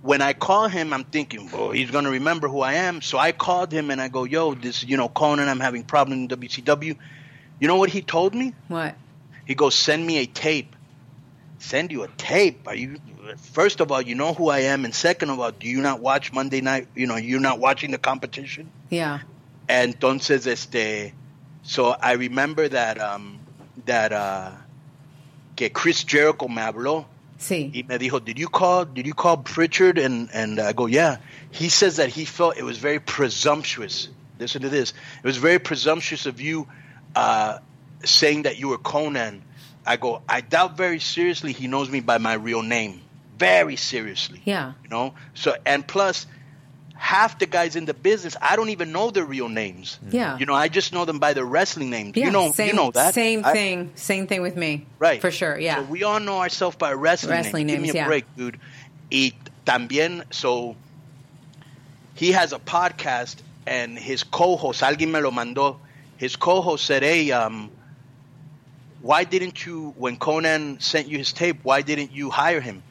when 0.01 0.21
I 0.21 0.33
call 0.33 0.67
him, 0.67 0.91
I'm 0.91 1.05
thinking, 1.05 1.49
"Oh, 1.53 1.71
he's 1.71 1.91
gonna 1.91 2.11
remember 2.11 2.49
who 2.49 2.59
I 2.59 2.73
am." 2.73 3.01
So 3.01 3.17
I 3.17 3.31
called 3.31 3.71
him 3.71 3.89
and 3.89 4.01
I 4.01 4.09
go, 4.09 4.25
"Yo, 4.25 4.53
this, 4.55 4.83
you 4.83 4.97
know, 4.97 5.07
Conan, 5.07 5.47
I'm 5.47 5.61
having 5.61 5.83
problems 5.83 6.19
in 6.23 6.27
WCW." 6.39 6.97
You 7.61 7.67
know 7.69 7.77
what 7.77 7.89
he 7.89 8.01
told 8.01 8.35
me? 8.35 8.53
what? 8.67 8.95
He 9.45 9.55
goes, 9.55 9.75
"Send 9.75 10.05
me 10.05 10.17
a 10.17 10.25
tape." 10.25 10.75
Send 11.63 11.93
you 11.93 12.03
a 12.03 12.09
tape? 12.17 12.67
Are 12.67 12.75
you? 12.75 12.97
First 13.53 13.79
of 13.79 13.89
all, 13.89 14.01
you 14.01 14.15
know 14.15 14.33
who 14.33 14.49
I 14.49 14.59
am, 14.73 14.83
and 14.83 14.93
second 14.93 15.29
of 15.29 15.39
all, 15.39 15.51
do 15.51 15.65
you 15.65 15.81
not 15.81 16.01
watch 16.01 16.33
Monday 16.33 16.59
night? 16.59 16.89
You 16.93 17.07
know, 17.07 17.15
you're 17.15 17.39
not 17.39 17.57
watching 17.57 17.91
the 17.91 17.97
competition. 17.97 18.69
Yeah. 18.89 19.19
And 19.69 19.97
entonces, 19.97 20.45
este, 20.45 21.13
so 21.63 21.91
I 21.91 22.13
remember 22.13 22.67
that, 22.67 22.99
um, 22.99 23.39
that, 23.85 24.11
uh, 24.11 24.51
que 25.55 25.69
Chris 25.69 26.03
Jericho 26.03 26.49
me 26.49 26.61
habló 26.61 27.05
Sí. 27.39 27.71
y 27.73 27.83
me 27.87 27.97
dijo, 27.97 28.23
did 28.23 28.37
you 28.37 28.49
call, 28.49 28.83
did 28.83 29.07
you 29.07 29.13
call 29.13 29.37
Pritchard? 29.37 29.97
And, 29.97 30.29
and 30.33 30.59
I 30.59 30.73
go, 30.73 30.85
yeah. 30.87 31.17
He 31.51 31.69
says 31.69 31.95
that 31.95 32.09
he 32.09 32.25
felt 32.25 32.57
it 32.57 32.63
was 32.63 32.77
very 32.77 32.99
presumptuous. 32.99 34.09
Listen 34.37 34.61
to 34.63 34.69
this. 34.69 34.91
It 35.23 35.25
was 35.25 35.37
very 35.37 35.59
presumptuous 35.59 36.25
of 36.25 36.41
you, 36.41 36.67
uh, 37.15 37.59
saying 38.03 38.43
that 38.43 38.57
you 38.59 38.67
were 38.67 38.77
Conan. 38.77 39.43
I 39.85 39.97
go, 39.97 40.21
I 40.27 40.41
doubt 40.41 40.77
very 40.77 40.99
seriously 40.99 41.51
he 41.53 41.67
knows 41.67 41.89
me 41.89 41.99
by 41.99 42.17
my 42.17 42.33
real 42.33 42.61
name. 42.61 43.01
Very 43.37 43.75
seriously. 43.75 44.41
Yeah. 44.45 44.73
You 44.83 44.89
know? 44.89 45.13
So, 45.33 45.55
and 45.65 45.85
plus, 45.85 46.25
half 46.95 47.37
the 47.39 47.45
guys 47.45 47.75
in 47.75 47.83
the 47.85 47.93
business, 47.93 48.37
I 48.41 48.55
don't 48.55 48.69
even 48.69 48.91
know 48.93 49.11
their 49.11 49.25
real 49.25 49.49
names. 49.49 49.99
Yeah. 50.09 50.37
You 50.37 50.45
know, 50.45 50.53
I 50.53 50.69
just 50.69 50.93
know 50.93 51.03
them 51.03 51.19
by 51.19 51.33
their 51.33 51.43
wrestling 51.43 51.89
names. 51.89 52.15
Yeah, 52.15 52.27
you 52.27 52.31
know, 52.31 52.51
same, 52.53 52.67
you 52.69 52.73
know 52.73 52.91
that. 52.91 53.13
Same 53.13 53.43
I- 53.43 53.51
thing. 53.51 53.91
Same 53.95 54.27
thing 54.27 54.41
with 54.41 54.55
me. 54.55 54.85
Right. 54.99 55.19
For 55.19 55.31
sure. 55.31 55.59
Yeah. 55.59 55.77
So 55.77 55.83
we 55.83 56.03
all 56.03 56.19
know 56.21 56.39
ourselves 56.39 56.77
by 56.77 56.93
wrestling, 56.93 57.31
Wrestling 57.31 57.67
names. 57.67 57.81
names, 57.81 57.85
Give 57.87 57.93
me 57.95 57.99
a 57.99 58.03
yeah. 58.03 58.07
break, 58.07 58.25
dude. 58.37 58.59
Y 59.11 59.33
también, 59.65 60.23
so 60.33 60.75
he 62.15 62.31
has 62.31 62.53
a 62.53 62.59
podcast 62.59 63.35
and 63.65 63.97
his 63.97 64.23
co-host, 64.23 64.81
alguien 64.81 65.11
me 65.11 65.19
lo 65.19 65.31
mandó. 65.31 65.77
His 66.17 66.35
co-host 66.35 66.85
said, 66.85 67.03
"Hey, 67.03 67.31
um, 67.31 67.69
why 69.03 69.25
didn't 69.25 69.65
you, 69.65 69.93
when 69.97 70.15
Conan 70.15 70.79
sent 70.79 71.09
you 71.09 71.17
his 71.17 71.33
tape, 71.33 71.57
why 71.63 71.81
didn't 71.81 72.13
you 72.13 72.29
hire 72.29 72.61
him?" 72.61 72.81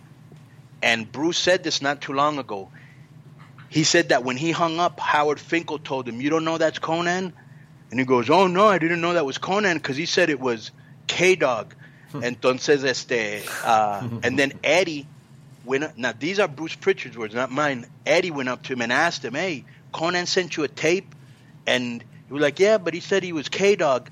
And 0.83 1.11
Bruce 1.11 1.39
said 1.39 1.65
this 1.65 1.81
not 1.81 2.03
too 2.03 2.13
long 2.13 2.39
ago. 2.39 2.71
He 3.71 3.83
said 3.85 4.11
that 4.11 4.23
when 4.23 4.37
he 4.37 4.51
hung 4.51 4.79
up, 4.79 5.01
Howard 5.01 5.41
Finkel 5.41 5.79
told 5.79 6.07
him, 6.07 6.21
"You 6.21 6.29
don't 6.29 6.45
know 6.45 6.59
that's 6.59 6.79
Conan," 6.79 7.33
and 7.91 7.99
he 7.99 8.05
goes, 8.05 8.29
"Oh 8.29 8.47
no, 8.47 8.69
I 8.69 8.77
didn't 8.77 9.01
know 9.01 9.15
that 9.15 9.25
was 9.25 9.39
Conan 9.39 9.79
because 9.79 9.97
he 9.97 10.05
said 10.05 10.29
it 10.29 10.39
was 10.39 10.71
K 11.07 11.35
Dog." 11.35 11.75
Entonces, 12.13 12.85
este, 12.85 13.49
uh, 13.65 14.07
and 14.23 14.39
then 14.39 14.53
Eddie 14.63 15.07
went. 15.65 15.85
Up, 15.85 15.97
now 15.97 16.13
these 16.13 16.39
are 16.39 16.47
Bruce 16.47 16.75
Pritchard's 16.75 17.17
words, 17.17 17.35
not 17.35 17.51
mine. 17.51 17.87
Eddie 18.05 18.31
went 18.31 18.51
up 18.51 18.63
to 18.65 18.75
him 18.75 18.83
and 18.83 18.93
asked 18.93 19.25
him, 19.25 19.33
"Hey, 19.33 19.65
Conan 19.93 20.27
sent 20.27 20.59
you 20.59 20.65
a 20.65 20.69
tape?" 20.69 21.15
And 21.67 22.05
he 22.29 22.35
was 22.35 22.43
like, 22.43 22.59
"Yeah, 22.59 22.77
but 22.77 22.93
he 22.93 23.01
said 23.01 23.23
he 23.23 23.33
was 23.33 23.49
K 23.49 23.77
Dog." 23.77 24.11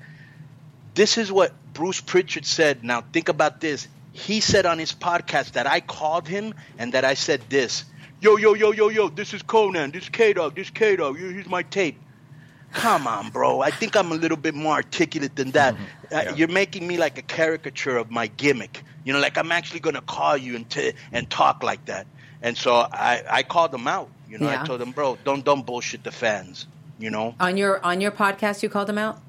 This 0.95 1.17
is 1.19 1.31
what 1.31 1.53
Bruce 1.73 2.01
Pritchard 2.01 2.45
said. 2.45 2.83
Now 2.83 3.01
think 3.01 3.29
about 3.29 3.61
this. 3.61 3.87
He 4.13 4.41
said 4.41 4.65
on 4.65 4.77
his 4.77 4.91
podcast 4.93 5.53
that 5.53 5.67
I 5.67 5.79
called 5.79 6.27
him 6.27 6.53
and 6.77 6.93
that 6.93 7.05
I 7.05 7.13
said 7.13 7.41
this. 7.49 7.85
Yo, 8.19 8.37
yo, 8.37 8.53
yo, 8.53 8.71
yo, 8.71 8.89
yo, 8.89 9.09
this 9.09 9.33
is 9.33 9.41
Conan, 9.41 9.91
this 9.91 10.03
is 10.03 10.09
K 10.09 10.33
Dog, 10.33 10.55
this 10.55 10.67
is 10.67 10.71
K 10.71 10.95
Dog, 10.95 11.17
here's 11.17 11.47
my 11.47 11.63
tape. 11.63 11.97
Come 12.73 13.07
on, 13.07 13.31
bro. 13.31 13.61
I 13.61 13.71
think 13.71 13.95
I'm 13.95 14.11
a 14.11 14.15
little 14.15 14.37
bit 14.37 14.53
more 14.53 14.73
articulate 14.73 15.35
than 15.35 15.51
that. 15.51 15.75
Uh, 16.11 16.33
you're 16.35 16.47
making 16.47 16.87
me 16.87 16.97
like 16.97 17.17
a 17.17 17.21
caricature 17.21 17.97
of 17.97 18.11
my 18.11 18.27
gimmick. 18.27 18.83
You 19.03 19.13
know, 19.13 19.19
like 19.19 19.37
I'm 19.37 19.51
actually 19.51 19.79
going 19.81 19.95
to 19.95 20.01
call 20.01 20.37
you 20.37 20.55
and, 20.55 20.69
t- 20.69 20.93
and 21.11 21.29
talk 21.29 21.63
like 21.63 21.85
that. 21.85 22.07
And 22.41 22.55
so 22.55 22.75
I, 22.75 23.23
I 23.29 23.43
called 23.43 23.73
him 23.73 23.87
out. 23.87 24.09
You 24.29 24.37
know, 24.37 24.49
Yeah. 24.49 24.61
I 24.61 24.65
told 24.65 24.81
him, 24.81 24.91
bro, 24.91 25.17
don't 25.25 25.43
don't 25.43 25.65
bullshit 25.65 26.03
the 26.03 26.11
fans. 26.11 26.67
You 26.99 27.09
know? 27.09 27.35
on 27.39 27.57
your 27.57 27.83
on 27.83 27.99
your 27.99 28.11
podcast, 28.11 28.61
you 28.63 28.69
called 28.69 28.89
him 28.89 28.97
out. 28.97 29.19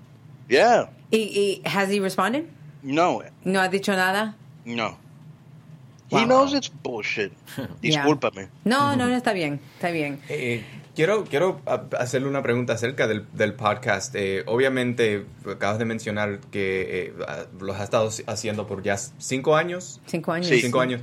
Yeah. 0.48 0.88
Y, 1.12 1.18
y, 1.18 1.62
has 1.68 1.88
he 1.90 2.00
responded? 2.00 2.46
No, 2.82 3.22
No 3.44 3.60
ha 3.60 3.68
dicho 3.68 3.92
nada. 3.94 4.34
no. 4.64 4.98
He 6.10 6.16
Wow. 6.16 6.26
knows 6.26 6.52
it's 6.52 6.68
bullshit. 6.82 7.32
Yeah. 7.80 8.02
Discúlpame. 8.04 8.48
No, 8.64 8.96
no, 8.96 9.06
no 9.06 9.14
está 9.16 9.32
bien, 9.32 9.60
está 9.76 9.90
bien. 9.90 10.18
Eh, 10.28 10.62
quiero 10.94 11.24
quiero 11.24 11.62
a- 11.64 11.86
hacerle 11.98 12.28
una 12.28 12.42
pregunta 12.42 12.74
acerca 12.74 13.06
del, 13.06 13.26
del 13.32 13.54
podcast. 13.54 14.14
Eh, 14.14 14.42
obviamente, 14.46 15.24
acabas 15.50 15.78
de 15.78 15.86
mencionar 15.86 16.40
que 16.50 17.06
eh, 17.06 17.14
los 17.60 17.76
has 17.76 17.84
estado 17.84 18.10
haciendo 18.26 18.66
por 18.66 18.82
ya 18.82 18.98
cinco 18.98 19.56
años. 19.56 20.00
Cinco 20.06 20.32
años. 20.32 20.48
Sí. 20.48 20.60
Cinco 20.60 20.80
años. 20.80 21.00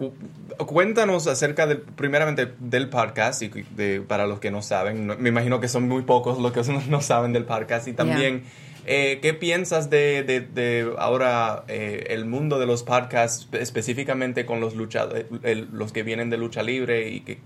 Eh, 0.00 0.10
cu- 0.58 0.66
cuéntanos 0.66 1.26
acerca, 1.26 1.66
del, 1.66 1.78
primeramente, 1.80 2.52
del 2.58 2.88
podcast, 2.88 3.42
y 3.42 3.48
de, 3.48 4.00
para 4.06 4.26
los 4.26 4.40
que 4.40 4.50
no 4.50 4.62
saben. 4.62 5.06
no- 5.06 5.16
me 5.16 5.28
imagino 5.30 5.60
que 5.60 5.68
son 5.68 5.88
muy 5.88 6.02
pocos 6.02 6.38
los 6.38 6.52
que 6.52 6.62
no 6.90 7.00
saben 7.00 7.32
del 7.32 7.44
podcast. 7.44 7.88
Y 7.88 7.92
también, 7.92 8.44
eh, 8.86 9.18
¿qué 9.22 9.34
piensas 9.34 9.90
de, 9.90 10.22
de- 10.22 10.40
de 10.40 10.92
ahora 10.98 11.64
eh, 11.68 12.06
el 12.10 12.24
mundo 12.26 12.58
de 12.58 12.66
los 12.66 12.82
podcasts, 12.82 13.48
específicamente 13.52 14.46
con 14.46 14.60
los 14.60 14.74
luchadores, 14.76 15.26
los 15.72 15.92
que 15.92 16.02
vienen 16.02 16.30
de 16.30 16.36
lucha 16.36 16.62
libre 16.62 17.08
y 17.08 17.20
que, 17.20 17.38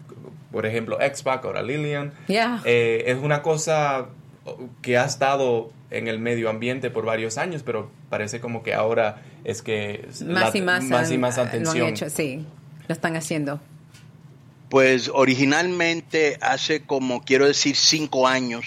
por 0.53 0.67
ejemplo, 0.67 1.01
X-Pac, 1.01 1.45
ahora 1.45 1.63
Lillian? 1.63 2.13
Yeah. 2.27 2.61
Eh, 2.65 3.05
es 3.07 3.19
una 3.19 3.43
cosa 3.43 4.07
que 4.83 4.99
ha 4.99 5.05
estado 5.05 5.71
en 5.91 6.09
el 6.09 6.19
medio 6.19 6.51
ambiente 6.51 6.91
por 6.91 7.05
varios 7.05 7.39
años, 7.39 7.63
pero 7.65 7.91
parece 8.11 8.41
como 8.41 8.63
que 8.63 8.75
ahora 8.75 9.23
es 9.45 9.63
que 9.63 10.07
más 10.27 10.53
la- 10.53 10.59
y 10.59 10.61
más, 10.63 10.85
más 10.85 11.11
y 11.11 11.17
más 11.17 11.37
lo 11.37 11.43
han 11.43 11.49
atención. 11.49 11.89
hecho, 11.89 12.11
sí, 12.11 12.45
lo 12.89 12.93
están 12.93 13.17
haciendo. 13.17 13.61
Pues 14.69 15.11
originalmente 15.13 16.39
hace 16.41 16.83
como 16.83 17.23
quiero 17.25 17.47
decir 17.47 17.75
cinco 17.75 18.29
años, 18.29 18.67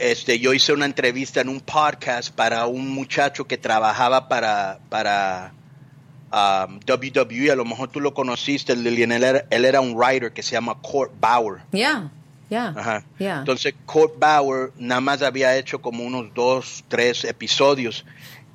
este, 0.00 0.40
yo 0.40 0.52
hice 0.54 0.72
una 0.72 0.86
entrevista 0.86 1.40
en 1.40 1.48
un 1.48 1.60
podcast 1.60 2.34
para 2.34 2.66
un 2.66 2.88
muchacho 2.90 3.44
que 3.46 3.56
trabajaba 3.56 4.28
para, 4.28 4.80
para 4.88 5.52
um, 6.32 6.80
WWE, 6.84 7.52
a 7.52 7.54
lo 7.54 7.64
mejor 7.64 7.90
tú 7.90 8.00
lo 8.00 8.12
conociste, 8.12 8.74
Lilian, 8.74 9.12
él 9.12 9.22
era, 9.22 9.44
él 9.50 9.64
era 9.64 9.80
un 9.80 9.94
writer 9.96 10.32
que 10.32 10.42
se 10.42 10.52
llama 10.52 10.74
Court 10.82 11.12
Bauer. 11.20 11.60
Yeah, 11.70 12.10
yeah, 12.50 12.74
Ajá. 12.76 13.04
yeah. 13.20 13.38
Entonces, 13.38 13.72
Court 13.86 14.18
Bauer 14.18 14.72
nada 14.78 15.00
más 15.00 15.22
había 15.22 15.56
hecho 15.56 15.80
como 15.80 16.02
unos 16.02 16.34
dos, 16.34 16.82
tres 16.88 17.22
episodios 17.22 18.04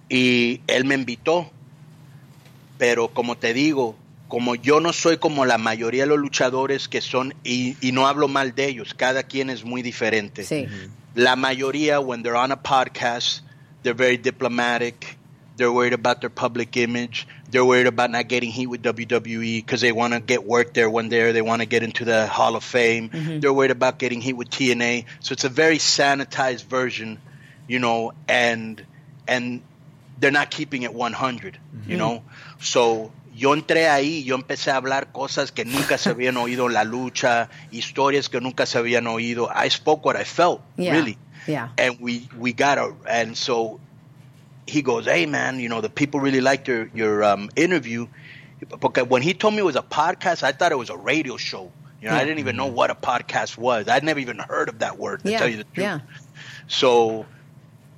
y 0.09 0.61
él 0.67 0.85
me 0.85 0.95
invitó. 0.95 1.49
Pero 2.77 3.09
como 3.09 3.37
te 3.37 3.53
digo, 3.53 3.95
como 4.27 4.55
yo 4.55 4.79
no 4.79 4.93
soy 4.93 5.17
como 5.17 5.45
la 5.45 5.57
mayoría 5.57 6.03
de 6.03 6.09
los 6.09 6.19
luchadores 6.19 6.87
que 6.87 7.01
son, 7.01 7.33
y, 7.43 7.75
y 7.81 7.91
no 7.91 8.07
hablo 8.07 8.27
mal 8.27 8.55
de 8.55 8.67
ellos, 8.67 8.93
cada 8.93 9.23
quien 9.23 9.49
es 9.49 9.63
muy 9.63 9.81
diferente. 9.81 10.43
sí. 10.43 10.67
La 11.15 11.35
mayoría, 11.35 11.99
when 11.99 12.21
they're 12.21 12.37
on 12.37 12.51
a 12.51 12.61
podcast, 12.61 13.41
they're 13.83 13.95
very 13.97 14.17
diplomatic. 14.17 15.17
They're 15.57 15.71
worried 15.71 15.93
about 15.93 16.21
their 16.21 16.29
public 16.29 16.77
image. 16.77 17.27
They're 17.49 17.65
worried 17.65 17.87
about 17.87 18.11
not 18.11 18.29
getting 18.29 18.51
heat 18.51 18.67
with 18.67 18.83
WWE 18.83 19.57
because 19.57 19.81
they 19.81 19.91
want 19.91 20.13
to 20.13 20.21
get 20.21 20.45
work 20.45 20.73
there 20.73 20.89
when 20.89 21.09
they're 21.09 21.33
they 21.33 21.41
want 21.41 21.61
to 21.61 21.65
get 21.65 21.83
into 21.83 22.05
the 22.05 22.27
Hall 22.27 22.55
of 22.55 22.63
Fame. 22.63 23.09
They're 23.41 23.51
worried 23.51 23.71
about 23.71 23.97
getting 23.97 24.21
heat 24.21 24.33
with 24.33 24.49
TNA. 24.49 25.05
So 25.19 25.33
it's 25.33 25.43
a 25.43 25.49
very 25.49 25.79
sanitized 25.79 26.63
version, 26.65 27.17
you 27.67 27.79
know, 27.79 28.13
and 28.29 28.81
and 29.27 29.61
they're 30.19 30.31
not 30.31 30.49
keeping 30.49 30.83
it 30.83 30.93
100, 30.93 31.57
you 31.87 31.97
know. 31.97 32.23
So 32.59 33.11
yo 33.33 33.55
entré 33.55 33.87
ahí, 33.87 34.23
yo 34.25 34.35
empecé 34.37 34.71
a 34.71 34.75
hablar 34.77 35.11
cosas 35.13 35.51
que 35.51 35.63
nunca 35.65 35.97
se 35.97 36.09
habían 36.09 36.35
oído 36.45 36.67
en 36.67 36.73
la 36.73 36.83
lucha, 36.83 37.49
historias 37.71 38.29
que 38.29 38.41
nunca 38.41 38.65
se 38.65 38.77
habían 38.77 39.07
oído. 39.07 39.49
I 39.53 39.69
spoke 39.69 40.03
what 40.05 40.15
I 40.17 40.23
felt, 40.25 40.61
Yeah. 40.77 40.93
really. 40.93 41.17
Yeah. 41.47 41.69
And 41.77 41.97
we 42.01 42.27
we 42.37 42.53
got 42.53 42.77
a 42.77 42.93
and 43.07 43.35
so 43.37 43.79
he 44.67 44.81
goes, 44.81 45.05
"Hey 45.05 45.25
man, 45.25 45.59
you 45.59 45.69
know, 45.69 45.81
the 45.81 45.89
people 45.89 46.19
really 46.19 46.41
liked 46.41 46.67
your 46.67 46.89
your 46.93 47.23
um, 47.23 47.49
interview." 47.55 48.07
Because 48.81 49.07
when 49.07 49.21
he 49.21 49.33
told 49.33 49.53
me 49.53 49.59
it 49.61 49.65
was 49.65 49.77
a 49.77 49.81
podcast, 49.81 50.43
I 50.43 50.51
thought 50.51 50.73
it 50.73 50.77
was 50.77 50.89
a 50.89 50.97
radio 50.97 51.37
show. 51.37 51.71
You 52.01 52.09
know, 52.09 52.15
I 52.15 52.23
didn't 52.25 52.39
even 52.39 52.55
know 52.57 52.65
what 52.67 52.89
a 52.91 52.95
podcast 52.95 53.57
was. 53.57 53.87
I'd 53.87 54.03
never 54.03 54.19
even 54.19 54.37
heard 54.37 54.67
of 54.69 54.79
that 54.79 54.97
word, 54.99 55.23
to 55.23 55.31
Yeah, 55.31 55.39
tell 55.39 55.47
you 55.49 55.57
the 55.57 55.63
truth. 55.63 55.77
yeah. 55.85 55.99
So, 56.67 57.25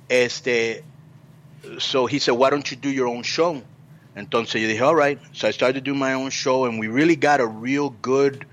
este, 0.08 0.82
so 1.78 2.06
he 2.06 2.18
said, 2.18 2.32
why 2.32 2.50
don't 2.50 2.70
you 2.70 2.76
do 2.76 2.90
your 2.90 3.06
own 3.08 3.22
show? 3.22 3.62
Entonces 4.16 4.60
yo 4.60 4.68
dije, 4.68 4.82
all 4.82 4.94
right. 4.94 5.18
So 5.32 5.48
I 5.48 5.52
started 5.52 5.74
to 5.74 5.80
do 5.80 5.94
my 5.94 6.14
own 6.14 6.30
show, 6.30 6.66
and 6.66 6.78
we 6.78 6.88
really 6.88 7.16
got 7.16 7.40
a 7.40 7.46
real 7.46 7.90
good, 7.90 8.44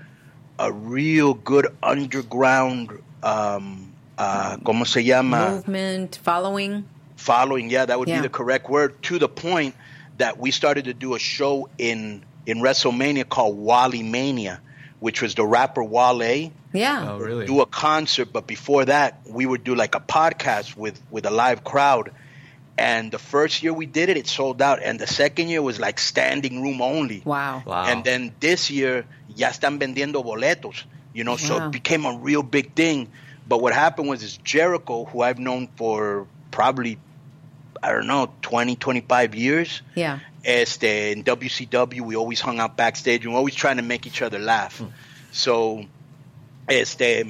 a 0.58 0.72
real 0.72 1.34
good 1.34 1.66
underground, 1.82 2.90
um, 3.22 3.92
uh, 4.16 4.56
¿cómo 4.64 4.86
se 4.86 5.02
llama? 5.02 5.50
Movement, 5.50 6.18
following. 6.22 6.84
Following. 7.16 7.68
Yeah, 7.70 7.84
that 7.86 7.98
would 7.98 8.08
Yeah. 8.08 8.22
be 8.22 8.28
the 8.28 8.30
correct 8.32 8.70
word. 8.70 9.02
To 9.04 9.18
the 9.18 9.28
point 9.28 9.74
that 10.18 10.38
we 10.38 10.50
started 10.50 10.86
to 10.86 10.94
do 10.94 11.14
a 11.14 11.18
show 11.18 11.68
in 11.78 12.22
in 12.46 12.58
WrestleMania 12.60 13.28
called 13.28 13.56
Wally 13.58 14.02
Mania, 14.02 14.60
which 15.00 15.20
was 15.20 15.34
the 15.34 15.44
rapper 15.44 15.84
Wale 15.84 16.50
Yeah. 16.72 17.06
Oh, 17.10 17.18
really? 17.18 17.46
do 17.46 17.60
a 17.60 17.66
concert, 17.66 18.32
but 18.32 18.46
before 18.46 18.86
that, 18.86 19.20
we 19.28 19.44
would 19.44 19.62
do 19.62 19.74
like 19.74 19.94
a 19.94 20.00
podcast 20.00 20.76
with 20.76 20.98
with 21.10 21.26
a 21.26 21.30
live 21.30 21.64
crowd. 21.64 22.12
And 22.80 23.12
the 23.12 23.18
first 23.18 23.62
year 23.62 23.74
we 23.74 23.84
did 23.84 24.08
it, 24.08 24.16
it 24.16 24.26
sold 24.26 24.62
out, 24.62 24.82
and 24.82 24.98
the 24.98 25.06
second 25.06 25.48
year 25.50 25.60
was 25.60 25.78
like 25.78 25.98
standing 25.98 26.62
room 26.62 26.80
only. 26.80 27.20
Wow. 27.26 27.62
Wow. 27.66 27.84
And 27.84 28.02
then 28.04 28.32
this 28.40 28.70
year, 28.70 29.04
ya 29.36 29.48
están 29.50 29.78
vendiendo 29.78 30.24
boletos, 30.24 30.84
you 31.12 31.24
know, 31.24 31.36
so 31.36 31.66
it 31.66 31.72
became 31.72 32.06
a 32.06 32.16
real 32.16 32.42
big 32.42 32.72
thing. 32.74 33.08
But 33.46 33.60
what 33.60 33.74
happened 33.74 34.08
was 34.08 34.22
is 34.22 34.38
Jericho, 34.38 35.04
who 35.04 35.20
I've 35.20 35.38
known 35.38 35.68
for 35.76 36.26
probably, 36.50 36.96
I 37.82 37.92
don't 37.92 38.06
know, 38.06 38.32
20, 38.40 38.76
25 38.76 39.34
years, 39.34 39.82
Yeah. 39.94 40.20
este, 40.42 41.12
in 41.12 41.22
WCW, 41.22 42.00
we 42.00 42.16
always 42.16 42.40
hung 42.40 42.60
out 42.60 42.78
backstage 42.78 43.24
and 43.24 43.32
we 43.32 43.32
were 43.34 43.40
always 43.40 43.54
trying 43.54 43.76
to 43.76 43.82
make 43.82 44.06
each 44.06 44.22
other 44.22 44.38
laugh. 44.38 44.82
So, 45.32 45.84
este, 46.66 47.26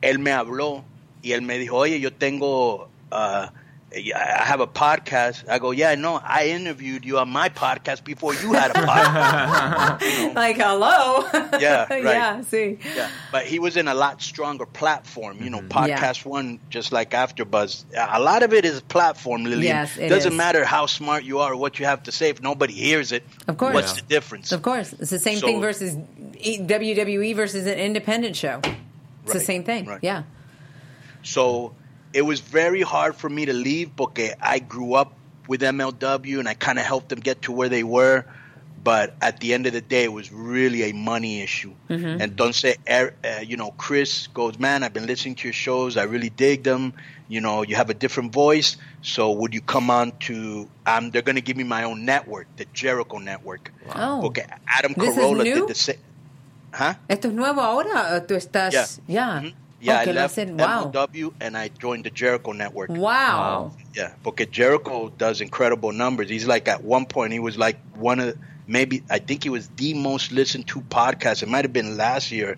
él 0.00 0.18
me 0.20 0.30
habló 0.30 0.84
y 1.24 1.32
él 1.32 1.42
me 1.42 1.58
dijo, 1.58 1.72
oye, 1.74 1.98
yo 1.98 2.10
tengo, 2.12 2.88
uh, 3.10 3.48
I 3.96 4.44
have 4.44 4.60
a 4.60 4.66
podcast. 4.66 5.48
I 5.48 5.58
go, 5.58 5.70
yeah, 5.70 5.94
no, 5.94 6.20
I 6.22 6.48
interviewed 6.48 7.04
you 7.04 7.18
on 7.18 7.30
my 7.30 7.48
podcast 7.48 8.04
before 8.04 8.34
you 8.34 8.52
had 8.52 8.70
a 8.72 8.74
podcast. 8.74 10.34
Like, 10.34 10.56
hello. 10.56 11.26
Yeah, 11.58 11.86
right. 11.90 12.04
yeah, 12.04 12.40
sí. 12.40 12.78
yeah, 12.94 13.08
but 13.32 13.46
he 13.46 13.58
was 13.58 13.76
in 13.76 13.88
a 13.88 13.94
lot 13.94 14.20
stronger 14.20 14.66
platform. 14.66 15.42
You 15.42 15.50
know, 15.50 15.60
mm-hmm. 15.60 15.86
Yeah. 15.88 15.98
podcast 15.98 16.24
one, 16.26 16.58
just 16.68 16.92
like 16.92 17.10
AfterBuzz. 17.12 17.84
A 17.96 18.20
lot 18.20 18.42
of 18.42 18.52
it 18.52 18.64
is 18.64 18.80
platform, 18.82 19.44
Lillian. 19.44 19.62
Yes, 19.62 19.96
it 19.96 20.08
Doesn't 20.10 20.32
is. 20.32 20.36
matter 20.38 20.64
how 20.64 20.86
smart 20.86 21.24
you 21.24 21.38
are 21.38 21.52
or 21.52 21.56
what 21.56 21.78
you 21.78 21.86
have 21.86 22.02
to 22.04 22.12
say. 22.12 22.28
If 22.28 22.42
nobody 22.42 22.74
hears 22.74 23.12
it, 23.12 23.24
Of 23.48 23.56
course. 23.56 23.74
what's 23.74 23.92
the 23.94 24.02
difference? 24.02 24.52
Of 24.52 24.62
course. 24.62 24.92
It's 24.92 25.10
the 25.10 25.18
same 25.18 25.38
So- 25.38 25.46
thing 25.46 25.60
versus 25.60 25.96
E- 26.38 26.58
WWE 26.60 27.34
versus 27.34 27.66
an 27.66 27.78
independent 27.78 28.36
show. 28.36 28.60
It's 29.24 29.32
the 29.32 29.40
same 29.40 29.64
thing. 29.64 29.86
right. 29.86 30.00
Yeah. 30.02 30.22
So 31.22 31.74
it 32.16 32.22
was 32.24 32.40
very 32.40 32.80
hard 32.80 33.14
for 33.14 33.28
me 33.28 33.44
to 33.44 33.52
leave 33.52 33.94
because 33.94 34.32
I 34.40 34.58
grew 34.58 34.94
up 34.94 35.12
with 35.48 35.60
MLW 35.60 36.38
and 36.38 36.48
I 36.48 36.54
kind 36.54 36.78
of 36.78 36.86
helped 36.86 37.10
them 37.10 37.20
get 37.20 37.42
to 37.42 37.52
where 37.52 37.68
they 37.68 37.84
were. 37.84 38.24
But 38.82 39.14
at 39.20 39.40
the 39.40 39.52
end 39.52 39.66
of 39.66 39.74
the 39.74 39.82
day, 39.82 40.04
it 40.04 40.12
was 40.12 40.32
really 40.32 40.88
a 40.88 40.94
money 40.94 41.42
issue. 41.42 41.74
Mm-hmm. 41.90 42.20
And 42.22 42.36
don't 42.36 42.54
say, 42.54 42.76
uh, 42.88 43.08
you 43.44 43.56
know, 43.58 43.72
Chris 43.76 44.28
goes, 44.28 44.58
man, 44.58 44.82
I've 44.82 44.94
been 44.94 45.06
listening 45.06 45.34
to 45.34 45.48
your 45.48 45.52
shows. 45.52 45.98
I 45.98 46.04
really 46.04 46.30
dig 46.30 46.62
them. 46.62 46.94
You 47.28 47.42
know, 47.42 47.62
you 47.62 47.74
have 47.76 47.90
a 47.90 47.94
different 47.94 48.32
voice. 48.32 48.78
So 49.02 49.32
would 49.32 49.52
you 49.52 49.60
come 49.60 49.90
on 49.90 50.12
to? 50.26 50.70
Um, 50.86 51.10
they're 51.10 51.26
going 51.26 51.36
to 51.36 51.42
give 51.42 51.56
me 51.58 51.64
my 51.64 51.82
own 51.82 52.06
network, 52.06 52.46
the 52.56 52.64
Jericho 52.72 53.18
Network. 53.18 53.72
Oh. 53.94 54.26
Okay, 54.28 54.46
Adam 54.66 54.94
This 54.96 55.14
Carolla 55.16 55.44
did 55.44 55.68
the 55.68 55.74
same. 55.74 55.98
Huh? 56.72 56.94
¿Esto 57.08 57.28
es 57.28 57.34
nuevo 57.34 57.60
ahora? 57.60 58.24
Tú 58.26 58.34
estás...? 58.36 58.72
Yeah. 58.72 58.86
Yeah. 59.08 59.40
Mhm. 59.42 59.54
Yeah, 59.86 60.00
Okay, 60.02 60.10
I 60.10 60.14
left 60.14 60.36
listen, 60.36 60.56
wow. 60.56 60.90
MLW 60.92 61.32
and 61.40 61.56
I 61.56 61.68
joined 61.68 62.04
the 62.04 62.10
Jericho 62.10 62.52
Network. 62.52 62.90
Wow. 62.90 63.72
Yeah, 63.94 64.12
because 64.24 64.46
Jericho 64.48 65.08
does 65.16 65.40
incredible 65.40 65.92
numbers. 65.92 66.28
He's 66.28 66.46
like 66.46 66.68
at 66.68 66.82
one 66.82 67.06
point 67.06 67.32
he 67.32 67.38
was 67.38 67.56
like 67.56 67.78
one 67.94 68.20
of 68.20 68.36
maybe 68.66 69.02
I 69.08 69.18
think 69.18 69.42
he 69.44 69.50
was 69.50 69.68
the 69.76 69.94
most 69.94 70.32
listened 70.32 70.66
to 70.68 70.80
podcast. 70.80 71.42
It 71.42 71.48
might 71.48 71.64
have 71.64 71.72
been 71.72 71.96
last 71.96 72.32
year. 72.32 72.56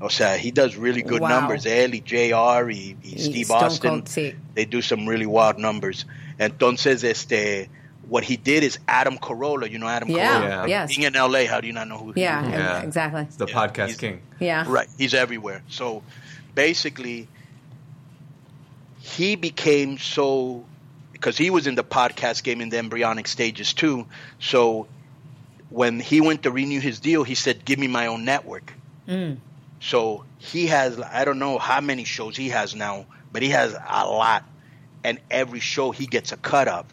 O 0.00 0.08
sea, 0.08 0.36
he 0.36 0.50
does 0.50 0.74
really 0.76 1.02
good 1.02 1.20
Wow. 1.20 1.28
numbers. 1.28 1.64
Él 1.64 1.92
y 1.92 2.00
JR 2.04 2.68
y, 2.70 2.96
y 3.04 3.12
Y 3.12 3.18
Steve 3.18 3.44
Stone 3.46 3.64
Austin, 3.64 3.90
Cold, 3.90 4.04
sí. 4.06 4.34
they 4.54 4.64
do 4.64 4.82
some 4.82 5.06
really 5.08 5.26
wild 5.26 5.58
numbers. 5.58 6.06
And 6.40 6.52
entonces, 6.58 7.04
este, 7.04 7.68
what 8.08 8.24
he 8.24 8.36
did 8.36 8.64
is 8.64 8.80
Adam 8.88 9.16
Carolla. 9.16 9.70
You 9.70 9.78
know 9.78 9.86
Adam 9.86 10.08
Yeah, 10.10 10.40
Carolla. 10.40 10.48
Yeah. 10.48 10.66
yes. 10.66 10.88
Being 10.96 11.02
in 11.06 11.12
LA, 11.12 11.46
how 11.46 11.60
do 11.60 11.68
you 11.68 11.72
not 11.72 11.86
know 11.86 11.98
who? 11.98 12.10
he 12.12 12.22
Yeah, 12.22 12.44
is? 12.46 12.50
Yeah. 12.52 12.82
exactly. 12.82 13.22
It's 13.22 13.36
the 13.36 13.46
Yeah, 13.46 13.54
podcast 13.54 13.86
he's- 13.86 13.96
king. 13.98 14.20
Yeah. 14.40 14.64
Right. 14.66 14.88
He's 14.98 15.14
everywhere. 15.14 15.62
So 15.68 16.02
basically, 16.54 17.28
he 19.00 19.36
became 19.36 19.98
so 19.98 20.64
because 21.12 21.38
he 21.38 21.50
was 21.50 21.66
in 21.66 21.74
the 21.74 21.84
podcast 21.84 22.42
game 22.42 22.60
in 22.60 22.68
the 22.68 22.78
embryonic 22.78 23.28
stages 23.28 23.72
too. 23.74 24.06
So 24.40 24.86
when 25.70 26.00
he 26.00 26.20
went 26.20 26.42
to 26.44 26.50
renew 26.50 26.80
his 26.80 27.00
deal, 27.00 27.24
he 27.24 27.34
said, 27.34 27.64
"Give 27.64 27.78
me 27.78 27.88
my 27.88 28.06
own 28.08 28.24
network." 28.24 28.72
Mm. 29.08 29.38
So 29.80 30.24
he 30.38 30.66
has 30.68 31.00
I 31.00 31.24
don't 31.24 31.38
know 31.38 31.58
how 31.58 31.80
many 31.80 32.04
shows 32.04 32.36
he 32.36 32.50
has 32.50 32.74
now, 32.74 33.06
but 33.32 33.42
he 33.42 33.50
has 33.50 33.72
a 33.72 34.06
lot, 34.06 34.44
and 35.04 35.20
every 35.30 35.60
show 35.60 35.90
he 35.90 36.06
gets 36.06 36.32
a 36.32 36.36
cut 36.36 36.68
of. 36.68 36.86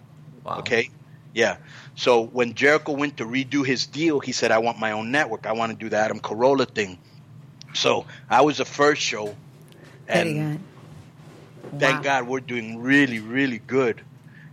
Wow. 0.44 0.60
Okay. 0.60 0.90
Yeah. 1.34 1.58
So 1.96 2.22
when 2.22 2.54
Jericho 2.54 2.94
went 2.94 3.18
to 3.18 3.26
redo 3.26 3.66
his 3.66 3.86
deal, 3.86 4.20
he 4.20 4.32
said, 4.32 4.52
I 4.52 4.60
want 4.60 4.80
my 4.80 4.94
own 4.94 5.12
network. 5.12 5.46
I 5.46 5.52
want 5.52 5.72
to 5.72 5.78
do 5.78 5.90
the 5.90 5.98
Adam 5.98 6.20
Carolla 6.20 6.68
thing. 6.68 6.98
So 7.74 8.06
I 8.30 8.42
was 8.42 8.58
the 8.58 8.66
first 8.66 9.02
show. 9.02 9.36
Very 10.10 10.38
And 10.40 10.60
good. 11.72 11.80
thank 11.80 11.98
Wow. 11.98 12.20
God 12.20 12.28
we're 12.28 12.40
doing 12.42 12.82
really, 12.82 13.20
really 13.20 13.60
good. 13.60 14.02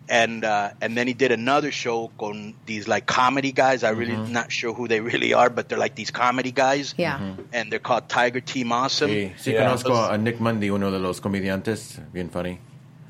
And 0.08 0.44
uh, 0.44 0.70
and 0.80 0.96
then 0.96 1.08
he 1.08 1.14
did 1.14 1.32
another 1.32 1.72
show 1.72 2.12
on 2.18 2.54
these 2.64 2.86
like 2.86 3.06
comedy 3.06 3.50
guys. 3.50 3.82
I 3.82 3.90
really 3.90 4.14
not 4.30 4.52
sure 4.52 4.72
who 4.72 4.86
they 4.86 5.00
really 5.00 5.34
are, 5.34 5.50
but 5.50 5.68
they're 5.68 5.80
like 5.80 5.96
these 5.96 6.12
comedy 6.12 6.52
guys. 6.52 6.94
Yeah. 6.96 7.18
And 7.52 7.72
they're 7.72 7.80
called 7.82 8.08
Tiger 8.08 8.40
Team 8.40 8.70
Awesome. 8.70 9.10
Sí, 9.10 9.32
sí 9.36 9.52
Yeah. 9.52 9.64
conozco 9.66 10.08
a 10.08 10.16
Nick 10.16 10.38
Mundy, 10.38 10.70
uno 10.70 10.92
de 10.92 11.00
los 11.00 11.20
comediantes, 11.20 11.98
bien 12.12 12.30
funny. 12.30 12.58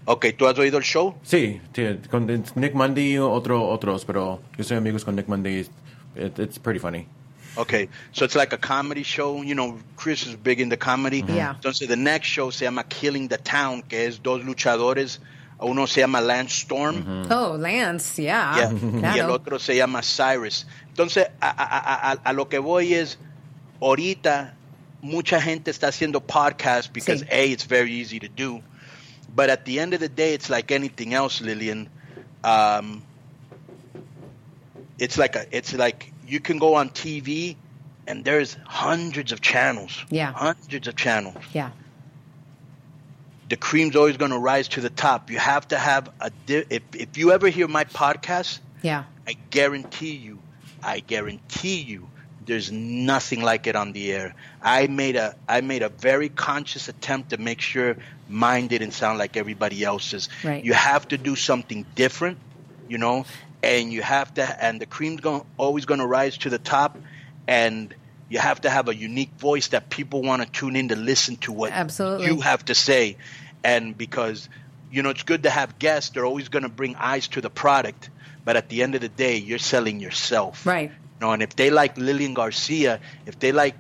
Okay, 0.07 0.33
¿tú 0.33 0.47
has 0.47 0.57
oído 0.59 0.79
el 0.79 0.85
show? 0.85 1.17
Sí, 1.23 1.61
sí, 1.75 1.99
con 2.09 2.27
Nick 2.55 2.73
Mundy 2.75 3.15
y 3.15 3.19
otro, 3.19 3.69
otros, 3.69 4.05
pero 4.07 4.41
yo 4.57 4.65
soy 4.65 4.77
amigos 4.79 5.05
con 5.05 5.17
Nick 5.17 5.29
Mundy. 5.29 5.67
It, 6.15 6.39
it's 6.39 6.59
pretty 6.59 6.79
funny. 6.79 7.09
Okay, 7.59 7.89
so 8.13 8.25
it's 8.25 8.35
like 8.37 8.53
a 8.53 8.59
comedy 8.59 9.03
show. 9.03 9.41
You 9.43 9.55
know, 9.55 9.79
Chris 9.97 10.27
is 10.27 10.37
big 10.37 10.61
into 10.61 10.77
comedy. 10.77 11.25
Yeah. 11.27 11.55
Entonces, 11.55 11.89
the 11.89 11.97
next 11.97 12.27
show 12.29 12.51
se 12.51 12.65
llama 12.67 12.85
Killing 12.85 13.29
the 13.29 13.39
Town, 13.39 13.83
que 13.83 13.99
es 14.07 14.19
dos 14.19 14.43
luchadores. 14.45 15.19
Uno 15.59 15.87
se 15.87 16.01
llama 16.03 16.21
Lance 16.21 16.53
Storm 16.53 17.27
Oh, 17.31 17.57
Lance, 17.59 18.19
yeah. 18.23 18.57
yeah, 18.57 18.71
y 18.73 19.19
el 19.19 19.25
Claro. 19.25 19.33
otro 19.33 19.59
se 19.59 19.75
llama 19.75 20.03
Cyrus. 20.03 20.67
Entonces, 20.95 21.29
a, 21.41 21.49
a- 21.49 22.13
a- 22.13 22.21
a 22.25 22.33
lo 22.35 22.47
que 22.51 22.59
voy 22.59 22.93
es, 22.93 23.17
ahorita 23.81 24.53
mucha 25.01 25.41
gente 25.41 25.71
está 25.71 25.89
haciendo 25.89 26.21
podcasts 26.21 26.93
because 26.93 27.23
Sí. 27.23 27.29
A, 27.31 27.45
it's 27.53 27.65
very 27.65 27.91
easy 27.95 28.21
to 28.21 28.29
do. 28.29 28.61
But 29.35 29.49
at 29.49 29.65
the 29.65 29.81
end 29.81 29.95
of 29.95 30.01
the 30.01 30.11
day, 30.11 30.35
it's 30.35 30.51
like 30.51 30.71
anything 30.71 31.15
else, 31.15 31.41
Lillian. 31.41 31.89
Um, 32.45 33.03
it's 34.99 35.17
like 35.19 35.37
a, 35.37 35.47
it's 35.57 35.73
like 35.75 36.13
you 36.27 36.41
can 36.41 36.59
go 36.59 36.75
on 36.75 36.91
TV 36.91 37.57
and 38.07 38.25
there's 38.25 38.57
hundreds 38.65 39.33
of 39.33 39.41
channels. 39.41 40.05
Yeah. 40.11 40.33
Hundreds 40.33 40.89
of 40.89 40.97
channels. 40.97 41.37
Yeah. 41.53 41.71
The 43.49 43.57
cream's 43.57 43.95
always 43.95 44.17
going 44.17 44.33
to 44.33 44.39
rise 44.39 44.69
to 44.69 44.81
the 44.81 44.91
top. 44.91 45.31
You 45.31 45.39
have 45.39 45.69
to 45.69 45.79
have 45.79 46.11
a 46.21 46.31
di- 46.47 46.65
if 46.69 46.83
if 46.95 47.17
you 47.17 47.33
ever 47.33 47.49
hear 47.49 47.69
my 47.69 47.85
podcast, 47.85 48.59
Yeah. 48.83 49.05
I 49.27 49.37
guarantee 49.51 50.15
you, 50.17 50.39
I 50.83 51.01
guarantee 51.01 51.81
you, 51.81 52.09
there's 52.45 52.71
nothing 52.73 53.43
like 53.43 53.67
it 53.69 53.77
on 53.77 53.93
the 53.93 54.13
air. 54.13 54.35
I 54.63 54.89
made 54.89 55.15
a 55.17 55.37
I 55.49 55.61
made 55.61 55.83
a 55.83 55.89
very 55.89 56.29
conscious 56.29 56.89
attempt 56.89 57.31
to 57.31 57.37
make 57.39 57.61
sure 57.61 57.97
mine 58.29 58.67
didn't 58.67 58.93
sound 58.93 59.19
like 59.19 59.37
everybody 59.37 59.85
else's. 59.85 60.29
Right. 60.45 60.65
You 60.65 60.73
have 60.75 61.07
to 61.09 61.19
do 61.19 61.37
something 61.37 61.87
different, 61.95 62.39
you 62.89 62.99
know, 62.99 63.27
and 63.67 63.93
you 63.93 64.03
have 64.03 64.33
to 64.35 64.65
and 64.65 64.81
the 64.81 64.87
cream's 64.87 65.21
going 65.21 65.45
always 65.57 65.85
going 65.87 66.01
to 66.01 66.07
rise 66.07 66.39
to 66.39 66.51
the 66.51 66.59
top 66.59 66.97
and 67.49 67.95
you 68.29 68.39
have 68.39 68.61
to 68.61 68.71
have 68.71 68.89
a 68.89 68.95
unique 68.95 69.33
voice 69.39 69.69
that 69.69 69.89
people 69.91 70.23
want 70.23 70.43
to 70.43 70.51
tune 70.51 70.77
in 70.77 70.89
to 70.89 70.97
listen 70.97 71.37
to 71.37 71.53
what 71.53 71.73
Absolutely. 71.73 72.27
you 72.27 72.41
have 72.41 72.65
to 72.65 72.75
say. 72.75 73.17
And 73.63 73.97
because 73.97 74.49
you 74.91 75.03
know, 75.03 75.11
it's 75.11 75.25
good 75.25 75.43
to 75.43 75.51
have 75.51 75.79
guests. 75.79 76.11
They're 76.11 76.25
always 76.25 76.49
going 76.49 76.63
to 76.63 76.69
bring 76.69 76.95
eyes 76.97 77.29
to 77.29 77.41
the 77.41 77.51
product. 77.51 78.11
But 78.45 78.57
at 78.57 78.69
the 78.69 78.83
end 78.83 78.95
of 78.95 79.01
the 79.01 79.09
day, 79.09 79.37
you're 79.37 79.59
selling 79.59 80.01
yourself. 80.01 80.65
Right. 80.65 80.91
You 80.91 81.21
know, 81.21 81.33
and 81.33 81.43
if 81.43 81.57
they 81.57 81.71
like 81.71 81.99
Lillian 81.99 82.35
Garcia, 82.35 83.01
if 83.27 83.39
they 83.39 83.53
like 83.53 83.75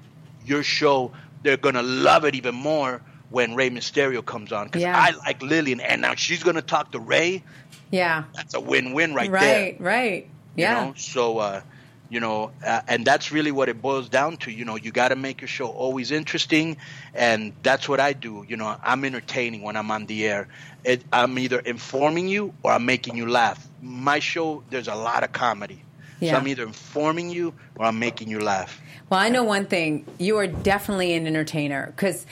your 0.44 0.62
show, 0.62 1.12
they're 1.42 1.56
going 1.56 1.76
to 1.76 1.82
love 1.82 2.24
it 2.24 2.34
even 2.34 2.54
more 2.54 3.00
when 3.30 3.54
Rey 3.54 3.70
Mysterio 3.70 4.24
comes 4.24 4.52
on. 4.52 4.66
Because 4.66 4.82
Yeah. 4.82 4.98
I 4.98 5.10
like 5.24 5.42
Lillian. 5.42 5.80
And 5.80 6.02
now 6.02 6.14
she's 6.16 6.42
going 6.42 6.56
to 6.56 6.62
talk 6.62 6.92
to 6.92 6.98
Ray. 6.98 7.44
Yeah. 7.90 8.24
That's 8.34 8.54
a 8.54 8.60
win-win 8.60 9.14
right, 9.14 9.30
there. 9.30 9.62
Right, 9.64 9.80
right. 9.80 10.26
You 10.56 10.62
Yeah. 10.64 10.72
know? 10.74 10.94
So, 10.96 11.38
uh, 11.38 11.60
you 12.08 12.20
know, 12.20 12.52
uh, 12.64 12.82
and 12.86 13.04
that's 13.04 13.32
really 13.32 13.50
what 13.50 13.68
it 13.68 13.82
boils 13.82 14.08
down 14.08 14.36
to. 14.38 14.50
You 14.50 14.64
know, 14.64 14.76
you 14.76 14.92
got 14.92 15.08
to 15.08 15.16
make 15.16 15.40
your 15.40 15.48
show 15.48 15.66
always 15.66 16.10
interesting, 16.10 16.76
and 17.14 17.52
that's 17.62 17.88
what 17.88 17.98
I 17.98 18.12
do. 18.12 18.44
You 18.48 18.56
know, 18.56 18.76
I'm 18.82 19.04
entertaining 19.04 19.62
when 19.62 19.76
I'm 19.76 19.90
on 19.90 20.06
the 20.06 20.26
air. 20.26 20.48
It, 20.84 21.02
I'm 21.12 21.38
either 21.38 21.58
informing 21.58 22.28
you 22.28 22.54
or 22.62 22.72
I'm 22.72 22.86
making 22.86 23.16
you 23.16 23.28
laugh. 23.28 23.66
My 23.82 24.20
show, 24.20 24.62
there's 24.70 24.88
a 24.88 24.94
lot 24.94 25.24
of 25.24 25.32
comedy. 25.32 25.82
Yeah. 26.20 26.32
So 26.32 26.38
I'm 26.38 26.48
either 26.48 26.62
informing 26.62 27.30
you 27.30 27.54
or 27.74 27.86
I'm 27.86 27.98
making 27.98 28.28
you 28.28 28.40
laugh. 28.40 28.80
Well, 29.10 29.20
I 29.20 29.28
know 29.28 29.44
one 29.44 29.66
thing. 29.66 30.06
You 30.18 30.36
are 30.38 30.46
definitely 30.46 31.12
an 31.14 31.26
entertainer 31.26 31.92
because 31.94 32.24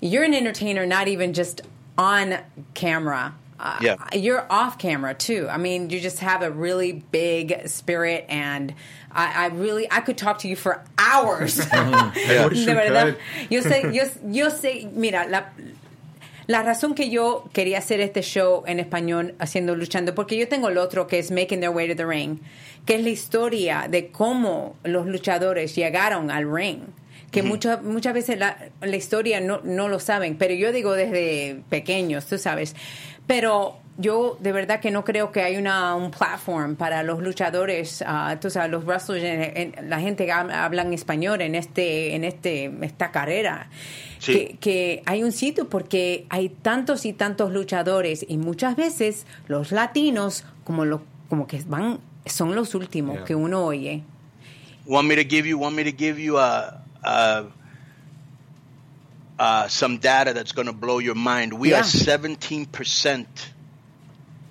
you're 0.00 0.24
an 0.24 0.34
entertainer 0.34 0.86
not 0.86 1.08
even 1.08 1.32
just 1.32 1.62
on 1.96 2.38
camera. 2.74 3.34
Uh, 3.62 3.76
Yeah. 3.82 3.96
You're 4.14 4.46
off 4.48 4.78
camera 4.78 5.12
too. 5.14 5.46
I 5.50 5.58
mean, 5.58 5.90
you 5.90 6.00
just 6.00 6.20
have 6.20 6.42
a 6.42 6.50
really 6.50 6.92
big 6.92 7.68
spirit, 7.68 8.24
and 8.28 8.72
I, 9.12 9.44
I 9.44 9.46
really 9.48 9.86
I 9.90 10.00
could 10.00 10.16
talk 10.16 10.38
to 10.40 10.48
you 10.48 10.56
for 10.56 10.82
hours. 10.96 11.56
De 11.66 12.74
verdad. 12.74 13.16
Yo 13.50 13.60
sé, 13.60 13.92
yo, 13.92 14.04
yo 14.26 14.48
sé, 14.48 14.90
mira, 14.94 15.26
la, 15.28 15.44
la 16.46 16.62
razón 16.62 16.94
que 16.94 17.10
yo 17.10 17.50
quería 17.52 17.78
hacer 17.78 18.00
este 18.00 18.22
show 18.22 18.64
en 18.66 18.80
español 18.80 19.34
haciendo 19.38 19.76
luchando, 19.76 20.14
porque 20.14 20.36
yo 20.38 20.48
tengo 20.48 20.68
el 20.68 20.78
otro 20.78 21.06
que 21.06 21.18
es 21.18 21.30
Making 21.30 21.60
Their 21.60 21.70
Way 21.70 21.88
to 21.88 21.96
the 21.96 22.06
Ring, 22.06 22.38
que 22.86 22.94
es 22.94 23.02
la 23.02 23.10
historia 23.10 23.86
de 23.90 24.08
cómo 24.08 24.76
los 24.84 25.06
luchadores 25.06 25.74
llegaron 25.76 26.30
al 26.30 26.50
ring. 26.50 26.80
que 27.30 27.44
muchas 27.44 27.80
muchas 27.82 28.12
veces 28.12 28.38
la, 28.38 28.56
la 28.80 28.96
historia 28.96 29.40
no, 29.40 29.60
no 29.62 29.88
lo 29.88 30.00
saben, 30.00 30.36
pero 30.36 30.52
yo 30.54 30.72
digo 30.72 30.94
desde 30.94 31.62
pequeños, 31.68 32.26
tú 32.26 32.38
sabes. 32.38 32.74
Pero 33.30 33.76
yo 33.96 34.36
de 34.40 34.50
verdad 34.50 34.80
que 34.80 34.90
no 34.90 35.04
creo 35.04 35.30
que 35.30 35.42
hay 35.42 35.56
una 35.56 35.94
un 35.94 36.10
platform 36.10 36.74
para 36.74 37.02
los 37.04 37.22
luchadores, 37.22 38.02
tú 38.40 38.50
sabes, 38.50 38.70
los 38.70 38.84
wrestlers, 38.84 39.22
en- 39.22 39.74
en- 39.78 39.88
la 39.90 40.00
gente 40.00 40.26
que 40.26 40.32
hab- 40.32 40.52
habla 40.52 40.82
en 40.82 40.92
español 40.92 41.40
en 41.40 41.54
este 41.54 42.14
en 42.16 42.24
este 42.24 42.72
esta 42.82 43.12
carrera. 43.12 43.68
Sí. 44.18 44.32
Que, 44.32 44.56
que 44.60 45.02
hay 45.06 45.22
un 45.22 45.30
sitio 45.32 45.68
porque 45.68 46.26
hay 46.28 46.48
tantos 46.48 47.04
y 47.06 47.12
tantos 47.12 47.52
luchadores 47.52 48.24
y 48.28 48.36
muchas 48.36 48.74
veces 48.74 49.26
los 49.48 49.70
latinos 49.70 50.44
como 50.64 50.84
lo 50.84 51.02
como 51.28 51.46
que 51.46 51.62
van 51.68 52.00
son 52.26 52.54
los 52.56 52.74
últimos 52.74 53.14
Yeah. 53.16 53.24
que 53.24 53.34
uno 53.36 53.64
oye. 53.64 54.02
Want 54.86 55.06
me 55.08 55.14
to 55.14 55.22
give 55.28 55.48
you? 55.48 55.58
Want 55.58 55.76
me 55.76 55.84
to 55.84 55.96
give 55.96 56.20
you 56.20 56.36
a, 56.38 56.82
a, 57.02 57.44
uh, 59.40 59.66
some 59.68 59.96
data 59.98 60.34
that's 60.34 60.52
going 60.52 60.66
to 60.66 60.72
blow 60.74 60.98
your 61.00 61.14
mind? 61.16 61.54
We 61.54 61.70
Yeah. 61.70 61.80
are 61.80 61.84
17 61.84 62.66
percent 62.66 63.26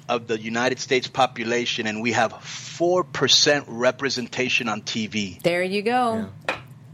of 0.09 0.25
the 0.25 0.39
United 0.41 0.79
States 0.79 1.07
population, 1.07 1.85
and 1.85 2.01
we 2.01 2.13
have 2.13 2.33
four 2.41 3.03
percent 3.03 3.65
representation 3.67 4.67
on 4.67 4.81
TV. 4.81 5.39
There 5.43 5.63
you 5.63 5.83
go. 5.83 6.25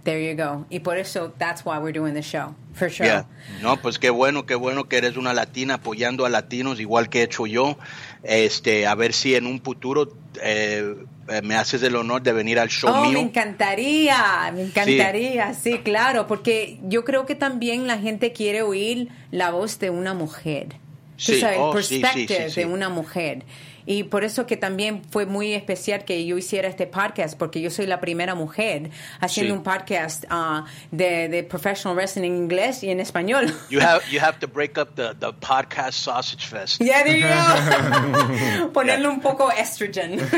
There 0.03 0.19
you 0.19 0.35
go. 0.35 0.65
Y 0.69 0.79
por 0.79 0.97
eso 0.97 1.31
that's 1.39 1.63
why 1.65 1.79
we're 1.79 1.93
doing 1.93 2.13
the 2.13 2.21
show. 2.21 2.53
For 2.73 2.89
sure. 2.89 3.05
Yeah. 3.07 3.23
No, 3.63 3.77
pues 3.77 3.97
qué 3.97 4.09
bueno, 4.11 4.45
qué 4.45 4.55
bueno 4.59 4.83
que 4.89 4.97
eres 4.97 5.15
una 5.15 5.33
latina 5.33 5.75
apoyando 5.75 6.25
a 6.25 6.29
latinos, 6.29 6.79
igual 6.81 7.07
que 7.09 7.21
he 7.21 7.23
hecho 7.23 7.45
yo. 7.47 7.77
Este, 8.21 8.85
a 8.85 8.95
ver 8.95 9.13
si 9.13 9.33
en 9.35 9.47
un 9.47 9.61
futuro 9.61 10.11
eh, 10.43 10.95
me 11.43 11.55
haces 11.55 11.81
el 11.83 11.95
honor 11.95 12.21
de 12.21 12.33
venir 12.33 12.59
al 12.59 12.69
show 12.69 12.89
Oh, 12.93 13.11
me 13.11 13.19
encantaría, 13.19 14.51
me 14.53 14.63
encantaría, 14.63 15.53
sí. 15.53 15.79
claro, 15.83 16.27
porque 16.27 16.79
yo 16.83 17.03
creo 17.03 17.25
que 17.25 17.35
también 17.35 17.87
la 17.87 17.97
gente 17.97 18.31
quiere 18.31 18.61
oír 18.61 19.09
la 19.31 19.51
voz 19.51 19.79
de 19.79 19.89
una 19.89 20.13
mujer. 20.13 20.67
Tú 20.69 21.33
Sí, 21.33 21.39
sabes, 21.39 21.57
el 21.57 21.63
oh, 21.63 21.71
perspective 21.71 22.49
sí. 22.49 22.59
de 22.61 22.65
una 22.65 22.89
mujer. 22.89 23.43
Y 23.85 24.03
por 24.03 24.23
eso 24.23 24.47
que 24.47 24.57
también 24.57 25.03
fue 25.11 25.25
muy 25.25 25.53
especial 25.53 26.05
que 26.05 26.25
yo 26.25 26.37
hiciera 26.37 26.67
este 26.67 26.87
podcast, 26.87 27.37
porque 27.37 27.61
yo 27.61 27.69
soy 27.69 27.85
la 27.85 27.99
primera 27.99 28.33
mujer 28.35 28.89
haciendo 29.19 29.53
Sí. 29.53 29.57
un 29.57 29.63
podcast 29.63 30.25
ah, 30.29 30.65
de, 30.91 31.29
de 31.29 31.43
professional 31.43 31.95
wrestling 31.95 32.23
en 32.23 32.35
inglés 32.35 32.83
y 32.83 32.89
en 32.89 32.99
español. 32.99 33.53
You 33.69 33.79
have 33.81 34.01
you 34.11 34.19
have 34.19 34.39
to 34.39 34.47
break 34.47 34.77
up 34.77 34.95
the, 34.95 35.13
the 35.19 35.31
podcast 35.33 35.93
sausage 35.99 36.45
fest. 36.47 36.81
Yeah, 36.81 37.03
there 37.03 37.17
you 37.19 37.27
go. 37.27 38.69
Ponerle 38.73 39.07
un 39.07 39.19
poco 39.21 39.49
estrogen. 39.51 40.19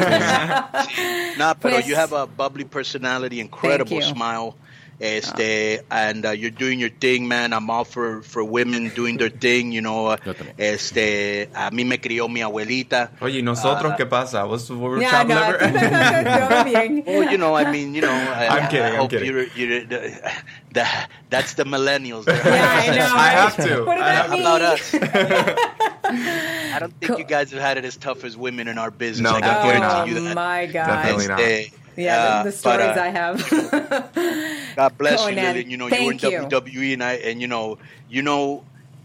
Nah, 1.38 1.54
pero 1.54 1.76
Pues- 1.76 1.86
you 1.88 1.96
have 1.96 2.14
a 2.14 2.26
bubbly 2.26 2.66
personality, 2.66 3.40
incredible 3.40 4.02
smile. 4.02 4.56
Este, 5.00 5.84
and 5.92 6.26
uh, 6.26 6.32
you're 6.32 6.50
doing 6.50 6.80
your 6.80 6.90
thing, 6.90 7.28
man. 7.28 7.54
I'm 7.54 7.70
all 7.70 7.84
for, 7.84 8.24
for 8.24 8.44
women 8.44 8.90
doing 8.96 9.18
their 9.18 9.30
thing, 9.30 9.72
you 9.72 9.82
know. 9.82 10.16
Este, 10.58 11.50
a 11.54 11.70
mí 11.70 11.86
me 11.86 12.00
crió 12.00 12.28
mi 12.28 12.42
abuelita. 12.42 13.12
Oye, 13.22 13.40
¿y 13.40 13.44
nosotros 13.44 13.94
Ah. 13.94 13.96
qué 13.96 14.08
pasa? 14.10 14.44
¿Vos 14.46 14.68
we're 14.72 15.00
Ya, 15.00 15.24
no, 15.24 15.36
liver? 15.36 17.04
Well, 17.06 17.32
you 17.32 17.38
know, 17.38 17.56
I 17.56 17.72
mean, 17.72 17.94
you 17.94 18.02
know, 18.02 18.10
I, 18.12 18.48
I'm 18.48 18.70
kidding, 18.70 18.86
I 18.86 18.90
I'm 18.90 18.96
hope 19.02 19.12
kidding. 19.12 19.28
You're, 19.32 19.46
you're, 19.56 19.86
the, 19.86 20.20
the, 20.74 20.86
that's 21.30 21.54
the 21.54 21.64
millennials. 21.66 22.26
They're 22.26 22.36
Yeah, 22.44 22.84
I 22.84 22.96
know. 22.96 23.14
I 23.16 23.30
have 23.30 23.56
to. 23.58 23.84
What 23.86 23.98
I 24.00 24.14
about 24.14 24.16
have- 24.16 24.32
me? 24.32 24.40
About 24.42 24.62
us? 24.64 24.94
I 26.10 26.78
don't 26.80 26.94
think 27.00 27.18
you 27.18 27.24
guys 27.26 27.52
have 27.52 27.62
had 27.62 27.78
it 27.78 27.86
as 27.86 27.98
tough 27.98 28.24
as 28.24 28.38
women 28.38 28.68
in 28.68 28.78
our 28.78 28.92
business. 28.92 29.30
No, 29.32 29.38
I 29.38 29.42
can 29.42 29.50
definitely 29.50 29.80
guarantee 29.80 29.98
not. 29.98 30.08
you 30.08 30.18
Oh 30.18 30.24
that. 30.30 30.36
my 30.36 30.66
God. 30.66 30.88
Definitely 30.88 31.28
not. 31.28 31.40
Este, 31.40 31.72
Yeah, 31.98 32.18
uh, 32.18 32.44
the, 32.44 32.52
the 32.52 32.56
but, 32.56 32.60
stories 32.60 32.98
uh, 32.98 33.02
I 33.02 33.08
have. 33.10 34.76
God 34.76 34.98
bless 34.98 35.20
you, 35.22 35.36
Conan, 35.36 35.44
Lillian. 35.56 35.70
You 35.70 35.78
know, 35.78 35.88
you 35.88 36.06
were 36.06 36.12
in 36.12 36.20
you. 36.20 36.30
WWE, 36.30 36.94
and 36.94 37.04
I, 37.04 37.14
and 37.14 37.42
you 37.42 37.48
know, 37.48 37.78
you 38.10 38.22
know, 38.22 38.64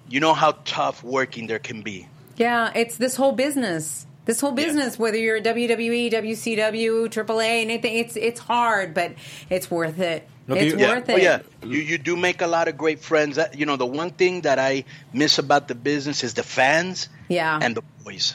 you 0.08 0.20
know 0.20 0.34
how 0.34 0.52
tough 0.64 1.02
working 1.02 1.46
there 1.46 1.58
can 1.58 1.82
be. 1.82 2.06
yeah, 2.36 2.70
it's 2.74 2.96
this 2.96 3.16
whole 3.16 3.32
business. 3.32 4.06
This 4.24 4.40
whole 4.40 4.50
Yeah. 4.50 4.66
business, 4.66 4.98
whether 4.98 5.16
you're 5.18 5.40
WWE, 5.40 6.12
WCW, 6.12 7.08
AAA, 7.08 7.62
anything, 7.62 7.96
it's 7.98 8.14
it's 8.16 8.38
hard, 8.40 8.94
but 8.94 9.12
it's 9.50 9.68
worth 9.70 9.98
it. 9.98 10.28
Lo 10.46 10.54
que 10.56 10.64
it's 10.66 10.74
yo- 10.74 10.78
Yeah, 10.80 10.94
worth 10.94 11.10
oh, 11.10 11.16
it. 11.16 11.22
yeah. 11.22 11.38
You 11.64 11.78
you 11.80 11.98
do 11.98 12.16
make 12.16 12.40
a 12.42 12.46
lot 12.46 12.68
of 12.68 12.76
great 12.76 13.00
friends. 13.00 13.36
That, 13.36 13.58
you 13.58 13.66
know, 13.66 13.76
the 13.76 13.86
one 13.86 14.10
thing 14.10 14.42
that 14.42 14.58
I 14.60 14.84
miss 15.12 15.38
about 15.38 15.66
the 15.68 15.74
business 15.74 16.22
is 16.22 16.34
the 16.34 16.42
fans 16.44 17.08
Yeah. 17.28 17.58
and 17.60 17.74
the 17.74 17.82
boys. 18.04 18.34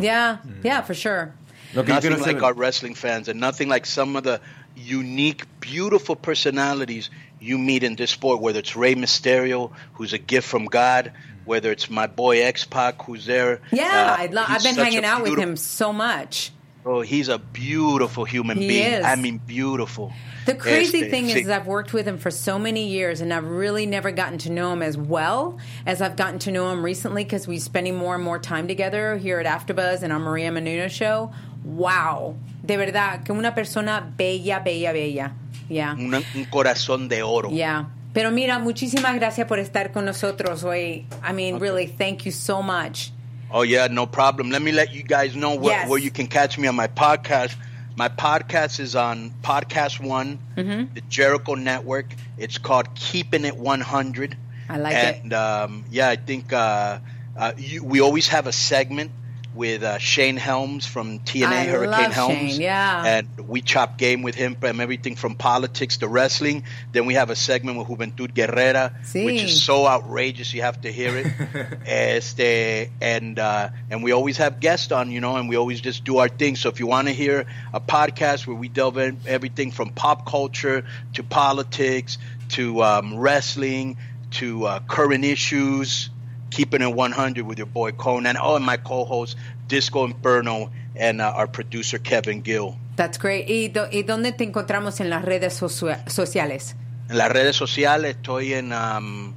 yeah, 0.00 0.38
yeah, 0.62 0.82
for 0.82 0.92
sure. 0.94 1.32
Lo 1.74 1.82
Nothing 1.82 2.12
like 2.12 2.36
hacer- 2.36 2.44
our 2.44 2.52
wrestling 2.54 2.94
fans, 2.94 3.28
and 3.28 3.40
nothing 3.40 3.68
like 3.68 3.86
some 3.86 4.16
of 4.16 4.24
the 4.24 4.40
unique, 4.76 5.44
beautiful 5.60 6.16
personalities 6.16 7.10
you 7.40 7.58
meet 7.58 7.82
in 7.82 7.96
this 7.96 8.10
sport. 8.10 8.40
Whether 8.40 8.60
it's 8.60 8.76
Rey 8.76 8.94
Mysterio, 8.94 9.72
who's 9.94 10.12
a 10.12 10.18
gift 10.18 10.48
from 10.48 10.66
God, 10.66 11.12
whether 11.44 11.70
it's 11.72 11.88
my 11.90 12.06
boy 12.06 12.42
X 12.42 12.64
Pac, 12.64 13.02
who's 13.04 13.26
there. 13.26 13.60
Yeah, 13.70 14.16
Uh, 14.18 14.22
I 14.22 14.26
lo- 14.26 14.44
I've 14.46 14.62
been 14.62 14.74
hanging 14.76 15.04
out 15.04 15.22
with 15.22 15.38
him 15.38 15.56
so 15.56 15.92
much. 15.92 16.52
Oh, 16.84 17.00
he's 17.00 17.28
a 17.28 17.38
beautiful 17.38 18.24
human 18.24 18.58
He 18.58 18.66
being. 18.66 18.92
is. 18.94 19.04
I 19.04 19.14
mean, 19.14 19.38
beautiful. 19.38 20.12
The 20.46 20.54
crazy 20.56 21.02
Este, 21.02 21.10
thing 21.10 21.26
sí. 21.26 21.36
is, 21.42 21.48
I've 21.48 21.68
worked 21.68 21.92
with 21.92 22.08
him 22.08 22.18
for 22.18 22.32
so 22.32 22.58
many 22.58 22.88
years, 22.88 23.20
and 23.20 23.32
I've 23.32 23.46
really 23.46 23.86
never 23.86 24.10
gotten 24.10 24.38
to 24.38 24.50
know 24.50 24.72
him 24.72 24.82
as 24.82 24.96
well 24.96 25.58
as 25.86 26.02
I've 26.02 26.16
gotten 26.16 26.40
to 26.40 26.50
know 26.50 26.72
him 26.72 26.84
recently 26.84 27.22
because 27.22 27.46
we're 27.46 27.60
spending 27.60 27.94
more 27.94 28.16
and 28.16 28.24
more 28.24 28.40
time 28.40 28.66
together 28.66 29.16
here 29.16 29.38
at 29.38 29.46
AfterBuzz 29.46 30.02
and 30.02 30.12
on 30.12 30.22
Maria 30.22 30.50
Menounos 30.50 30.90
show. 30.90 31.30
Wow, 31.64 32.36
de 32.62 32.76
verdad 32.76 33.22
que 33.22 33.32
una 33.32 33.54
persona 33.54 34.12
bella, 34.16 34.60
bella, 34.60 34.92
bella. 34.92 35.32
Yeah, 35.68 35.94
un 35.94 36.44
corazón 36.50 37.08
de 37.08 37.22
oro. 37.22 37.50
yeah. 37.50 37.88
Pero 38.12 38.30
mira, 38.30 38.58
muchísimas 38.58 39.14
gracias 39.14 39.46
por 39.46 39.58
estar 39.58 39.90
con 39.90 40.04
nosotros 40.04 40.64
hoy. 40.64 41.06
I 41.26 41.32
mean, 41.32 41.58
really, 41.60 41.86
thank 41.86 42.24
you 42.26 42.32
so 42.32 42.60
much. 42.62 43.10
Oh 43.50 43.62
yeah, 43.64 43.88
no 43.88 44.06
problem. 44.06 44.50
Let 44.50 44.60
me 44.60 44.70
let 44.72 44.92
you 44.92 45.02
guys 45.02 45.32
know 45.34 45.54
where, 45.54 45.78
Yes. 45.80 45.88
where 45.88 45.98
you 46.02 46.10
can 46.10 46.26
catch 46.26 46.58
me 46.58 46.68
on 46.68 46.74
my 46.76 46.88
podcast. 46.88 47.54
My 47.96 48.08
podcast 48.10 48.80
is 48.80 48.94
on 48.94 49.30
Podcast 49.42 50.00
One, 50.00 50.38
Mm-hmm. 50.56 50.92
the 50.94 51.00
Jericho 51.08 51.54
Network. 51.54 52.06
It's 52.36 52.58
called 52.58 52.94
Keeping 52.94 53.44
It 53.46 53.56
100. 53.56 54.36
I 54.68 54.76
like 54.78 54.94
it. 54.94 55.20
and, 55.22 55.32
um, 55.32 55.84
yeah, 55.90 56.08
I 56.10 56.16
think 56.16 56.52
uh, 56.52 56.98
uh, 57.36 57.52
you, 57.56 57.82
we 57.84 58.00
always 58.00 58.28
have 58.28 58.46
a 58.46 58.52
segment 58.52 59.10
with 59.54 59.82
uh, 59.82 59.98
Shane 59.98 60.36
Helms 60.36 60.86
from 60.86 61.18
TNA 61.20 61.46
I 61.46 61.64
Hurricane 61.64 61.90
love 61.90 62.12
Helms. 62.12 62.32
Shane, 62.52 62.60
yeah. 62.60 63.04
And 63.04 63.48
we 63.48 63.60
chop 63.60 63.98
game 63.98 64.22
with 64.22 64.34
him 64.34 64.54
from 64.54 64.80
everything 64.80 65.16
from 65.16 65.34
politics 65.34 65.98
to 65.98 66.08
wrestling. 66.08 66.64
Then 66.92 67.06
we 67.06 67.14
have 67.14 67.30
a 67.30 67.36
segment 67.36 67.78
with 67.78 67.88
Juventud 67.88 68.32
Guerrera, 68.34 68.92
Sí. 69.04 69.24
which 69.24 69.42
is 69.42 69.62
so 69.62 69.86
outrageous 69.86 70.54
you 70.54 70.62
have 70.62 70.80
to 70.82 70.92
hear 70.92 71.16
it. 71.18 71.26
este, 71.86 72.90
and 73.00 73.38
uh, 73.38 73.68
and 73.90 74.02
we 74.02 74.12
always 74.12 74.38
have 74.38 74.60
guests 74.60 74.92
on, 74.92 75.10
you 75.10 75.20
know, 75.20 75.36
and 75.36 75.48
we 75.48 75.56
always 75.56 75.80
just 75.80 76.04
do 76.04 76.18
our 76.18 76.28
thing. 76.28 76.56
So 76.56 76.68
if 76.68 76.80
you 76.80 76.86
want 76.86 77.08
to 77.08 77.14
hear 77.14 77.46
a 77.72 77.80
podcast 77.80 78.46
where 78.46 78.56
we 78.56 78.68
delve 78.68 78.98
in 78.98 79.18
everything 79.26 79.70
from 79.70 79.90
pop 79.90 80.26
culture 80.26 80.84
to 81.14 81.22
politics 81.22 82.18
to 82.50 82.82
um, 82.82 83.18
wrestling 83.18 83.96
to 84.32 84.64
uh, 84.64 84.80
current 84.88 85.24
issues, 85.24 86.08
keeping 86.52 86.82
it 86.82 86.92
100 86.94 87.42
with 87.46 87.58
your 87.58 87.66
boy 87.66 87.92
Conan. 87.92 88.36
Oh, 88.40 88.56
and 88.56 88.64
my 88.64 88.76
co-host 88.76 89.36
Disco 89.68 90.04
Inferno 90.04 90.70
and 90.94 91.20
uh, 91.20 91.32
our 91.34 91.46
producer 91.48 91.98
Kevin 91.98 92.42
Gill. 92.42 92.76
That's 92.96 93.16
great. 93.18 93.48
¿Y, 93.48 93.68
do- 93.72 93.88
y 93.90 94.02
dónde 94.02 94.32
te 94.36 94.44
encontramos 94.44 95.00
en 95.00 95.08
las 95.08 95.24
redes 95.24 95.54
socia- 95.54 96.04
sociales? 96.08 96.74
En 97.08 97.16
las 97.18 97.30
redes 97.32 97.56
sociales 97.56 98.16
estoy 98.16 98.52
en 98.52 98.72
um, 98.72 99.32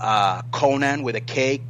uh, 0.00 0.42
Conan 0.50 1.02
with 1.02 1.16
a 1.16 1.20
K, 1.22 1.60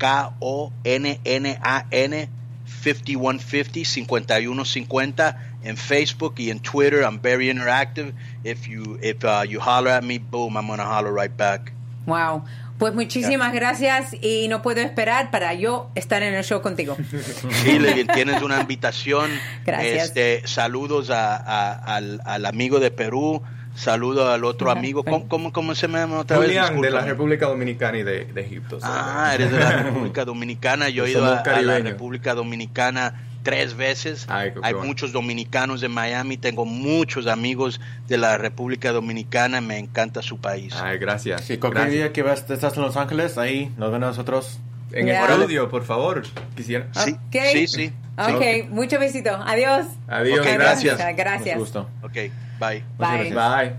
K-O-N-N-A-N 1.00 2.28
5150, 2.64 3.84
5150 3.84 5.36
en 5.62 5.76
Facebook 5.76 6.34
y 6.38 6.50
en 6.50 6.58
Twitter. 6.60 7.02
I'm 7.02 7.18
very 7.20 7.48
interactive. 7.50 8.12
If 8.44 8.66
you 8.68 8.98
if 9.02 9.24
uh, 9.24 9.44
you 9.46 9.60
holler 9.60 9.90
at 9.90 10.02
me, 10.04 10.18
boom, 10.18 10.56
I'm 10.56 10.66
gonna 10.66 10.84
holler 10.84 11.12
right 11.12 11.34
back. 11.36 11.72
Wow. 12.06 12.44
Pues 12.80 12.94
muchísimas 12.94 13.52
gracias 13.52 14.14
y 14.20 14.48
no 14.48 14.62
puedo 14.62 14.80
esperar 14.80 15.30
para 15.30 15.54
yo 15.54 15.90
estar 15.94 16.22
en 16.24 16.34
el 16.34 16.42
show 16.42 16.60
contigo. 16.62 16.96
Sí, 17.62 17.78
Lilian, 17.78 18.08
tienes 18.08 18.42
una 18.42 18.60
invitación. 18.60 19.30
Gracias. 19.64 20.06
Este, 20.08 20.42
saludos 20.48 21.10
a- 21.10 21.36
a- 21.36 21.72
al, 21.96 22.20
al 22.24 22.46
amigo 22.46 22.80
de 22.80 22.90
Perú. 22.90 23.42
Saludo 23.76 24.30
al 24.32 24.44
otro 24.44 24.70
amigo. 24.70 25.04
¿Cómo, 25.04 25.28
cómo, 25.28 25.52
cómo 25.52 25.74
se 25.76 25.86
llama 25.88 26.18
otra 26.18 26.38
vez? 26.38 26.48
Julián, 26.48 26.80
de 26.80 26.90
la. 26.90 27.02
República 27.02 27.46
Dominicana 27.46 27.98
y 27.98 28.02
de, 28.02 28.24
de 28.24 28.40
Egipto. 28.40 28.78
Ah, 28.82 29.30
eres 29.34 29.52
de 29.52 29.58
la 29.60 29.70
República 29.84 30.24
Dominicana. 30.24 30.88
Yo 30.88 31.04
he 31.06 31.12
ido 31.12 31.24
a, 31.24 31.38
a 31.38 31.62
la. 31.62 31.78
República 31.78 32.34
Dominicana 32.34 33.14
tres 33.42 33.74
veces. 33.76 34.26
Ay, 34.28 34.52
qué 34.52 34.60
Hay 34.62 34.72
bueno. 34.74 34.88
muchos 34.88 35.12
dominicanos 35.12 35.82
en 35.82 35.92
Miami. 35.92 36.36
Tengo 36.36 36.64
muchos 36.64 37.26
amigos 37.26 37.80
de 38.08 38.18
la 38.18 38.36
República 38.38 38.92
Dominicana. 38.92 39.60
Me 39.60 39.78
encanta 39.78 40.22
su 40.22 40.38
país. 40.38 40.74
Ay, 40.80 40.98
gracias. 40.98 41.42
Sí, 41.42 41.58
cualquier 41.58 41.84
Gracias. 41.84 42.02
día 42.04 42.12
que 42.12 42.22
vas, 42.22 42.50
estás 42.50 42.76
en 42.76 42.82
Los 42.82 42.96
Ángeles, 42.96 43.38
ahí 43.38 43.72
nos 43.76 43.90
ven 43.92 44.02
a 44.04 44.08
nosotros. 44.08 44.58
En 44.92 45.06
Ya. 45.06 45.24
el 45.24 45.30
estudio, 45.32 45.68
por 45.70 45.84
favor. 45.84 46.22
Quisiera. 46.56 46.86
Sí, 46.92 47.12
Ok. 47.12 47.36
sí, 47.52 47.66
sí. 47.68 47.92
Ok, 48.18 48.68
mucho 48.70 48.98
besito. 48.98 49.30
Adiós. 49.46 49.86
Adiós, 50.08 50.40
Ok, 50.40 50.52
gracias. 50.54 50.98
Gracias. 51.16 51.56
Mucho 51.56 51.58
gusto. 51.58 51.88
Ok, 52.02 52.12
bye. 52.58 52.84
Bye. 52.98 53.30
Bye. 53.32 53.74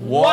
¡Wow! 0.00 0.26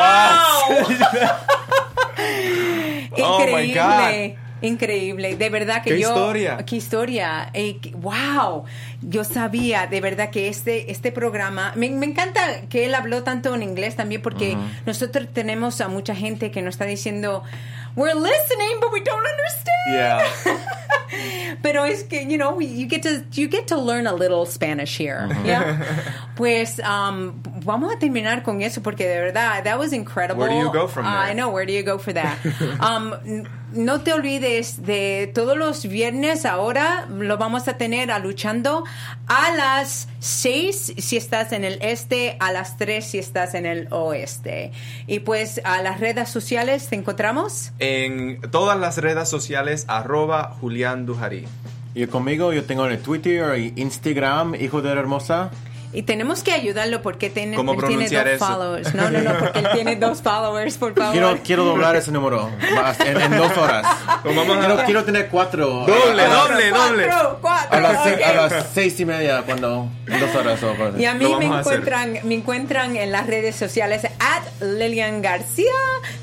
Oh, 3.22 3.40
my 3.46 3.62
Increíble. 3.64 4.38
Increíble, 4.62 5.36
de 5.36 5.48
verdad 5.50 5.82
que 5.82 5.90
¿Qué 5.90 6.00
yo. 6.00 6.08
historia? 6.10 6.56
Qué 6.66 6.76
historia. 6.76 7.50
Eh, 7.54 7.78
wow. 7.94 8.64
Yo 9.02 9.24
sabía, 9.24 9.86
de 9.86 10.00
verdad 10.00 10.30
que 10.30 10.48
este, 10.48 10.90
este 10.90 11.12
programa. 11.12 11.72
Me, 11.76 11.88
me 11.90 12.06
encanta 12.06 12.40
que 12.68 12.84
él 12.86 12.94
habló 12.94 13.22
tanto 13.22 13.54
en 13.54 13.62
inglés 13.62 13.96
también, 13.96 14.20
porque 14.22 14.56
nosotros 14.86 15.28
tenemos 15.32 15.80
a 15.80 15.88
mucha 15.88 16.14
gente 16.14 16.50
que 16.50 16.60
nos 16.62 16.74
está 16.74 16.84
diciendo, 16.84 17.42
We're 17.96 18.14
listening, 18.14 18.78
but 18.80 18.92
we 18.92 19.00
don't 19.00 19.26
understand. 19.26 19.90
Yeah. 19.90 20.24
Pero 21.62 21.84
es 21.84 22.04
que, 22.04 22.24
you 22.24 22.36
know, 22.38 22.60
you 22.60 22.86
get 22.88 23.02
to, 23.02 23.24
you 23.32 23.48
get 23.48 23.66
to 23.68 23.76
learn 23.76 24.06
a 24.06 24.12
little 24.14 24.46
Spanish 24.46 24.96
here. 24.96 25.28
yeah? 25.44 25.78
Pues 26.36 26.78
um, 26.78 27.42
vamos 27.64 27.92
a 27.92 27.98
terminar 27.98 28.42
con 28.42 28.62
eso 28.62 28.80
porque 28.80 29.06
de 29.06 29.18
verdad, 29.20 29.62
that 29.64 29.78
was 29.78 29.92
incredible. 29.92 30.40
Where 30.46 30.50
do 30.50 30.58
you 30.58 30.72
go 30.72 30.86
from 30.88 31.04
Ah, 31.04 31.24
there? 31.24 31.32
I 31.32 31.34
know, 31.34 31.50
where 31.50 31.66
do 31.66 31.72
you 31.72 31.82
go 31.82 31.98
for 31.98 32.12
that? 32.14 32.38
Um, 32.80 33.44
no 33.72 34.00
te 34.00 34.12
olvides 34.12 34.84
de 34.84 35.30
todos 35.34 35.56
los 35.56 35.86
viernes 35.86 36.44
ahora 36.44 37.06
lo 37.10 37.38
vamos 37.38 37.68
a 37.68 37.76
tener 37.76 38.10
a 38.10 38.18
luchando 38.18 38.84
a 39.26 39.50
las 39.52 40.08
6 40.20 40.94
si 40.98 41.16
estás 41.16 41.52
en 41.52 41.64
el 41.64 41.78
este, 41.82 42.36
a 42.40 42.52
las 42.52 42.76
3 42.76 43.04
si 43.04 43.18
estás 43.18 43.54
en 43.54 43.66
el 43.66 43.88
oeste. 43.90 44.72
Y 45.06 45.20
pues 45.20 45.60
a 45.64 45.82
las 45.82 46.00
redes 46.00 46.28
sociales 46.28 46.88
te 46.88 46.96
encontramos. 46.96 47.72
En 47.78 48.40
todas 48.50 48.78
las 48.78 48.98
redes 48.98 49.28
sociales, 49.28 49.84
arroba 49.88 50.56
Julián 50.60 51.06
Dujarí. 51.06 51.46
Y 51.94 52.06
conmigo 52.06 52.52
yo 52.52 52.64
tengo 52.64 52.86
en 52.86 52.92
el 52.92 53.00
Twitter 53.00 53.58
y 53.58 53.72
Instagram, 53.76 54.54
hijo 54.54 54.80
de 54.82 54.94
la 54.94 55.00
hermosa. 55.00 55.50
Y 55.92 56.02
tenemos 56.02 56.42
que 56.42 56.52
ayudarlo 56.52 57.02
porque 57.02 57.30
tiene, 57.30 57.56
¿Cómo 57.56 57.72
él 57.72 57.80
tiene 57.86 58.08
dos 58.08 58.26
eso? 58.26 58.46
followers. 58.46 58.94
No, 58.94 59.10
no, 59.10 59.20
no, 59.20 59.38
porque 59.38 59.58
él 59.58 59.68
tiene 59.74 59.96
dos 59.96 60.22
followers, 60.22 60.76
por 60.76 60.94
favor. 60.94 61.12
Quiero, 61.12 61.38
quiero 61.44 61.64
doblar 61.64 61.96
ese 61.96 62.12
número 62.12 62.48
en, 63.04 63.20
en 63.20 63.36
dos 63.36 63.56
horas. 63.56 63.86
Pues 64.22 64.36
vamos 64.36 64.56
a- 64.56 64.60
quiero, 64.60 64.84
quiero 64.84 65.04
tener 65.04 65.28
cuatro. 65.28 65.84
Doble, 65.86 66.22
a, 66.22 66.28
doble, 66.28 66.70
doble. 66.70 67.06
Cuatro, 67.06 67.38
cuatro, 67.40 67.76
A 67.76 67.80
las, 67.80 68.06
a 68.06 68.32
las 68.34 68.66
seis 68.72 68.98
y 69.00 69.04
media, 69.04 69.42
cuando. 69.42 69.88
En 70.06 70.20
dos 70.20 70.34
horas 70.34 70.60
o. 70.62 70.74
Y 70.98 71.04
a 71.04 71.14
mí 71.14 71.24
me 71.38 71.46
encuentran, 71.46 72.18
me 72.24 72.34
encuentran 72.34 72.96
en 72.96 73.12
las 73.12 73.26
redes 73.26 73.56
sociales 73.56 74.04
at 74.04 74.42
Lilian 74.62 75.22
García 75.22 75.70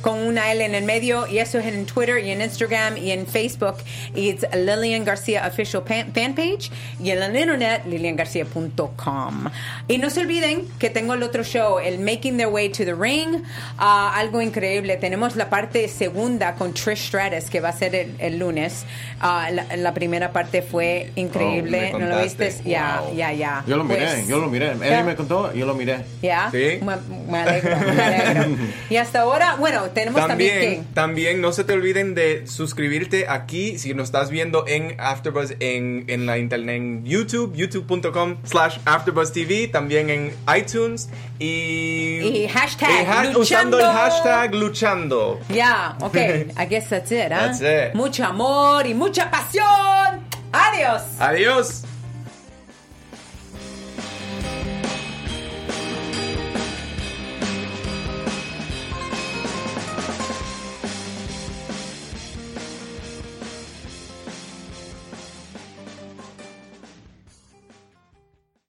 con 0.01 0.19
una 0.19 0.51
L 0.51 0.63
en 0.63 0.75
el 0.75 0.83
medio 0.83 1.25
y 1.27 1.39
eso 1.39 1.57
es 1.59 1.65
en 1.67 1.85
Twitter 1.85 2.19
y 2.25 2.31
en 2.31 2.41
Instagram 2.41 2.97
y 2.97 3.11
en 3.11 3.25
Facebook 3.27 3.77
y 4.13 4.29
it's 4.29 4.45
Lilian 4.53 5.05
García 5.05 5.45
official 5.47 5.83
pan, 5.83 6.11
fan 6.13 6.35
page 6.35 6.69
y 7.01 7.11
en 7.11 7.23
el 7.23 7.35
internet 7.35 7.83
liliangarcia.com 7.85 9.45
y 9.87 9.97
no 9.97 10.09
se 10.09 10.21
olviden 10.21 10.67
que 10.79 10.89
tengo 10.89 11.13
el 11.13 11.23
otro 11.23 11.43
show 11.43 11.79
el 11.79 11.99
Making 11.99 12.37
Their 12.37 12.49
Way 12.49 12.69
to 12.69 12.85
the 12.85 12.93
Ring 12.93 13.43
ah, 13.77 14.13
algo 14.15 14.41
increíble 14.41 14.97
tenemos 14.97 15.35
la 15.35 15.49
parte 15.49 15.87
segunda 15.87 16.55
con 16.55 16.73
Trish 16.73 17.07
Stratus 17.07 17.49
que 17.49 17.59
va 17.59 17.69
a 17.69 17.73
ser 17.73 17.95
el, 17.95 18.15
el 18.19 18.37
lunes 18.39 18.85
Ah, 19.19 19.49
la, 19.51 19.75
la 19.77 19.93
primera 19.95 20.31
parte 20.31 20.61
fue 20.61 21.11
increíble 21.15 21.91
Oh, 21.93 21.97
me 21.99 22.05
¿no 22.05 22.15
lo 22.15 22.21
viste? 22.23 22.53
ya 22.65 23.01
Wow. 23.01 23.15
ya 23.15 23.33
ya 23.33 23.63
Yo 23.67 23.77
lo 23.77 23.83
miré, 23.83 24.05
Pues, 24.05 24.27
yo 24.27 24.39
lo 24.39 24.47
miré. 24.47 24.71
Él 24.71 25.03
me 25.05 25.15
contó, 25.15 25.53
yo 25.53 25.65
lo 25.65 25.73
miré. 25.73 26.05
¿Ya? 26.21 26.49
Sí. 26.51 26.79
Me, 26.83 26.95
me 27.31 27.37
alegro, 27.39 27.77
me 27.79 28.01
alegro. 28.01 28.55
Y 28.89 28.97
hasta 28.97 29.21
ahora, 29.21 29.55
bueno, 29.55 29.83
tenemos 29.93 30.25
también, 30.25 30.51
También, 30.59 30.85
también 30.93 31.41
no 31.41 31.51
se 31.51 31.63
te 31.63 31.73
olviden 31.73 32.13
de 32.15 32.45
suscribirte 32.47 33.27
aquí 33.27 33.77
si 33.79 33.93
nos 33.93 34.05
estás 34.05 34.29
viendo 34.29 34.65
en 34.67 34.95
AfterBuzz 34.99 35.53
en, 35.59 36.05
en 36.07 36.25
la 36.25 36.37
internet 36.37 36.75
en 36.77 37.05
YouTube, 37.05 37.55
youtube.com 37.55 38.37
slash 38.43 38.77
AfterBuzzTV, 38.85 39.46
también 39.71 40.09
en 40.09 40.33
iTunes 40.55 41.09
y... 41.39 42.19
Y 42.43 42.47
hashtag 42.47 42.89
y 42.89 43.05
ha- 43.05 43.23
luchando. 43.25 43.39
usando 43.39 43.79
el 43.79 43.85
hashtag 43.85 44.53
luchando. 44.55 45.39
Ya, 45.49 45.95
ok. 46.01 46.15
I 46.57 46.65
guess 46.69 46.89
that's 46.89 47.11
it, 47.11 47.31
¿ah? 47.31 47.51
That's 47.51 47.61
it. 47.61 47.93
Mucho 47.95 48.25
amor 48.25 48.85
y 48.87 48.93
mucha 48.93 49.29
pasión. 49.31 50.21
Adiós. 50.51 51.01
Adiós. 51.19 51.83